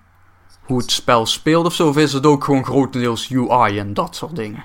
hoe 0.72 0.81
het 0.81 0.91
spel 0.91 1.26
speelt 1.26 1.65
of 1.65 1.73
zo? 1.73 1.88
Of 1.88 1.98
is 1.98 2.14
het 2.14 2.26
ook 2.26 2.43
gewoon 2.43 2.65
grotendeels 2.65 3.31
UI 3.31 3.80
en 3.80 3.93
dat 3.93 4.15
soort 4.15 4.35
dingen? 4.35 4.64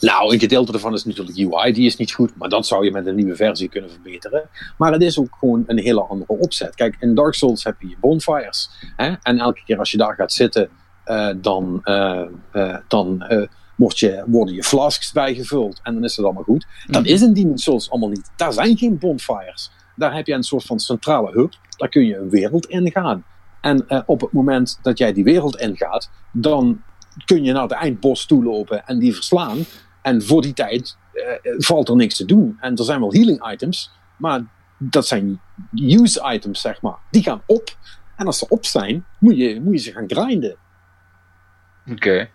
Nou, 0.00 0.32
een 0.32 0.38
gedeelte 0.38 0.72
daarvan 0.72 0.94
is 0.94 1.04
natuurlijk 1.04 1.38
UI, 1.38 1.72
die 1.72 1.86
is 1.86 1.96
niet 1.96 2.12
goed, 2.12 2.36
maar 2.36 2.48
dat 2.48 2.66
zou 2.66 2.84
je 2.84 2.90
met 2.90 3.06
een 3.06 3.14
nieuwe 3.14 3.36
versie 3.36 3.68
kunnen 3.68 3.90
verbeteren. 3.90 4.48
Maar 4.78 4.92
het 4.92 5.02
is 5.02 5.18
ook 5.18 5.36
gewoon 5.38 5.64
een 5.66 5.78
hele 5.78 6.02
andere 6.02 6.32
opzet. 6.32 6.74
Kijk, 6.74 6.96
in 7.00 7.14
Dark 7.14 7.34
Souls 7.34 7.64
heb 7.64 7.76
je 7.78 7.96
bonfires. 8.00 8.70
Hè? 8.96 9.14
En 9.22 9.38
elke 9.38 9.62
keer 9.64 9.78
als 9.78 9.90
je 9.90 9.96
daar 9.96 10.14
gaat 10.14 10.32
zitten, 10.32 10.68
eh, 11.04 11.30
dan, 11.36 11.80
eh, 11.82 12.22
eh, 12.52 12.76
dan 12.88 13.24
word 13.76 13.98
je, 13.98 14.24
worden 14.26 14.54
je 14.54 14.62
flasks 14.62 15.12
bijgevuld 15.12 15.80
en 15.82 15.94
dan 15.94 16.04
is 16.04 16.16
het 16.16 16.24
allemaal 16.24 16.42
goed. 16.42 16.66
Dat 16.86 17.06
is 17.06 17.22
in 17.22 17.32
Demon's 17.32 17.62
Souls 17.62 17.90
allemaal 17.90 18.08
niet. 18.08 18.30
Daar 18.36 18.52
zijn 18.52 18.76
geen 18.76 18.98
bonfires. 18.98 19.70
Daar 19.96 20.14
heb 20.14 20.26
je 20.26 20.32
een 20.32 20.42
soort 20.42 20.64
van 20.64 20.78
centrale 20.78 21.30
hub, 21.30 21.52
daar 21.76 21.88
kun 21.88 22.06
je 22.06 22.16
een 22.16 22.30
wereld 22.30 22.66
ingaan. 22.66 23.24
En 23.60 23.88
eh, 23.88 24.00
op 24.06 24.20
het 24.20 24.32
moment 24.32 24.78
dat 24.82 24.98
jij 24.98 25.12
die 25.12 25.24
wereld 25.24 25.56
ingaat, 25.56 26.10
dan 26.32 26.82
kun 27.24 27.44
je 27.44 27.52
naar 27.52 27.68
de 27.68 27.74
eindbos 27.74 28.26
toe 28.26 28.44
lopen 28.44 28.86
en 28.86 28.98
die 28.98 29.14
verslaan. 29.14 29.58
En 30.02 30.22
voor 30.22 30.42
die 30.42 30.52
tijd 30.52 30.96
eh, 31.12 31.52
valt 31.56 31.88
er 31.88 31.96
niks 31.96 32.16
te 32.16 32.24
doen. 32.24 32.56
En 32.60 32.76
er 32.76 32.84
zijn 32.84 33.00
wel 33.00 33.12
healing 33.12 33.52
items, 33.52 33.90
maar 34.16 34.40
dat 34.78 35.06
zijn 35.06 35.40
use 35.74 36.32
items, 36.32 36.60
zeg 36.60 36.82
maar. 36.82 36.98
Die 37.10 37.22
gaan 37.22 37.42
op. 37.46 37.76
En 38.16 38.26
als 38.26 38.38
ze 38.38 38.48
op 38.48 38.64
zijn, 38.64 39.04
moet 39.18 39.36
je, 39.36 39.60
moet 39.60 39.72
je 39.72 39.78
ze 39.78 39.92
gaan 39.92 40.10
grinden. 40.10 40.56
Oké. 41.90 42.28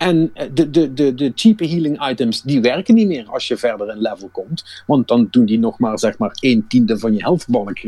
En 0.00 0.30
eh, 0.34 0.48
de, 0.52 0.70
de, 0.70 0.92
de, 0.92 1.14
de 1.14 1.32
cheape 1.34 1.66
healing 1.66 2.08
items, 2.10 2.42
die 2.42 2.60
werken 2.60 2.94
niet 2.94 3.06
meer 3.06 3.26
als 3.26 3.48
je 3.48 3.56
verder 3.56 3.90
in 3.90 4.00
level 4.00 4.28
komt. 4.28 4.82
Want 4.86 5.08
dan 5.08 5.28
doen 5.30 5.44
die 5.44 5.58
nog 5.58 5.78
maar, 5.78 5.98
zeg 5.98 6.18
maar, 6.18 6.36
een 6.40 6.64
tiende 6.68 6.98
van 6.98 7.12
je 7.12 7.22
healthbalk 7.22 7.78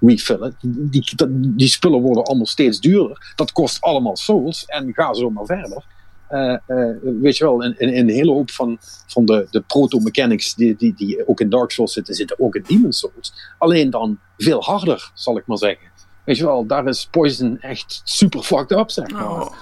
refillen. 0.00 0.56
Die, 0.60 1.14
die 1.38 1.68
spullen 1.68 2.00
worden 2.00 2.24
allemaal 2.24 2.46
steeds 2.46 2.80
duurder. 2.80 3.32
Dat 3.36 3.52
kost 3.52 3.80
allemaal 3.80 4.16
souls 4.16 4.64
en 4.64 4.94
ga 4.94 5.14
zo 5.14 5.30
maar 5.30 5.44
verder. 5.46 5.84
Eh, 6.28 6.52
eh, 6.52 6.96
weet 7.20 7.36
je 7.36 7.44
wel, 7.44 7.62
in, 7.62 7.78
in 7.78 7.96
een 7.96 8.14
hele 8.14 8.32
hoop 8.32 8.50
van, 8.50 8.78
van 9.06 9.24
de, 9.24 9.46
de 9.50 9.60
proto-mechanics 9.60 10.54
die, 10.54 10.76
die, 10.76 10.94
die 10.94 11.28
ook 11.28 11.40
in 11.40 11.50
Dark 11.50 11.70
Souls 11.70 11.92
zitten, 11.92 12.14
zitten 12.14 12.40
ook 12.40 12.54
in 12.54 12.64
Demon's 12.66 12.98
Souls. 12.98 13.32
Alleen 13.58 13.90
dan 13.90 14.18
veel 14.36 14.62
harder, 14.62 15.10
zal 15.14 15.36
ik 15.36 15.46
maar 15.46 15.58
zeggen. 15.58 15.86
Weet 16.24 16.36
je 16.36 16.44
wel, 16.44 16.66
daar 16.66 16.86
is 16.86 17.08
Poison 17.10 17.60
echt 17.60 18.00
super 18.04 18.42
fucked 18.42 18.78
up, 18.78 18.90
zeg 18.90 19.10
maar. 19.10 19.30
Oh. 19.30 19.52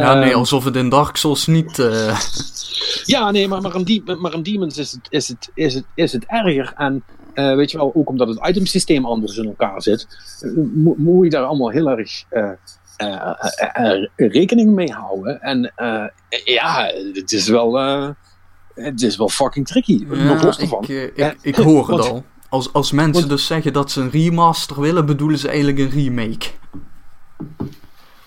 Ja, 0.00 0.14
nee, 0.14 0.28
Ehm, 0.30 0.38
alsof 0.38 0.64
het 0.64 0.76
in 0.76 0.88
Dark 0.88 1.16
Souls 1.16 1.46
niet... 1.46 1.78
eh, 1.78 2.18
Ja, 3.04 3.30
nee, 3.30 3.48
maar, 3.48 3.60
maar, 3.60 3.74
een 4.34 4.42
Demons 4.42 4.78
is 4.78 4.92
het, 4.92 5.06
is 5.10 5.28
het, 5.28 5.50
is 5.54 5.74
het, 5.74 5.84
is 5.94 6.12
het 6.12 6.24
erger. 6.26 6.72
En 6.76 7.04
eh, 7.34 7.54
weet 7.54 7.70
je 7.70 7.76
wel, 7.76 7.92
ook 7.94 8.08
omdat 8.08 8.28
het 8.28 8.46
itemsysteem 8.48 9.04
anders 9.06 9.36
in 9.36 9.44
elkaar 9.44 9.82
zit, 9.82 10.06
eh, 10.40 10.50
mo- 10.74 10.94
moet 10.98 11.24
je 11.24 11.30
daar 11.30 11.44
allemaal 11.44 11.70
heel 11.70 11.88
erg 11.90 12.24
rekening 14.16 14.70
mee 14.74 14.92
houden. 14.92 15.40
En 15.40 15.72
ja, 16.44 16.90
het 17.12 17.32
is 17.32 17.48
wel, 17.48 17.74
het 18.74 19.02
is 19.02 19.16
wel 19.16 19.28
fucking 19.28 19.66
tricky. 19.66 20.04
ja, 20.10 20.22
nog 20.24 20.42
los 20.42 20.56
ik, 20.56 20.62
ervan. 20.62 20.84
ik, 21.42 21.56
hoor 21.56 21.90
het 21.90 22.08
al. 22.10 22.24
Als, 22.48 22.72
als 22.72 22.92
mensen 22.92 23.14
want- 23.14 23.28
dus 23.28 23.46
zeggen 23.46 23.72
dat 23.72 23.90
ze 23.90 24.00
een 24.00 24.10
remaster 24.10 24.80
willen, 24.80 25.06
bedoelen 25.06 25.38
ze 25.38 25.48
eigenlijk 25.48 25.78
een 25.78 25.90
remake. 25.90 26.46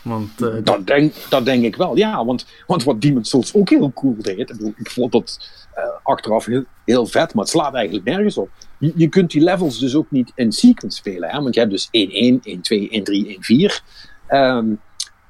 Want 0.07 0.41
eh, 0.41 0.55
Dat 0.63 0.87
denk, 0.87 1.13
dat 1.29 1.45
denk 1.45 1.63
ik 1.63 1.75
wel, 1.75 1.97
ja. 1.97 2.25
Want, 2.25 2.45
want 2.67 2.83
wat 2.83 3.01
Demon's 3.01 3.29
Souls 3.29 3.53
ook 3.53 3.69
heel 3.69 3.91
cool 3.93 4.15
deed, 4.17 4.49
ik, 4.49 4.73
ik 4.77 4.91
vond 4.91 5.11
dat 5.11 5.39
eh, 5.73 5.83
achteraf 6.03 6.45
heel, 6.45 6.63
heel 6.85 7.05
vet, 7.05 7.33
maar 7.33 7.43
het 7.43 7.53
slaat 7.53 7.73
eigenlijk 7.73 8.05
nergens 8.05 8.37
op. 8.37 8.49
Je, 8.79 8.91
je 8.95 9.07
kunt 9.07 9.31
die 9.31 9.41
levels 9.41 9.79
dus 9.79 9.95
ook 9.95 10.11
niet 10.11 10.31
in 10.35 10.51
sequence 10.51 10.97
spelen, 10.97 11.29
hè? 11.29 11.41
want 11.41 11.53
je 11.53 11.59
hebt 11.59 11.71
dus 11.71 11.87
1-1, 11.87 11.89
1-2, 11.89 12.89
1-3, 12.89 13.37
1-4. 13.69 13.83
Ehm, 14.27 14.73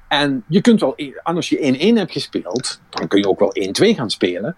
en 0.08 0.44
je 0.48 0.60
kunt 0.60 0.80
wel, 0.80 0.94
en 0.96 1.36
als 1.36 1.48
je 1.48 1.92
1-1 1.92 1.96
hebt 1.96 2.12
gespeeld, 2.12 2.80
dan 2.88 3.08
kun 3.08 3.20
je 3.20 3.28
ook 3.28 3.38
wel 3.38 3.52
1-2 3.52 3.94
gaan 3.94 4.10
spelen. 4.10 4.56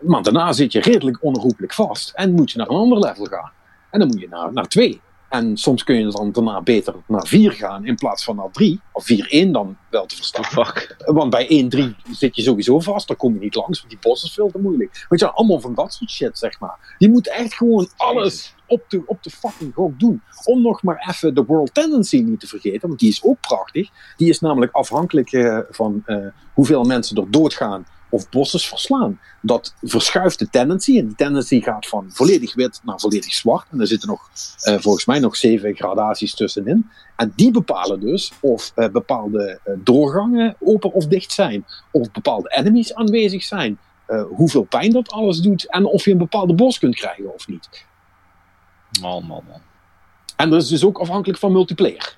Maar 0.00 0.22
daarna 0.22 0.52
zit 0.52 0.72
je 0.72 0.80
redelijk 0.80 1.22
onherroepelijk 1.22 1.72
vast 1.72 2.12
en 2.14 2.32
moet 2.32 2.50
je 2.50 2.58
naar 2.58 2.68
een 2.68 2.76
ander 2.76 2.98
level 2.98 3.24
gaan. 3.24 3.52
En 3.90 3.98
dan 3.98 4.08
moet 4.08 4.20
je 4.20 4.28
naar, 4.28 4.52
naar 4.52 4.68
2. 4.68 5.00
En 5.32 5.56
soms 5.56 5.84
kun 5.84 5.96
je 5.96 6.10
dan 6.10 6.32
daarna 6.32 6.62
beter 6.62 6.94
naar 7.06 7.26
4 7.26 7.52
gaan 7.52 7.86
in 7.86 7.94
plaats 7.94 8.24
van 8.24 8.36
naar 8.36 8.50
3. 8.50 8.80
Of 8.92 9.06
4-1 9.46 9.50
dan 9.50 9.76
wel 9.90 10.06
te 10.06 10.16
verstaan. 10.16 10.44
Fuck. 10.44 10.96
Want 10.98 11.30
bij 11.30 11.70
1-3 12.06 12.10
zit 12.10 12.36
je 12.36 12.42
sowieso 12.42 12.80
vast, 12.80 13.08
daar 13.08 13.16
kom 13.16 13.34
je 13.34 13.40
niet 13.40 13.54
langs, 13.54 13.78
want 13.78 13.90
die 13.90 13.98
boss 14.00 14.24
is 14.24 14.32
veel 14.32 14.50
te 14.50 14.58
moeilijk. 14.58 15.06
Weet 15.08 15.20
je, 15.20 15.30
allemaal 15.30 15.60
van 15.60 15.74
dat 15.74 15.92
soort 15.92 16.10
shit, 16.10 16.38
zeg 16.38 16.60
maar. 16.60 16.94
Je 16.98 17.10
moet 17.10 17.28
echt 17.28 17.54
gewoon 17.54 17.88
alles 17.96 18.54
op 18.66 18.84
de, 18.88 19.02
op 19.06 19.22
de 19.22 19.30
fucking 19.30 19.74
gok 19.74 20.00
doen. 20.00 20.22
Om 20.44 20.62
nog 20.62 20.82
maar 20.82 21.06
even 21.08 21.34
de 21.34 21.44
World 21.44 21.74
Tendency 21.74 22.20
niet 22.20 22.40
te 22.40 22.46
vergeten, 22.46 22.88
want 22.88 23.00
die 23.00 23.10
is 23.10 23.24
ook 23.24 23.40
prachtig. 23.40 23.90
Die 24.16 24.28
is 24.28 24.40
namelijk 24.40 24.72
afhankelijk 24.72 25.32
eh, 25.32 25.58
van 25.70 26.02
eh, 26.06 26.26
hoeveel 26.54 26.84
mensen 26.84 27.16
er 27.16 27.30
doodgaan 27.30 27.86
of 28.12 28.28
bosses 28.28 28.68
verslaan. 28.68 29.20
Dat 29.40 29.74
verschuift 29.82 30.38
de 30.38 30.50
tendency, 30.50 30.98
en 30.98 31.06
die 31.06 31.16
tendency 31.16 31.60
gaat 31.60 31.86
van 31.86 32.10
volledig 32.12 32.54
wit 32.54 32.80
naar 32.84 33.00
volledig 33.00 33.32
zwart. 33.32 33.66
En 33.70 33.80
er 33.80 33.86
zitten 33.86 34.08
nog, 34.08 34.30
eh, 34.60 34.78
volgens 34.78 35.04
mij 35.04 35.18
nog 35.18 35.36
zeven 35.36 35.74
gradaties 35.74 36.34
tussenin. 36.34 36.90
En 37.16 37.32
die 37.36 37.50
bepalen 37.50 38.00
dus 38.00 38.32
of 38.40 38.72
eh, 38.74 38.88
bepaalde 38.88 39.60
eh, 39.64 39.74
doorgangen 39.78 40.56
open 40.60 40.92
of 40.92 41.06
dicht 41.06 41.32
zijn. 41.32 41.64
Of 41.92 42.10
bepaalde 42.10 42.54
enemies 42.56 42.94
aanwezig 42.94 43.42
zijn. 43.42 43.78
hoeveel 44.36 44.62
pijn 44.62 44.92
dat 44.92 45.10
alles 45.10 45.40
doet. 45.40 45.70
En 45.70 45.84
of 45.84 46.04
je 46.04 46.10
een 46.10 46.18
bepaalde 46.18 46.54
bos 46.54 46.78
kunt 46.78 46.94
krijgen 46.94 47.34
of 47.34 47.48
niet. 47.48 47.68
Man, 49.00 49.24
man, 49.24 49.42
man. 49.48 49.60
En 50.36 50.50
dat 50.50 50.62
is 50.62 50.68
dus 50.68 50.84
ook 50.84 50.98
afhankelijk 50.98 51.38
van 51.38 51.52
multiplayer. 51.52 52.16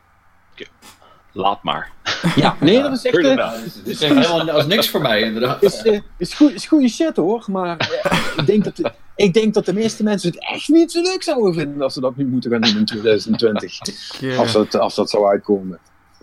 Laat 1.34 1.62
maar. 1.62 1.92
Ja, 2.36 2.56
nee, 2.60 2.82
dat 2.82 2.92
is 2.92 3.04
echt... 3.04 3.16
Je 3.16 3.28
eh, 3.28 3.36
dat? 3.36 3.52
Het 3.54 3.86
is 3.86 4.00
echt 4.02 4.14
helemaal 4.14 4.50
als 4.50 4.66
niks 4.66 4.90
voor 4.90 5.00
mij, 5.00 5.20
inderdaad. 5.28 5.62
is, 5.62 5.82
eh, 5.82 6.00
is, 6.16 6.34
goed, 6.34 6.52
is 6.52 6.66
goede 6.66 6.88
shit 6.88 7.16
hoor. 7.16 7.44
Maar 7.46 7.76
eh, 8.02 8.18
ik, 8.36 8.46
denk 8.46 8.64
dat, 8.64 8.92
ik 9.16 9.34
denk 9.34 9.54
dat 9.54 9.66
de 9.66 9.72
meeste 9.72 10.02
mensen 10.02 10.30
het 10.30 10.40
echt 10.40 10.68
niet 10.68 10.92
zo 10.92 11.02
leuk 11.02 11.22
zouden 11.22 11.54
vinden. 11.54 11.82
als 11.82 11.94
ze 11.94 12.00
dat 12.00 12.16
nu 12.16 12.26
moeten 12.26 12.50
gaan 12.50 12.60
doen 12.60 12.76
in 12.76 12.84
2020. 12.84 13.80
ik, 13.80 14.30
eh, 14.30 14.38
Als 14.38 14.52
dat, 14.52 14.76
als 14.76 14.94
dat 14.94 15.10
zou 15.10 15.26
uitkomen. 15.26 15.78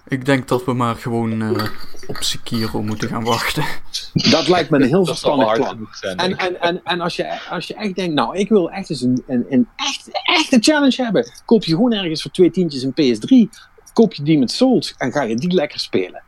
ik 0.07 0.25
denk 0.25 0.47
dat 0.47 0.65
we 0.65 0.73
maar 0.73 0.95
gewoon 0.95 1.41
eh, 1.41 1.65
op 2.07 2.17
Sekiro 2.19 2.81
moeten 2.81 3.07
gaan 3.07 3.23
wachten. 3.23 3.63
Dat 4.13 4.47
lijkt 4.47 4.69
me 4.69 4.77
een 4.77 4.87
heel 4.87 5.05
verstandig 5.05 5.53
plan. 5.53 5.87
En, 6.01 6.37
en, 6.37 6.61
en, 6.61 6.81
en 6.83 7.01
als, 7.01 7.15
je, 7.15 7.49
als 7.49 7.67
je 7.67 7.73
echt 7.73 7.95
denkt, 7.95 8.13
nou, 8.13 8.37
ik 8.37 8.49
wil 8.49 8.71
echt 8.71 8.89
eens 8.89 9.01
een, 9.01 9.23
een, 9.27 9.45
een 9.49 9.67
echt, 9.75 10.09
echte 10.23 10.57
challenge 10.59 11.03
hebben. 11.03 11.31
Koop 11.45 11.63
je 11.63 11.71
gewoon 11.71 11.93
ergens 11.93 12.21
voor 12.21 12.31
twee 12.31 12.51
tientjes 12.51 12.83
een 12.83 12.93
PS3. 12.93 13.69
Koop 13.93 14.13
je 14.13 14.23
Demon's 14.23 14.57
Souls 14.57 14.93
en 14.97 15.11
ga 15.11 15.21
je 15.21 15.35
die 15.35 15.51
lekker 15.53 15.79
spelen. 15.79 16.23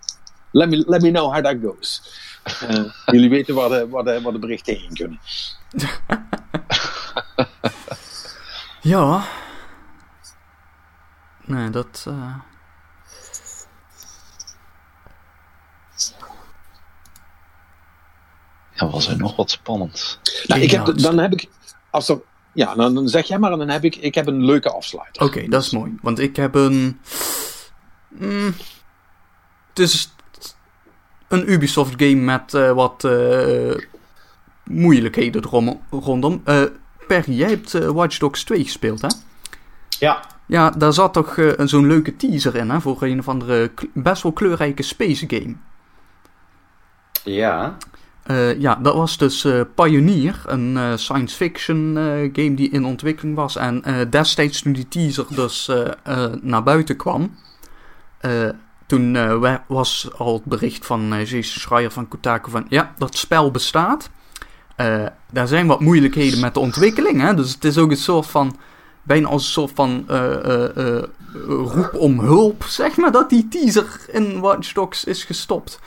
Let 0.52 0.70
me, 0.70 0.84
let 0.88 1.02
me 1.02 1.10
know 1.12 1.32
how 1.34 1.44
that 1.44 1.56
goes. 1.64 2.02
Eh, 2.44 2.84
jullie 3.16 3.30
weten 3.30 3.56
waar 3.56 3.70
de, 3.70 3.88
waar, 3.90 4.04
de, 4.04 4.22
waar 4.22 4.32
de 4.34 4.40
berichten 4.40 4.76
heen 4.76 4.94
kunnen. 4.94 5.20
Ja. 8.82 9.24
Nee, 11.46 11.70
dat... 11.70 12.06
eh, 12.08 12.36
Ja, 18.76 18.90
was 18.90 19.08
er 19.08 19.18
nog 19.18 19.36
wat 19.36 19.52
spannend? 19.52 20.20
Nou, 20.46 20.62
ik 20.62 20.72
heb, 20.72 20.98
dan 20.98 21.18
heb 21.18 21.34
ik, 21.34 21.50
als 21.90 22.10
er, 22.10 22.22
ja, 22.54 22.76
dan, 22.76 22.94
dan 22.94 23.08
zeg 23.08 23.28
jij 23.28 23.40
maar 23.40 23.52
en 23.52 23.58
dan 23.58 23.70
heb 23.70 23.84
ik, 23.84 23.96
ik 23.96 24.16
heb 24.16 24.28
een 24.28 24.46
leuke 24.46 24.70
afsluiter. 24.72 25.24
Oké, 25.24 25.48
dat 25.48 25.62
is 25.64 25.70
mooi. 25.70 25.96
Want 26.02 26.20
ik 26.20 26.36
heb 26.36 26.56
een... 26.56 27.00
Mm, 28.18 28.54
het 29.70 29.80
is 29.80 30.14
een 31.28 31.52
Ubisoft 31.52 31.94
game 31.98 32.16
met 32.16 32.54
eh, 32.54 32.72
wat 32.72 33.04
eh, 33.04 33.76
moeilijkheden 34.64 35.44
rondom. 35.90 36.42
Eh 36.46 36.64
Perry, 37.08 37.34
jij 37.38 37.50
hebt 37.50 37.72
Watch 37.86 38.18
Dogs 38.18 38.44
2 38.44 38.64
gespeeld, 38.64 39.02
hè? 39.02 39.08
Ja, 40.00 40.22
Ja, 40.46 40.70
daar 40.70 40.94
zat 40.94 41.14
toch 41.14 41.38
een- 41.38 41.70
zo'n 41.70 41.88
leuke 41.88 42.16
teaser 42.16 42.56
in, 42.56 42.70
hè? 42.70 42.82
Voor 42.82 43.02
een 43.02 43.20
of 43.20 43.28
andere 43.28 43.72
best 43.94 44.24
wel 44.24 44.32
kleurrijke 44.32 44.84
space 44.84 45.26
game. 45.28 45.56
ja. 47.24 47.78
Ja, 48.58 48.76
dat 48.76 48.96
was 48.96 49.18
dus 49.18 49.48
Pioneer, 49.76 50.42
een 50.46 51.00
science 51.00 51.36
fiction 51.36 51.94
game 52.34 52.54
die 52.54 52.70
in 52.70 52.86
ontwikkeling 52.86 53.36
was. 53.36 53.56
En 53.56 53.84
destijds 54.10 54.62
toen 54.62 54.74
die 54.74 54.88
teaser 54.88 55.26
dus 55.30 55.72
naar 56.42 56.64
buiten 56.64 56.96
kwam, 56.98 57.38
eh, 58.24 58.50
toen 58.86 59.16
eh, 59.16 59.56
was 59.68 60.10
al 60.18 60.34
het 60.34 60.46
bericht 60.46 60.86
van 60.86 61.14
uh, 61.14 61.20
Jason 61.20 61.62
Schreier 61.62 61.92
van 61.92 62.08
Kotaku 62.08 62.52
van 62.52 62.66
ja, 62.70 62.94
dat 62.98 63.18
spel 63.18 63.52
bestaat. 63.52 64.10
Daar 65.32 65.48
zijn 65.48 65.68
wat 65.68 65.80
moeilijkheden 65.80 66.40
met 66.40 66.54
de 66.54 66.60
ontwikkeling, 66.60 67.22
hè? 67.22 67.34
dus 67.34 67.54
het 67.54 67.66
is 67.66 67.78
ook 67.78 67.90
een 67.90 67.98
soort 67.98 68.26
van, 68.26 68.58
bijna 69.04 69.28
als 69.28 69.44
een 69.46 69.52
soort 69.52 69.72
van 69.76 70.06
roep 71.48 71.94
om 71.94 72.20
hulp, 72.20 72.64
zeg 72.64 72.98
maar, 72.98 73.12
dat 73.12 73.30
die 73.30 73.48
teaser 73.48 74.00
in 74.12 74.40
Watch 74.40 74.74
Dogs 74.74 75.04
is 75.04 75.24
gestopt. 75.24 75.80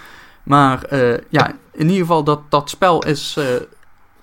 Maar 0.42 0.96
ja, 1.28 1.52
in 1.72 1.86
ieder 1.86 2.00
geval 2.00 2.24
dat, 2.24 2.40
dat 2.48 2.70
spel 2.70 3.04
is, 3.04 3.36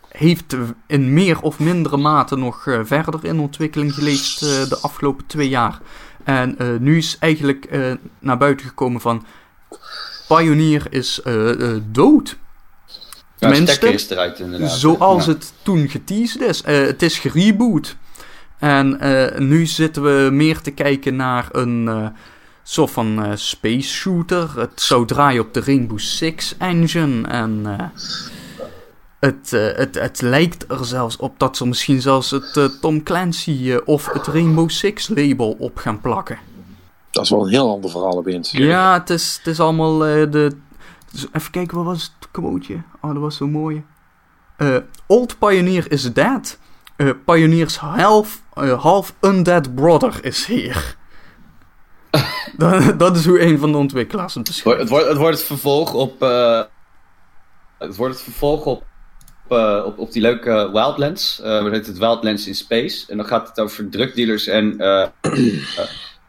heeft 0.08 0.56
in 0.88 1.14
meer 1.14 1.42
of 1.42 1.60
mindere 1.60 1.98
mate 1.98 2.36
nog 2.36 2.64
verder 2.84 3.26
in 3.26 3.40
ontwikkeling 3.40 3.94
geleefd 3.94 4.40
de 4.70 4.78
afgelopen 4.82 5.26
twee 5.26 5.50
jaar. 5.50 5.80
En 6.24 6.58
eh, 6.58 6.68
nu 6.80 6.98
is 6.98 7.18
eigenlijk 7.20 7.66
eh, 7.66 7.92
naar 8.20 8.38
buiten 8.38 8.68
gekomen 8.68 9.02
van 9.02 9.26
Pioneer 10.28 10.86
is 10.90 11.22
eh, 11.22 11.52
dood. 11.92 12.38
Ja, 13.38 13.50
Tenminste, 13.50 13.94
is 13.94 14.10
eruit 14.10 14.40
inderdaad. 14.40 14.72
Zoals 14.72 15.26
Ja. 15.26 15.32
het 15.32 15.54
toen 15.62 15.90
geteased 15.90 16.42
is. 16.42 16.64
Het 16.66 17.02
is 17.02 17.20
gereboot. 17.20 17.96
En 18.60 19.00
nu 19.48 19.66
zitten 19.66 20.04
we 20.04 20.30
meer 20.32 20.62
te 20.62 20.72
kijken 20.72 21.16
naar 21.16 21.48
een 21.52 22.12
soort 22.64 22.92
van 22.92 23.38
space 23.38 23.90
shooter. 23.90 24.60
Het 24.60 24.82
zou 24.82 25.08
draaien 25.08 25.42
op 25.42 25.54
de 25.54 25.62
Rainbow 25.66 26.00
Six 26.00 26.56
engine. 26.58 27.28
En 27.28 27.66
het, 29.26 29.54
eh, 29.54 29.78
het, 29.78 29.96
het 30.00 30.22
lijkt 30.22 30.72
er 30.72 30.86
zelfs 30.86 31.18
op 31.18 31.40
dat 31.40 31.58
ze 31.58 31.68
misschien 31.68 32.02
zelfs 32.02 32.32
het 32.32 32.58
eh, 32.58 32.66
Tom 32.82 33.04
Clancy 33.04 33.72
eh, 33.72 33.78
of 33.86 34.12
het 34.14 34.28
Rainbow 34.28 34.70
Six 34.70 35.08
label 35.08 35.56
op 35.60 35.78
gaan 35.78 36.02
plakken. 36.02 36.38
Dat 37.12 37.24
is 37.24 37.30
wel 37.30 37.44
een 37.44 37.50
heel 37.52 37.72
ander 37.72 37.90
verhaal 37.90 38.18
opeens. 38.18 38.52
Ja, 38.52 38.94
het 38.94 39.10
is, 39.10 39.36
het 39.38 39.48
is 39.48 39.60
allemaal 39.60 40.06
eh, 40.06 40.32
de. 40.32 40.52
dus 41.12 41.28
even 41.32 41.52
kijken, 41.52 41.78
wat 41.78 41.86
was 41.86 42.04
het 42.20 42.32
quoteje? 42.32 42.82
Oh, 43.02 43.12
dat 43.14 43.22
was 43.22 43.36
zo 43.38 43.48
mooi. 43.48 43.84
Eh, 44.58 44.78
Old 45.08 45.40
Pioneer 45.40 45.92
is 45.92 46.14
dead. 46.14 46.58
Eh, 46.96 47.10
Pioneer's 47.26 47.78
half, 47.78 48.42
eh, 48.54 48.82
half 48.82 49.14
undead 49.22 49.76
brother 49.76 50.26
is 50.26 50.46
here. 50.46 50.82
dat, 52.58 53.00
dat 53.00 53.16
is 53.18 53.26
hoe 53.26 53.42
een 53.42 53.60
van 53.60 53.72
de 53.72 53.78
ontwikkelaars 53.78 54.34
het 54.34 54.44
beschrijft. 54.44 54.80
het, 54.80 54.90
wordt, 54.90 55.08
het 55.08 55.18
wordt 55.18 55.38
het 55.38 55.46
vervolg 55.48 55.94
op. 55.94 56.22
eh, 56.22 56.62
het 57.78 57.96
wordt 57.96 58.14
het 58.14 58.24
vervolg 58.24 58.66
op. 58.66 58.84
eh, 59.50 59.82
op, 59.86 60.00
op 60.00 60.12
die 60.12 60.22
leuke 60.22 60.70
Wildlands. 60.74 61.42
eh 61.42 61.64
dat 61.64 61.72
heet 61.72 61.88
het 61.88 61.98
Wildlands 61.98 62.48
in 62.48 62.56
Space. 62.56 63.06
En 63.12 63.18
dan 63.18 63.26
gaat 63.26 63.48
het 63.48 63.60
over 63.60 63.90
drugdealers 63.90 64.48
en 64.48 64.78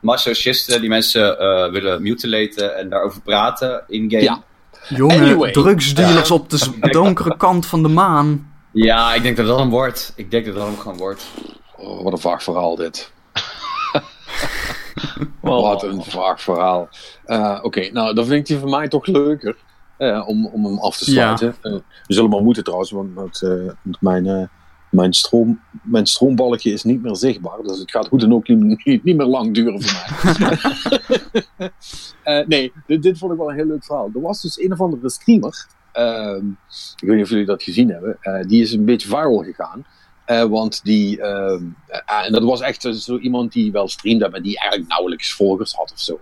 masochisten 0.00 0.80
die 0.80 0.88
mensen 0.88 1.38
eh, 1.38 1.70
willen 1.70 2.02
mutilaten 2.02 2.76
en 2.76 2.88
daarover 2.88 3.20
praten 3.20 3.84
in-game. 3.88 4.22
Ja. 4.22 4.42
Jongen, 4.88 5.20
Anyway. 5.20 5.52
drugsdealers 5.52 6.30
op 6.30 6.50
de 6.50 6.88
donkere 6.90 7.36
kant 7.36 7.66
van 7.66 7.82
de 7.82 7.88
maan. 7.88 8.52
Ja, 8.72 9.14
ik 9.14 9.22
denk 9.22 9.36
dat 9.36 9.46
dat 9.46 9.58
hem 9.58 9.70
wordt. 9.70 10.12
Ik 10.16 10.30
denk 10.30 10.46
dat 10.46 10.54
dat 10.54 10.66
hem 10.66 10.78
gewoon 10.78 10.96
wordt. 10.98 11.24
Oh, 11.76 12.02
wat 12.02 12.12
een 12.12 12.18
vaag 12.18 12.42
verhaal 12.42 12.76
dit. 12.76 13.12
Wat 15.40 15.82
een 15.82 16.04
vaag 16.04 16.40
verhaal. 16.42 16.88
Eh, 17.24 17.58
Oké, 17.62 17.90
nou 17.92 18.14
dan 18.14 18.26
vind 18.26 18.38
ik 18.40 18.46
die 18.46 18.58
van 18.58 18.70
mij 18.70 18.88
toch 18.88 19.06
leuker. 19.06 19.56
Eh, 19.96 20.28
om, 20.28 20.46
om 20.46 20.64
hem 20.64 20.78
af 20.78 20.96
te 20.96 21.04
sluiten. 21.04 21.54
Eh, 21.62 21.72
we 22.06 22.14
zullen 22.14 22.30
maar 22.30 22.42
moeten 22.42 22.64
trouwens, 22.64 22.90
want 22.90 23.42
eh, 23.42 23.70
mijn, 24.00 24.50
mijn, 24.90 25.12
stroom, 25.12 25.60
mijn 25.82 26.06
stroombalkje 26.06 26.72
is 26.72 26.84
niet 26.84 27.02
meer 27.02 27.16
zichtbaar. 27.16 27.62
Dus 27.62 27.78
het 27.78 27.90
gaat 27.90 28.08
hoe 28.08 28.18
dan 28.18 28.34
ook 28.34 28.48
niet, 28.48 28.84
niet, 28.84 29.16
meer 29.16 29.26
lang 29.26 29.54
duren 29.54 29.82
voor 29.82 30.28
mij. 30.38 31.72
Nee, 32.46 32.72
dit, 32.86 33.02
dit 33.02 33.18
vond 33.18 33.32
ik 33.32 33.38
wel 33.38 33.50
een 33.50 33.56
heel 33.56 33.66
leuk 33.66 33.84
verhaal. 33.84 34.10
Er 34.14 34.20
was 34.20 34.42
dus 34.42 34.60
een 34.60 34.72
of 34.72 34.80
andere 34.80 35.10
streamer. 35.10 35.66
ehm, 35.92 36.46
ik 37.00 37.08
weet 37.08 37.14
niet 37.14 37.24
of 37.24 37.30
jullie 37.30 37.46
dat 37.46 37.62
gezien 37.62 37.88
hebben. 37.90 38.18
die 38.48 38.62
is 38.62 38.72
een 38.72 38.84
beetje 38.84 39.08
viral 39.08 39.42
gegaan. 39.42 39.84
Want 40.26 40.84
die, 40.84 41.20
ehm, 41.20 41.64
eh, 41.86 42.26
en 42.26 42.32
dat 42.32 42.42
was 42.42 42.60
echt 42.60 42.82
zo 42.92 43.18
iemand 43.18 43.52
die 43.52 43.72
wel 43.72 43.88
streamde, 43.88 44.28
maar 44.28 44.42
die 44.42 44.58
eigenlijk 44.58 44.90
nauwelijks 44.90 45.34
volgers 45.34 45.74
had 45.74 45.92
of 45.92 46.00
zo. 46.00 46.20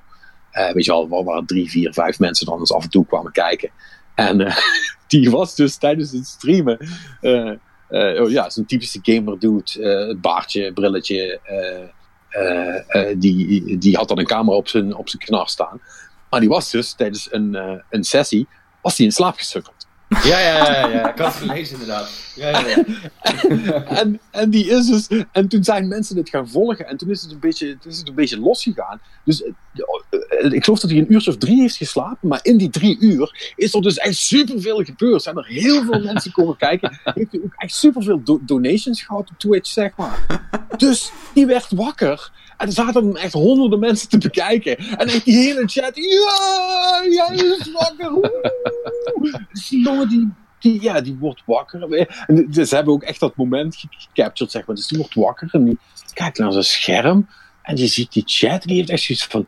Eh, 0.53 0.73
weet 0.73 0.85
je 0.85 1.09
wel, 1.09 1.25
waar, 1.25 1.45
drie, 1.45 1.71
vier, 1.71 1.93
vijf 1.93 2.19
mensen 2.19 2.47
dan 2.47 2.59
eens 2.59 2.73
af 2.73 2.83
en 2.83 2.91
toe 2.91 3.07
kwamen 3.07 3.33
kijken. 3.33 3.71
En 4.15 4.41
eh, 4.41 4.57
die 5.07 5.31
was 5.31 5.55
dus 5.55 5.77
tijdens 5.77 6.13
het 6.13 6.27
streamen, 6.27 6.79
eh, 7.21 8.23
oh 8.23 8.31
ja, 8.31 8.51
zo'n 8.51 8.67
typische 8.67 8.99
gamer 9.03 9.39
dude, 9.39 10.17
baardje, 10.21 10.73
brilletje, 10.73 11.41
die, 13.17 13.79
die 13.79 13.97
had 13.97 14.09
dan 14.09 14.19
een 14.19 14.27
camera 14.27 14.57
op 14.57 14.69
zijn, 14.69 14.95
op 14.95 15.09
zijn 15.09 15.23
knar 15.23 15.49
staan. 15.49 15.81
Maar 16.31 16.41
die 16.41 16.49
was 16.49 16.71
dus 16.71 16.93
tijdens 16.93 17.29
een, 17.33 17.83
een 17.91 18.05
sessie, 18.05 18.49
was 18.83 18.97
die 18.97 19.07
in 19.07 19.13
slaap 19.13 19.37
gesukkeld. 19.37 19.82
Ja, 20.23 20.39
ja, 20.39 20.57
ja, 20.57 20.89
ja. 20.89 21.13
Ik 21.13 21.19
had 21.19 21.35
het 21.35 21.43
gelezen 21.43 21.73
inderdaad. 21.73 22.11
Ja, 22.35 22.49
ja, 22.49 22.67
ja. 22.69 23.85
en, 24.01 24.21
en 24.31 24.51
die 24.51 24.71
is 24.71 24.87
dus. 24.87 25.25
En 25.33 25.49
toen 25.49 25.65
zijn 25.65 25.89
mensen 25.89 26.15
dit 26.15 26.29
gaan 26.29 26.49
volgen. 26.49 26.87
En 26.87 26.97
toen 26.97 27.11
is 27.11 27.23
het 27.23 27.31
een 27.31 27.39
beetje, 27.39 27.79
toen 27.79 27.91
is 27.91 27.99
het 27.99 28.09
een 28.09 28.15
beetje 28.15 28.41
losgegaan. 28.41 29.01
Dus 29.25 29.43
eh, 29.43 29.51
eh, 30.29 30.53
ik 30.53 30.65
geloof 30.65 30.81
dat 30.81 30.91
hij 30.91 30.99
een 30.99 31.13
uurtje 31.13 31.31
of 31.31 31.37
drie 31.37 31.61
heeft 31.61 31.77
geslapen. 31.77 32.29
Maar 32.29 32.41
in 32.43 32.57
die 32.57 32.71
drie 32.71 32.97
uur 33.01 33.53
is 33.57 33.75
er 33.75 33.83
dus 33.83 33.97
echt 33.97 34.17
superveel 34.17 34.85
gebeurd. 34.85 35.23
Zijn 35.23 35.37
er 35.37 35.47
heel 35.47 35.83
veel 35.83 36.01
mensen 36.13 36.33
komen 36.33 36.57
kijken. 36.57 37.01
Heeft 37.05 37.33
hij 37.33 37.41
ook 37.45 37.55
echt 37.57 37.75
superveel 37.75 38.23
do 38.25 38.41
donations 38.43 39.03
gehad 39.03 39.31
op 39.31 39.39
Twitch, 39.39 39.71
zeg 39.71 39.97
maar. 39.97 40.49
Dus 40.77 41.13
die 41.35 41.47
werd 41.47 41.71
wakker. 41.71 42.31
En 42.57 42.67
er 42.67 42.73
zaten 42.73 43.05
hem 43.05 43.17
echt 43.17 43.33
honderden 43.33 43.79
mensen 43.79 44.09
te 44.09 44.19
bekijken. 44.19 44.77
En 44.79 45.07
echt 45.09 45.25
die 45.25 45.37
hele 45.37 45.63
chat. 45.67 45.93
Ja, 45.95 47.03
jij 47.11 47.37
is 47.37 47.71
wakker. 47.73 48.31
Dus 49.53 49.69
die 49.69 49.85
jongen 49.85 50.09
die, 50.09 50.33
die, 50.59 50.83
ja, 50.83 51.01
die 51.01 51.17
wordt 51.21 51.43
wakker. 51.47 51.83
En 52.27 52.47
dus 52.51 52.69
ze 52.69 52.75
hebben 52.75 52.95
ook 52.95 53.03
echt 53.03 53.21
dat 53.21 53.37
moment 53.37 53.77
ge- 53.77 53.87
gecaptured, 53.91 54.53
zeg 54.53 54.67
maar. 54.67 54.77
Dus 54.77 54.87
die 54.87 54.99
wordt 54.99 55.15
wakker 55.15 55.49
en 55.53 55.65
die 55.65 55.79
kijkt 56.15 56.39
naar 56.39 56.53
zijn 56.53 56.65
scherm. 56.65 57.29
En 57.63 57.77
je 57.77 57.87
ziet 57.87 58.13
die 58.13 58.23
chat 58.27 58.51
en 58.63 58.67
die 58.69 58.77
heeft 58.77 58.91
echt 58.91 59.03
zoiets 59.03 59.25
van... 59.27 59.47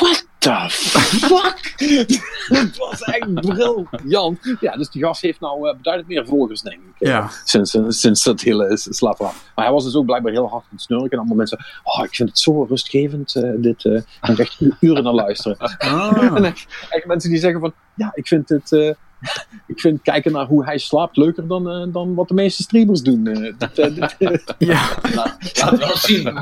What 0.00 0.26
the 0.38 0.66
fuck? 0.70 1.74
Het 2.58 2.76
was 2.76 3.00
echt 3.02 3.34
briljant. 3.34 4.56
Ja, 4.60 4.76
dus 4.76 4.88
die 4.90 5.02
gast 5.02 5.22
heeft 5.22 5.40
nou 5.40 5.68
eh, 5.68 5.76
beduidend 5.76 6.08
meer 6.08 6.26
volgers, 6.26 6.60
denk 6.60 6.76
ik. 6.76 7.06
Ja. 7.08 7.30
Sinds, 7.44 7.74
eh, 7.74 7.84
sinds 7.88 8.22
dat 8.22 8.40
hele 8.40 8.76
s- 8.76 8.86
slaapverhaal. 8.90 9.34
Maar 9.54 9.64
hij 9.64 9.74
was 9.74 9.84
dus 9.84 9.94
ook 9.94 10.04
blijkbaar 10.04 10.32
heel 10.32 10.48
hard 10.48 10.62
aan 10.62 10.68
het 10.70 10.82
snurken. 10.82 11.10
En 11.10 11.18
allemaal 11.18 11.36
mensen... 11.36 11.58
Oh, 11.82 12.04
ik 12.04 12.14
vind 12.14 12.28
het 12.28 12.38
zo 12.38 12.62
rustgevend, 12.62 13.34
eh, 13.34 13.50
dit. 13.56 13.84
eh, 13.84 13.92
ik 13.94 14.04
kan 14.20 14.34
er 14.34 14.40
echt 14.40 14.60
uren 14.80 15.02
naar 15.04 15.12
luisteren. 15.12 15.56
Ah. 15.78 16.32
En 16.36 16.44
echt, 16.44 16.66
echt 16.88 17.06
mensen 17.06 17.30
die 17.30 17.38
zeggen 17.38 17.60
van... 17.60 17.72
Ja, 17.94 18.10
ik 18.14 18.26
vind 18.26 18.48
het... 18.48 18.72
eh, 18.72 18.90
ik 19.74 19.80
vind 19.80 20.02
kijken 20.02 20.32
naar 20.32 20.46
hoe 20.46 20.64
hij 20.64 20.78
slaapt 20.78 21.16
leuker 21.16 21.46
dan, 21.46 21.70
eh, 21.70 21.86
dan 21.92 22.14
wat 22.14 22.28
de 22.28 22.34
meeste 22.34 22.62
streamers 22.62 23.02
doen. 23.02 23.26
eh. 23.26 23.52
Ja. 24.58 24.88
Laat, 25.14 25.36
laat 25.60 25.78
wel 25.78 25.96
zien 25.96 26.32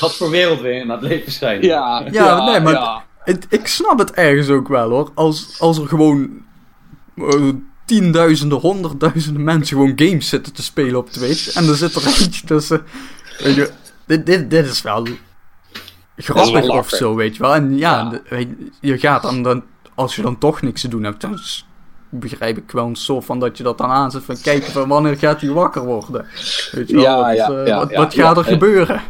wat 0.00 0.16
voor 0.16 0.30
wereld 0.30 0.60
we 0.60 0.72
in 0.72 0.90
het 0.90 1.02
leven 1.02 1.32
zijn. 1.32 1.62
ja, 1.62 2.04
Ja, 2.10 2.44
nee, 2.50 2.60
maar- 2.60 2.72
ja. 2.72 3.04
Het- 3.24 3.46
ik 3.48 3.66
snap 3.66 3.98
het 3.98 4.10
ergens 4.12 4.48
ook 4.48 4.68
wel 4.68 4.90
hoor. 4.90 5.10
Als, 5.14 5.56
als 5.60 5.78
er 5.78 5.86
gewoon 5.88 6.30
tienduizenden, 7.84 8.58
honderdduizenden 8.58 9.44
mensen 9.44 9.76
gewoon 9.76 9.92
games 9.96 10.28
zitten 10.28 10.52
te 10.52 10.62
spelen 10.62 10.96
op 10.98 11.10
Twitch. 11.10 11.54
En 11.54 11.68
er 11.68 11.74
zit 11.76 11.94
er 11.94 12.06
eentje 12.06 12.46
tussen. 12.46 12.82
Weet 13.38 13.54
je, 13.54 13.70
dit, 14.06 14.26
dit, 14.26 14.50
dit 14.50 14.66
is 14.66 14.82
wel 14.82 15.06
grappig 16.16 16.66
wel 16.66 16.78
of 16.78 16.88
zo, 16.88 17.14
weet 17.14 17.36
je 17.36 17.42
wel. 17.42 17.54
En 17.54 17.78
ja, 17.78 17.96
Ja. 17.98 18.08
de- 18.10 18.22
weet 18.28 18.48
je, 18.58 18.88
je 18.88 18.98
gaat 18.98 19.22
dan, 19.22 19.42
dan, 19.42 19.62
als 19.94 20.16
je 20.16 20.22
dan 20.22 20.38
toch 20.38 20.62
niks 20.62 20.80
te 20.80 20.88
doen 20.88 21.02
hebt, 21.02 21.20
dan 21.20 21.38
begrijp 22.08 22.56
ik 22.56 22.70
wel 22.70 22.86
een 22.86 22.96
soort 22.96 23.24
van 23.24 23.38
dat 23.38 23.56
je 23.56 23.62
dat 23.62 23.78
dan 23.78 23.90
aanzet 23.90 24.22
van 24.24 24.40
kijken 24.42 24.72
van 24.72 24.88
wanneer 24.88 25.16
gaat 25.16 25.40
hij 25.40 25.50
wakker 25.50 25.84
worden. 25.84 26.26
Weet 26.70 26.88
je 26.88 26.94
wel, 26.94 27.02
Ja, 27.04 27.16
wat, 27.26 27.36
ja, 27.36 27.50
eh, 27.50 27.66
ja, 27.66 27.78
wat, 27.78 27.90
ja, 27.90 27.96
wat 27.96 28.14
gaat 28.14 28.36
er 28.36 28.44
eh, 28.44 28.52
gebeuren? 28.52 29.02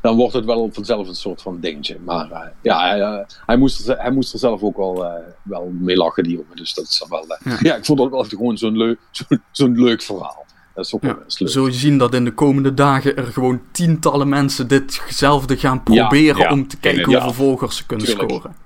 Dan 0.00 0.16
wordt 0.16 0.34
het 0.34 0.44
wel 0.44 0.70
vanzelf 0.72 1.08
een 1.08 1.14
soort 1.14 1.42
van 1.42 1.60
dingetje. 1.60 1.98
Maar 2.04 2.30
eh, 2.30 2.40
ja, 2.62 2.80
hij, 2.80 3.26
hij, 3.46 3.56
moest 3.56 3.88
er, 3.88 3.98
hij 3.98 4.10
moest 4.10 4.32
er 4.32 4.38
zelf 4.38 4.62
ook 4.62 4.76
wel, 4.76 5.22
wel 5.42 5.72
mee 5.80 5.96
lachen, 5.96 6.22
die 6.22 6.32
jongen. 6.32 6.56
Dus 6.56 6.74
dat 6.74 6.84
is 6.84 7.04
wel... 7.08 7.26
Ja. 7.60 7.76
ik 7.76 7.84
vond 7.84 7.98
dat 7.98 8.10
wel 8.10 8.24
gewoon 8.24 8.58
zo'n 8.58 8.76
leuk, 8.76 8.98
zo'n 9.10 9.42
zo'n 9.50 9.82
leuk 9.82 10.02
verhaal. 10.02 10.44
Dat 10.74 10.84
is 10.84 10.94
ook 10.94 11.02
wel 11.02 11.22
eens 11.24 11.38
leuk. 11.38 11.50
Zul 11.50 11.66
je 11.66 11.72
zien 11.72 11.98
dat 11.98 12.14
in 12.14 12.24
de 12.24 12.32
komende 12.32 12.74
dagen 12.74 13.16
er 13.16 13.26
gewoon 13.26 13.60
tientallen 13.70 14.28
mensen 14.28 14.68
ditzelfde 14.68 15.56
gaan 15.56 15.82
proberen 15.82 16.50
om 16.50 16.68
te 16.68 16.76
kijken 16.76 17.04
hoeveel 17.04 17.32
volgers 17.32 17.76
ze 17.76 17.86
kunnen 17.86 18.06
Tuurlijk. 18.06 18.30
scoren. 18.30 18.63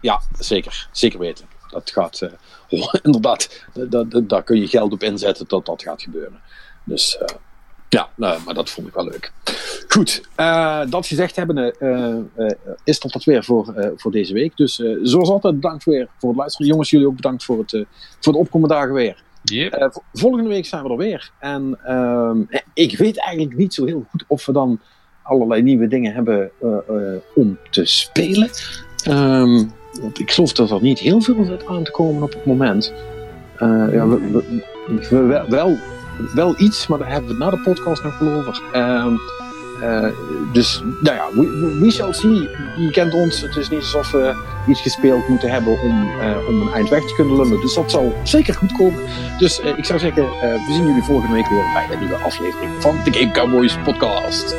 Ja, 0.00 0.20
zeker. 0.38 0.88
Zeker 0.92 1.18
weten. 1.18 1.46
Dat 1.70 1.90
gaat, 1.90 2.20
eh, 2.20 2.30
oh, 2.80 2.94
inderdaad, 3.02 3.64
da- 3.72 4.04
da- 4.04 4.20
daar 4.20 4.42
kun 4.42 4.60
je 4.60 4.66
geld 4.68 4.92
op 4.92 5.02
inzetten 5.02 5.44
dat 5.48 5.66
dat 5.66 5.82
gaat 5.82 6.02
gebeuren. 6.02 6.40
Dus 6.84 7.18
eh, 7.18 7.36
ja, 7.88 8.08
nou, 8.14 8.40
maar 8.44 8.54
dat 8.54 8.70
vond 8.70 8.86
ik 8.88 8.94
wel 8.94 9.04
leuk. 9.04 9.32
Goed, 9.88 10.22
eh, 10.34 10.80
dat 10.88 11.06
gezegd 11.06 11.36
hebbende, 11.36 11.74
eh, 11.78 12.46
is 12.84 13.00
dat 13.00 13.12
het 13.12 13.24
weer 13.24 13.44
voor, 13.44 13.92
voor 13.96 14.10
deze 14.10 14.32
week. 14.32 14.56
Dus 14.56 14.82
zoals 15.02 15.28
altijd, 15.28 15.54
bedankt 15.54 15.84
weer 15.84 16.08
voor 16.18 16.28
het 16.28 16.38
luisteren. 16.38 16.66
Jongens, 16.66 16.90
jullie 16.90 17.06
ook 17.06 17.16
bedankt 17.16 17.44
voor 17.44 17.58
het, 17.58 17.70
voor 18.20 18.32
het 18.32 18.42
opkomen 18.42 18.68
dagen 18.68 18.92
weer. 18.92 19.22
Yep. 19.42 20.02
Volgende 20.12 20.48
week 20.48 20.66
zijn 20.66 20.82
we 20.82 20.90
er 20.90 20.96
weer. 20.96 21.30
En 21.38 21.78
ehm, 21.84 22.40
ik 22.74 22.98
weet 22.98 23.18
eigenlijk 23.18 23.56
niet 23.56 23.74
zo 23.74 23.84
heel 23.84 24.06
goed 24.10 24.24
of 24.26 24.46
we 24.46 24.52
dan 24.52 24.80
allerlei 25.22 25.62
nieuwe 25.62 25.88
dingen 25.88 26.14
hebben 26.14 26.50
om 27.34 27.58
te 27.70 27.84
spelen. 27.84 28.50
Ehm, 29.04 29.64
want 30.00 30.20
ik 30.20 30.30
geloof 30.30 30.52
dat 30.52 30.70
er 30.70 30.82
niet 30.82 30.98
heel 30.98 31.20
veel 31.20 31.44
zit 31.44 31.66
aan 31.66 31.84
te 31.84 31.90
komen 31.90 32.22
op 32.22 32.32
het 32.32 32.44
moment. 32.44 32.92
Eh, 33.56 33.68
ja, 33.92 34.06
we, 34.08 34.18
we- 34.30 35.06
we- 35.26 35.44
wel, 35.48 35.76
wel, 36.34 36.54
iets, 36.60 36.86
maar 36.86 36.98
daar 36.98 37.10
hebben 37.10 37.26
we 37.38 37.44
het 37.44 37.44
na 37.44 37.56
de 37.56 37.62
podcast 37.70 38.02
nog 38.02 38.18
wel 38.18 38.32
over. 38.32 38.62
Ehm, 38.72 39.12
eh, 39.82 40.08
dus, 40.52 40.82
nou 41.02 41.16
ja, 41.16 41.24
we, 41.34 41.76
we- 41.80 41.90
shall. 41.90 42.12
Je 42.76 42.88
kent 42.92 43.14
ons. 43.14 43.40
Het 43.40 43.56
is 43.56 43.68
niet 43.68 43.78
alsof 43.80 44.10
we 44.10 44.34
iets 44.68 44.80
gespeeld 44.82 45.28
moeten 45.28 45.50
hebben 45.50 45.80
om, 45.82 46.08
eh, 46.20 46.48
om 46.48 46.60
een 46.60 46.72
eind 46.72 46.88
weg 46.88 47.06
te 47.06 47.14
kunnen 47.14 47.36
lullen. 47.36 47.60
Dus 47.60 47.74
dat 47.74 47.90
zal 47.90 48.14
zeker 48.22 48.54
goed 48.54 48.72
komen. 48.72 49.00
Dus 49.38 49.60
ik 49.60 49.84
zou 49.84 49.98
zeggen, 49.98 50.22
we 50.40 50.72
zien 50.72 50.86
jullie 50.86 51.02
volgende 51.02 51.34
week 51.34 51.48
weer 51.48 51.64
bij 51.72 51.86
een 51.92 51.98
nieuwe 51.98 52.14
aflevering 52.16 52.70
van 52.78 52.96
de 53.04 53.12
Game 53.12 53.30
Cowboys 53.32 53.78
podcast. 53.84 54.56